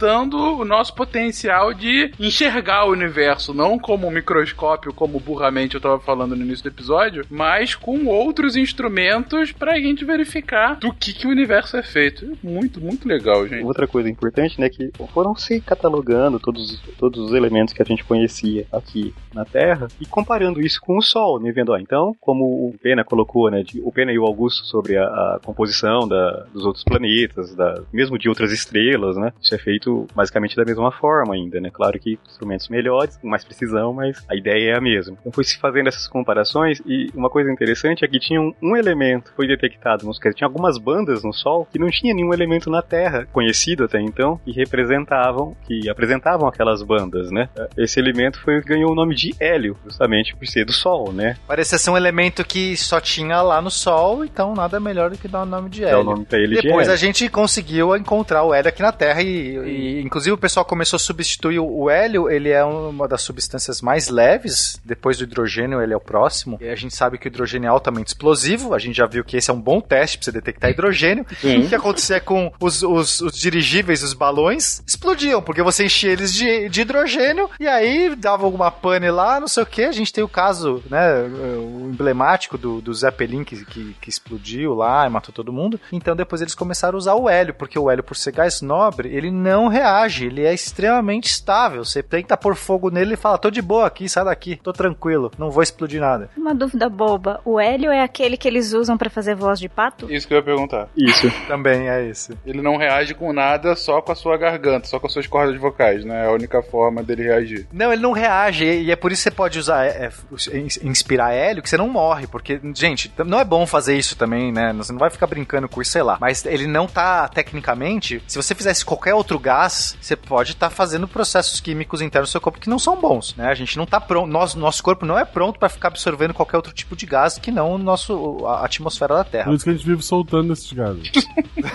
aumentando 0.04 0.38
o 0.38 0.66
nosso 0.66 0.93
potencial 0.95 1.74
de 1.74 2.12
enxergar 2.20 2.86
o 2.86 2.91
universo, 2.91 3.54
não 3.54 3.78
como 3.78 4.08
um 4.08 4.12
microscópio, 4.12 4.93
como 4.93 5.20
burramente 5.20 5.76
eu 5.76 5.82
tava 5.82 6.00
falando 6.00 6.36
no 6.36 6.43
início 6.43 6.64
do 6.64 6.70
episódio, 6.74 7.26
mas 7.30 7.76
com 7.76 8.06
outros 8.06 8.56
instrumentos 8.56 9.52
pra 9.52 9.78
gente 9.80 10.06
verificar 10.06 10.76
do 10.80 10.93
que, 10.93 11.14
que 11.14 11.28
o 11.28 11.30
universo 11.30 11.76
é 11.78 11.84
feito. 11.84 12.38
Muito, 12.41 12.80
muito 12.80 13.08
legal, 13.08 13.47
gente. 13.47 13.64
Outra 13.66 13.88
coisa 13.88 14.10
importante, 14.10 14.60
né, 14.60 14.70
que 14.70 14.89
foram 15.14 15.36
se 15.36 15.60
catalogando 15.62 16.39
todos, 16.39 16.82
todos 16.97 17.20
os 17.26 17.34
elementos 17.34 17.74
que 17.74 17.82
a 17.82 17.86
gente 17.86 18.04
conhecia 18.04 18.66
aqui 18.72 19.14
na 19.34 19.43
Terra 19.45 19.88
e 20.00 20.06
comparando 20.06 20.62
isso 20.62 20.80
com 20.82 20.97
o 20.97 21.02
Sol, 21.02 21.39
né, 21.39 21.52
vendo, 21.52 21.72
ó, 21.72 21.78
então, 21.78 22.16
como 22.20 22.43
o 22.45 22.76
Pena 22.82 23.04
colocou, 23.04 23.50
né, 23.52 23.64
de- 23.64 23.82
o 23.82 23.91
Pena 23.91 24.12
e 24.12 24.20
o 24.20 24.26
Augusto 24.26 24.66
sobre 24.66 24.97
a, 24.97 25.04
a 25.06 25.39
composição 25.43 26.08
da- 26.08 26.45
dos 26.54 26.66
outros 26.66 26.84
planetas, 26.84 27.54
da, 27.56 27.82
mesmo 27.91 28.18
de 28.18 28.30
outras 28.30 28.52
estrelas, 28.52 29.18
né, 29.18 29.32
isso 29.41 29.54
é 29.54 29.58
feito 29.58 29.89
basicamente 30.16 30.56
da 30.56 30.66
mesma 30.66 30.92
forma 30.92 31.34
ainda, 31.34 31.60
né, 31.60 31.70
claro 31.72 32.00
que 32.00 32.18
instrumentos 32.28 32.70
melhores, 32.70 33.18
com 33.18 33.28
mais 33.28 33.44
precisão, 33.44 33.94
mas 33.94 34.24
a 34.30 34.36
ideia 34.36 34.72
é 34.72 34.78
a 34.78 34.82
mesma. 34.82 35.18
Então 35.20 35.32
foi 35.32 35.44
se 35.44 35.58
fazendo 35.58 35.88
essas 35.88 36.08
comparações 36.08 36.82
e 36.86 37.08
uma 37.14 37.30
coisa 37.30 37.52
interessante 37.52 38.04
é 38.04 38.08
que 38.08 38.20
tinha 38.20 38.42
um, 38.42 38.54
um 38.62 38.76
elemento, 38.76 39.32
foi 39.36 39.48
detectado, 39.48 40.06
nos, 40.06 40.20
tinha 40.36 40.48
algumas 40.48 40.78
bandas 40.78 41.24
no 41.24 41.34
Sol 41.34 41.68
que 41.72 41.80
não 41.80 41.90
tinha 41.90 42.14
nenhum 42.14 42.34
elemento 42.34 42.70
na 42.70 42.82
Terra 42.82 43.28
conhecido 43.32 43.84
até 43.84 44.00
então 44.00 44.40
que 44.44 44.52
representavam, 44.52 45.56
que 45.68 45.90
apresentavam 45.90 46.48
aquelas 46.48 46.82
bandas, 46.82 47.32
né? 47.32 47.50
Esse 47.78 48.00
elemento 48.00 48.40
foi 48.42 48.62
ganhou 48.62 48.92
o 48.92 48.96
nome 48.96 49.16
de 49.16 49.34
hélio, 49.40 49.78
justamente 49.84 50.36
por 50.36 50.48
ser 50.48 50.66
do 50.66 50.72
Sol, 50.72 51.12
né? 51.12 51.36
Parecia 51.48 51.78
ser 51.78 51.90
um 51.90 51.98
elemento 51.98 52.44
que 52.46 52.76
só 52.78 53.00
tinha 53.00 53.42
lá 53.42 53.62
no 53.62 53.72
Sol, 53.72 54.24
então 54.24 54.54
nada 54.54 54.80
melhor 54.80 55.10
do 55.10 55.18
que 55.18 55.28
dar 55.28 55.44
o 55.44 55.46
nome 55.46 55.70
de 55.70 55.82
Dá 55.82 55.90
hélio. 55.90 56.02
o 56.02 56.04
nome 56.04 56.26
pra 56.26 56.38
ele 56.38 56.56
de 56.56 56.62
Depois 56.62 56.88
hélio. 56.88 56.94
a 56.94 56.98
gente 56.98 57.30
conseguiu 57.30 57.96
encontrar 57.96 58.44
o 58.44 58.54
hélio 58.54 58.70
aqui 58.70 58.82
na 58.82 58.92
Terra 58.92 59.22
e, 59.22 59.58
e, 59.58 59.79
inclusive 60.02 60.34
o 60.34 60.38
pessoal 60.38 60.66
começou 60.66 60.98
a 60.98 61.00
substituir 61.00 61.60
o 61.60 61.90
hélio, 61.90 62.30
ele 62.30 62.50
é 62.50 62.64
uma 62.64 63.08
das 63.08 63.22
substâncias 63.22 63.82
mais 63.82 64.10
leves, 64.10 64.80
depois 64.84 65.18
do 65.18 65.24
hidrogênio 65.24 65.82
ele 65.82 65.94
é 65.94 65.98
o 65.98 66.02
próximo. 66.02 66.58
E 66.62 66.68
a 66.68 66.76
gente 66.76 66.96
sabe 66.96 67.18
que 67.18 67.28
o 67.28 67.30
hidrogênio 67.30 67.68
é 67.68 67.70
altamente 67.70 68.08
explosivo, 68.08 68.74
a 68.74 68.80
gente 68.80 68.96
já 68.96 69.06
viu 69.06 69.24
que 69.24 69.38
esse 69.38 69.50
é 69.50 69.54
um 69.54 69.62
bom 69.62 69.80
teste 69.80 70.18
para 70.18 70.26
você 70.26 70.32
detectar 70.32 70.72
hidrogênio. 70.72 71.26
O 71.66 71.68
que 71.70 71.76
acontecia 71.76 72.20
com 72.20 72.52
os, 72.60 72.84
os, 72.84 73.22
os 73.22 73.34
dirigíveis, 73.34 74.04
os 74.04 74.14
balões, 74.14 74.82
explodiam, 74.86 75.42
porque 75.42 75.62
você 75.62 75.86
enchia 75.86 76.12
eles 76.12 76.34
de, 76.34 76.70
de 76.70 76.82
hidrogênio 76.82 77.50
e 77.60 77.68
aí 77.68 78.16
dava 78.16 78.46
alguma 78.46 78.72
pane 78.72 79.10
lá, 79.10 79.40
não 79.40 79.48
sei 79.48 79.64
o 79.64 79.66
que. 79.66 79.84
A 79.84 79.92
gente 79.92 80.12
tem 80.12 80.24
o 80.24 80.30
caso, 80.30 80.84
né, 80.90 81.24
o 81.24 81.90
emblemático 81.90 82.58
do, 82.58 82.82
do 82.82 82.94
Zeppelin 82.94 83.44
que, 83.44 83.66
que, 83.66 83.96
que 84.02 84.10
explodiu 84.10 84.74
lá 84.74 85.06
e 85.08 85.10
matou 85.10 85.34
todo 85.34 85.54
mundo. 85.54 85.80
Então 85.92 86.16
depois 86.16 86.42
eles 86.42 86.56
começaram 86.56 86.96
a 86.96 87.00
usar 87.00 87.16
o 87.16 87.30
hélio, 87.30 87.54
porque 87.54 87.78
o 87.78 87.90
hélio, 87.90 88.04
por 88.04 88.16
ser 88.16 88.32
gás 88.32 88.62
nobre, 88.62 89.10
ele 89.16 89.32
não 89.32 89.69
reage, 89.70 90.26
ele 90.26 90.44
é 90.46 90.54
extremamente 90.54 91.26
estável. 91.28 91.84
Você 91.86 92.04
tenta 92.04 92.36
pôr 92.36 92.56
fogo 92.56 92.90
nele 92.90 93.14
e 93.14 93.18
fala: 93.18 93.38
tô 93.38 93.50
de 93.50 93.62
boa 93.62 93.88
aqui, 93.88 94.10
sai 94.10 94.26
daqui, 94.26 94.60
tô 94.62 94.74
tranquilo, 94.74 95.32
não 95.38 95.50
vou 95.50 95.64
explodir 95.64 96.02
nada. 96.02 96.30
Uma 96.38 96.54
dúvida 96.54 96.90
boba. 96.90 97.40
O 97.46 97.60
hélio 97.60 97.92
é 97.92 98.02
aquele 98.02 98.36
que 98.38 98.48
eles 98.48 98.74
usam 98.74 98.98
pra 98.98 99.10
fazer 99.10 99.36
voz 99.36 99.60
de 99.60 99.70
pato? 99.70 100.12
Isso 100.12 100.28
que 100.28 100.34
eu 100.34 100.38
ia 100.40 100.44
perguntar. 100.44 100.90
Isso. 100.98 101.32
Também 101.48 101.90
é 101.90 102.06
esse. 102.06 102.38
Ele 102.46 102.62
não 102.62 102.76
reage 102.78 103.14
com 103.14 103.32
nada, 103.32 103.76
só 103.76 104.02
com 104.02 104.12
a 104.12 104.16
sua 104.16 104.38
garganta, 104.38 104.88
só 104.88 105.00
com 105.00 105.08
as 105.08 105.14
suas 105.14 105.28
cordas 105.28 105.60
vocais, 105.60 106.04
né? 106.04 106.26
É 106.26 106.28
a 106.28 106.32
única 106.32 106.62
forma 106.62 107.02
dele 107.04 107.24
reagir. 107.24 107.68
Não, 107.72 107.94
ele 107.94 108.02
não 108.02 108.12
reage, 108.12 108.66
e 108.66 108.92
é 108.92 108.96
por 108.96 109.12
isso 109.12 109.24
que 109.24 109.30
você 109.30 109.36
pode 109.36 109.60
usar, 109.60 109.86
é, 109.86 110.10
é, 110.52 110.58
ins- 110.58 110.80
inspirar 110.84 111.34
hélio, 111.34 111.62
que 111.62 111.70
você 111.70 111.78
não 111.78 111.88
morre, 111.88 112.28
porque, 112.28 112.60
gente, 112.76 113.12
não 113.26 113.40
é 113.40 113.46
bom 113.46 113.66
fazer 113.66 113.96
isso 113.98 114.18
também, 114.18 114.52
né? 114.52 114.74
Você 114.78 114.92
não 114.92 115.00
vai 115.00 115.10
ficar 115.10 115.28
brincando 115.28 115.70
com 115.70 115.82
isso, 115.82 115.92
sei 115.92 116.02
lá. 116.04 116.18
Mas 116.20 116.46
ele 116.46 116.68
não 116.68 116.88
tá, 116.88 117.28
tecnicamente, 117.28 118.22
se 118.28 118.38
você 118.38 118.56
fizesse 118.56 118.84
qualquer 118.86 119.14
outro 119.14 119.38
gás, 119.38 119.59
você 119.68 120.16
pode 120.16 120.51
estar 120.51 120.70
fazendo 120.70 121.07
processos 121.07 121.60
químicos 121.60 122.01
internos 122.01 122.30
do 122.30 122.32
seu 122.32 122.41
corpo 122.41 122.60
que 122.60 122.70
não 122.70 122.80
são 122.80 122.95
bons, 122.95 123.36
né? 123.36 123.47
A 123.49 123.53
gente 123.53 123.78
não 123.78 123.86
tá 123.86 123.99
pronto, 123.99 124.28
nós, 124.28 124.55
nosso 124.55 124.84
corpo 124.84 125.05
não 125.05 125.18
é 125.18 125.26
pronto 125.26 125.60
para 125.60 125.70
ficar 125.70 125.89
absorvendo 125.89 126.34
qualquer 126.34 126.57
outro 126.57 126.74
tipo 126.74 126.95
de 126.95 127.05
gás 127.05 127.38
que 127.38 127.51
não 127.51 127.74
o 127.74 127.78
nosso, 127.78 128.45
a 128.45 128.66
atmosfera 128.66 129.16
da 129.16 129.24
Terra. 129.24 129.45
Por 129.45 129.55
isso 129.55 129.64
que 129.64 129.70
a 129.70 129.74
gente 129.74 129.86
vive 129.86 130.03
soltando 130.03 130.53
esses 130.53 130.72
gases. 130.72 131.12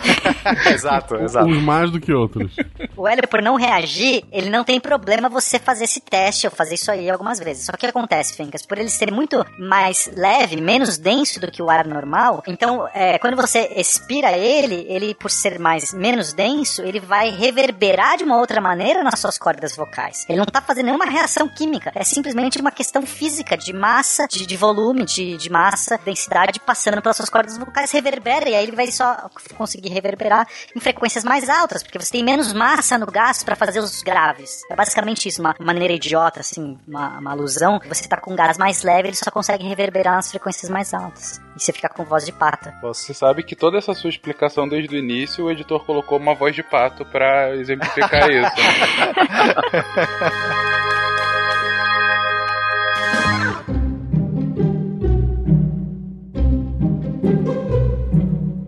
exato, 0.73 1.17
exato. 1.17 1.49
Uns 1.49 1.63
mais 1.63 1.91
do 1.91 2.01
que 2.01 2.13
outros. 2.13 2.55
O 2.97 3.07
hélio, 3.09 3.27
por 3.29 3.43
não 3.43 3.57
reagir, 3.57 4.25
ele 4.33 4.49
não 4.49 4.65
tem 4.65 4.81
problema 4.81 5.29
você 5.29 5.59
fazer 5.59 5.85
esse 5.85 6.01
teste 6.01 6.47
ou 6.47 6.51
fazer 6.51 6.75
isso 6.77 6.91
aí 6.91 7.11
algumas 7.11 7.39
vezes. 7.39 7.67
Só 7.67 7.73
que 7.73 7.77
o 7.77 7.81
que 7.81 7.87
acontece, 7.87 8.37
Fencas? 8.37 8.65
Por 8.65 8.79
ele 8.79 8.89
ser 8.89 9.11
muito 9.11 9.45
mais 9.59 10.11
leve, 10.17 10.61
menos 10.61 10.97
denso 10.97 11.41
do 11.41 11.51
que 11.51 11.63
o 11.63 11.69
ar 11.69 11.87
normal, 11.87 12.43
então, 12.47 12.89
é, 12.95 13.19
quando 13.19 13.37
você 13.37 13.71
expira 13.77 14.33
ele, 14.33 14.87
ele, 14.89 15.15
por 15.15 15.31
ser 15.31 15.59
mais 15.59 15.93
menos 15.93 16.33
denso, 16.33 16.83
ele 16.83 17.01
vai 17.01 17.31
reverberar 17.31 17.74
de 18.17 18.25
uma 18.25 18.39
outra 18.39 18.61
maneira 18.61 19.03
nas 19.03 19.19
suas 19.19 19.39
cordas 19.39 19.77
vocais. 19.77 20.25
Ele 20.29 20.39
não 20.39 20.47
tá 20.47 20.61
fazendo 20.61 20.87
nenhuma 20.87 21.05
reação 21.05 21.49
química, 21.49 21.93
é 21.95 22.05
simplesmente 22.05 22.61
uma 22.61 22.71
questão 22.71 23.03
física 23.03 23.57
de 23.57 23.73
massa, 23.73 24.27
de, 24.29 24.47
de 24.47 24.57
volume, 24.57 25.05
de, 25.05 25.37
de 25.37 25.51
massa, 25.51 25.99
densidade 26.05 26.61
passando 26.61 27.03
pelas 27.03 27.17
suas 27.17 27.29
cordas 27.29 27.59
vocais, 27.59 27.91
reverbera 27.91 28.49
e 28.49 28.55
aí 28.55 28.65
ele 28.65 28.77
vai 28.77 28.91
só 28.91 29.29
conseguir 29.57 29.91
reverberar 29.91 30.47
em 30.75 30.81
frequências 30.81 31.25
mais 31.25 31.49
altas, 31.49 31.83
porque 31.83 31.99
você 31.99 32.13
tem 32.13 32.25
menos 32.25 32.53
massa 32.53 32.99
no 32.99 33.07
gás 33.07 33.43
para 33.43 33.57
fazer 33.57 33.81
os 33.81 34.03
graves. 34.03 34.63
É 34.71 34.77
basicamente 34.77 35.29
isso, 35.29 35.41
uma 35.41 35.55
maneira 35.61 35.93
idiota, 35.93 36.41
assim, 36.41 36.79
uma, 36.87 37.19
uma 37.19 37.31
alusão. 37.33 37.81
Você 37.89 38.09
tá 38.09 38.21
com 38.21 38.33
um 38.33 38.37
gás 38.37 38.59
mais 38.59 38.83
leve, 38.83 39.09
ele 39.09 39.17
só 39.17 39.31
consegue 39.31 39.67
reverberar 39.67 40.15
nas 40.15 40.31
frequências 40.31 40.71
mais 40.71 40.95
altas. 40.95 41.41
E 41.57 41.61
você 41.61 41.73
fica 41.73 41.89
com 41.89 42.05
voz 42.05 42.27
de 42.27 42.33
pata. 42.33 42.75
Você 42.83 43.15
sabe 43.15 43.43
que 43.43 43.55
toda 43.55 43.79
essa 43.79 43.95
sua 43.95 44.11
explicação 44.11 44.69
desde 44.69 44.95
o 44.95 44.99
início, 44.99 45.45
o 45.45 45.51
editor 45.51 45.85
colocou 45.85 46.19
uma 46.19 46.35
voz 46.35 46.55
de 46.55 46.63
pato 46.63 47.05
pra 47.05 47.55
exemplificar 47.57 48.29
isso. 48.31 48.51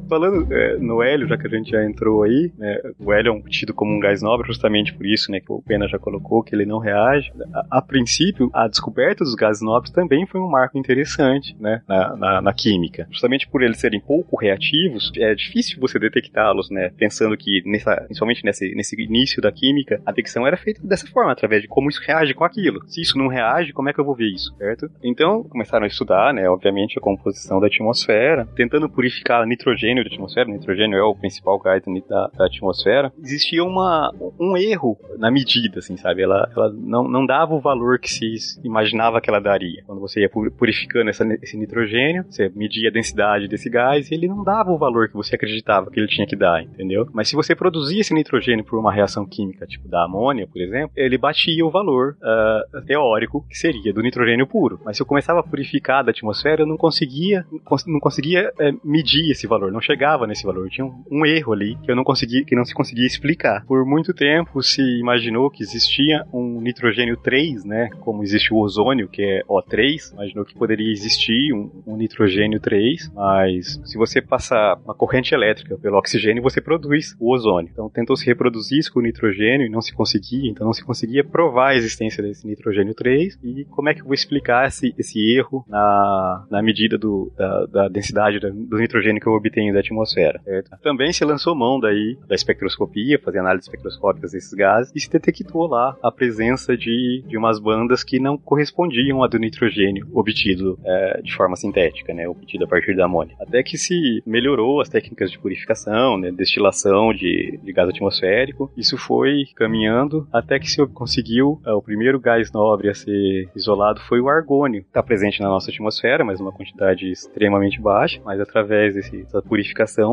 Falando 0.08 0.52
é, 0.52 0.76
no 0.78 1.02
hélio, 1.02 1.26
já 1.26 1.36
que 1.36 1.46
a 1.46 1.50
gente 1.50 1.70
já 1.70 1.84
entrou 1.84 2.22
aí, 2.22 2.52
né, 2.56 2.78
o 2.98 3.12
hélio 3.12 3.30
é 3.30 3.32
um, 3.32 3.42
tido 3.42 3.74
como 3.74 3.92
um 3.92 4.00
gás 4.00 4.22
nobre 4.22 4.46
justamente 4.46 4.94
por 4.94 5.06
isso, 5.06 5.30
né, 5.30 5.40
que 5.40 5.52
o 5.52 5.62
Pena 5.62 5.88
já 5.88 5.98
colocou, 5.98 6.42
que 6.42 6.54
ele 6.54 6.64
não 6.64 6.78
reage. 6.78 7.32
A, 7.52 7.78
a 7.78 7.82
princípio, 7.82 8.50
a 8.52 8.68
descoberta 8.68 9.24
dos 9.24 9.34
gases 9.34 9.62
nobres 9.62 9.92
também 9.92 10.26
foi 10.26 10.40
um 10.40 10.48
marco 10.48 10.78
interessante 10.78 11.56
né, 11.58 11.82
na, 11.88 12.16
na, 12.16 12.42
na, 12.42 12.52
química. 12.52 13.06
Justamente 13.10 13.48
por 13.48 13.62
eles 13.62 13.78
serem 13.78 14.00
pouco 14.00 14.36
reativos, 14.36 15.10
é 15.16 15.34
difícil 15.34 15.80
você 15.80 15.98
detectá-los, 15.98 16.70
né, 16.70 16.90
pensando 16.96 17.36
que, 17.36 17.62
nessa, 17.66 17.96
principalmente 17.96 18.44
nesse, 18.44 18.74
nesse 18.74 19.00
início 19.00 19.42
da 19.42 19.50
química, 19.50 20.00
a 20.06 20.10
detecção 20.10 20.46
era 20.46 20.56
feita 20.56 20.80
dessa 20.86 21.06
forma, 21.08 21.32
através 21.32 21.62
de 21.62 21.68
como 21.68 21.88
isso 21.88 22.00
reage 22.04 22.34
com 22.34 22.44
aquilo. 22.44 22.80
Se 22.88 23.00
isso 23.00 23.18
não 23.18 23.28
reage, 23.28 23.72
como 23.72 23.88
é 23.88 23.92
que 23.92 24.00
eu 24.00 24.04
vou 24.04 24.14
ver 24.14 24.32
isso, 24.32 24.54
certo? 24.56 24.88
Então, 25.02 25.44
começaram 25.44 25.84
a 25.84 25.88
estudar, 25.88 26.32
né, 26.32 26.48
obviamente, 26.48 26.98
a 26.98 27.02
composição 27.02 27.60
da 27.60 27.66
atmosfera, 27.66 28.46
tentando 28.56 28.88
purificar 28.88 29.46
nitrogênio 29.46 29.95
da 30.04 30.10
atmosfera, 30.10 30.48
o 30.48 30.52
nitrogênio 30.52 30.98
é 30.98 31.02
o 31.02 31.14
principal 31.14 31.58
gás 31.58 31.82
da, 32.08 32.30
da 32.36 32.46
atmosfera, 32.46 33.12
existia 33.18 33.62
uma, 33.62 34.12
um 34.38 34.56
erro 34.56 34.98
na 35.18 35.30
medida, 35.30 35.78
assim, 35.78 35.96
sabe? 35.96 36.22
Ela, 36.22 36.50
ela 36.56 36.72
não, 36.72 37.08
não 37.08 37.26
dava 37.26 37.54
o 37.54 37.60
valor 37.60 37.98
que 37.98 38.10
se 38.10 38.60
imaginava 38.64 39.20
que 39.20 39.30
ela 39.30 39.40
daria. 39.40 39.82
Quando 39.86 40.00
você 40.00 40.20
ia 40.20 40.28
purificando 40.28 41.10
essa, 41.10 41.24
esse 41.42 41.56
nitrogênio, 41.56 42.24
você 42.28 42.50
media 42.54 42.88
a 42.88 42.92
densidade 42.92 43.48
desse 43.48 43.68
gás 43.68 44.10
e 44.10 44.14
ele 44.14 44.28
não 44.28 44.42
dava 44.42 44.70
o 44.70 44.78
valor 44.78 45.08
que 45.08 45.14
você 45.14 45.34
acreditava 45.36 45.90
que 45.90 45.98
ele 45.98 46.08
tinha 46.08 46.26
que 46.26 46.36
dar, 46.36 46.62
entendeu? 46.62 47.08
Mas 47.12 47.28
se 47.28 47.36
você 47.36 47.54
produzia 47.54 48.00
esse 48.00 48.14
nitrogênio 48.14 48.64
por 48.64 48.78
uma 48.78 48.92
reação 48.92 49.26
química, 49.26 49.66
tipo 49.66 49.88
da 49.88 50.04
amônia, 50.04 50.46
por 50.46 50.60
exemplo, 50.60 50.90
ele 50.96 51.18
batia 51.18 51.64
o 51.64 51.70
valor 51.70 52.16
uh, 52.20 52.82
teórico 52.86 53.46
que 53.48 53.56
seria 53.56 53.92
do 53.92 54.02
nitrogênio 54.02 54.46
puro. 54.46 54.80
Mas 54.84 54.96
se 54.96 55.02
eu 55.02 55.06
começava 55.06 55.40
a 55.40 55.42
purificar 55.42 56.04
da 56.04 56.10
atmosfera, 56.10 56.62
eu 56.62 56.66
não 56.66 56.76
conseguia, 56.76 57.44
não 57.86 58.00
conseguia 58.00 58.52
uh, 58.54 58.80
medir 58.84 59.30
esse 59.30 59.46
valor, 59.46 59.72
não 59.72 59.80
chegava 59.86 60.26
nesse 60.26 60.44
valor. 60.44 60.68
Tinha 60.68 60.84
um, 60.84 61.04
um, 61.10 61.26
erro 61.26 61.52
ali 61.52 61.76
que 61.82 61.90
eu 61.90 61.96
não 61.96 62.04
conseguia, 62.04 62.44
que 62.44 62.56
não 62.56 62.64
se 62.64 62.74
conseguia 62.74 63.06
explicar. 63.06 63.64
Por 63.66 63.84
muito 63.86 64.12
tempo 64.12 64.62
se 64.62 64.82
imaginou 64.98 65.50
que 65.50 65.62
existia 65.62 66.24
um 66.32 66.60
nitrogênio 66.60 67.16
3, 67.16 67.64
né? 67.64 67.88
Como 68.00 68.22
existe 68.22 68.52
o 68.52 68.58
ozônio, 68.58 69.08
que 69.08 69.22
é 69.22 69.42
O3, 69.48 70.12
imaginou 70.12 70.44
que 70.44 70.54
poderia 70.54 70.90
existir 70.90 71.52
um, 71.52 71.70
um 71.86 71.96
nitrogênio 71.96 72.58
3, 72.60 73.12
mas 73.14 73.80
se 73.84 73.96
você 73.96 74.20
passar 74.20 74.78
uma 74.84 74.94
corrente 74.94 75.34
elétrica 75.34 75.78
pelo 75.78 75.96
oxigênio, 75.96 76.42
você 76.42 76.60
produz 76.60 77.16
o 77.20 77.32
ozônio. 77.32 77.70
Então 77.72 77.88
tentou 77.88 78.16
se 78.16 78.26
reproduzir 78.26 78.78
isso 78.78 78.92
com 78.92 79.00
o 79.00 79.02
nitrogênio 79.02 79.66
e 79.66 79.70
não 79.70 79.80
se 79.80 79.94
conseguia, 79.94 80.50
então 80.50 80.66
não 80.66 80.72
se 80.72 80.84
conseguia 80.84 81.22
provar 81.22 81.70
a 81.70 81.76
existência 81.76 82.22
desse 82.22 82.46
nitrogênio 82.46 82.94
3. 82.94 83.38
E 83.42 83.64
como 83.66 83.88
é 83.88 83.94
que 83.94 84.00
eu 84.00 84.06
vou 84.06 84.14
explicar 84.14 84.66
esse, 84.66 84.94
esse 84.98 85.18
erro 85.36 85.64
na, 85.68 86.46
na 86.50 86.62
medida 86.62 86.98
do, 86.98 87.32
da, 87.36 87.66
da 87.66 87.88
densidade 87.88 88.40
do 88.40 88.76
nitrogênio 88.76 89.20
que 89.20 89.28
eu 89.28 89.32
obtenho 89.32 89.75
da 89.76 89.80
atmosfera. 89.80 90.40
Certo? 90.42 90.70
Também 90.82 91.12
se 91.12 91.24
lançou 91.24 91.54
mão 91.54 91.78
daí 91.78 92.18
da 92.26 92.34
espectroscopia, 92.34 93.18
fazer 93.18 93.38
análises 93.38 93.66
espectroscópicas 93.66 94.32
desses 94.32 94.52
gases 94.52 94.92
e 94.94 95.00
se 95.00 95.10
detectou 95.10 95.66
lá 95.66 95.96
a 96.02 96.10
presença 96.10 96.76
de, 96.76 97.22
de 97.26 97.36
umas 97.36 97.58
bandas 97.58 98.02
que 98.02 98.18
não 98.18 98.36
correspondiam 98.36 99.22
à 99.22 99.28
do 99.28 99.38
nitrogênio 99.38 100.06
obtido 100.12 100.78
é, 100.84 101.20
de 101.22 101.34
forma 101.34 101.56
sintética, 101.56 102.14
né, 102.14 102.28
obtido 102.28 102.64
a 102.64 102.68
partir 102.68 102.94
da 102.96 103.04
amônia. 103.04 103.36
Até 103.40 103.62
que 103.62 103.76
se 103.76 104.22
melhorou 104.26 104.80
as 104.80 104.88
técnicas 104.88 105.30
de 105.30 105.38
purificação, 105.38 106.18
né, 106.18 106.30
destilação 106.32 107.12
de, 107.12 107.58
de 107.62 107.72
gás 107.72 107.88
atmosférico. 107.88 108.70
Isso 108.76 108.96
foi 108.96 109.44
caminhando 109.54 110.26
até 110.32 110.58
que 110.58 110.70
se 110.70 110.84
conseguiu 110.88 111.60
é, 111.66 111.72
o 111.72 111.82
primeiro 111.82 112.18
gás 112.18 112.50
nobre 112.52 112.88
a 112.88 112.94
ser 112.94 113.48
isolado 113.54 114.00
foi 114.00 114.20
o 114.20 114.28
argônio. 114.28 114.80
Está 114.80 115.02
presente 115.02 115.40
na 115.40 115.48
nossa 115.48 115.70
atmosfera, 115.70 116.24
mas 116.24 116.40
uma 116.40 116.52
quantidade 116.52 117.10
extremamente 117.10 117.80
baixa, 117.80 118.20
mas 118.24 118.40
através 118.40 118.94
dessa 118.94 119.42
purificação 119.42 119.65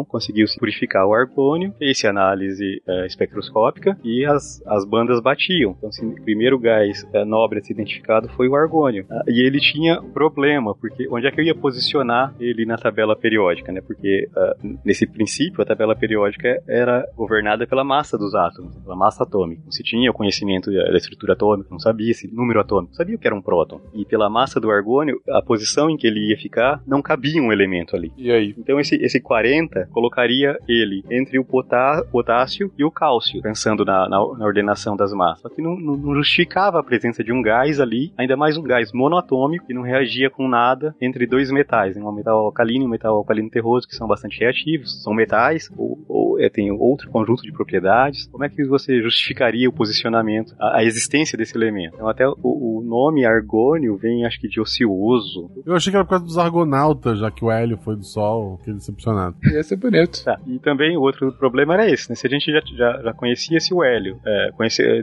conseguiu-se 0.08 0.58
purificar 0.60 1.06
o 1.06 1.14
argônio, 1.14 1.74
fez 1.78 2.04
análise 2.06 2.82
é, 2.88 3.06
espectroscópica 3.06 3.98
e 4.04 4.26
as, 4.26 4.62
as 4.66 4.86
bandas 4.86 5.22
batiam. 5.22 5.76
Então, 5.78 5.90
assim, 5.90 6.08
o 6.08 6.22
primeiro 6.22 6.60
gás 6.60 7.08
é, 7.14 7.24
nobre 7.26 7.60
a 7.60 7.62
ser 7.62 7.74
identificado 7.74 8.30
foi 8.30 8.48
o 8.48 8.56
argônio. 8.56 9.06
Ah, 9.10 9.24
e 9.28 9.46
ele 9.46 9.60
tinha 9.60 10.02
problema, 10.02 10.76
porque 10.76 11.08
onde 11.10 11.28
é 11.28 11.32
que 11.32 11.40
eu 11.40 11.46
ia 11.46 11.56
posicionar 11.56 12.34
ele 12.40 12.66
na 12.66 12.78
tabela 12.78 13.16
periódica, 13.16 13.72
né? 13.72 13.82
Porque 13.82 14.28
uh, 14.36 14.80
nesse 14.84 15.06
princípio 15.08 15.62
a 15.62 15.66
tabela 15.66 15.96
periódica 15.96 16.62
era 16.68 17.06
governada 17.16 17.66
pela 17.68 17.84
massa 17.84 18.18
dos 18.18 18.34
átomos, 18.36 18.76
pela 18.78 18.96
massa 18.96 19.24
atômica. 19.24 19.62
Não 19.64 19.72
se 19.72 19.84
tinha 19.84 20.10
o 20.10 20.14
conhecimento 20.14 20.72
da 20.72 20.98
estrutura 20.98 21.34
atômica, 21.34 21.70
não 21.72 21.80
sabia 21.80 22.12
esse 22.12 22.28
número 22.34 22.60
atômico, 22.60 22.96
sabia 22.96 23.18
que 23.18 23.28
era 23.28 23.36
um 23.36 23.42
próton. 23.42 23.82
E 23.94 24.06
pela 24.06 24.30
massa 24.30 24.60
do 24.60 24.72
argônio, 24.72 25.22
a 25.30 25.42
posição 25.42 25.90
em 25.90 25.98
que 25.98 26.08
ele 26.08 26.30
ia 26.30 26.38
ficar, 26.38 26.82
não 26.86 27.02
cabia 27.02 27.42
um 27.42 27.52
elemento 27.52 27.96
ali. 27.96 28.12
E 28.18 28.32
aí? 28.32 28.56
Então 28.58 28.80
esse, 28.80 28.96
esse 28.96 29.20
40 29.20 29.43
colocaria 29.92 30.58
ele 30.68 31.04
entre 31.10 31.40
o 31.40 31.46
potá 31.46 32.04
potássio 32.12 32.72
e 32.78 32.84
o 32.84 32.92
cálcio, 32.92 33.42
pensando 33.42 33.84
na, 33.86 34.08
na, 34.08 34.18
na 34.38 34.46
ordenação 34.46 34.96
das 34.96 35.14
massas. 35.14 35.42
Só 35.42 35.50
que 35.50 35.62
não, 35.62 35.76
não, 35.76 35.98
não, 35.98 36.16
justificava 36.16 36.80
a 36.80 36.84
presença 36.84 37.24
de 37.24 37.32
um 37.32 37.42
gás 37.42 37.80
ali, 37.80 38.14
ainda 38.18 38.38
mais 38.38 38.58
um 38.58 38.64
gás 38.64 38.92
monoatômico 38.94 39.66
que 39.66 39.74
não 39.74 39.82
reagia 39.82 40.30
com 40.30 40.48
nada 40.48 40.96
entre 41.02 41.26
dois 41.28 41.52
metais, 41.52 41.96
né? 41.96 42.04
um 42.04 42.12
metal 42.12 42.46
alcalino 42.46 42.84
e 42.84 42.88
um 42.88 42.90
metal 42.90 43.16
alcalino 43.16 43.50
terroso, 43.50 43.88
que 43.88 43.96
são 43.96 44.08
bastante 44.08 44.40
reativos, 44.40 45.02
são 45.04 45.14
metais, 45.14 45.70
ou, 45.78 46.00
ou 46.08 46.40
é, 46.40 46.50
tem 46.50 46.72
outro 46.72 47.10
conjunto 47.10 47.44
de 47.44 47.52
propriedades. 47.52 48.28
Como 48.28 48.44
é 48.44 48.50
que 48.50 48.64
você 48.66 49.02
justificaria 49.02 49.70
o 49.70 49.74
posicionamento, 49.74 50.56
a, 50.60 50.78
a 50.78 50.84
existência 50.84 51.38
desse 51.38 51.56
elemento? 51.58 51.96
Então 51.96 52.08
até 52.08 52.28
o, 52.28 52.38
o, 52.44 52.84
nome 52.84 53.26
argônio 53.26 53.98
vem, 53.98 54.26
acho 54.26 54.40
que, 54.40 54.48
de 54.48 54.62
ocioso. 54.62 55.50
Eu 55.66 55.76
achei 55.76 55.92
que 55.92 55.98
era 55.98 56.06
por 56.06 56.12
causa 56.12 56.26
dos 56.26 56.38
argonautas, 56.38 57.20
já 57.20 57.32
que 57.32 57.44
o 57.44 57.52
hélio 57.52 57.78
foi 57.78 57.96
do 57.96 58.04
Sol, 58.04 58.60
que 58.64 58.72
decepcionado. 58.72 59.33
Ia 59.52 59.64
ser 59.64 59.76
bonito. 59.76 60.24
Tá. 60.24 60.40
E 60.48 60.60
também 60.60 60.98
o 60.98 61.02
outro 61.02 61.32
problema 61.34 61.74
era 61.74 61.90
esse, 61.90 62.10
né? 62.10 62.16
Se 62.16 62.28
a 62.28 62.30
gente 62.30 62.52
já, 62.52 62.62
já, 62.76 63.02
já 63.02 63.14
conhecia-se 63.14 63.74
o 63.74 63.84
hélio, 63.84 64.20
é, 64.26 64.52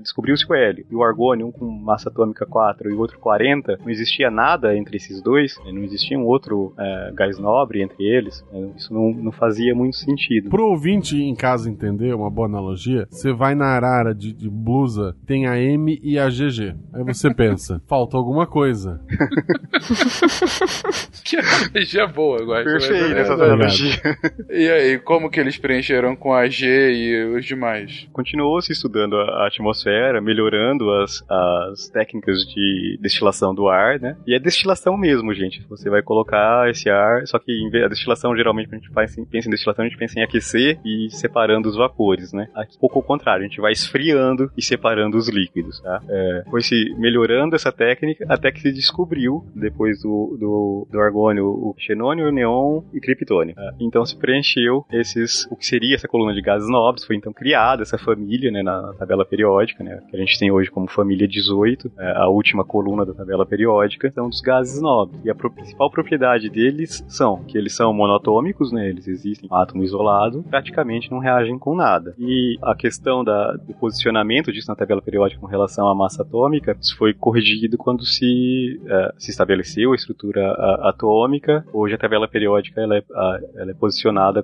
descobriu-se 0.00 0.46
o 0.48 0.54
hélio 0.54 0.84
e 0.90 0.94
o 0.94 1.02
argônio, 1.02 1.48
um 1.48 1.52
com 1.52 1.66
massa 1.66 2.08
atômica 2.08 2.46
4 2.46 2.90
e 2.90 2.92
o 2.92 2.98
outro 2.98 3.18
40, 3.18 3.78
não 3.80 3.90
existia 3.90 4.30
nada 4.30 4.76
entre 4.76 4.96
esses 4.96 5.22
dois, 5.22 5.58
né? 5.64 5.72
não 5.72 5.82
existia 5.82 6.18
um 6.18 6.24
outro 6.24 6.74
é, 6.78 7.12
gás 7.14 7.38
nobre 7.38 7.82
entre 7.82 8.04
eles, 8.04 8.44
né? 8.52 8.70
isso 8.76 8.92
não, 8.92 9.12
não 9.12 9.32
fazia 9.32 9.74
muito 9.74 9.96
sentido. 9.96 10.50
Pro 10.50 10.66
ouvinte 10.66 11.16
em 11.16 11.34
casa 11.34 11.70
entender, 11.70 12.14
uma 12.14 12.30
boa 12.30 12.46
analogia, 12.46 13.06
você 13.10 13.32
vai 13.32 13.54
na 13.54 13.66
arara 13.66 14.14
de, 14.14 14.32
de 14.32 14.48
blusa, 14.48 15.16
tem 15.26 15.46
a 15.46 15.58
M 15.58 15.98
e 16.02 16.18
a 16.18 16.28
GG. 16.28 16.74
Aí 16.92 17.04
você 17.04 17.32
pensa, 17.34 17.80
falta 17.86 18.16
alguma 18.16 18.46
coisa. 18.46 19.00
que 21.24 21.36
analogia 21.36 22.06
boa, 22.06 22.38
eu 22.38 22.46
gosto. 22.46 22.64
Perfeito 22.64 23.18
essa 23.18 23.34
analogia. 23.34 24.00
E 24.48 24.68
aí, 24.68 24.98
como 24.98 25.30
que 25.30 25.40
eles 25.40 25.56
preencheram 25.56 26.14
com 26.16 26.32
a 26.32 26.48
G 26.48 26.66
e 26.92 27.24
os 27.36 27.44
demais? 27.44 28.08
Continuou 28.12 28.60
se 28.60 28.72
estudando 28.72 29.16
a 29.16 29.46
atmosfera, 29.46 30.20
melhorando 30.20 30.90
as, 30.92 31.24
as 31.28 31.88
técnicas 31.88 32.38
de 32.44 32.98
destilação 33.00 33.54
do 33.54 33.68
ar, 33.68 33.98
né? 33.98 34.16
E 34.26 34.34
é 34.34 34.38
destilação 34.38 34.96
mesmo, 34.96 35.32
gente. 35.34 35.64
Você 35.68 35.88
vai 35.88 36.02
colocar 36.02 36.68
esse 36.68 36.90
ar, 36.90 37.26
só 37.26 37.38
que 37.38 37.52
a 37.84 37.88
destilação, 37.88 38.36
geralmente, 38.36 38.68
a 38.72 38.76
gente 38.76 38.90
faz, 38.90 39.16
pensa 39.30 39.48
em 39.48 39.50
destilação, 39.50 39.84
a 39.84 39.88
gente 39.88 39.98
pensa 39.98 40.18
em 40.18 40.22
aquecer 40.22 40.78
e 40.84 41.08
separando 41.10 41.68
os 41.68 41.76
vapores, 41.76 42.32
né? 42.32 42.48
Aqui, 42.54 42.78
pouco 42.78 42.98
ao 42.98 43.04
contrário, 43.04 43.44
a 43.44 43.48
gente 43.48 43.60
vai 43.60 43.72
esfriando 43.72 44.50
e 44.56 44.62
separando 44.62 45.16
os 45.16 45.28
líquidos, 45.28 45.80
tá? 45.80 46.00
É, 46.08 46.44
foi 46.50 46.62
se 46.62 46.94
melhorando 46.98 47.54
essa 47.54 47.72
técnica 47.72 48.26
até 48.28 48.50
que 48.50 48.60
se 48.60 48.72
descobriu, 48.72 49.44
depois 49.54 50.02
do, 50.02 50.36
do, 50.38 50.88
do 50.90 51.00
argônio, 51.00 51.46
o 51.46 51.74
xenônio, 51.78 52.28
o 52.28 52.32
neon 52.32 52.82
e 52.92 53.00
criptônio. 53.00 53.54
Tá? 53.54 53.74
Então 53.80 54.04
se 54.10 54.16
preencheu 54.16 54.84
esses, 54.92 55.46
o 55.50 55.56
que 55.56 55.66
seria 55.66 55.94
essa 55.94 56.08
coluna 56.08 56.34
de 56.34 56.40
gases 56.40 56.68
nobres, 56.68 57.04
foi 57.04 57.16
então 57.16 57.32
criada 57.32 57.82
essa 57.82 57.98
família, 57.98 58.50
né, 58.50 58.62
na 58.62 58.92
tabela 58.94 59.24
periódica, 59.24 59.82
né, 59.82 60.00
que 60.08 60.16
a 60.16 60.18
gente 60.18 60.38
tem 60.38 60.50
hoje 60.50 60.70
como 60.70 60.88
família 60.88 61.26
18, 61.26 61.90
é, 61.98 62.12
a 62.16 62.28
última 62.28 62.64
coluna 62.64 63.04
da 63.04 63.14
tabela 63.14 63.46
periódica, 63.46 64.10
são 64.10 64.28
dos 64.28 64.40
gases 64.40 64.80
nobres. 64.80 65.20
E 65.24 65.30
a 65.30 65.34
pro 65.34 65.50
principal 65.50 65.90
propriedade 65.90 66.48
deles 66.48 67.04
são 67.08 67.42
que 67.44 67.56
eles 67.56 67.74
são 67.74 67.92
monatômicos, 67.92 68.72
né, 68.72 68.88
eles 68.88 69.06
existem 69.08 69.48
um 69.50 69.54
átomo 69.54 69.82
isolado, 69.82 70.44
praticamente 70.48 71.10
não 71.10 71.18
reagem 71.18 71.58
com 71.58 71.74
nada. 71.74 72.14
E 72.18 72.58
a 72.62 72.74
questão 72.74 73.24
da, 73.24 73.52
do 73.52 73.74
posicionamento 73.74 74.52
disso 74.52 74.68
na 74.68 74.76
tabela 74.76 75.02
periódica 75.02 75.40
com 75.40 75.46
relação 75.46 75.88
à 75.88 75.94
massa 75.94 76.22
atômica, 76.22 76.76
isso 76.80 76.96
foi 76.96 77.14
corrigido 77.14 77.76
quando 77.78 78.04
se, 78.04 78.80
é, 78.86 79.12
se 79.18 79.30
estabeleceu 79.30 79.92
a 79.92 79.94
estrutura 79.94 80.52
atômica. 80.82 81.64
Hoje 81.72 81.94
a 81.94 81.98
tabela 81.98 82.28
periódica 82.28 82.80
ela 82.80 82.96
é, 82.96 83.02
a, 83.12 83.40
ela 83.56 83.70
é 83.70 83.74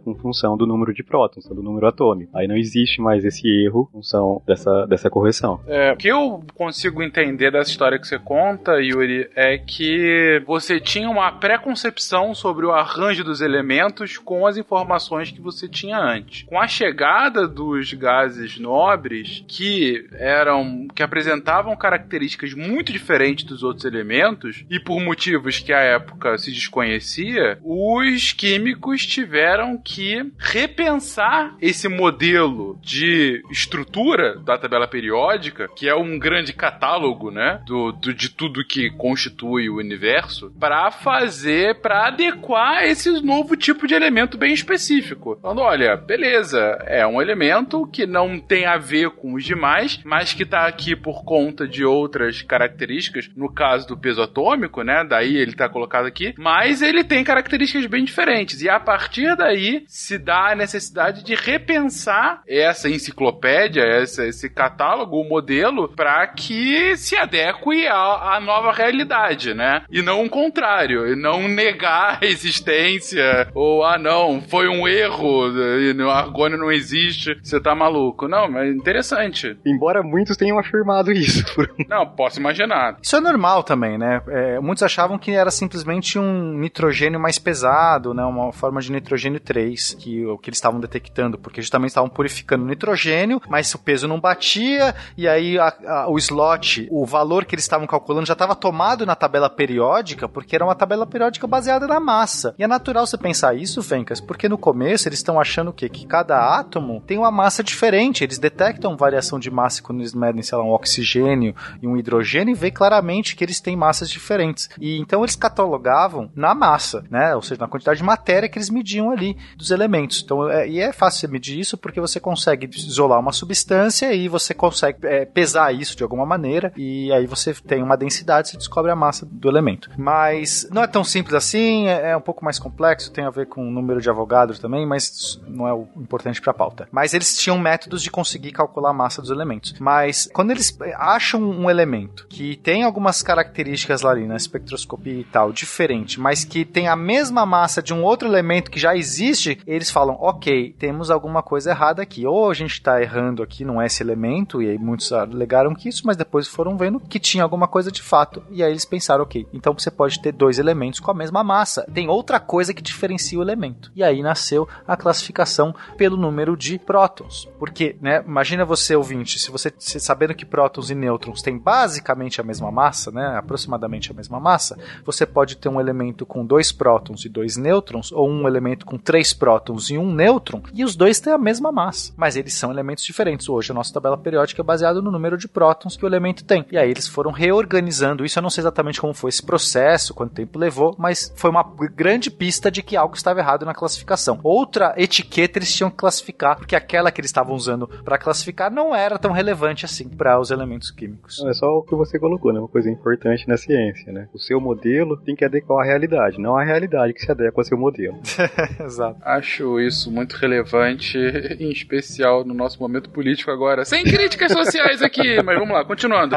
com 0.04 0.14
função 0.14 0.56
do 0.56 0.66
número 0.66 0.92
de 0.92 1.02
prótons, 1.02 1.46
do 1.46 1.62
número 1.62 1.86
atômico. 1.86 2.36
Aí 2.36 2.46
não 2.46 2.56
existe 2.56 3.00
mais 3.00 3.24
esse 3.24 3.46
erro 3.64 3.88
em 3.90 3.92
função 3.96 4.42
dessa, 4.46 4.86
dessa 4.86 5.10
correção. 5.10 5.60
É, 5.66 5.92
o 5.92 5.96
que 5.96 6.08
eu 6.08 6.42
consigo 6.54 7.02
entender 7.02 7.50
dessa 7.50 7.70
história 7.70 7.98
que 7.98 8.06
você 8.06 8.18
conta, 8.18 8.80
Yuri, 8.80 9.28
é 9.34 9.58
que 9.58 10.42
você 10.46 10.80
tinha 10.80 11.08
uma 11.08 11.32
pré-concepção 11.32 12.34
sobre 12.34 12.66
o 12.66 12.72
arranjo 12.72 13.24
dos 13.24 13.40
elementos 13.40 14.18
com 14.18 14.46
as 14.46 14.56
informações 14.56 15.30
que 15.30 15.40
você 15.40 15.68
tinha 15.68 15.98
antes. 15.98 16.42
Com 16.44 16.60
a 16.60 16.66
chegada 16.66 17.46
dos 17.46 17.92
gases 17.92 18.58
nobres, 18.58 19.44
que 19.46 20.06
eram 20.12 20.86
que 20.94 21.02
apresentavam 21.02 21.76
características 21.76 22.54
muito 22.54 22.92
diferentes 22.92 23.44
dos 23.44 23.62
outros 23.62 23.84
elementos 23.84 24.64
e 24.70 24.80
por 24.80 25.00
motivos 25.00 25.58
que 25.58 25.72
à 25.72 25.80
época 25.80 26.38
se 26.38 26.50
desconhecia, 26.50 27.58
os 27.62 28.32
químicos 28.32 29.06
tiveram 29.36 29.76
que 29.76 30.32
repensar 30.38 31.54
esse 31.60 31.88
modelo 31.88 32.78
de 32.80 33.42
estrutura 33.50 34.38
da 34.38 34.56
tabela 34.56 34.88
periódica, 34.88 35.68
que 35.76 35.86
é 35.86 35.94
um 35.94 36.18
grande 36.18 36.54
catálogo, 36.54 37.30
né, 37.30 37.60
do, 37.66 37.92
do 37.92 38.14
de 38.14 38.30
tudo 38.30 38.64
que 38.64 38.90
constitui 38.90 39.68
o 39.68 39.76
universo, 39.76 40.50
para 40.58 40.90
fazer, 40.90 41.82
para 41.82 42.06
adequar 42.06 42.84
esse 42.84 43.10
novo 43.20 43.56
tipo 43.56 43.86
de 43.86 43.94
elemento 43.94 44.38
bem 44.38 44.54
específico. 44.54 45.38
Falando, 45.42 45.60
olha, 45.60 45.96
beleza, 45.96 46.58
é 46.86 47.06
um 47.06 47.20
elemento 47.20 47.86
que 47.86 48.06
não 48.06 48.38
tem 48.38 48.64
a 48.64 48.78
ver 48.78 49.10
com 49.10 49.34
os 49.34 49.44
demais, 49.44 50.00
mas 50.02 50.32
que 50.32 50.44
está 50.44 50.66
aqui 50.66 50.96
por 50.96 51.24
conta 51.24 51.68
de 51.68 51.84
outras 51.84 52.40
características, 52.40 53.28
no 53.36 53.52
caso 53.52 53.86
do 53.86 53.98
peso 53.98 54.22
atômico, 54.22 54.82
né, 54.82 55.04
daí 55.04 55.36
ele 55.36 55.50
está 55.50 55.68
colocado 55.68 56.06
aqui, 56.06 56.34
mas 56.38 56.80
ele 56.80 57.04
tem 57.04 57.22
características 57.22 57.84
bem 57.84 58.02
diferentes, 58.02 58.62
e 58.62 58.68
a 58.70 58.80
partir 58.80 59.25
daí 59.34 59.84
se 59.88 60.18
dá 60.18 60.52
a 60.52 60.54
necessidade 60.54 61.24
de 61.24 61.34
repensar 61.34 62.42
essa 62.46 62.88
enciclopédia, 62.88 63.82
essa, 63.82 64.26
esse 64.26 64.48
catálogo, 64.48 65.20
o 65.20 65.28
modelo, 65.28 65.88
para 65.88 66.26
que 66.26 66.96
se 66.96 67.16
adeque 67.16 67.86
à, 67.86 68.36
à, 68.36 68.40
nova 68.40 68.72
realidade, 68.72 69.54
né? 69.54 69.82
E 69.90 70.02
não 70.02 70.24
o 70.24 70.30
contrário, 70.30 71.06
e 71.10 71.16
não 71.16 71.48
negar 71.48 72.18
a 72.22 72.26
existência, 72.26 73.48
ou 73.54 73.84
ah 73.84 73.98
não, 73.98 74.40
foi 74.42 74.68
um 74.68 74.86
erro, 74.86 75.48
o 75.48 76.10
argônio 76.10 76.58
não 76.58 76.70
existe, 76.70 77.38
você 77.42 77.60
tá 77.60 77.74
maluco. 77.74 78.28
Não, 78.28 78.50
mas 78.50 78.74
interessante. 78.74 79.56
Embora 79.64 80.02
muitos 80.02 80.36
tenham 80.36 80.58
afirmado 80.58 81.10
isso. 81.10 81.44
não, 81.88 82.06
posso 82.06 82.38
imaginar. 82.38 82.98
Isso 83.02 83.16
é 83.16 83.20
normal 83.20 83.62
também, 83.62 83.98
né? 83.98 84.20
É, 84.28 84.60
muitos 84.60 84.82
achavam 84.82 85.18
que 85.18 85.30
era 85.30 85.50
simplesmente 85.50 86.18
um 86.18 86.58
nitrogênio 86.58 87.20
mais 87.20 87.38
pesado, 87.38 88.12
né? 88.12 88.24
Uma 88.24 88.52
forma 88.52 88.80
de 88.80 88.92
nitrogênio 88.92 89.15
3, 89.40 89.94
que 89.94 90.24
o 90.26 90.38
que 90.38 90.50
eles 90.50 90.58
estavam 90.58 90.80
detectando, 90.80 91.38
porque 91.38 91.60
justamente 91.60 91.90
estavam 91.90 92.08
purificando 92.08 92.64
nitrogênio, 92.64 93.40
mas 93.48 93.72
o 93.74 93.78
peso 93.78 94.08
não 94.08 94.20
batia, 94.20 94.94
e 95.16 95.26
aí 95.28 95.58
a, 95.58 95.74
a, 95.86 96.08
o 96.08 96.18
slot, 96.18 96.88
o 96.90 97.04
valor 97.04 97.44
que 97.44 97.54
eles 97.54 97.64
estavam 97.64 97.86
calculando 97.86 98.26
já 98.26 98.32
estava 98.32 98.54
tomado 98.54 99.06
na 99.06 99.14
tabela 99.14 99.48
periódica, 99.48 100.28
porque 100.28 100.54
era 100.54 100.64
uma 100.64 100.74
tabela 100.74 101.06
periódica 101.06 101.46
baseada 101.46 101.86
na 101.86 102.00
massa. 102.00 102.54
E 102.58 102.64
é 102.64 102.66
natural 102.66 103.06
você 103.06 103.18
pensar 103.18 103.56
isso, 103.56 103.82
Fencas, 103.82 104.20
porque 104.20 104.48
no 104.48 104.58
começo 104.58 105.08
eles 105.08 105.18
estão 105.18 105.40
achando 105.40 105.70
o 105.70 105.72
quê? 105.72 105.88
Que 105.88 106.06
cada 106.06 106.58
átomo 106.58 107.02
tem 107.06 107.18
uma 107.18 107.30
massa 107.30 107.62
diferente, 107.62 108.24
eles 108.24 108.38
detectam 108.38 108.96
variação 108.96 109.38
de 109.38 109.50
massa 109.50 109.82
quando 109.82 110.00
eles 110.00 110.14
medem, 110.14 110.42
sei 110.42 110.58
lá, 110.58 110.64
um 110.64 110.72
oxigênio 110.72 111.54
e 111.82 111.86
um 111.86 111.96
hidrogênio 111.96 112.52
e 112.52 112.58
vê 112.58 112.70
claramente 112.70 113.36
que 113.36 113.44
eles 113.44 113.60
têm 113.60 113.76
massas 113.76 114.10
diferentes. 114.10 114.68
E 114.80 114.98
então 114.98 115.22
eles 115.22 115.36
catalogavam 115.36 116.30
na 116.34 116.54
massa, 116.54 117.04
né? 117.10 117.34
Ou 117.34 117.42
seja, 117.42 117.60
na 117.60 117.68
quantidade 117.68 117.98
de 117.98 118.04
matéria 118.04 118.48
que 118.48 118.58
eles 118.58 118.70
mediam 118.70 119.05
ali 119.10 119.36
dos 119.56 119.70
elementos. 119.70 120.22
Então, 120.24 120.48
é, 120.48 120.68
e 120.68 120.80
é 120.80 120.92
fácil 120.92 121.20
você 121.20 121.28
medir 121.28 121.58
isso 121.58 121.76
porque 121.76 122.00
você 122.00 122.20
consegue 122.20 122.68
isolar 122.76 123.20
uma 123.20 123.32
substância 123.32 124.12
e 124.12 124.28
você 124.28 124.54
consegue 124.54 124.98
é, 125.02 125.24
pesar 125.24 125.72
isso 125.72 125.96
de 125.96 126.02
alguma 126.02 126.26
maneira 126.26 126.72
e 126.76 127.12
aí 127.12 127.26
você 127.26 127.54
tem 127.54 127.82
uma 127.82 127.96
densidade, 127.96 128.48
você 128.48 128.56
descobre 128.56 128.90
a 128.90 128.96
massa 128.96 129.26
do 129.26 129.48
elemento. 129.48 129.90
Mas 129.96 130.68
não 130.70 130.82
é 130.82 130.86
tão 130.86 131.04
simples 131.04 131.34
assim, 131.34 131.88
é, 131.88 132.10
é 132.10 132.16
um 132.16 132.20
pouco 132.20 132.44
mais 132.44 132.58
complexo, 132.58 133.12
tem 133.12 133.24
a 133.24 133.30
ver 133.30 133.46
com 133.46 133.66
o 133.66 133.70
número 133.70 134.00
de 134.00 134.10
avogadros 134.10 134.58
também, 134.58 134.86
mas 134.86 135.40
não 135.46 135.66
é 135.66 135.72
o 135.72 135.86
importante 135.96 136.40
para 136.40 136.50
a 136.50 136.54
pauta. 136.54 136.88
Mas 136.90 137.14
eles 137.14 137.38
tinham 137.38 137.58
métodos 137.58 138.02
de 138.02 138.10
conseguir 138.10 138.52
calcular 138.52 138.90
a 138.90 138.94
massa 138.94 139.20
dos 139.20 139.30
elementos. 139.30 139.74
Mas 139.78 140.28
quando 140.32 140.50
eles 140.50 140.76
acham 140.96 141.40
um 141.42 141.70
elemento 141.70 142.26
que 142.28 142.56
tem 142.56 142.82
algumas 142.82 143.22
características 143.22 144.02
lá 144.02 144.10
ali 144.10 144.26
na 144.26 144.36
espectroscopia 144.36 145.20
e 145.20 145.24
tal, 145.24 145.52
diferente, 145.52 146.18
mas 146.20 146.44
que 146.44 146.64
tem 146.64 146.88
a 146.88 146.96
mesma 146.96 147.46
massa 147.46 147.82
de 147.82 147.92
um 147.94 148.02
outro 148.02 148.28
elemento 148.28 148.70
que 148.70 148.80
já 148.80 148.95
existe, 148.96 149.58
eles 149.66 149.90
falam, 149.90 150.16
ok, 150.20 150.74
temos 150.78 151.10
alguma 151.10 151.42
coisa 151.42 151.70
errada 151.70 152.02
aqui. 152.02 152.26
Ou 152.26 152.50
a 152.50 152.54
gente 152.54 152.72
está 152.72 153.00
errando 153.00 153.42
aqui, 153.42 153.64
não 153.64 153.80
é 153.80 153.86
esse 153.86 154.02
elemento, 154.02 154.62
e 154.62 154.68
aí 154.68 154.78
muitos 154.78 155.12
alegaram 155.12 155.74
que 155.74 155.88
isso, 155.88 156.02
mas 156.06 156.16
depois 156.16 156.48
foram 156.48 156.76
vendo 156.76 157.00
que 157.00 157.18
tinha 157.18 157.42
alguma 157.42 157.68
coisa 157.68 157.90
de 157.90 158.02
fato. 158.02 158.42
E 158.50 158.62
aí 158.62 158.70
eles 158.70 158.84
pensaram, 158.84 159.22
ok, 159.22 159.46
então 159.52 159.72
você 159.72 159.90
pode 159.90 160.20
ter 160.20 160.32
dois 160.32 160.58
elementos 160.58 161.00
com 161.00 161.10
a 161.10 161.14
mesma 161.14 161.44
massa. 161.44 161.86
Tem 161.92 162.08
outra 162.08 162.40
coisa 162.40 162.72
que 162.72 162.82
diferencia 162.82 163.38
o 163.38 163.42
elemento. 163.42 163.90
E 163.94 164.02
aí 164.02 164.22
nasceu 164.22 164.68
a 164.86 164.96
classificação 164.96 165.74
pelo 165.96 166.16
número 166.16 166.56
de 166.56 166.78
prótons. 166.78 167.48
Porque, 167.58 167.96
né, 168.00 168.22
imagina 168.26 168.64
você, 168.64 168.96
ouvinte, 168.96 169.38
se 169.38 169.50
você 169.50 169.72
sabendo 169.78 170.34
que 170.34 170.46
prótons 170.46 170.90
e 170.90 170.94
nêutrons 170.94 171.42
têm 171.42 171.58
basicamente 171.58 172.40
a 172.40 172.44
mesma 172.44 172.70
massa, 172.70 173.10
né, 173.10 173.36
aproximadamente 173.36 174.10
a 174.10 174.14
mesma 174.14 174.40
massa, 174.40 174.78
você 175.04 175.26
pode 175.26 175.56
ter 175.56 175.68
um 175.68 175.80
elemento 175.80 176.24
com 176.24 176.44
dois 176.44 176.72
prótons 176.72 177.24
e 177.24 177.28
dois 177.28 177.56
nêutrons, 177.56 178.12
ou 178.12 178.28
um 178.28 178.46
elemento 178.46 178.85
com 178.86 178.96
três 178.96 179.34
prótons 179.34 179.90
e 179.90 179.98
um 179.98 180.14
nêutron, 180.14 180.62
e 180.72 180.84
os 180.84 180.96
dois 180.96 181.20
têm 181.20 181.32
a 181.32 181.38
mesma 181.38 181.72
massa, 181.72 182.14
mas 182.16 182.36
eles 182.36 182.54
são 182.54 182.70
elementos 182.70 183.04
diferentes. 183.04 183.48
Hoje 183.48 183.72
a 183.72 183.74
nossa 183.74 183.92
tabela 183.92 184.16
periódica 184.16 184.62
é 184.62 184.64
baseada 184.64 185.02
no 185.02 185.10
número 185.10 185.36
de 185.36 185.48
prótons 185.48 185.96
que 185.96 186.04
o 186.04 186.08
elemento 186.08 186.44
tem. 186.44 186.64
E 186.70 186.78
aí 186.78 186.90
eles 186.90 187.08
foram 187.08 187.30
reorganizando 187.30 188.24
isso. 188.24 188.38
Eu 188.38 188.42
não 188.42 188.50
sei 188.50 188.62
exatamente 188.62 189.00
como 189.00 189.12
foi 189.12 189.28
esse 189.28 189.42
processo, 189.42 190.14
quanto 190.14 190.34
tempo 190.34 190.58
levou, 190.58 190.94
mas 190.98 191.32
foi 191.36 191.50
uma 191.50 191.64
grande 191.94 192.30
pista 192.30 192.70
de 192.70 192.82
que 192.82 192.96
algo 192.96 193.16
estava 193.16 193.40
errado 193.40 193.66
na 193.66 193.74
classificação. 193.74 194.38
Outra 194.42 194.94
etiqueta 194.96 195.58
eles 195.58 195.74
tinham 195.74 195.90
que 195.90 195.96
classificar, 195.96 196.56
porque 196.56 196.76
aquela 196.76 197.10
que 197.10 197.20
eles 197.20 197.30
estavam 197.30 197.54
usando 197.54 197.88
para 198.04 198.18
classificar 198.18 198.70
não 198.70 198.94
era 198.94 199.18
tão 199.18 199.32
relevante 199.32 199.84
assim 199.84 200.08
para 200.08 200.38
os 200.38 200.50
elementos 200.50 200.90
químicos. 200.90 201.38
Não, 201.40 201.50
é 201.50 201.54
só 201.54 201.66
o 201.66 201.82
que 201.82 201.94
você 201.94 202.18
colocou, 202.18 202.52
né? 202.52 202.60
Uma 202.60 202.68
coisa 202.68 202.88
importante 202.88 203.48
na 203.48 203.56
ciência, 203.56 204.12
né? 204.12 204.28
O 204.32 204.38
seu 204.38 204.60
modelo 204.60 205.16
tem 205.16 205.34
que 205.34 205.44
adequar 205.44 205.84
à 205.84 205.84
realidade, 205.84 206.40
não 206.40 206.56
a 206.56 206.64
realidade 206.64 207.12
que 207.12 207.20
se 207.20 207.30
adequa 207.30 207.60
ao 207.60 207.64
seu 207.64 207.76
modelo. 207.76 208.16
Exato. 208.84 209.20
Acho 209.22 209.80
isso 209.80 210.10
muito 210.10 210.34
relevante, 210.34 211.18
em 211.58 211.70
especial 211.70 212.44
no 212.44 212.54
nosso 212.54 212.80
momento 212.80 213.10
político 213.10 213.50
agora. 213.50 213.84
Sem 213.84 214.04
críticas 214.04 214.52
sociais 214.52 215.02
aqui, 215.02 215.40
mas 215.42 215.58
vamos 215.58 215.74
lá, 215.74 215.84
continuando. 215.84 216.36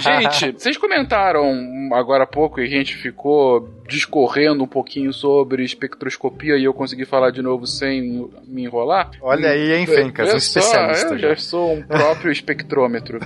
Gente, 0.00 0.52
vocês 0.52 0.76
comentaram 0.76 1.44
agora 1.92 2.24
há 2.24 2.26
pouco 2.26 2.60
e 2.60 2.64
a 2.64 2.68
gente 2.68 2.96
ficou 2.96 3.75
discorrendo 3.86 4.64
um 4.64 4.66
pouquinho 4.66 5.12
sobre 5.12 5.64
espectroscopia 5.64 6.56
e 6.56 6.64
eu 6.64 6.74
consegui 6.74 7.04
falar 7.04 7.30
de 7.30 7.42
novo 7.42 7.66
sem 7.66 8.28
me 8.46 8.64
enrolar. 8.64 9.10
Olha 9.20 9.50
aí, 9.50 9.72
hein, 9.72 9.86
Fencas, 9.86 10.32
um 10.32 10.36
especialista. 10.36 11.14
Eu 11.14 11.18
já 11.18 11.36
sou 11.36 11.74
um 11.74 11.82
próprio 11.82 12.30
espectrômetro. 12.30 13.20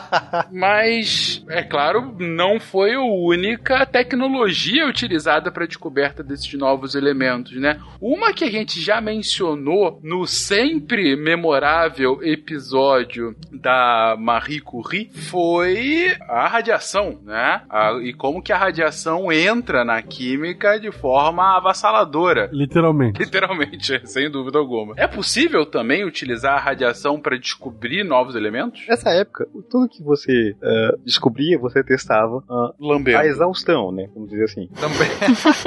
Mas, 0.50 1.44
é 1.48 1.62
claro, 1.62 2.14
não 2.18 2.58
foi 2.58 2.94
a 2.94 3.00
única 3.00 3.84
tecnologia 3.86 4.86
utilizada 4.86 5.50
para 5.50 5.64
a 5.64 5.66
descoberta 5.66 6.22
desses 6.22 6.52
novos 6.54 6.94
elementos, 6.94 7.52
né? 7.56 7.80
Uma 8.00 8.32
que 8.32 8.44
a 8.44 8.50
gente 8.50 8.80
já 8.80 9.00
mencionou 9.00 10.00
no 10.02 10.26
sempre 10.26 11.16
memorável 11.16 12.20
episódio 12.22 13.34
da 13.52 14.16
Marie 14.18 14.60
Curie 14.60 15.10
foi 15.12 16.16
a 16.28 16.48
radiação, 16.48 17.18
né? 17.24 17.62
A, 17.68 17.98
e 18.02 18.12
como 18.12 18.42
que 18.42 18.52
a 18.52 18.58
radiação 18.58 19.30
entra 19.32 19.84
na 19.84 20.02
química 20.06 20.78
de 20.78 20.90
forma 20.90 21.56
avassaladora. 21.56 22.48
Literalmente. 22.52 23.22
Literalmente, 23.22 24.00
sem 24.06 24.30
dúvida 24.30 24.58
alguma. 24.58 24.94
É 24.96 25.06
possível 25.06 25.66
também 25.66 26.04
utilizar 26.04 26.54
a 26.54 26.60
radiação 26.60 27.20
para 27.20 27.38
descobrir 27.38 28.04
novos 28.04 28.34
elementos? 28.34 28.84
Nessa 28.88 29.10
época, 29.10 29.46
tudo 29.70 29.88
que 29.88 30.02
você 30.02 30.54
uh, 30.62 30.98
descobria, 31.04 31.58
você 31.58 31.82
testava 31.82 32.36
uh, 32.36 32.74
Lambendo. 32.80 33.18
a 33.18 33.26
exaustão, 33.26 33.92
né? 33.92 34.08
Vamos 34.14 34.30
dizer 34.30 34.44
assim. 34.44 34.68
Também. 34.68 35.08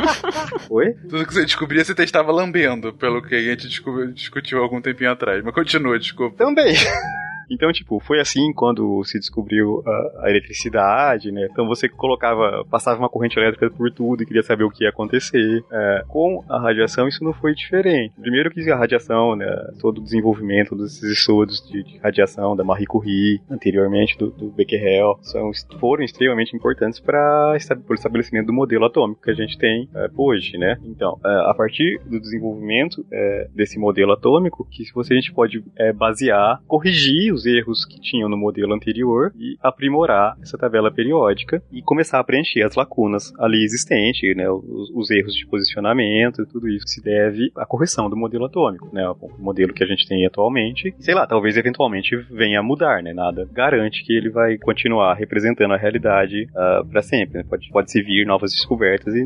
Oi? 0.70 0.94
Tudo 1.08 1.26
que 1.26 1.34
você 1.34 1.46
descobria, 1.46 1.84
você 1.84 1.94
testava 1.94 2.32
lambendo, 2.32 2.94
pelo 2.94 3.22
que 3.22 3.36
a 3.36 3.42
gente 3.42 3.68
discutiu 4.14 4.64
algum 4.64 4.82
tempinho 4.82 5.12
atrás. 5.12 5.44
Mas 5.44 5.54
continua, 5.54 6.00
desculpa. 6.00 6.38
Também. 6.38 6.76
Então, 7.50 7.72
tipo, 7.72 8.00
foi 8.00 8.20
assim 8.20 8.54
quando 8.54 9.04
se 9.04 9.20
descobriu 9.20 9.84
a, 9.86 10.26
a, 10.26 10.30
eletricidade, 10.30 11.32
né? 11.32 11.48
Então 11.52 11.68
você 11.68 11.90
colocava, 11.90 12.66
passava 12.70 13.00
uma 13.00 13.10
corrente 13.10 13.38
elétrica 13.38 13.70
por 13.70 13.92
tudo 13.92 14.24
e 14.24 14.26
queria 14.26 14.44
saber 14.44 14.64
o 14.64 14.70
que 14.70 14.84
ia 14.84 14.90
acontecer. 14.90 15.64
É, 15.72 16.04
com 16.08 16.44
a 16.48 16.60
radiação 16.60 17.08
isso 17.08 17.24
não 17.24 17.34
foi 17.34 17.54
diferente. 17.54 18.14
Primeiro 18.20 18.52
que 18.52 18.70
a 18.70 18.76
radiação, 18.76 19.36
né, 19.36 19.48
todo 19.80 20.00
o 20.00 20.04
desenvolvimento 20.04 20.76
dos 20.76 21.02
estudos 21.02 21.66
de, 21.68 21.84
de, 21.84 21.98
radiação 21.98 22.56
da 22.56 22.64
Marie 22.64 22.86
Curie, 22.86 23.42
anteriormente 23.50 24.18
do, 24.18 24.30
do 24.32 24.50
Becquerel, 24.50 25.18
são, 25.22 25.52
foram 25.80 26.04
extremamente 26.04 26.56
importantes 26.56 27.00
para 27.00 27.54
o 27.90 27.94
estabelecimento 27.94 28.48
do 28.48 28.54
modelo 28.54 28.86
atômico 28.86 29.22
que 29.22 29.32
a 29.32 29.34
gente 29.34 29.58
tem 29.58 29.90
é, 29.96 30.10
hoje, 30.16 30.58
né? 30.58 30.78
Então, 30.86 31.20
é, 31.26 31.50
a 31.50 31.54
partir 31.54 32.00
do 32.06 32.20
desenvolvimento 32.20 33.06
é, 33.12 33.50
desse 33.54 33.80
modelo 33.80 34.12
atômico, 34.12 34.68
que 34.70 34.84
você 34.94 35.14
a 35.14 35.16
gente 35.16 35.34
pode 35.34 35.64
é, 35.78 35.92
basear, 35.92 36.62
corrigir 36.68 37.34
os 37.34 37.39
erros 37.46 37.86
que 37.86 38.00
tinham 38.00 38.30
no 38.30 38.38
modelo 38.38 38.74
anterior 38.74 39.32
e 39.38 39.58
aprimorar 39.62 40.38
essa 40.42 40.58
tabela 40.58 40.92
periódica 40.92 41.62
e 41.72 41.82
começar 41.82 42.20
a 42.20 42.24
preencher 42.24 42.64
as 42.64 42.76
lacunas 42.76 43.34
ali 43.40 43.64
existentes, 43.64 44.36
né, 44.36 44.50
os, 44.50 44.90
os 44.94 45.12
erros 45.12 45.34
de 45.34 45.46
posicionamento, 45.46 46.46
tudo 46.46 46.68
isso 46.68 46.88
se 46.88 47.02
deve 47.02 47.52
à 47.56 47.66
correção 47.66 48.10
do 48.10 48.16
modelo 48.16 48.46
atômico, 48.46 48.90
né, 48.94 49.08
o 49.10 49.32
modelo 49.38 49.74
que 49.74 49.84
a 49.84 49.88
gente 49.88 50.08
tem 50.08 50.26
atualmente. 50.26 50.94
Sei 51.00 51.14
lá, 51.14 51.26
talvez 51.28 51.58
eventualmente 51.58 52.16
venha 52.32 52.60
a 52.60 52.64
mudar, 52.64 53.02
né, 53.04 53.14
nada 53.14 53.48
garante 53.52 54.04
que 54.04 54.14
ele 54.14 54.30
vai 54.30 54.58
continuar 54.58 55.14
representando 55.14 55.74
a 55.74 55.78
realidade 55.78 56.44
uh, 56.46 56.60
ah, 56.60 56.86
para 56.90 57.02
sempre. 57.02 57.40
Né, 57.40 57.46
pode, 57.48 57.70
pode 57.70 57.92
se 57.92 58.02
vir 58.02 58.26
novas 58.26 58.52
descobertas 58.52 59.14
e, 59.16 59.24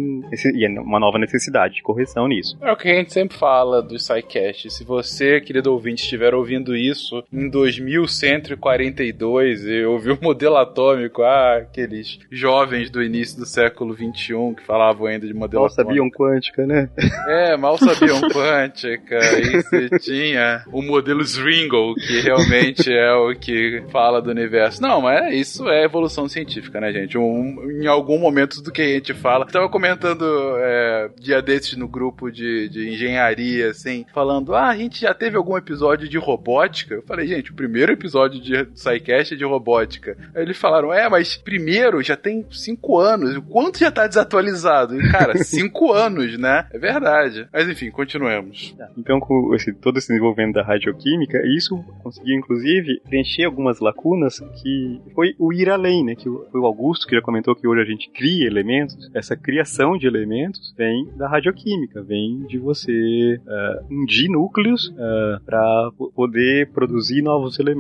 e, 0.56 0.80
uma 0.80 1.00
nova 1.00 1.18
necessidade 1.18 1.76
de 1.76 1.82
correção 1.82 2.28
nisso. 2.28 2.58
É 2.62 2.72
o 2.72 2.76
que 2.76 2.90
a 2.90 2.96
gente 2.96 3.14
sempre 3.14 3.38
fala 3.38 3.82
do 3.82 3.98
SciCast. 3.98 4.70
Se 4.70 4.84
você, 4.84 5.42
querido 5.42 5.72
ouvinte, 5.72 6.04
estiver 6.04 6.34
ouvindo 6.34 6.76
isso 6.76 7.24
em 7.32 7.50
2000 7.50 8.03
1142 8.04 9.66
e 9.66 9.84
ouvi 9.86 10.12
o 10.12 10.20
modelo 10.22 10.58
atômico, 10.58 11.22
ah, 11.24 11.58
aqueles 11.58 12.20
jovens 12.32 12.90
do 12.90 13.02
início 13.02 13.40
do 13.40 13.46
século 13.46 13.94
21 13.94 14.56
que 14.56 14.64
falavam 14.64 15.08
ainda 15.08 15.28
de 15.28 15.34
modelo 15.34 15.64
mal 15.64 15.72
atômico. 15.72 15.88
Mal 15.88 15.96
sabiam 15.96 16.10
quântica, 16.12 16.66
né? 16.66 16.90
É, 17.28 17.58
mal 17.58 17.78
sabiam 17.78 18.22
quântica. 18.30 19.18
e 19.40 19.62
você 19.62 19.90
tinha 20.00 20.64
o 20.72 20.82
modelo 20.82 21.24
Zwingle, 21.24 21.96
que 21.96 22.22
realmente 22.22 22.92
é 22.92 23.14
o 23.14 23.34
que 23.36 23.84
fala 23.92 24.22
do 24.22 24.30
universo. 24.30 24.82
Não, 24.82 25.02
mas 25.02 25.34
isso 25.34 25.70
é 25.70 25.84
evolução 25.84 26.28
científica, 26.28 26.80
né, 26.80 26.92
gente? 26.92 27.18
Um, 27.18 27.72
em 27.82 27.88
algum 27.88 28.20
momento 28.20 28.62
do 28.62 28.72
que 28.72 28.82
a 28.82 28.88
gente 28.88 29.14
fala. 29.14 29.46
Estava 29.46 29.70
comentando 29.70 30.26
é, 30.58 31.10
dia 31.20 31.42
desses 31.42 31.78
no 31.78 31.88
grupo 31.88 32.32
de, 32.32 32.70
de 32.70 32.90
engenharia, 32.90 33.70
assim, 33.70 34.06
falando, 34.14 34.56
ah, 34.56 34.70
a 34.70 34.76
gente 34.76 35.02
já 35.02 35.14
teve 35.14 35.38
algum 35.38 35.58
episódio 35.58 36.08
de 36.08 36.18
robótica. 36.18 36.96
Eu 36.96 37.04
falei, 37.04 37.28
gente, 37.28 37.52
o 37.52 37.56
primeiro 37.56 37.93
episódio 37.94 38.42
de 38.42 38.68
SciCast 38.76 39.34
é 39.34 39.38
de 39.38 39.46
robótica. 39.46 40.18
Aí 40.36 40.44
eles 40.44 40.58
falaram, 40.58 40.94
é, 40.94 41.10
mas 41.10 41.36
primeiro 41.36 42.02
já 42.02 42.16
tem 42.16 42.46
cinco 42.52 42.98
anos. 42.98 43.36
O 43.36 43.42
quanto 43.42 43.80
já 43.80 43.92
tá 43.92 44.08
desatualizado? 44.08 45.00
E, 45.00 45.12
cara, 45.12 45.38
cinco 45.44 45.92
anos, 45.92 46.38
né? 46.38 46.68
É 46.72 46.78
verdade. 46.78 47.48
Mas 47.52 47.68
enfim, 47.70 47.90
continuemos. 47.92 48.76
Então, 48.98 49.20
com 49.20 49.54
esse, 49.56 49.74
todo 49.74 49.98
esse 49.98 50.08
desenvolvimento 50.08 50.56
da 50.56 50.64
radioquímica, 50.64 51.42
isso 51.46 51.78
conseguiu, 52.02 52.36
inclusive, 52.36 53.00
preencher 53.08 53.46
algumas 53.46 53.80
lacunas 53.80 54.40
que 54.62 55.02
foi 55.14 55.36
o 55.38 55.54
ir 55.54 55.70
além, 55.70 56.04
né? 56.04 56.16
Que 56.16 56.26
foi 56.26 56.60
o 56.60 56.66
Augusto 56.66 57.08
que 57.08 57.16
já 57.16 57.22
comentou 57.22 57.56
que 57.56 57.68
hoje 57.68 57.82
a 57.82 57.86
gente 57.86 58.10
cria 58.10 58.48
elementos. 58.48 59.10
Essa 59.14 59.36
criação 59.36 59.98
de 59.98 60.08
elementos 60.08 60.74
vem 60.78 61.08
da 61.16 61.28
radioquímica, 61.28 62.02
vem 62.02 62.46
de 62.48 62.58
você 62.58 63.40
uh, 63.46 63.86
unir 63.90 64.30
núcleos 64.30 64.88
uh, 64.90 64.94
eh, 64.98 65.40
para 65.46 65.92
poder 66.16 66.70
produzir 66.72 67.22
novos 67.22 67.60
elementos 67.60 67.73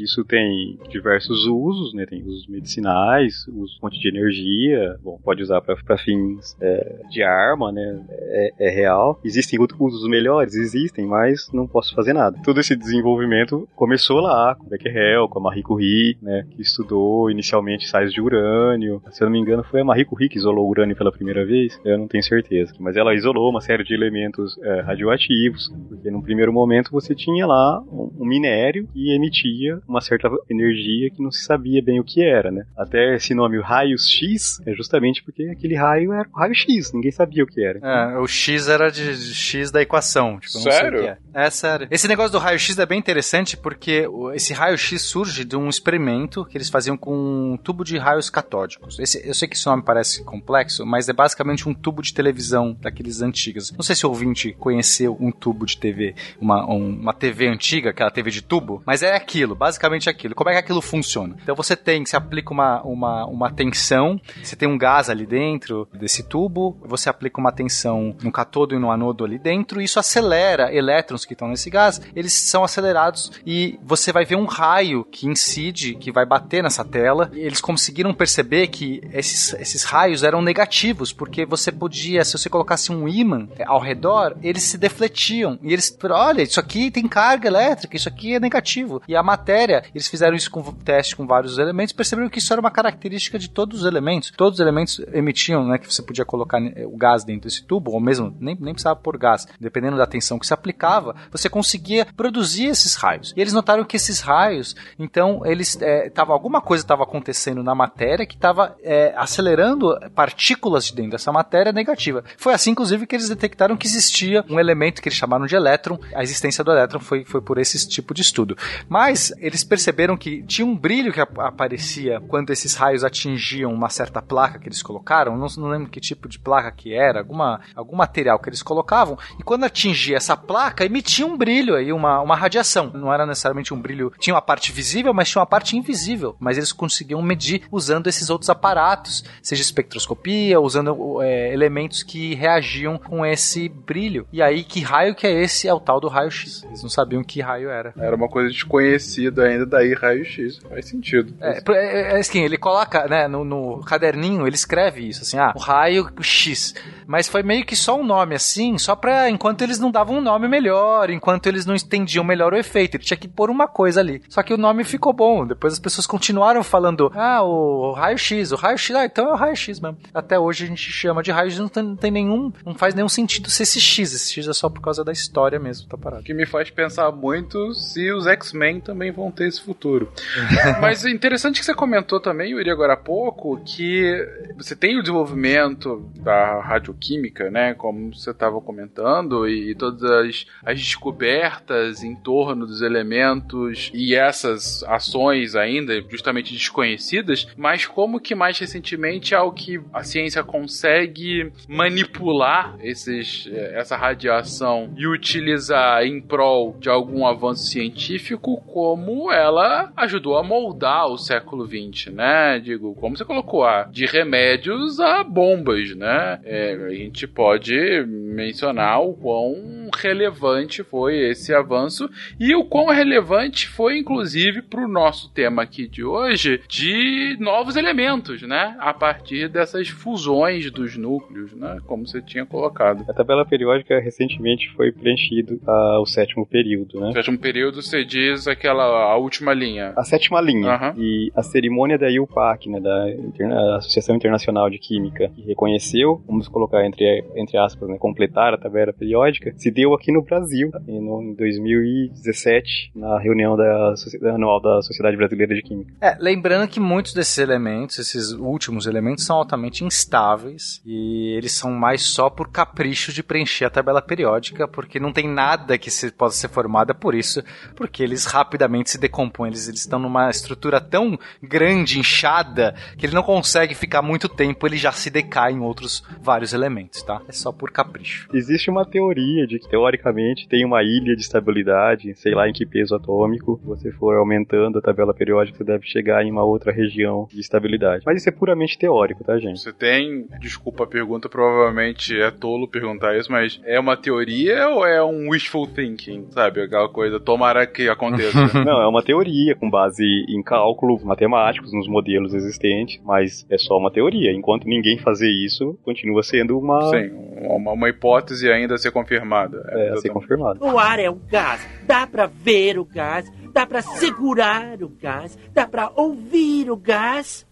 Isso 0.00 0.24
tem 0.24 0.78
diversos 0.88 1.46
usos, 1.46 1.94
né? 1.94 2.06
Tem 2.06 2.22
usos 2.22 2.46
medicinais, 2.46 3.46
uso 3.48 3.78
fonte 3.80 3.98
de 3.98 4.08
energia, 4.08 4.96
bom, 5.02 5.18
pode 5.22 5.42
usar 5.42 5.60
para 5.60 5.98
fins 5.98 6.56
é, 6.60 7.00
de 7.10 7.22
arma, 7.22 7.72
né? 7.72 8.04
É, 8.10 8.52
é, 8.60 8.70
real. 8.70 9.20
Existem 9.24 9.58
usos 9.60 10.08
melhores? 10.08 10.54
Existem, 10.54 11.06
mas 11.06 11.50
não 11.52 11.66
posso 11.66 11.94
fazer 11.94 12.12
nada. 12.12 12.38
Todo 12.42 12.60
esse 12.60 12.76
desenvolvimento 12.76 13.68
começou 13.74 14.20
lá, 14.20 14.54
com 14.54 14.68
Becquerel, 14.68 15.28
com 15.28 15.38
a 15.38 15.42
Marie 15.42 15.62
Curie, 15.62 16.16
né? 16.22 16.46
Que 16.50 16.62
estudou 16.62 17.30
inicialmente 17.30 17.88
sais 17.88 18.12
de 18.12 18.20
urânio. 18.20 19.02
Se 19.10 19.22
eu 19.22 19.26
não 19.26 19.32
me 19.32 19.38
engano, 19.38 19.64
foi 19.64 19.80
a 19.80 19.84
Marie 19.84 20.04
Curie 20.04 20.28
que 20.28 20.38
isolou 20.38 20.66
o 20.66 20.70
urânio 20.70 20.96
pela 20.96 21.12
primeira 21.12 21.44
vez. 21.44 21.80
Eu 21.84 21.98
não 21.98 22.08
tenho 22.08 22.22
certeza. 22.22 22.74
Mas 22.78 22.96
ela 22.96 23.14
isolou 23.14 23.50
uma 23.50 23.60
série 23.60 23.84
de 23.84 23.94
elementos 23.94 24.58
é, 24.62 24.80
radioativos, 24.80 25.72
porque 25.88 26.10
num 26.10 26.22
primeiro 26.22 26.52
momento 26.52 26.90
você 26.90 27.14
tinha 27.14 27.46
lá 27.46 27.80
um, 27.90 28.10
um 28.20 28.26
minério 28.26 28.88
e 28.94 29.14
emitia 29.14 29.37
emitia 29.38 29.80
uma 29.86 30.00
certa 30.00 30.28
energia 30.48 31.10
que 31.10 31.22
não 31.22 31.30
se 31.30 31.44
sabia 31.44 31.82
bem 31.82 32.00
o 32.00 32.04
que 32.04 32.22
era, 32.22 32.50
né? 32.50 32.66
Até 32.76 33.16
esse 33.16 33.34
nome, 33.34 33.58
o 33.58 33.62
raios 33.62 34.08
X, 34.08 34.60
é 34.66 34.74
justamente 34.74 35.22
porque 35.22 35.44
aquele 35.44 35.76
raio 35.76 36.12
era 36.12 36.28
o 36.28 36.38
raio 36.38 36.54
X, 36.54 36.92
ninguém 36.92 37.10
sabia 37.10 37.44
o 37.44 37.46
que 37.46 37.62
era. 37.62 37.78
É, 37.78 38.18
o 38.18 38.26
X 38.26 38.68
era 38.68 38.90
de, 38.90 39.16
de 39.16 39.34
X 39.34 39.70
da 39.70 39.82
equação. 39.82 40.38
Tipo, 40.40 40.58
sério? 40.58 41.00
É. 41.04 41.18
é. 41.34 41.50
sério. 41.50 41.88
Esse 41.90 42.08
negócio 42.08 42.32
do 42.32 42.38
raio 42.38 42.58
X 42.58 42.78
é 42.78 42.86
bem 42.86 42.98
interessante 42.98 43.56
porque 43.56 44.06
esse 44.34 44.52
raio 44.52 44.76
X 44.76 45.02
surge 45.02 45.44
de 45.44 45.56
um 45.56 45.68
experimento 45.68 46.44
que 46.44 46.56
eles 46.56 46.68
faziam 46.68 46.96
com 46.96 47.52
um 47.52 47.56
tubo 47.56 47.84
de 47.84 47.96
raios 47.98 48.30
catódicos. 48.30 48.98
Esse, 48.98 49.26
eu 49.26 49.34
sei 49.34 49.48
que 49.48 49.56
esse 49.56 49.66
nome 49.66 49.82
parece 49.82 50.24
complexo, 50.24 50.84
mas 50.84 51.08
é 51.08 51.12
basicamente 51.12 51.68
um 51.68 51.74
tubo 51.74 52.02
de 52.02 52.12
televisão 52.12 52.76
daqueles 52.80 53.22
antigos. 53.22 53.72
Não 53.72 53.82
sei 53.82 53.94
se 53.94 54.06
o 54.06 54.08
ouvinte 54.08 54.52
conheceu 54.52 55.16
um 55.20 55.30
tubo 55.30 55.66
de 55.66 55.76
TV, 55.76 56.14
uma, 56.40 56.68
um, 56.68 56.88
uma 56.88 57.12
TV 57.12 57.48
antiga, 57.48 57.90
aquela 57.90 58.10
TV 58.10 58.30
de 58.30 58.42
tubo, 58.42 58.82
mas 58.86 59.02
é 59.02 59.14
aquilo, 59.28 59.54
basicamente 59.54 60.08
aquilo. 60.08 60.34
Como 60.34 60.48
é 60.48 60.54
que 60.54 60.58
aquilo 60.58 60.80
funciona? 60.80 61.36
Então 61.42 61.54
você 61.54 61.76
tem, 61.76 62.04
você 62.04 62.16
aplica 62.16 62.50
uma, 62.50 62.82
uma, 62.82 63.26
uma 63.26 63.50
tensão, 63.50 64.18
você 64.42 64.56
tem 64.56 64.66
um 64.66 64.78
gás 64.78 65.10
ali 65.10 65.26
dentro 65.26 65.86
desse 65.92 66.22
tubo, 66.22 66.78
você 66.82 67.10
aplica 67.10 67.38
uma 67.38 67.52
tensão 67.52 68.16
no 68.22 68.32
catodo 68.32 68.74
e 68.74 68.78
no 68.78 68.90
anodo 68.90 69.24
ali 69.24 69.38
dentro, 69.38 69.80
e 69.80 69.84
isso 69.84 70.00
acelera 70.00 70.74
elétrons 70.74 71.26
que 71.26 71.34
estão 71.34 71.48
nesse 71.48 71.68
gás, 71.68 72.00
eles 72.16 72.32
são 72.32 72.64
acelerados 72.64 73.30
e 73.46 73.78
você 73.84 74.12
vai 74.12 74.24
ver 74.24 74.36
um 74.36 74.46
raio 74.46 75.04
que 75.04 75.26
incide, 75.28 75.94
que 75.94 76.10
vai 76.10 76.24
bater 76.24 76.62
nessa 76.62 76.84
tela. 76.84 77.30
E 77.34 77.40
eles 77.40 77.60
conseguiram 77.60 78.14
perceber 78.14 78.68
que 78.68 79.02
esses, 79.12 79.52
esses 79.54 79.84
raios 79.84 80.22
eram 80.22 80.40
negativos, 80.40 81.12
porque 81.12 81.44
você 81.44 81.70
podia, 81.70 82.24
se 82.24 82.38
você 82.38 82.48
colocasse 82.48 82.90
um 82.90 83.06
ímã 83.06 83.48
ao 83.66 83.80
redor, 83.80 84.36
eles 84.42 84.62
se 84.62 84.78
defletiam. 84.78 85.58
E 85.62 85.72
eles, 85.72 85.96
olha, 86.10 86.42
isso 86.42 86.58
aqui 86.58 86.90
tem 86.90 87.06
carga 87.06 87.48
elétrica, 87.48 87.96
isso 87.96 88.08
aqui 88.08 88.34
é 88.34 88.40
negativo. 88.40 89.02
E 89.06 89.17
a 89.18 89.22
matéria, 89.22 89.82
eles 89.94 90.06
fizeram 90.06 90.36
isso 90.36 90.50
com 90.50 90.62
teste 90.62 91.16
com 91.16 91.26
vários 91.26 91.58
elementos, 91.58 91.92
perceberam 91.92 92.28
que 92.28 92.38
isso 92.38 92.52
era 92.52 92.60
uma 92.60 92.70
característica 92.70 93.38
de 93.38 93.48
todos 93.48 93.80
os 93.80 93.86
elementos. 93.86 94.32
Todos 94.36 94.58
os 94.58 94.60
elementos 94.60 95.00
emitiam, 95.12 95.66
né, 95.66 95.78
que 95.78 95.92
você 95.92 96.02
podia 96.02 96.24
colocar 96.24 96.60
né, 96.60 96.72
o 96.86 96.96
gás 96.96 97.24
dentro 97.24 97.48
desse 97.48 97.64
tubo, 97.64 97.92
ou 97.92 98.00
mesmo 98.00 98.34
nem, 98.40 98.56
nem 98.60 98.74
precisava 98.74 98.96
pôr 98.96 99.18
gás, 99.18 99.46
dependendo 99.60 99.96
da 99.96 100.06
tensão 100.06 100.38
que 100.38 100.46
se 100.46 100.54
aplicava, 100.54 101.14
você 101.30 101.48
conseguia 101.48 102.06
produzir 102.16 102.66
esses 102.66 102.94
raios. 102.94 103.32
E 103.36 103.40
eles 103.40 103.52
notaram 103.52 103.84
que 103.84 103.96
esses 103.96 104.20
raios, 104.20 104.76
então, 104.98 105.44
eles 105.44 105.80
é, 105.80 106.08
tava 106.10 106.32
alguma 106.32 106.60
coisa 106.60 106.84
estava 106.84 107.02
acontecendo 107.02 107.62
na 107.62 107.74
matéria 107.74 108.26
que 108.26 108.34
estava 108.34 108.76
é, 108.82 109.12
acelerando 109.16 109.98
partículas 110.14 110.86
de 110.86 110.94
dentro 110.94 111.12
dessa 111.12 111.32
matéria 111.32 111.72
negativa. 111.72 112.24
Foi 112.36 112.54
assim, 112.54 112.70
inclusive, 112.70 113.06
que 113.06 113.16
eles 113.16 113.28
detectaram 113.28 113.76
que 113.76 113.86
existia 113.86 114.44
um 114.48 114.58
elemento 114.58 115.00
que 115.02 115.08
eles 115.08 115.18
chamaram 115.18 115.46
de 115.46 115.54
elétron. 115.54 115.98
A 116.14 116.22
existência 116.22 116.62
do 116.62 116.70
elétron 116.70 117.00
foi, 117.00 117.24
foi 117.24 117.40
por 117.40 117.58
esse 117.58 117.88
tipo 117.88 118.14
de 118.14 118.22
estudo. 118.22 118.56
Mas 118.88 119.07
mas 119.08 119.32
eles 119.38 119.64
perceberam 119.64 120.18
que 120.18 120.42
tinha 120.42 120.66
um 120.66 120.76
brilho 120.76 121.10
que 121.10 121.20
aparecia 121.20 122.20
quando 122.28 122.50
esses 122.50 122.74
raios 122.74 123.02
atingiam 123.02 123.72
uma 123.72 123.88
certa 123.88 124.20
placa 124.20 124.58
que 124.58 124.68
eles 124.68 124.82
colocaram. 124.82 125.34
Não, 125.34 125.46
não 125.56 125.68
lembro 125.68 125.88
que 125.88 125.98
tipo 125.98 126.28
de 126.28 126.38
placa 126.38 126.70
que 126.70 126.92
era, 126.92 127.20
alguma, 127.20 127.58
algum 127.74 127.96
material 127.96 128.38
que 128.38 128.50
eles 128.50 128.62
colocavam. 128.62 129.16
E 129.40 129.42
quando 129.42 129.64
atingia 129.64 130.18
essa 130.18 130.36
placa, 130.36 130.84
emitia 130.84 131.26
um 131.26 131.38
brilho 131.38 131.74
aí, 131.74 131.90
uma, 131.90 132.20
uma 132.20 132.36
radiação. 132.36 132.90
Não 132.92 133.10
era 133.10 133.24
necessariamente 133.24 133.72
um 133.72 133.80
brilho. 133.80 134.12
Tinha 134.18 134.34
uma 134.34 134.42
parte 134.42 134.72
visível, 134.72 135.14
mas 135.14 135.30
tinha 135.30 135.40
uma 135.40 135.46
parte 135.46 135.74
invisível. 135.74 136.36
Mas 136.38 136.58
eles 136.58 136.70
conseguiam 136.70 137.22
medir 137.22 137.62
usando 137.72 138.08
esses 138.08 138.28
outros 138.28 138.50
aparatos, 138.50 139.24
seja 139.42 139.62
espectroscopia, 139.62 140.60
usando 140.60 141.22
é, 141.22 141.50
elementos 141.50 142.02
que 142.02 142.34
reagiam 142.34 142.98
com 142.98 143.24
esse 143.24 143.70
brilho. 143.70 144.28
E 144.30 144.42
aí, 144.42 144.62
que 144.62 144.82
raio 144.82 145.14
que 145.14 145.26
é 145.26 145.32
esse? 145.42 145.66
É 145.66 145.72
o 145.72 145.80
tal 145.80 145.98
do 145.98 146.08
raio-x. 146.08 146.62
Eles 146.64 146.82
não 146.82 146.90
sabiam 146.90 147.24
que 147.24 147.40
raio 147.40 147.70
era. 147.70 147.94
Era 147.96 148.14
uma 148.14 148.28
coisa 148.28 148.50
desconhecida 148.50 148.97
desconhecido 148.98 149.40
ainda, 149.40 149.64
daí 149.64 149.94
raio-x. 149.94 150.58
Faz 150.58 150.86
sentido. 150.86 151.32
É, 151.40 151.62
é, 151.70 152.16
é 152.16 152.18
assim, 152.18 152.42
ele 152.42 152.58
coloca, 152.58 153.06
né, 153.06 153.26
no, 153.28 153.44
no, 153.44 153.80
caderninho, 153.84 154.46
ele 154.46 154.56
escreve 154.56 155.08
isso, 155.08 155.22
assim, 155.22 155.38
ah, 155.38 155.52
o 155.56 155.58
raio 155.58 156.10
X. 156.20 156.74
Mas 157.06 157.28
foi 157.28 157.42
meio 157.42 157.64
que 157.64 157.76
só 157.76 157.98
um 157.98 158.04
nome, 158.04 158.34
assim, 158.34 158.76
só 158.76 158.94
pra, 158.94 159.30
enquanto 159.30 159.62
eles 159.62 159.78
não 159.78 159.90
davam 159.90 160.18
um 160.18 160.20
nome 160.20 160.48
melhor, 160.48 161.08
enquanto 161.10 161.46
eles 161.46 161.64
não 161.64 161.74
entendiam 161.74 162.24
melhor 162.24 162.52
o 162.52 162.56
efeito. 162.56 162.96
Ele 162.96 163.04
tinha 163.04 163.16
que 163.16 163.28
pôr 163.28 163.48
uma 163.48 163.66
coisa 163.66 164.00
ali. 164.00 164.20
Só 164.28 164.42
que 164.42 164.52
o 164.52 164.58
nome 164.58 164.84
ficou 164.84 165.12
bom. 165.12 165.46
Depois 165.46 165.72
as 165.72 165.78
pessoas 165.78 166.06
continuaram 166.06 166.62
falando, 166.62 167.10
ah, 167.14 167.42
o 167.42 167.92
raio-x, 167.92 168.52
o 168.52 168.56
raio-x, 168.56 168.94
ah, 168.94 169.04
então 169.04 169.28
é 169.28 169.32
o 169.32 169.36
raio-x 169.36 169.80
mesmo. 169.80 169.98
Até 170.12 170.38
hoje 170.38 170.64
a 170.64 170.66
gente 170.66 170.90
chama 170.90 171.22
de 171.22 171.30
raio-x, 171.30 171.58
não 171.58 171.68
tem, 171.68 171.82
não 171.82 171.96
tem 171.96 172.10
nenhum, 172.10 172.52
não 172.64 172.74
faz 172.74 172.94
nenhum 172.94 173.08
sentido 173.08 173.48
ser 173.48 173.62
esse 173.62 173.80
X. 173.80 174.12
Esse 174.12 174.32
X 174.32 174.48
é 174.48 174.52
só 174.52 174.68
por 174.68 174.80
causa 174.80 175.04
da 175.04 175.12
história 175.12 175.58
mesmo, 175.58 175.88
tá 175.88 175.96
parado. 175.96 176.22
O 176.22 176.24
que 176.24 176.34
me 176.34 176.46
faz 176.46 176.70
pensar 176.70 177.10
muito 177.12 177.74
se 177.74 178.10
os 178.12 178.26
X-Men 178.26 178.80
também 178.88 179.12
vão 179.12 179.30
ter 179.30 179.46
esse 179.46 179.60
futuro. 179.60 180.10
Mas 180.80 181.04
é 181.04 181.10
interessante 181.10 181.60
que 181.60 181.66
você 181.66 181.74
comentou 181.74 182.18
também, 182.18 182.52
Yuri, 182.52 182.70
agora 182.70 182.94
há 182.94 182.96
pouco, 182.96 183.60
que 183.62 184.26
você 184.56 184.74
tem 184.74 184.98
o 184.98 185.02
desenvolvimento 185.02 186.10
da 186.16 186.62
radioquímica, 186.62 187.50
né, 187.50 187.74
como 187.74 188.14
você 188.14 188.30
estava 188.30 188.58
comentando, 188.62 189.46
e 189.46 189.74
todas 189.74 190.02
as, 190.02 190.46
as 190.64 190.78
descobertas 190.78 192.02
em 192.02 192.16
torno 192.16 192.66
dos 192.66 192.80
elementos 192.80 193.90
e 193.92 194.14
essas 194.14 194.82
ações 194.84 195.54
ainda 195.54 196.00
justamente 196.08 196.54
desconhecidas, 196.54 197.46
mas 197.58 197.84
como 197.84 198.18
que 198.18 198.34
mais 198.34 198.58
recentemente 198.58 199.34
é 199.34 199.40
o 199.40 199.52
que 199.52 199.78
a 199.92 200.02
ciência 200.02 200.42
consegue 200.42 201.52
manipular 201.68 202.74
esses, 202.80 203.46
eh, 203.52 203.74
essa 203.74 203.96
radiação 203.96 204.94
e 204.96 205.06
utilizar 205.06 206.02
em 206.04 206.22
prol 206.22 206.74
de 206.80 206.88
algum 206.88 207.26
avanço 207.26 207.66
científico, 207.66 208.56
como 208.78 209.32
ela 209.32 209.92
ajudou 209.96 210.36
a 210.36 210.42
moldar 210.44 211.08
o 211.08 211.18
século 211.18 211.66
XX, 211.66 212.12
né? 212.12 212.60
Digo, 212.60 212.94
como 212.94 213.16
você 213.16 213.24
colocou, 213.24 213.64
de 213.90 214.06
remédios 214.06 215.00
a 215.00 215.24
bombas, 215.24 215.96
né? 215.96 216.38
É, 216.44 216.74
a 216.74 216.90
gente 216.90 217.26
pode 217.26 217.74
mencionar 218.06 219.02
o 219.02 219.14
quão 219.14 219.56
relevante 219.94 220.82
foi 220.82 221.30
esse 221.30 221.54
avanço 221.54 222.08
e 222.38 222.54
o 222.54 222.64
quão 222.64 222.86
relevante 222.86 223.68
foi, 223.68 223.98
inclusive, 223.98 224.62
para 224.62 224.84
o 224.84 224.88
nosso 224.88 225.32
tema 225.32 225.62
aqui 225.62 225.88
de 225.88 226.04
hoje, 226.04 226.60
de 226.68 227.36
novos 227.38 227.76
elementos, 227.76 228.42
né? 228.42 228.76
A 228.78 228.92
partir 228.92 229.48
dessas 229.48 229.88
fusões 229.88 230.70
dos 230.70 230.96
núcleos, 230.96 231.52
né? 231.54 231.78
Como 231.86 232.06
você 232.06 232.20
tinha 232.22 232.44
colocado. 232.44 233.04
A 233.08 233.12
tabela 233.12 233.44
periódica 233.44 233.98
recentemente 233.98 234.70
foi 234.70 234.92
preenchido 234.92 235.54
uh, 235.66 236.00
o 236.00 236.06
sétimo 236.06 236.46
período, 236.46 237.00
né? 237.00 237.08
O 237.08 237.12
sétimo 237.12 237.38
período, 237.38 237.82
você 237.82 238.04
diz 238.04 238.46
aquela 238.46 238.84
a 238.84 239.16
última 239.16 239.52
linha. 239.52 239.92
A 239.96 240.04
sétima 240.04 240.40
linha. 240.40 240.94
Uhum. 240.94 241.02
E 241.02 241.32
a 241.34 241.42
cerimônia 241.42 241.98
da 241.98 242.10
IUPAC, 242.10 242.68
né? 242.68 242.80
Da 242.80 243.10
Interna 243.10 243.76
Associação 243.76 244.16
Internacional 244.16 244.70
de 244.70 244.78
Química, 244.78 245.30
que 245.34 245.42
reconheceu, 245.42 246.22
vamos 246.26 246.48
colocar 246.48 246.84
entre, 246.84 247.24
entre 247.36 247.56
aspas, 247.58 247.88
né? 247.88 247.96
Completar 247.98 248.54
a 248.54 248.58
tabela 248.58 248.92
periódica, 248.92 249.52
se 249.56 249.70
deu 249.78 249.94
aqui 249.94 250.10
no 250.10 250.22
Brasil, 250.22 250.72
em 250.88 251.34
2017, 251.34 252.90
na 252.96 253.16
reunião 253.20 253.56
da, 253.56 253.94
anual 254.34 254.60
da 254.60 254.82
Sociedade 254.82 255.16
Brasileira 255.16 255.54
de 255.54 255.62
Química. 255.62 255.92
É, 256.00 256.16
lembrando 256.18 256.66
que 256.66 256.80
muitos 256.80 257.14
desses 257.14 257.38
elementos, 257.38 257.96
esses 258.00 258.32
últimos 258.32 258.86
elementos, 258.86 259.24
são 259.24 259.36
altamente 259.36 259.84
instáveis 259.84 260.82
e 260.84 261.32
eles 261.36 261.52
são 261.52 261.70
mais 261.70 262.02
só 262.02 262.28
por 262.28 262.50
capricho 262.50 263.12
de 263.12 263.22
preencher 263.22 263.66
a 263.66 263.70
tabela 263.70 264.02
periódica, 264.02 264.66
porque 264.66 264.98
não 264.98 265.12
tem 265.12 265.28
nada 265.28 265.78
que 265.78 265.92
se, 265.92 266.10
possa 266.10 266.36
ser 266.36 266.48
formada 266.48 266.92
por 266.92 267.14
isso, 267.14 267.40
porque 267.76 268.02
eles 268.02 268.24
rapidamente 268.24 268.90
se 268.90 268.98
decompõem, 268.98 269.50
eles, 269.50 269.68
eles 269.68 269.80
estão 269.80 270.00
numa 270.00 270.28
estrutura 270.28 270.80
tão 270.80 271.16
grande, 271.40 272.00
inchada, 272.00 272.74
que 272.96 273.06
ele 273.06 273.14
não 273.14 273.22
consegue 273.22 273.76
ficar 273.76 274.02
muito 274.02 274.28
tempo, 274.28 274.66
ele 274.66 274.76
já 274.76 274.90
se 274.90 275.08
decai 275.08 275.52
em 275.52 275.60
outros 275.60 276.02
vários 276.20 276.52
elementos, 276.52 277.00
tá? 277.00 277.22
É 277.28 277.32
só 277.32 277.52
por 277.52 277.70
capricho. 277.70 278.28
Existe 278.34 278.68
uma 278.68 278.84
teoria 278.84 279.46
de 279.46 279.60
que, 279.60 279.67
teoricamente, 279.68 280.48
tem 280.48 280.64
uma 280.64 280.82
ilha 280.82 281.14
de 281.14 281.22
estabilidade, 281.22 282.14
sei 282.14 282.34
lá 282.34 282.48
em 282.48 282.52
que 282.52 282.66
peso 282.66 282.94
atômico, 282.94 283.60
você 283.64 283.90
for 283.92 284.16
aumentando 284.16 284.78
a 284.78 284.82
tabela 284.82 285.14
periódica, 285.14 285.58
você 285.58 285.64
deve 285.64 285.86
chegar 285.86 286.24
em 286.24 286.30
uma 286.30 286.44
outra 286.44 286.72
região 286.72 287.26
de 287.30 287.40
estabilidade. 287.40 288.02
Mas 288.06 288.20
isso 288.20 288.28
é 288.28 288.32
puramente 288.32 288.78
teórico, 288.78 289.24
tá, 289.24 289.38
gente? 289.38 289.60
Você 289.60 289.72
tem, 289.72 290.26
desculpa 290.40 290.84
a 290.84 290.86
pergunta, 290.86 291.28
provavelmente 291.28 292.18
é 292.18 292.30
tolo 292.30 292.68
perguntar 292.68 293.16
isso, 293.16 293.30
mas 293.30 293.60
é 293.64 293.78
uma 293.78 293.96
teoria 293.96 294.68
ou 294.68 294.86
é 294.86 295.02
um 295.02 295.30
wishful 295.30 295.66
thinking, 295.66 296.26
sabe? 296.30 296.62
Aquela 296.62 296.88
coisa, 296.88 297.20
tomara 297.20 297.66
que 297.66 297.88
aconteça. 297.88 298.38
Não, 298.64 298.80
é 298.80 298.86
uma 298.86 299.02
teoria 299.02 299.54
com 299.54 299.68
base 299.68 300.04
em 300.28 300.42
cálculos 300.42 301.02
matemáticos, 301.02 301.72
nos 301.72 301.88
modelos 301.88 302.34
existentes, 302.34 303.00
mas 303.04 303.46
é 303.50 303.58
só 303.58 303.76
uma 303.76 303.90
teoria. 303.90 304.32
Enquanto 304.32 304.66
ninguém 304.66 304.98
fazer 304.98 305.30
isso, 305.30 305.78
continua 305.82 306.22
sendo 306.22 306.58
uma... 306.58 306.90
Sim, 306.90 307.10
uma, 307.40 307.72
uma 307.72 307.88
hipótese 307.88 308.50
ainda 308.50 308.74
a 308.74 308.78
ser 308.78 308.90
confirmada. 308.90 309.57
É, 309.68 309.88
é 309.88 309.92
a 309.92 309.96
ser 309.96 310.10
confirmada. 310.10 310.64
O 310.64 310.78
ar 310.78 310.98
é 310.98 311.10
o 311.10 311.14
gás, 311.14 311.66
dá 311.84 312.06
pra 312.06 312.26
ver 312.26 312.78
o 312.78 312.84
gás, 312.84 313.30
dá 313.52 313.66
pra 313.66 313.82
segurar 313.82 314.82
o 314.82 314.88
gás, 314.88 315.38
dá 315.52 315.66
pra 315.66 315.90
ouvir 315.94 316.70
o 316.70 316.76
gás. 316.76 317.46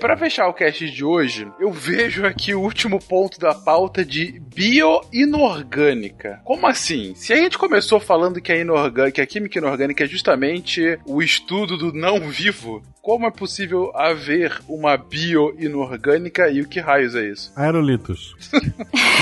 Para 0.00 0.16
fechar 0.16 0.48
o 0.48 0.54
cast 0.54 0.88
de 0.88 1.04
hoje, 1.04 1.50
eu 1.58 1.72
vejo 1.72 2.24
aqui 2.24 2.54
o 2.54 2.60
último 2.60 3.00
ponto 3.00 3.38
da 3.38 3.54
pauta 3.54 4.04
de 4.04 4.40
bioinorgânica. 4.54 6.40
Como 6.44 6.66
assim? 6.66 7.14
Se 7.16 7.32
a 7.32 7.36
gente 7.36 7.58
começou 7.58 7.98
falando 7.98 8.40
que 8.40 8.52
a, 8.52 8.56
inorgânica, 8.56 9.12
que 9.12 9.20
a 9.20 9.26
química 9.26 9.58
inorgânica 9.58 10.04
é 10.04 10.06
justamente 10.06 10.98
o 11.06 11.20
estudo 11.20 11.76
do 11.76 11.92
não 11.92 12.20
vivo, 12.20 12.82
como 13.04 13.26
é 13.26 13.30
possível 13.30 13.92
haver 13.94 14.62
uma 14.66 14.96
bioinorgânica 14.96 16.48
e 16.48 16.62
o 16.62 16.66
que 16.66 16.80
raios 16.80 17.14
é 17.14 17.28
isso? 17.28 17.52
Aerolitos. 17.54 18.34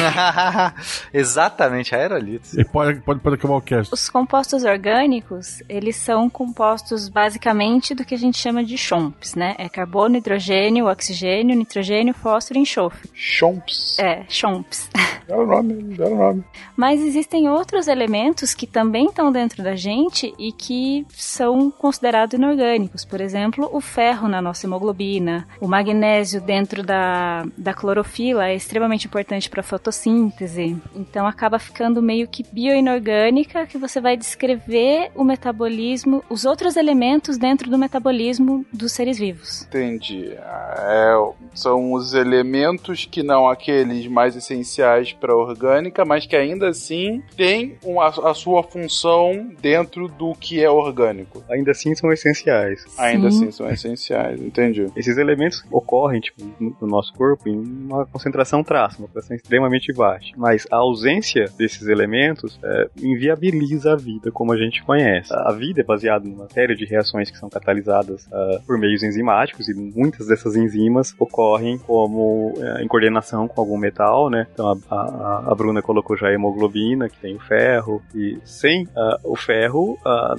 Exatamente, 1.13 1.93
aerolitos. 1.93 2.55
E 2.55 2.65
pode, 2.65 3.01
pode, 3.01 3.19
pode 3.19 3.35
acabar 3.35 3.57
o 3.57 3.61
cast. 3.61 3.93
Os 3.93 4.09
compostos 4.09 4.63
orgânicos, 4.63 5.65
eles 5.69 5.97
são 5.97 6.31
compostos 6.31 7.09
basicamente 7.09 7.93
do 7.93 8.05
que 8.05 8.15
a 8.15 8.19
gente 8.19 8.39
chama 8.39 8.63
de 8.63 8.79
chomps, 8.79 9.35
né? 9.35 9.57
É 9.59 9.69
carbono, 9.69 10.17
hidrogênio, 10.17 10.87
oxigênio, 10.87 11.57
nitrogênio, 11.57 12.15
fósforo 12.15 12.61
e 12.61 12.63
enxofre. 12.63 13.11
Chomps? 13.13 13.99
É, 13.99 14.25
chomps. 14.29 14.89
Dá 15.27 15.37
o 15.39 15.47
nome, 15.47 15.95
dá 15.95 16.07
o 16.07 16.17
nome. 16.17 16.45
Mas 16.77 17.01
existem 17.01 17.49
outros 17.49 17.87
elementos 17.87 18.55
que 18.55 18.67
também 18.67 19.07
estão 19.07 19.31
dentro 19.31 19.63
da 19.63 19.77
gente 19.77 20.35
e 20.37 20.53
que 20.53 21.07
são 21.11 21.71
considerados 21.71 22.35
inorgânicos. 22.35 23.05
Por 23.05 23.21
exemplo, 23.21 23.72
o 23.73 23.81
ferro 23.81 24.29
na 24.29 24.41
nossa 24.41 24.67
hemoglobina, 24.67 25.47
o 25.61 25.67
magnésio 25.67 26.41
dentro 26.41 26.83
da, 26.83 27.45
da 27.57 27.73
clorofila 27.73 28.49
é 28.49 28.55
extremamente 28.55 29.07
importante 29.07 29.49
para 29.49 29.61
a 29.61 29.65
fotossíntese. 29.65 30.77
Então 30.95 31.27
acaba 31.27 31.59
ficando 31.59 32.03
meio 32.03 32.29
que 32.29 32.45
bioinorgânica, 32.53 33.67
que 33.67 33.79
você 33.79 34.01
vai 34.01 34.17
descrever 34.17 35.11
o 35.15 35.25
metabolismo, 35.25 36.23
os 36.29 36.45
outros 36.45 36.77
elementos 36.77 37.39
dentro 37.39 37.71
do 37.71 37.79
metabolismo 37.79 38.65
dos 38.73 38.93
seres 38.93 39.19
vivos. 39.19 39.63
Entendi. 39.63 40.33
É, 40.33 41.15
são 41.55 41.93
os 41.93 42.13
elementos 42.13 43.07
que 43.11 43.23
não 43.23 43.49
aqueles 43.49 44.07
mais 44.07 44.37
essenciais 44.37 45.13
para 45.13 45.33
a 45.33 45.37
orgânica, 45.37 46.05
mas 46.05 46.27
que 46.27 46.37
ainda 46.37 46.69
assim 46.69 47.23
têm 47.37 47.79
uma, 47.83 48.07
a 48.09 48.35
sua 48.35 48.63
função 48.63 49.51
dentro 49.61 50.09
do 50.09 50.35
que 50.35 50.63
é 50.63 50.69
orgânico. 50.69 51.43
Ainda 51.51 51.71
assim 51.71 51.95
são 51.95 52.13
essenciais. 52.13 52.85
Ainda 52.99 53.31
Sim. 53.31 53.37
assim 53.37 53.51
são 53.51 53.62
essenciais, 53.71 54.41
entendi. 54.41 54.87
Esses 54.97 55.17
elementos 55.17 55.65
ocorrem 55.71 56.21
tipo, 56.21 56.43
no 56.81 56.87
nosso 56.87 57.13
corpo 57.15 57.49
em 57.49 57.59
uma 57.59 58.07
concentração 58.07 58.63
traça, 58.63 58.99
uma 58.99 59.09
concentração 59.09 59.37
extremamente 59.37 59.93
baixa. 59.93 60.33
Mas 60.37 60.67
a 60.71 60.77
ausência 60.77 61.47
desses 61.59 61.87
elementos 61.87 62.59
é, 62.63 62.89
inviabiliza 63.03 63.93
a 63.93 63.97
vida 63.97 64.31
como 64.31 64.53
a 64.53 64.57
gente 64.57 64.83
conhece. 64.83 65.33
A 65.33 65.53
vida 65.53 65.81
é 65.81 65.85
baseada 65.85 66.29
numa 66.29 66.49
série 66.49 66.75
de 66.75 66.85
reações 66.85 67.31
que 67.31 67.39
são 67.39 67.49
catalisadas 67.49 68.27
uh, 68.27 68.63
por 68.67 68.79
meios 68.79 69.03
enzimáticos 69.03 69.69
e 69.69 69.75
muitas 69.75 70.27
dessas 70.27 70.57
enzimas 70.57 71.15
ocorrem 71.19 71.79
como 71.79 72.53
uh, 72.57 72.83
em 72.83 72.89
coordenação 72.89 73.49
com 73.49 73.61
algum 73.61 73.77
metal, 73.77 74.31
né? 74.31 74.47
Então 74.53 74.81
a, 74.91 74.95
a, 74.95 75.53
a, 75.53 75.55
Bruna 75.55 75.83
colocou 75.83 76.17
já 76.17 76.29
a 76.29 76.33
hemoglobina, 76.33 77.09
que 77.09 77.19
tem 77.19 77.37
o 77.37 77.41
ferro, 77.41 78.03
e 78.15 78.39
sem 78.45 78.85
uh, 78.85 79.19
o 79.25 79.37
ferro, 79.37 79.99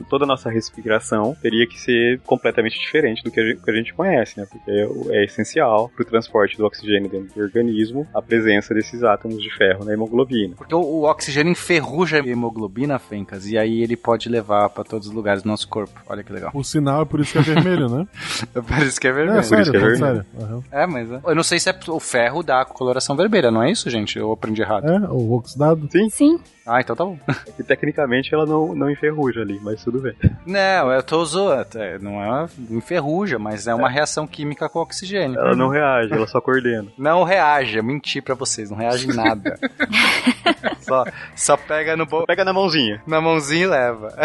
toda 0.10 0.26
a 0.26 0.28
nossa 0.28 0.50
respiração 0.50 1.36
teria 1.42 1.68
que 1.68 1.80
ser 1.80 2.20
completamente 2.22 2.80
diferente 2.80 3.13
diferente 3.14 3.24
do 3.24 3.32
que 3.32 3.40
a 3.40 3.44
gente, 3.46 3.62
que 3.62 3.72
a 3.72 3.74
gente 3.74 3.94
conhece, 3.94 4.40
né? 4.40 4.46
Porque 4.50 4.70
é, 4.72 5.18
é 5.18 5.26
essencial 5.26 5.90
para 5.90 6.04
o 6.04 6.06
transporte 6.06 6.58
do 6.58 6.66
oxigênio 6.66 7.10
dentro 7.10 7.34
do 7.34 7.42
organismo 7.42 8.08
a 8.14 8.22
presença 8.22 8.74
desses 8.74 9.04
átomos 9.04 9.42
de 9.42 9.50
ferro 9.56 9.86
na 9.86 9.94
hemoglobina. 9.94 10.56
Porque 10.56 10.74
o, 10.76 10.80
o 10.82 11.04
oxigênio 11.04 11.52
enferruja 11.52 12.22
a 12.22 12.28
hemoglobina, 12.28 12.98
Fencas, 13.00 13.48
e 13.48 13.58
aí 13.58 13.82
ele 13.82 13.96
pode 13.96 14.30
levar 14.30 14.70
para 14.70 14.84
todos 14.84 15.08
os 15.08 15.14
lugares 15.14 15.44
do 15.44 15.50
nosso 15.50 15.68
corpo. 15.68 16.00
Olha 16.08 16.24
que 16.24 16.32
legal. 16.34 16.52
O 16.54 16.64
sinal 16.64 17.02
é 17.04 17.06
por 17.06 17.20
isso 17.20 17.34
que 17.34 17.38
é 17.40 17.42
vermelho, 17.42 17.90
né? 17.90 18.08
Por 18.54 18.78
isso 18.84 19.00
que 19.00 19.08
é 19.08 19.10
É, 19.10 19.14
vermelho. 19.14 19.44
sério, 19.44 19.62
isso 19.62 19.72
que 19.72 19.78
é 19.78 19.80
vermelho. 19.80 19.98
sério. 20.06 20.26
Aham. 20.42 20.64
É, 20.72 20.88
mas 20.88 21.12
é. 21.12 21.20
eu 21.26 21.36
não 21.36 21.44
sei 21.44 21.60
se 21.60 21.70
é 21.70 21.76
o 21.90 22.00
ferro 22.00 22.42
dá 22.44 22.64
coloração 22.66 23.16
vermelha, 23.16 23.52
não 23.52 23.62
é 23.64 23.72
isso, 23.72 23.90
gente? 23.90 24.18
Eu 24.18 24.32
aprendi 24.32 24.62
errado. 24.62 24.88
É, 24.88 25.00
o 25.10 25.34
oxidado. 25.34 25.88
Sim. 26.10 26.40
Ah, 26.66 26.80
então 26.82 26.96
tá 26.96 27.04
bom. 27.04 27.18
E 27.60 27.64
tecnicamente 27.64 28.34
ela 28.34 28.46
não, 28.48 28.74
não 28.74 28.90
enferruja 28.90 29.42
ali, 29.42 29.60
mas 29.62 29.84
tudo 29.84 30.00
bem. 30.02 30.14
Não, 30.46 30.92
eu 30.92 31.04
tô 31.04 31.24
zoando. 31.24 31.68
É, 31.78 32.00
Não 32.00 32.20
é 32.22 32.48
enferruja, 32.72 33.38
mas 33.38 33.68
é 33.68 33.76
uma 33.76 33.90
reação 33.90 34.26
química 34.26 34.68
com 34.68 34.80
oxigênio. 34.80 35.40
Ela 35.40 35.56
não 35.56 35.68
reage, 35.70 36.12
ela 36.14 36.26
só 36.26 36.42
coordena. 36.42 36.88
Não 36.98 37.24
reage, 37.24 37.78
eu 37.78 37.84
menti 37.84 38.22
pra 38.22 38.34
vocês, 38.34 38.70
não 38.72 38.78
reage 38.78 39.08
em 39.10 39.14
nada. 39.14 39.60
só, 40.82 41.06
só 41.36 41.58
pega 41.58 41.96
no 41.96 42.06
bo... 42.06 42.26
Pega 42.26 42.44
na 42.44 42.54
mãozinha. 42.54 43.02
na 43.06 43.22
mãozinha 43.22 43.64
e 43.64 43.68
leva. 43.68 44.16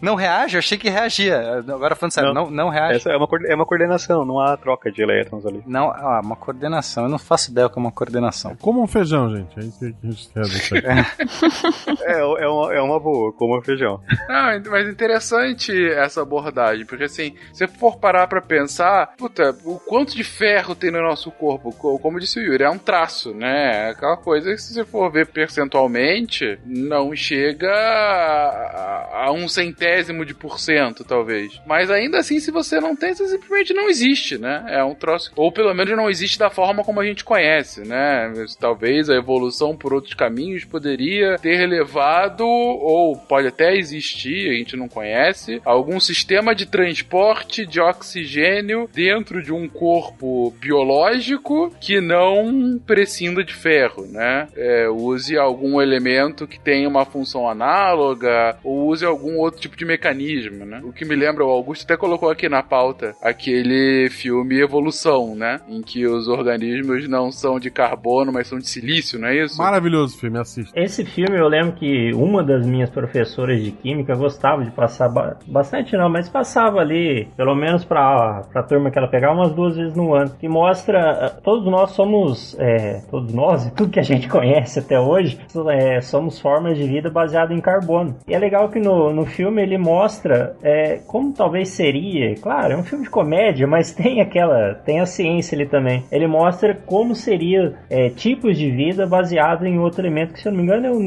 Não 0.00 0.14
reage? 0.14 0.56
Eu 0.56 0.58
achei 0.60 0.76
que 0.78 0.88
reagia. 0.88 1.58
Agora 1.68 1.94
falando 1.96 2.12
sério, 2.12 2.32
não, 2.32 2.44
Não. 2.44 2.50
não, 2.50 2.68
reage. 2.68 2.96
Essa 2.96 3.10
é 3.10 3.16
uma, 3.16 3.28
é 3.48 3.54
uma 3.54 3.66
coordenação, 3.66 4.24
não 4.24 4.38
há 4.38 4.56
troca 4.56 4.90
de 4.92 5.02
elétrons 5.02 5.44
ali. 5.46 5.62
Não, 5.66 5.90
ah, 5.90 6.20
uma 6.22 6.36
coordenação. 6.36 7.04
Eu 7.04 7.10
não 7.10 7.18
faço 7.18 7.50
ideia 7.50 7.66
o 7.66 7.70
que 7.70 7.78
é 7.78 7.82
uma 7.82 7.92
coordenação. 7.92 8.54
Como 8.56 8.82
um 8.82 8.86
feijão, 8.86 9.34
gente. 9.34 9.58
É 9.58 9.62
isso 9.64 9.78
que 9.78 9.86
a 9.86 10.10
gente 10.10 10.28
quer 10.28 10.42
deixar 10.42 10.76
aqui. 10.78 11.85
É, 12.02 12.20
é, 12.20 12.48
uma, 12.48 12.74
é 12.74 12.80
uma 12.80 12.98
boa, 13.00 13.32
como 13.32 13.60
feijão. 13.62 14.00
Não, 14.28 14.70
mas 14.70 14.88
interessante 14.88 15.72
essa 15.92 16.22
abordagem, 16.22 16.84
porque 16.86 17.04
assim, 17.04 17.34
se 17.52 17.66
for 17.66 17.98
parar 17.98 18.26
pra 18.26 18.40
pensar, 18.40 19.14
puta, 19.16 19.56
o 19.64 19.78
quanto 19.78 20.14
de 20.16 20.24
ferro 20.24 20.74
tem 20.74 20.90
no 20.90 21.02
nosso 21.02 21.30
corpo, 21.30 21.72
co- 21.72 21.98
como 21.98 22.18
disse 22.20 22.38
o 22.38 22.42
Yuri, 22.42 22.64
é 22.64 22.70
um 22.70 22.78
traço, 22.78 23.32
né? 23.34 23.86
É 23.86 23.90
Aquela 23.90 24.16
coisa 24.16 24.50
que 24.52 24.58
se 24.60 24.74
você 24.74 24.84
for 24.84 25.10
ver 25.10 25.26
percentualmente, 25.28 26.58
não 26.66 27.14
chega 27.14 27.70
a, 27.72 29.24
a 29.26 29.32
um 29.32 29.48
centésimo 29.48 30.24
de 30.24 30.34
por 30.34 30.58
cento, 30.58 31.04
talvez. 31.04 31.60
Mas 31.66 31.90
ainda 31.90 32.18
assim, 32.18 32.38
se 32.40 32.50
você 32.50 32.80
não 32.80 32.94
tem, 32.96 33.14
você 33.14 33.26
simplesmente 33.28 33.72
não 33.74 33.88
existe, 33.88 34.38
né? 34.38 34.64
É 34.68 34.84
um 34.84 34.94
troço. 34.94 35.30
Ou 35.36 35.50
pelo 35.52 35.72
menos 35.74 35.96
não 35.96 36.10
existe 36.10 36.38
da 36.38 36.50
forma 36.50 36.84
como 36.84 37.00
a 37.00 37.04
gente 37.04 37.24
conhece, 37.24 37.82
né? 37.86 38.32
Talvez 38.60 39.08
a 39.10 39.14
evolução 39.14 39.76
por 39.76 39.92
outros 39.94 40.14
caminhos 40.14 40.64
poderia 40.64 41.36
ter 41.38 41.56
levado, 41.76 42.44
ou 42.46 43.16
pode 43.16 43.48
até 43.48 43.76
existir, 43.76 44.50
a 44.50 44.54
gente 44.54 44.76
não 44.76 44.88
conhece, 44.88 45.60
algum 45.64 46.00
sistema 46.00 46.54
de 46.54 46.66
transporte 46.66 47.66
de 47.66 47.80
oxigênio 47.80 48.88
dentro 48.92 49.42
de 49.42 49.52
um 49.52 49.68
corpo 49.68 50.52
biológico 50.60 51.72
que 51.80 52.00
não 52.00 52.80
prescinda 52.86 53.44
de 53.44 53.54
ferro, 53.54 54.06
né? 54.06 54.48
É, 54.56 54.88
use 54.88 55.36
algum 55.36 55.80
elemento 55.80 56.46
que 56.46 56.58
tenha 56.58 56.88
uma 56.88 57.04
função 57.04 57.48
análoga, 57.48 58.56
ou 58.64 58.88
use 58.88 59.04
algum 59.04 59.38
outro 59.38 59.60
tipo 59.60 59.76
de 59.76 59.84
mecanismo, 59.84 60.64
né? 60.64 60.80
O 60.84 60.92
que 60.92 61.04
me 61.04 61.14
lembra, 61.14 61.44
o 61.44 61.50
Augusto 61.50 61.84
até 61.84 61.96
colocou 61.96 62.30
aqui 62.30 62.48
na 62.48 62.62
pauta, 62.62 63.14
aquele 63.22 64.08
filme 64.10 64.60
Evolução, 64.60 65.34
né? 65.34 65.60
Em 65.68 65.82
que 65.82 66.06
os 66.06 66.28
organismos 66.28 67.08
não 67.08 67.30
são 67.30 67.58
de 67.58 67.70
carbono, 67.70 68.32
mas 68.32 68.48
são 68.48 68.58
de 68.58 68.68
silício, 68.68 69.18
não 69.18 69.28
é 69.28 69.44
isso? 69.44 69.58
Maravilhoso 69.58 70.18
filme, 70.18 70.38
assista. 70.38 70.72
Esse 70.78 71.04
filme 71.04 71.38
eu 71.38 71.48
lembro 71.48 71.65
que 71.72 72.12
uma 72.14 72.42
das 72.42 72.66
minhas 72.66 72.90
professoras 72.90 73.62
de 73.62 73.70
química 73.70 74.14
gostava 74.14 74.64
de 74.64 74.70
passar 74.70 75.08
ba- 75.08 75.36
bastante 75.46 75.96
não, 75.96 76.08
mas 76.08 76.28
passava 76.28 76.80
ali, 76.80 77.28
pelo 77.36 77.54
menos 77.54 77.84
pra, 77.84 78.42
pra 78.52 78.62
turma 78.62 78.90
que 78.90 78.98
ela 78.98 79.08
pegava 79.08 79.34
umas 79.34 79.52
duas 79.52 79.76
vezes 79.76 79.94
no 79.94 80.14
ano, 80.14 80.30
que 80.38 80.48
mostra, 80.48 81.26
ah, 81.26 81.30
todos 81.42 81.66
nós 81.70 81.90
somos, 81.90 82.56
é, 82.58 83.02
todos 83.10 83.32
nós 83.32 83.66
e 83.66 83.74
tudo 83.74 83.90
que 83.90 84.00
a 84.00 84.04
gente 84.04 84.28
conhece 84.30 84.78
até 84.78 84.98
hoje, 84.98 85.38
é, 85.70 86.00
somos 86.00 86.40
formas 86.40 86.76
de 86.76 86.84
vida 86.86 87.10
baseadas 87.10 87.56
em 87.56 87.60
carbono. 87.60 88.16
E 88.26 88.34
é 88.34 88.38
legal 88.38 88.68
que 88.68 88.78
no, 88.78 89.12
no 89.12 89.24
filme 89.26 89.62
ele 89.62 89.78
mostra 89.78 90.54
é, 90.62 90.98
como 91.06 91.32
talvez 91.32 91.68
seria, 91.70 92.34
claro, 92.36 92.72
é 92.72 92.76
um 92.76 92.82
filme 92.82 93.04
de 93.04 93.10
comédia, 93.10 93.66
mas 93.66 93.92
tem 93.94 94.20
aquela, 94.20 94.74
tem 94.74 95.00
a 95.00 95.06
ciência 95.06 95.56
ali 95.56 95.66
também. 95.66 96.04
Ele 96.10 96.26
mostra 96.26 96.74
como 96.74 97.14
seria 97.14 97.74
tipos 98.14 98.56
de 98.58 98.70
vida 98.70 99.06
baseado 99.06 99.66
em 99.66 99.78
outro 99.78 100.02
elemento 100.02 100.34
que, 100.34 100.40
se 100.40 100.48
eu 100.48 100.52
não 100.52 100.58
me 100.58 100.64
engano, 100.64 100.86
é 100.86 100.90
o 100.90 101.00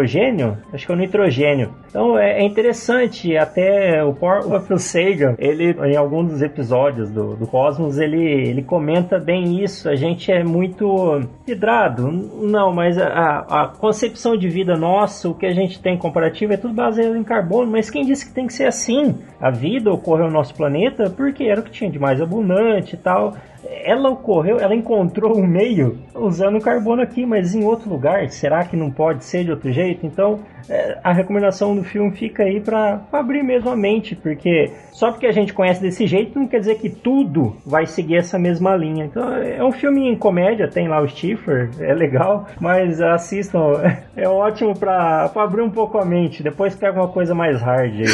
nitrogênio. 0.00 0.58
Acho 0.72 0.86
que 0.86 0.92
é 0.92 0.94
o 0.94 0.98
nitrogênio. 0.98 1.74
Então 1.88 2.18
é, 2.18 2.40
é 2.40 2.44
interessante, 2.44 3.36
até 3.36 4.02
o 4.04 4.10
of 4.10 4.78
Sagan, 4.78 5.34
ele, 5.38 5.76
em 5.86 5.96
algum 5.96 6.24
dos 6.24 6.42
episódios 6.42 7.10
do, 7.10 7.36
do 7.36 7.46
Cosmos, 7.46 7.98
ele, 7.98 8.22
ele 8.22 8.62
comenta 8.62 9.18
bem 9.18 9.62
isso. 9.62 9.88
A 9.88 9.94
gente 9.94 10.30
é 10.30 10.42
muito 10.42 11.20
hidrado. 11.46 12.10
Não, 12.10 12.72
mas 12.72 12.96
a, 12.98 13.38
a 13.48 13.68
concepção 13.68 14.36
de 14.36 14.48
vida 14.48 14.76
nossa, 14.76 15.28
o 15.28 15.34
que 15.34 15.46
a 15.46 15.52
gente 15.52 15.80
tem 15.80 15.96
comparativo, 15.96 16.52
é 16.52 16.56
tudo 16.56 16.74
baseado 16.74 17.16
em 17.16 17.24
carbono. 17.24 17.70
Mas 17.70 17.90
quem 17.90 18.04
disse 18.04 18.26
que 18.26 18.34
tem 18.34 18.46
que 18.46 18.52
ser 18.52 18.66
assim? 18.66 19.16
A 19.40 19.50
vida 19.50 19.92
ocorreu 19.92 20.26
no 20.26 20.32
nosso 20.32 20.54
planeta 20.54 21.10
porque 21.10 21.44
era 21.44 21.60
o 21.60 21.64
que 21.64 21.70
tinha 21.70 21.90
de 21.90 21.98
mais 21.98 22.20
abundante 22.20 22.94
e 22.94 22.98
tal 22.98 23.34
ela 23.64 24.10
ocorreu, 24.10 24.58
ela 24.58 24.74
encontrou 24.74 25.38
um 25.38 25.46
meio 25.46 25.98
usando 26.14 26.60
carbono 26.60 27.02
aqui, 27.02 27.24
mas 27.26 27.54
em 27.54 27.64
outro 27.64 27.90
lugar. 27.90 28.28
Será 28.30 28.64
que 28.64 28.76
não 28.76 28.90
pode 28.90 29.24
ser 29.24 29.44
de 29.44 29.50
outro 29.50 29.72
jeito? 29.72 30.06
Então, 30.06 30.40
é, 30.68 30.98
a 31.02 31.12
recomendação 31.12 31.74
do 31.74 31.82
filme 31.82 32.12
fica 32.12 32.44
aí 32.44 32.60
para 32.60 33.00
abrir 33.12 33.42
mesmo 33.42 33.70
a 33.70 33.76
mente, 33.76 34.14
porque 34.14 34.70
só 34.92 35.10
porque 35.10 35.26
a 35.26 35.32
gente 35.32 35.52
conhece 35.52 35.80
desse 35.80 36.06
jeito 36.06 36.38
não 36.38 36.46
quer 36.46 36.60
dizer 36.60 36.76
que 36.76 36.88
tudo 36.88 37.56
vai 37.64 37.86
seguir 37.86 38.16
essa 38.16 38.38
mesma 38.38 38.76
linha. 38.76 39.04
Então, 39.04 39.34
é 39.34 39.64
um 39.64 39.72
filme 39.72 40.08
em 40.08 40.16
comédia, 40.16 40.68
tem 40.68 40.88
lá 40.88 41.00
o 41.00 41.08
Stifler, 41.08 41.70
é 41.80 41.94
legal, 41.94 42.46
mas 42.60 43.00
assistam, 43.00 43.60
é 44.16 44.28
ótimo 44.28 44.78
para 44.78 45.30
abrir 45.34 45.62
um 45.62 45.70
pouco 45.70 45.98
a 45.98 46.04
mente. 46.04 46.42
Depois 46.42 46.74
pega 46.74 47.00
uma 47.00 47.08
coisa 47.08 47.34
mais 47.34 47.60
hard 47.60 47.92
aí. 47.92 48.04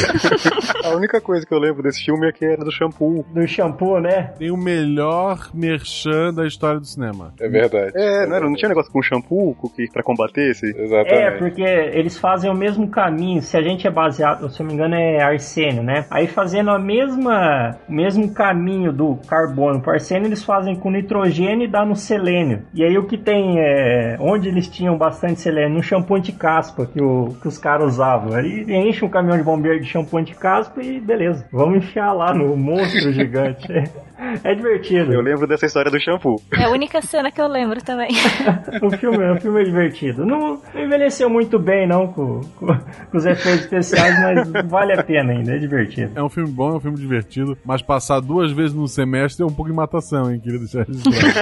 A 0.87 0.95
única 0.97 1.21
coisa 1.21 1.45
que 1.45 1.53
eu 1.53 1.59
lembro 1.59 1.83
desse 1.83 2.05
filme 2.05 2.29
é 2.29 2.33
que 2.33 2.45
era 2.45 2.65
do 2.65 2.71
shampoo. 2.71 3.25
Do 3.29 3.47
shampoo, 3.47 3.99
né? 4.01 4.33
Tem 4.39 4.51
o 4.51 4.57
melhor 4.57 5.36
merchan 5.55 6.33
da 6.33 6.47
história 6.47 6.81
do 6.81 6.87
cinema. 6.87 7.33
É 7.41 7.49
verdade. 7.49 7.93
É, 7.95 8.27
não, 8.27 8.37
era, 8.37 8.47
não 8.47 8.55
tinha 8.55 8.69
negócio 8.69 8.93
com 8.93 9.03
shampoo 9.03 9.55
com 9.55 9.69
que, 9.69 9.91
pra 9.91 10.03
combater 10.03 10.51
esse? 10.51 10.67
Exatamente. 10.67 11.13
É, 11.13 11.31
porque 11.33 11.63
eles 11.63 12.19
fazem 12.19 12.51
o 12.51 12.55
mesmo 12.55 12.89
caminho. 12.89 13.43
Se 13.43 13.57
a 13.57 13.63
gente 13.63 13.87
é 13.87 13.91
baseado, 13.91 14.49
se 14.51 14.61
eu 14.61 14.65
não 14.65 14.69
me 14.69 14.75
engano, 14.75 14.95
é 14.95 15.23
arsênio, 15.23 15.83
né? 15.83 16.07
Aí 16.11 16.27
fazendo 16.27 16.71
a 16.71 16.79
mesma, 16.79 17.77
o 17.89 17.93
mesmo 17.93 18.33
caminho 18.33 18.93
do 18.93 19.17
carbono 19.29 19.81
para 19.81 19.95
arsênio, 19.95 20.27
eles 20.27 20.45
fazem 20.45 20.77
com 20.77 20.91
nitrogênio 20.91 21.65
e 21.65 21.71
dá 21.71 21.85
no 21.85 21.97
selênio. 21.97 22.63
E 22.75 22.85
aí 22.85 22.97
o 22.99 23.07
que 23.07 23.19
tem 23.19 23.59
é, 23.59 24.17
onde 24.21 24.49
eles 24.49 24.69
tinham 24.69 24.97
bastante 24.97 25.41
selênio, 25.41 25.77
no 25.77 25.83
shampoo 25.83 26.17
anti-caspa 26.17 26.87
que, 26.87 27.03
o, 27.03 27.37
que 27.41 27.49
os 27.49 27.59
caras 27.59 27.95
usavam. 27.95 28.35
Aí 28.35 28.65
enche 28.69 29.05
um 29.05 29.09
caminhão 29.09 29.37
de 29.37 29.45
bombeiro 29.45 29.81
de 29.81 29.87
shampoo 29.87 30.19
anti-caspa 30.19 30.83
e 30.83 31.01
beleza. 31.01 31.47
Vamos 31.53 31.79
enfiar 31.79 32.13
lá 32.13 32.35
no 32.35 32.57
monstro 32.57 33.13
gigante. 33.13 33.67
É 34.43 34.55
divertido. 34.55 35.13
Eu 35.13 35.21
lembro 35.27 35.47
dessa 35.47 35.67
história 35.67 35.91
do 35.91 36.01
shampoo. 36.01 36.41
É 36.53 36.65
a 36.65 36.71
única 36.71 37.03
cena 37.03 37.31
que 37.31 37.41
eu 37.41 37.49
lembro 37.49 37.83
também. 37.83 38.09
o 38.83 38.91
filme, 38.97 39.31
o 39.33 39.41
filme 39.41 39.61
é 39.61 39.65
divertido. 39.65 40.25
Não, 40.25 40.61
não 40.73 40.83
envelheceu 40.83 41.29
muito 41.29 41.59
bem, 41.59 41.87
não, 41.87 42.07
com, 42.09 42.41
com, 42.57 42.67
com 42.67 43.17
os 43.17 43.27
efeitos 43.27 43.65
especiais, 43.65 44.15
mas 44.21 44.69
vale 44.69 44.93
a 44.93 45.03
pena 45.03 45.33
ainda, 45.33 45.55
é 45.55 45.59
divertido. 45.59 46.13
É 46.15 46.23
um 46.23 46.29
filme 46.29 46.51
bom, 46.51 46.71
é 46.71 46.77
um 46.77 46.81
filme 46.81 46.99
divertido, 46.99 47.57
mas 47.65 47.83
passar 47.83 48.21
duas 48.21 48.53
vezes 48.53 48.75
no 48.75 48.87
semestre 48.87 49.43
é 49.43 49.47
um 49.47 49.53
pouco 49.53 49.71
de 49.71 49.77
matação, 49.77 50.31
hein? 50.31 50.41
Deixar 50.43 50.85
registrado. 50.85 51.37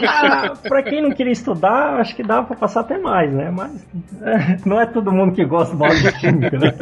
Ah, 0.10 0.52
pra 0.62 0.82
quem 0.82 1.02
não 1.02 1.12
queria 1.12 1.32
estudar, 1.32 2.00
acho 2.00 2.14
que 2.14 2.22
dá 2.22 2.42
pra 2.42 2.56
passar 2.56 2.80
até 2.80 2.98
mais, 2.98 3.32
né? 3.32 3.50
Mas 3.50 3.86
é, 4.22 4.56
não 4.66 4.80
é 4.80 4.86
todo 4.86 5.12
mundo 5.12 5.34
que 5.34 5.44
gosta 5.44 5.76
do 5.76 5.86
de 5.88 6.12
química, 6.18 6.58
né? 6.58 6.72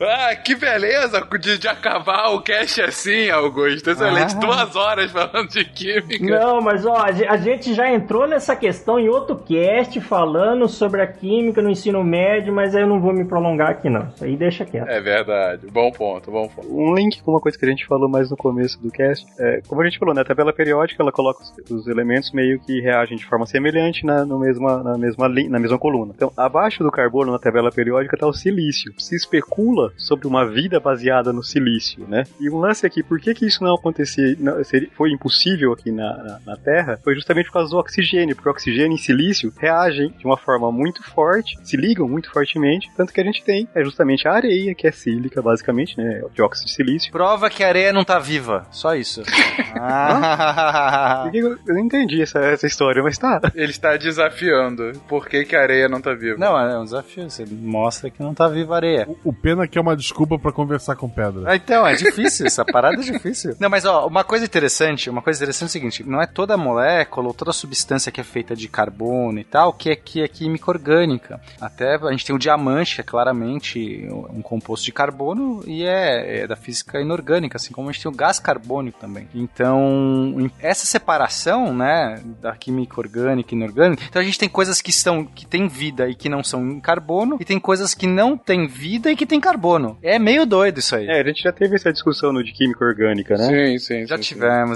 Ah, 0.00 0.34
que 0.36 0.54
beleza 0.54 1.26
de, 1.38 1.58
de 1.58 1.68
acabar 1.68 2.30
o 2.30 2.42
cast 2.42 2.80
assim, 2.82 3.30
Augusto. 3.30 3.90
Excelente. 3.90 4.34
Ah. 4.36 4.38
Duas 4.38 4.76
horas 4.76 5.10
falando 5.14 5.48
de 5.48 5.64
química. 5.64 6.24
Não, 6.38 6.60
mas 6.60 6.84
ó, 6.84 6.96
a 6.96 7.12
ge- 7.12 7.26
a 7.26 7.36
gente 7.36 7.72
já 7.74 7.90
entrou 7.92 8.26
nessa 8.26 8.54
questão 8.56 8.98
em 8.98 9.08
outro 9.08 9.36
cast 9.36 10.00
falando 10.00 10.68
sobre 10.68 11.00
a 11.00 11.06
química 11.06 11.62
no 11.62 11.70
ensino 11.70 12.02
médio, 12.04 12.52
mas 12.52 12.74
aí 12.74 12.82
eu 12.82 12.88
não 12.88 13.00
vou 13.00 13.12
me 13.12 13.24
prolongar 13.24 13.70
aqui 13.70 13.88
não. 13.88 14.08
Isso 14.14 14.24
aí 14.24 14.36
deixa 14.36 14.64
quieto. 14.64 14.88
É 14.88 15.00
verdade. 15.00 15.66
Bom 15.70 15.90
ponto, 15.90 16.30
bom 16.30 16.48
ponto. 16.48 16.68
Um 16.70 16.94
link 16.94 17.22
com 17.22 17.30
uma 17.30 17.40
coisa 17.40 17.56
que 17.58 17.64
a 17.64 17.68
gente 17.68 17.86
falou 17.86 18.08
mais 18.08 18.30
no 18.30 18.36
começo 18.36 18.80
do 18.82 18.90
cast. 18.90 19.24
É, 19.38 19.60
como 19.66 19.80
a 19.80 19.84
gente 19.84 19.98
falou, 19.98 20.14
né, 20.14 20.20
a 20.20 20.24
tabela 20.24 20.52
periódica 20.52 21.02
ela 21.02 21.12
coloca 21.12 21.42
os, 21.42 21.70
os 21.70 21.86
elementos 21.86 22.32
meio 22.32 22.58
que 22.60 22.80
reagem 22.80 23.16
de 23.16 23.24
forma 23.24 23.46
semelhante 23.46 24.04
na, 24.04 24.24
no 24.24 24.38
mesma, 24.38 24.82
na, 24.82 24.98
mesma 24.98 25.28
lin- 25.28 25.48
na 25.48 25.58
mesma 25.58 25.78
coluna. 25.78 26.12
Então, 26.14 26.32
abaixo 26.36 26.82
do 26.82 26.90
carbono 26.90 27.32
na 27.32 27.38
tabela 27.38 27.70
periódica 27.70 28.16
está 28.16 28.26
o 28.26 28.32
silício. 28.32 28.92
Se 28.98 29.14
especula 29.14 29.92
sobre 29.96 30.26
uma 30.26 30.44
vida 30.46 30.80
baseada 30.80 31.32
no 31.32 31.42
silício, 31.42 32.04
né? 32.08 32.24
E 32.40 32.50
um 32.50 32.58
lance 32.58 32.84
aqui, 32.86 33.02
por 33.02 33.20
que 33.20 33.34
que 33.34 33.46
isso 33.46 33.62
não 33.62 33.74
acontecia, 33.74 34.36
não, 34.40 34.62
seria, 34.64 34.88
foi 34.96 35.03
foi 35.04 35.12
impossível 35.12 35.70
aqui 35.72 35.92
na, 35.92 36.16
na, 36.16 36.40
na 36.46 36.56
Terra 36.56 36.98
foi 37.04 37.14
justamente 37.14 37.46
por 37.46 37.54
causa 37.54 37.70
do 37.70 37.76
oxigênio, 37.76 38.34
porque 38.34 38.48
o 38.48 38.52
oxigênio 38.52 38.96
e 38.96 38.98
silício 38.98 39.52
reagem 39.58 40.08
de 40.18 40.24
uma 40.24 40.38
forma 40.38 40.72
muito 40.72 41.02
forte, 41.02 41.58
se 41.62 41.76
ligam 41.76 42.08
muito 42.08 42.30
fortemente, 42.30 42.90
tanto 42.96 43.12
que 43.12 43.20
a 43.20 43.24
gente 43.24 43.44
tem 43.44 43.68
é 43.74 43.84
justamente 43.84 44.26
a 44.26 44.32
areia, 44.32 44.74
que 44.74 44.86
é 44.86 44.90
sílica, 44.92 45.42
basicamente, 45.42 45.98
né? 45.98 46.22
Dióxido 46.34 46.66
de 46.66 46.72
silício. 46.72 47.12
Prova 47.12 47.50
que 47.50 47.62
a 47.62 47.68
areia 47.68 47.92
não 47.92 48.02
tá 48.02 48.18
viva. 48.18 48.66
Só 48.70 48.94
isso. 48.94 49.22
Ah. 49.76 51.28
Eu 51.34 51.58
não 51.66 51.80
entendi 51.80 52.22
essa, 52.22 52.38
essa 52.38 52.64
história, 52.64 53.02
mas 53.02 53.18
tá. 53.18 53.40
Ele 53.56 53.72
está 53.72 53.96
desafiando. 53.96 54.92
Por 55.08 55.26
que, 55.28 55.44
que 55.44 55.56
a 55.56 55.60
areia 55.60 55.88
não 55.88 56.00
tá 56.00 56.14
viva? 56.14 56.38
Não, 56.38 56.56
é 56.56 56.78
um 56.78 56.84
desafio. 56.84 57.28
Você 57.28 57.44
mostra 57.44 58.08
que 58.08 58.22
não 58.22 58.32
tá 58.32 58.46
viva 58.46 58.74
a 58.74 58.76
areia. 58.76 59.08
O 59.24 59.32
pena 59.32 59.66
que 59.66 59.76
é 59.76 59.80
uma 59.80 59.96
desculpa 59.96 60.38
pra 60.38 60.52
conversar 60.52 60.94
com 60.94 61.08
pedra. 61.08 61.42
Ah, 61.46 61.56
Então, 61.56 61.84
é 61.84 61.94
difícil, 61.94 62.46
essa 62.46 62.64
parada 62.64 62.96
é 62.96 63.00
difícil. 63.00 63.56
Não, 63.58 63.68
mas 63.68 63.84
ó, 63.84 64.06
uma 64.06 64.22
coisa 64.22 64.44
interessante, 64.44 64.93
uma 65.08 65.22
coisa 65.22 65.38
interessante 65.38 65.68
é 65.68 65.70
o 65.70 65.72
seguinte, 65.72 66.04
não 66.06 66.20
é 66.20 66.26
toda 66.26 66.56
molécula 66.56 67.28
ou 67.28 67.34
toda 67.34 67.52
substância 67.52 68.10
que 68.12 68.20
é 68.20 68.24
feita 68.24 68.54
de 68.56 68.68
carbono 68.68 69.38
e 69.38 69.44
tal, 69.44 69.72
que 69.72 69.90
é, 69.90 69.96
que 69.96 70.22
é 70.22 70.28
química 70.28 70.70
orgânica. 70.70 71.40
Até 71.60 71.96
a 71.96 72.10
gente 72.10 72.24
tem 72.26 72.34
o 72.34 72.38
diamante, 72.38 72.94
que 72.96 73.00
é 73.00 73.04
claramente 73.04 74.08
um 74.30 74.42
composto 74.42 74.84
de 74.84 74.92
carbono 74.92 75.62
e 75.66 75.84
é, 75.84 76.40
é 76.42 76.46
da 76.46 76.56
física 76.56 77.00
inorgânica, 77.00 77.56
assim 77.56 77.72
como 77.72 77.88
a 77.88 77.92
gente 77.92 78.02
tem 78.02 78.10
o 78.12 78.14
gás 78.14 78.38
carbônico 78.38 78.98
também. 79.00 79.28
Então, 79.34 80.34
em- 80.38 80.50
essa 80.60 80.86
separação, 80.86 81.74
né, 81.74 82.20
da 82.40 82.52
química 82.56 83.00
orgânica 83.00 83.54
e 83.54 83.56
inorgânica, 83.56 84.02
então 84.08 84.20
a 84.20 84.24
gente 84.24 84.38
tem 84.38 84.48
coisas 84.48 84.80
que 84.80 84.90
estão, 84.90 85.24
que 85.24 85.46
têm 85.46 85.68
vida 85.68 86.08
e 86.08 86.14
que 86.14 86.28
não 86.28 86.42
são 86.44 86.64
em 86.66 86.80
carbono, 86.80 87.36
e 87.40 87.44
tem 87.44 87.58
coisas 87.58 87.94
que 87.94 88.06
não 88.06 88.36
têm 88.36 88.66
vida 88.66 89.10
e 89.10 89.16
que 89.16 89.26
têm 89.26 89.40
carbono. 89.40 89.98
É 90.02 90.18
meio 90.18 90.44
doido 90.46 90.78
isso 90.78 90.94
aí. 90.96 91.06
É, 91.08 91.20
a 91.20 91.24
gente 91.24 91.42
já 91.42 91.52
teve 91.52 91.74
essa 91.76 91.92
discussão 91.92 92.32
no 92.32 92.42
de 92.42 92.52
química 92.52 92.84
orgânica, 92.84 93.36
né? 93.36 93.46
Sim, 93.46 93.78
sim. 93.78 94.06
Já 94.06 94.16
sim, 94.16 94.22
sim. 94.22 94.34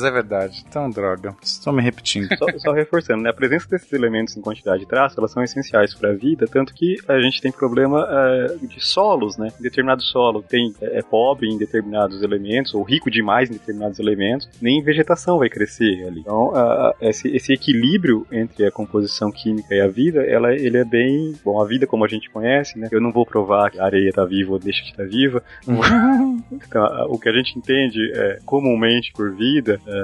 É 0.09 0.13
verdade. 0.13 0.65
Então, 0.69 0.91
droga. 0.91 1.35
Estou 1.43 1.73
me 1.73 1.83
repetindo. 1.83 2.29
Só, 2.37 2.47
só 2.59 2.73
reforçando, 2.73 3.23
né? 3.23 3.31
A 3.31 3.35
presença 3.35 3.69
desses 3.69 3.93
elementos 3.93 4.37
em 4.37 4.41
quantidade 4.41 4.81
de 4.81 4.87
traço, 4.89 5.19
elas 5.19 5.31
são 5.31 5.43
essenciais 5.43 5.95
para 5.95 6.11
a 6.11 6.15
vida, 6.15 6.47
tanto 6.47 6.75
que 6.75 6.97
a 7.07 7.21
gente 7.21 7.41
tem 7.41 7.53
problema 7.53 8.07
eh, 8.11 8.57
de 8.67 8.85
solos, 8.85 9.37
né? 9.37 9.49
Em 9.59 9.63
determinado 9.63 10.03
solo 10.03 10.43
tem, 10.43 10.75
é 10.83 11.03
pobre 11.03 11.49
em 11.49 11.57
determinados 11.59 12.23
elementos, 12.23 12.75
ou 12.75 12.83
rico 12.83 13.11
demais 13.11 13.49
em 13.51 13.55
determinados 13.55 13.99
elementos, 13.99 14.49
nem 14.61 14.83
vegetação 14.83 15.39
vai 15.39 15.49
crescer 15.49 16.07
ali. 16.07 16.21
Então, 16.21 16.53
ah, 16.55 16.95
esse, 17.01 17.29
esse 17.29 17.53
equilíbrio 17.53 18.27
entre 18.33 18.67
a 18.67 18.71
composição 18.71 19.31
química 19.31 19.75
e 19.75 19.81
a 19.81 19.89
vida, 19.89 20.23
ela, 20.25 20.53
ele 20.55 20.77
é 20.79 20.85
bem... 20.85 21.35
Bom, 21.45 21.61
a 21.61 21.67
vida 21.67 21.87
como 21.87 22.05
a 22.05 22.09
gente 22.09 22.31
conhece, 22.31 22.79
né? 22.79 22.89
Eu 22.91 23.01
não 23.01 23.13
vou 23.13 23.25
provar 23.27 23.71
que 23.71 23.79
a 23.79 23.85
areia 23.85 24.11
tá 24.13 24.25
viva 24.25 24.53
ou 24.53 24.59
deixa 24.59 24.83
de 24.83 24.91
estar 24.91 25.05
viva. 25.07 25.43
Então, 26.51 26.85
a- 26.85 27.07
o 27.07 27.19
que 27.19 27.29
a 27.29 27.33
gente 27.33 27.59
entende 27.59 28.11
é, 28.15 28.39
comumente 28.45 29.13
por 29.13 29.35
vida 29.35 29.81
é, 29.87 29.98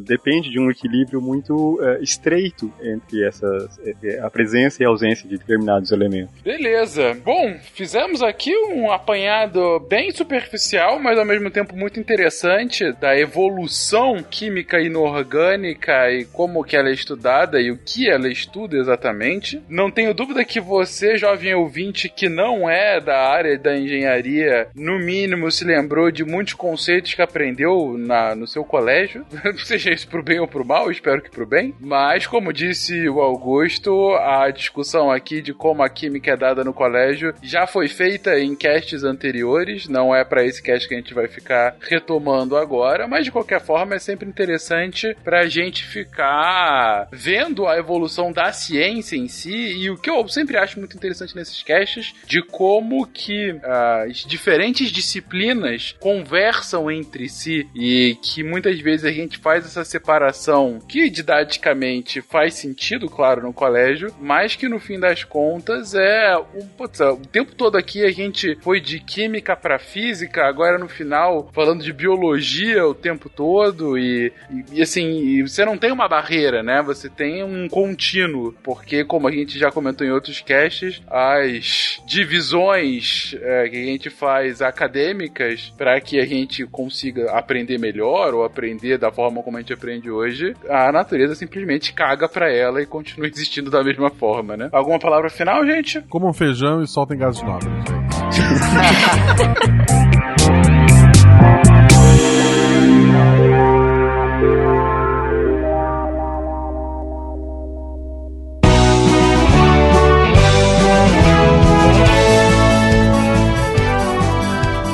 depende 0.00 0.50
de 0.50 0.58
um 0.58 0.70
equilíbrio 0.70 1.20
muito 1.20 1.78
é, 1.82 2.02
estreito 2.02 2.72
entre 2.82 3.26
essas, 3.26 3.78
é, 4.02 4.18
a 4.20 4.30
presença 4.30 4.82
e 4.82 4.86
a 4.86 4.88
ausência 4.88 5.28
de 5.28 5.38
determinados 5.38 5.90
elementos. 5.90 6.34
Beleza. 6.42 7.16
Bom, 7.24 7.56
fizemos 7.74 8.22
aqui 8.22 8.54
um 8.72 8.90
apanhado 8.90 9.80
bem 9.88 10.10
superficial, 10.10 10.98
mas 10.98 11.18
ao 11.18 11.24
mesmo 11.24 11.50
tempo 11.50 11.76
muito 11.76 12.00
interessante 12.00 12.92
da 12.92 13.18
evolução 13.18 14.22
química 14.22 14.80
inorgânica 14.80 16.10
e 16.10 16.24
como 16.24 16.64
que 16.64 16.76
ela 16.76 16.88
é 16.88 16.92
estudada 16.92 17.60
e 17.60 17.70
o 17.70 17.78
que 17.78 18.08
ela 18.08 18.28
estuda 18.28 18.76
exatamente. 18.76 19.62
Não 19.68 19.90
tenho 19.90 20.14
dúvida 20.14 20.44
que 20.44 20.60
você, 20.60 21.16
jovem 21.16 21.54
ouvinte, 21.54 22.08
que 22.08 22.28
não 22.28 22.68
é 22.68 23.00
da 23.00 23.28
área 23.28 23.58
da 23.58 23.76
engenharia, 23.76 24.68
no 24.74 24.98
mínimo 24.98 25.50
se 25.50 25.64
lembrou 25.64 26.10
de 26.10 26.24
muitos 26.24 26.54
conceitos 26.54 27.14
que 27.14 27.22
aprendeu 27.22 27.96
na, 27.96 28.34
no 28.34 28.46
seu 28.46 28.64
colégio. 28.64 29.17
Seja 29.64 29.92
isso 29.92 30.08
pro 30.08 30.22
bem 30.22 30.40
ou 30.40 30.48
pro 30.48 30.64
mal, 30.64 30.90
espero 30.90 31.22
que 31.22 31.30
pro 31.30 31.46
bem. 31.46 31.74
Mas, 31.80 32.26
como 32.26 32.52
disse 32.52 33.08
o 33.08 33.20
Augusto, 33.20 34.14
a 34.16 34.50
discussão 34.50 35.10
aqui 35.10 35.40
de 35.40 35.52
como 35.52 35.82
a 35.82 35.88
química 35.88 36.32
é 36.32 36.36
dada 36.36 36.64
no 36.64 36.72
colégio 36.72 37.34
já 37.42 37.66
foi 37.66 37.88
feita 37.88 38.38
em 38.38 38.54
casts 38.54 39.04
anteriores, 39.04 39.88
não 39.88 40.14
é 40.14 40.24
para 40.24 40.44
esse 40.44 40.62
cast 40.62 40.88
que 40.88 40.94
a 40.94 40.98
gente 40.98 41.14
vai 41.14 41.28
ficar 41.28 41.76
retomando 41.80 42.56
agora, 42.56 43.06
mas 43.06 43.24
de 43.24 43.32
qualquer 43.32 43.60
forma 43.60 43.94
é 43.94 43.98
sempre 43.98 44.28
interessante 44.28 45.16
pra 45.24 45.46
gente 45.46 45.84
ficar 45.84 47.08
vendo 47.12 47.66
a 47.66 47.76
evolução 47.76 48.32
da 48.32 48.52
ciência 48.52 49.16
em 49.16 49.28
si. 49.28 49.54
E 49.54 49.90
o 49.90 49.96
que 49.96 50.10
eu 50.10 50.26
sempre 50.28 50.56
acho 50.56 50.78
muito 50.78 50.96
interessante 50.96 51.36
nesses 51.36 51.62
casts 51.62 52.14
de 52.26 52.42
como 52.42 53.06
que 53.06 53.58
ah, 53.62 54.04
as 54.08 54.18
diferentes 54.24 54.90
disciplinas 54.90 55.96
conversam 56.00 56.90
entre 56.90 57.28
si 57.28 57.68
e 57.74 58.16
que 58.22 58.42
muitas 58.42 58.78
vezes 58.80 59.04
a 59.08 59.12
gente 59.12 59.38
faz 59.38 59.64
essa 59.64 59.84
separação 59.84 60.78
que 60.86 61.10
didaticamente 61.10 62.20
faz 62.20 62.54
sentido, 62.54 63.08
claro, 63.08 63.42
no 63.42 63.52
colégio, 63.52 64.14
mas 64.20 64.54
que 64.54 64.68
no 64.68 64.78
fim 64.78 64.98
das 64.98 65.24
contas 65.24 65.94
é 65.94 66.36
um, 66.36 66.66
putz, 66.76 67.00
o 67.00 67.16
tempo 67.16 67.54
todo 67.54 67.76
aqui 67.76 68.04
a 68.04 68.10
gente 68.10 68.56
foi 68.60 68.80
de 68.80 69.00
química 69.00 69.56
pra 69.56 69.78
física, 69.78 70.44
agora 70.44 70.78
no 70.78 70.88
final 70.88 71.50
falando 71.52 71.82
de 71.82 71.92
biologia 71.92 72.86
o 72.86 72.94
tempo 72.94 73.28
todo 73.28 73.98
e, 73.98 74.32
e, 74.50 74.78
e 74.78 74.82
assim, 74.82 75.18
e 75.20 75.42
você 75.42 75.64
não 75.64 75.78
tem 75.78 75.90
uma 75.92 76.08
barreira, 76.08 76.62
né? 76.62 76.82
Você 76.82 77.08
tem 77.08 77.42
um 77.42 77.68
contínuo, 77.68 78.54
porque 78.62 79.04
como 79.04 79.28
a 79.28 79.32
gente 79.32 79.58
já 79.58 79.70
comentou 79.70 80.06
em 80.06 80.10
outros 80.10 80.40
casts, 80.40 81.02
as 81.08 82.02
divisões 82.06 83.34
é, 83.40 83.68
que 83.68 83.76
a 83.76 83.84
gente 83.84 84.10
faz 84.10 84.60
acadêmicas 84.60 85.72
para 85.76 86.00
que 86.00 86.18
a 86.18 86.26
gente 86.26 86.66
consiga 86.66 87.30
aprender 87.32 87.78
melhor 87.78 88.34
ou 88.34 88.44
aprender 88.44 88.97
da 88.98 89.10
forma 89.10 89.42
como 89.42 89.56
a 89.56 89.60
gente 89.60 89.72
aprende 89.72 90.10
hoje, 90.10 90.54
a 90.68 90.92
natureza 90.92 91.34
simplesmente 91.34 91.92
caga 91.92 92.28
pra 92.28 92.52
ela 92.52 92.80
e 92.82 92.86
continua 92.86 93.26
existindo 93.28 93.70
da 93.70 93.82
mesma 93.82 94.10
forma, 94.10 94.56
né? 94.56 94.68
Alguma 94.72 94.98
palavra 94.98 95.30
final, 95.30 95.64
gente? 95.66 96.00
Comam 96.02 96.32
feijão 96.32 96.82
e 96.82 96.86
soltem 96.86 97.18
gases 97.18 97.42
nobres. 97.42 97.68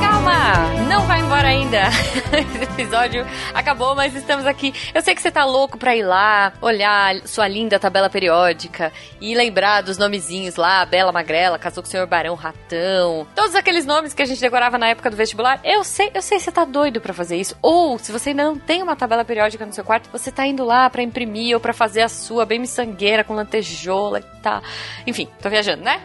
Calma, 0.01 0.55
não 0.89 1.07
vai 1.07 1.21
embora 1.21 1.49
ainda. 1.49 1.89
Episódio 2.77 3.25
acabou, 3.55 3.95
mas 3.95 4.17
estamos 4.17 4.45
aqui. 4.45 4.75
Eu 4.93 5.01
sei 5.01 5.15
que 5.15 5.23
você 5.23 5.31
tá 5.31 5.45
louco 5.45 5.79
pra 5.79 5.95
ir 5.95 6.03
lá, 6.03 6.53
olhar 6.61 7.15
sua 7.25 7.47
linda 7.47 7.79
tabela 7.79 8.11
periódica 8.11 8.93
e 9.21 9.33
lembrar 9.33 9.81
dos 9.81 9.97
nomezinhos 9.97 10.57
lá, 10.57 10.85
Bela 10.85 11.13
Magrela, 11.13 11.57
casou 11.57 11.85
com 11.85 11.87
o 11.87 11.91
senhor 11.91 12.05
Barão 12.09 12.35
Ratão, 12.35 13.29
todos 13.33 13.55
aqueles 13.55 13.87
nomes 13.87 14.13
que 14.13 14.23
a 14.23 14.25
gente 14.25 14.41
decorava 14.41 14.77
na 14.77 14.89
época 14.89 15.09
do 15.09 15.17
vestibular. 15.17 15.61
Eu 15.63 15.85
sei, 15.85 16.11
eu 16.13 16.21
sei, 16.21 16.41
você 16.41 16.51
tá 16.51 16.65
doido 16.65 17.01
pra 17.01 17.15
fazer 17.15 17.37
isso. 17.37 17.57
Ou, 17.63 17.97
se 17.97 18.11
você 18.11 18.35
não 18.35 18.59
tem 18.59 18.83
uma 18.83 18.97
tabela 18.97 19.25
periódica 19.25 19.65
no 19.65 19.73
seu 19.73 19.85
quarto, 19.85 20.11
você 20.11 20.33
tá 20.33 20.45
indo 20.45 20.65
lá 20.65 20.91
pra 20.91 21.01
imprimir 21.01 21.55
ou 21.55 21.61
pra 21.61 21.73
fazer 21.73 22.03
a 22.03 22.09
sua 22.09 22.45
bem 22.45 22.59
miçangueira 22.59 23.23
com 23.23 23.35
lantejola 23.35 24.19
e 24.19 24.41
tal. 24.43 24.61
Enfim, 25.07 25.29
tô 25.41 25.49
viajando, 25.49 25.85
né? 25.85 26.03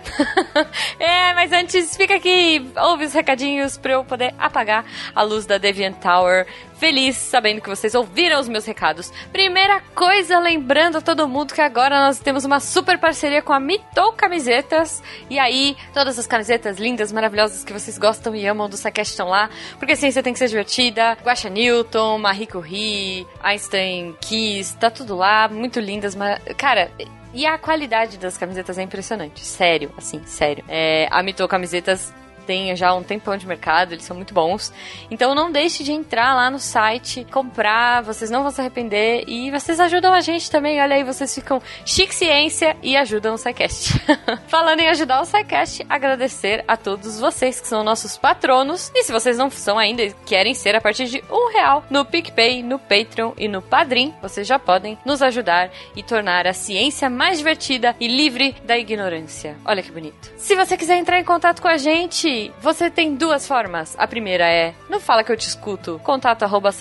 é, 0.99 1.33
mas 1.33 1.51
antes, 1.51 1.97
fica 1.97 2.13
aqui, 2.13 2.69
ouve 2.77 3.05
os 3.05 3.13
recadinhos 3.13 3.75
pra 3.75 3.93
eu 3.93 4.05
poder 4.05 4.35
apagar 4.37 4.85
a 5.15 5.23
luz 5.23 5.47
da 5.47 5.57
Deviant 5.57 5.95
Tower. 5.95 6.45
Feliz 6.77 7.17
sabendo 7.17 7.59
que 7.59 7.67
vocês 7.67 7.93
ouviram 7.93 8.39
os 8.39 8.47
meus 8.47 8.65
recados. 8.65 9.11
Primeira 9.31 9.81
coisa, 9.93 10.39
lembrando 10.39 10.99
a 10.99 11.01
todo 11.01 11.27
mundo 11.27 11.53
que 11.53 11.61
agora 11.61 11.99
nós 12.05 12.19
temos 12.19 12.45
uma 12.45 12.59
super 12.59 12.97
parceria 12.97 13.41
com 13.41 13.51
a 13.51 13.59
Mitou 13.59 14.13
Camisetas. 14.13 15.03
E 15.29 15.37
aí, 15.37 15.75
todas 15.93 16.17
as 16.17 16.25
camisetas 16.25 16.77
lindas, 16.77 17.11
maravilhosas 17.11 17.65
que 17.65 17.73
vocês 17.73 17.97
gostam 17.97 18.33
e 18.33 18.47
amam 18.47 18.69
do 18.69 18.77
Saquest 18.77 19.11
estão 19.11 19.27
lá. 19.27 19.49
Porque 19.77 19.93
a 19.93 19.95
ciência 19.95 20.23
tem 20.23 20.31
que 20.31 20.39
ser 20.39 20.47
divertida. 20.47 21.17
Guaxa 21.21 21.49
Newton, 21.49 22.17
Marie 22.17 22.47
Curie, 22.47 23.27
Einstein 23.43 24.15
Kiss, 24.21 24.77
tá 24.77 24.89
tudo 24.89 25.17
lá. 25.17 25.49
Muito 25.49 25.81
lindas. 25.81 26.15
Mas, 26.15 26.39
cara, 26.57 26.89
e 27.33 27.45
a 27.45 27.57
qualidade 27.57 28.17
das 28.17 28.37
camisetas 28.37 28.77
é 28.77 28.83
impressionante. 28.83 29.45
Sério, 29.45 29.91
assim, 29.97 30.21
sério. 30.25 30.63
É, 30.67 31.07
a 31.11 31.21
Mitou 31.21 31.47
Camisetas 31.47 32.13
tem 32.49 32.75
já 32.75 32.95
um 32.95 33.03
tempão 33.03 33.37
de 33.37 33.45
mercado, 33.45 33.93
eles 33.93 34.03
são 34.03 34.15
muito 34.15 34.33
bons. 34.33 34.73
Então 35.11 35.35
não 35.35 35.51
deixe 35.51 35.83
de 35.83 35.91
entrar 35.91 36.33
lá 36.33 36.49
no 36.49 36.57
site, 36.57 37.23
comprar, 37.31 38.01
vocês 38.01 38.31
não 38.31 38.41
vão 38.41 38.49
se 38.49 38.59
arrepender 38.59 39.23
e 39.27 39.51
vocês 39.51 39.79
ajudam 39.79 40.11
a 40.11 40.19
gente 40.19 40.49
também. 40.49 40.81
Olha 40.81 40.95
aí, 40.95 41.03
vocês 41.03 41.35
ficam 41.35 41.61
chique 41.85 42.15
ciência 42.15 42.75
e 42.81 42.97
ajudam 42.97 43.35
o 43.35 43.37
SciCast. 43.37 44.01
Falando 44.49 44.79
em 44.79 44.87
ajudar 44.87 45.21
o 45.21 45.25
SciCast, 45.25 45.85
agradecer 45.87 46.65
a 46.67 46.75
todos 46.75 47.19
vocês 47.19 47.61
que 47.61 47.67
são 47.67 47.83
nossos 47.83 48.17
patronos. 48.17 48.91
E 48.95 49.03
se 49.03 49.11
vocês 49.11 49.37
não 49.37 49.51
são 49.51 49.77
ainda 49.77 50.01
e 50.01 50.11
querem 50.25 50.55
ser 50.55 50.75
a 50.75 50.81
partir 50.81 51.05
de 51.05 51.23
um 51.29 51.53
real 51.53 51.85
no 51.87 52.03
PicPay, 52.03 52.63
no 52.63 52.79
Patreon 52.79 53.33
e 53.37 53.47
no 53.47 53.61
Padrim, 53.61 54.11
vocês 54.23 54.47
já 54.47 54.57
podem 54.57 54.97
nos 55.05 55.21
ajudar 55.21 55.69
e 55.95 56.01
tornar 56.01 56.47
a 56.47 56.53
ciência 56.53 57.11
mais 57.11 57.37
divertida 57.37 57.95
e 57.99 58.07
livre 58.07 58.55
da 58.63 58.75
ignorância. 58.75 59.55
Olha 59.63 59.83
que 59.83 59.91
bonito. 59.91 60.31
Se 60.35 60.55
você 60.55 60.75
quiser 60.75 60.97
entrar 60.97 61.19
em 61.19 61.23
contato 61.23 61.61
com 61.61 61.67
a 61.67 61.77
gente, 61.77 62.38
aí, 62.39 62.51
você 62.61 62.89
tem 62.89 63.15
duas 63.15 63.47
formas. 63.47 63.95
A 63.97 64.07
primeira 64.07 64.45
é, 64.45 64.73
não 64.89 64.99
fala 64.99 65.23
que 65.23 65.31
eu 65.31 65.37
te 65.37 65.47
escuto, 65.47 65.99
contato 66.03 66.43
arroba 66.43 66.71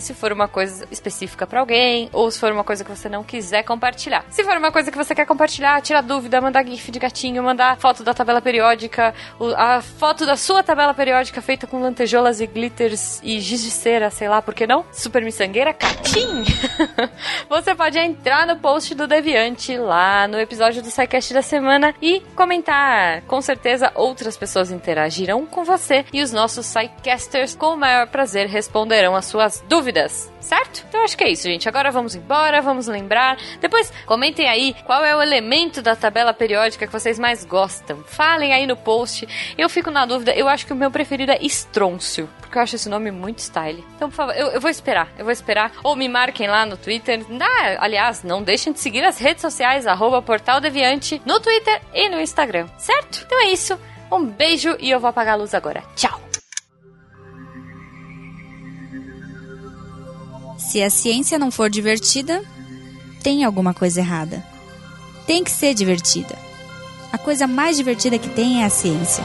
se 0.00 0.14
for 0.14 0.32
uma 0.32 0.48
coisa 0.48 0.86
específica 0.90 1.46
para 1.46 1.60
alguém, 1.60 2.08
ou 2.12 2.30
se 2.30 2.38
for 2.38 2.52
uma 2.52 2.64
coisa 2.64 2.82
que 2.82 2.90
você 2.90 3.08
não 3.08 3.22
quiser 3.22 3.62
compartilhar. 3.62 4.24
Se 4.30 4.42
for 4.42 4.56
uma 4.56 4.72
coisa 4.72 4.90
que 4.90 4.96
você 4.96 5.14
quer 5.14 5.26
compartilhar, 5.26 5.80
tira 5.82 6.00
dúvida, 6.00 6.40
mandar 6.40 6.64
gif 6.64 6.90
de 6.90 6.98
gatinho, 6.98 7.42
mandar 7.42 7.76
foto 7.76 8.02
da 8.02 8.14
tabela 8.14 8.40
periódica, 8.40 9.14
a 9.56 9.80
foto 9.82 10.24
da 10.24 10.36
sua 10.36 10.62
tabela 10.62 10.94
periódica 10.94 11.42
feita 11.42 11.66
com 11.66 11.80
lantejoulas 11.80 12.40
e 12.40 12.46
glitters 12.46 13.20
e 13.22 13.40
giz 13.40 13.62
de 13.62 13.70
cera, 13.70 14.10
sei 14.10 14.28
lá, 14.28 14.40
por 14.40 14.54
que 14.54 14.66
não? 14.66 14.84
Super 14.92 15.22
miçangueira, 15.22 15.74
catim! 15.74 16.44
você 17.48 17.74
pode 17.74 17.98
entrar 17.98 18.46
no 18.46 18.56
post 18.56 18.94
do 18.94 19.06
Deviante 19.06 19.76
lá 19.76 20.26
no 20.26 20.38
episódio 20.38 20.82
do 20.82 20.90
SciCast 20.90 21.34
da 21.34 21.42
semana 21.42 21.94
e 22.00 22.20
comentar. 22.34 23.22
Com 23.22 23.40
certeza 23.40 23.79
outras 23.94 24.36
pessoas 24.36 24.70
interagirão 24.70 25.46
com 25.46 25.64
você 25.64 26.04
e 26.12 26.22
os 26.22 26.32
nossos 26.32 26.66
SciCasters 26.66 27.54
com 27.54 27.74
o 27.74 27.76
maior 27.76 28.06
prazer 28.06 28.46
responderão 28.48 29.14
as 29.14 29.26
suas 29.26 29.62
dúvidas 29.68 30.30
certo? 30.40 30.84
Então 30.88 31.04
acho 31.04 31.16
que 31.16 31.24
é 31.24 31.30
isso, 31.30 31.44
gente. 31.44 31.68
Agora 31.68 31.90
vamos 31.90 32.14
embora, 32.14 32.60
vamos 32.60 32.86
lembrar. 32.86 33.36
Depois 33.60 33.92
comentem 34.06 34.48
aí 34.48 34.74
qual 34.84 35.04
é 35.04 35.14
o 35.14 35.22
elemento 35.22 35.82
da 35.82 35.94
tabela 35.94 36.34
periódica 36.34 36.86
que 36.86 36.92
vocês 36.92 37.18
mais 37.18 37.44
gostam. 37.44 38.02
Falem 38.04 38.52
aí 38.52 38.66
no 38.66 38.76
post. 38.76 39.28
Eu 39.56 39.68
fico 39.68 39.90
na 39.90 40.04
dúvida, 40.04 40.32
eu 40.34 40.48
acho 40.48 40.66
que 40.66 40.72
o 40.72 40.76
meu 40.76 40.90
preferido 40.90 41.32
é 41.32 41.38
estrôncio, 41.40 42.28
porque 42.40 42.58
eu 42.58 42.62
acho 42.62 42.76
esse 42.76 42.88
nome 42.88 43.10
muito 43.10 43.38
style. 43.38 43.84
Então, 43.96 44.08
por 44.08 44.16
favor, 44.16 44.34
eu, 44.34 44.48
eu 44.48 44.60
vou 44.60 44.70
esperar, 44.70 45.08
eu 45.16 45.24
vou 45.24 45.32
esperar. 45.32 45.72
Ou 45.84 45.94
me 45.94 46.08
marquem 46.08 46.48
lá 46.48 46.66
no 46.66 46.76
Twitter. 46.76 47.24
Ah, 47.40 47.84
aliás, 47.84 48.24
não 48.24 48.42
deixem 48.42 48.72
de 48.72 48.80
seguir 48.80 49.04
as 49.04 49.18
redes 49.18 49.42
sociais, 49.42 49.86
arroba 49.86 50.24
no 51.26 51.40
Twitter 51.40 51.80
e 51.94 52.08
no 52.08 52.20
Instagram, 52.20 52.68
certo? 52.78 53.22
Então 53.26 53.40
é 53.40 53.52
isso. 53.52 53.69
Um 54.10 54.26
beijo 54.26 54.76
e 54.80 54.90
eu 54.90 54.98
vou 54.98 55.08
apagar 55.08 55.34
a 55.34 55.36
luz 55.36 55.54
agora. 55.54 55.82
Tchau! 55.94 56.20
Se 60.58 60.82
a 60.82 60.90
ciência 60.90 61.38
não 61.38 61.50
for 61.50 61.68
divertida, 61.68 62.44
tem 63.22 63.44
alguma 63.44 63.74
coisa 63.74 64.00
errada. 64.00 64.44
Tem 65.26 65.42
que 65.42 65.50
ser 65.50 65.74
divertida. 65.74 66.36
A 67.12 67.18
coisa 67.18 67.46
mais 67.46 67.76
divertida 67.76 68.18
que 68.18 68.28
tem 68.28 68.62
é 68.62 68.66
a 68.66 68.70
ciência. 68.70 69.24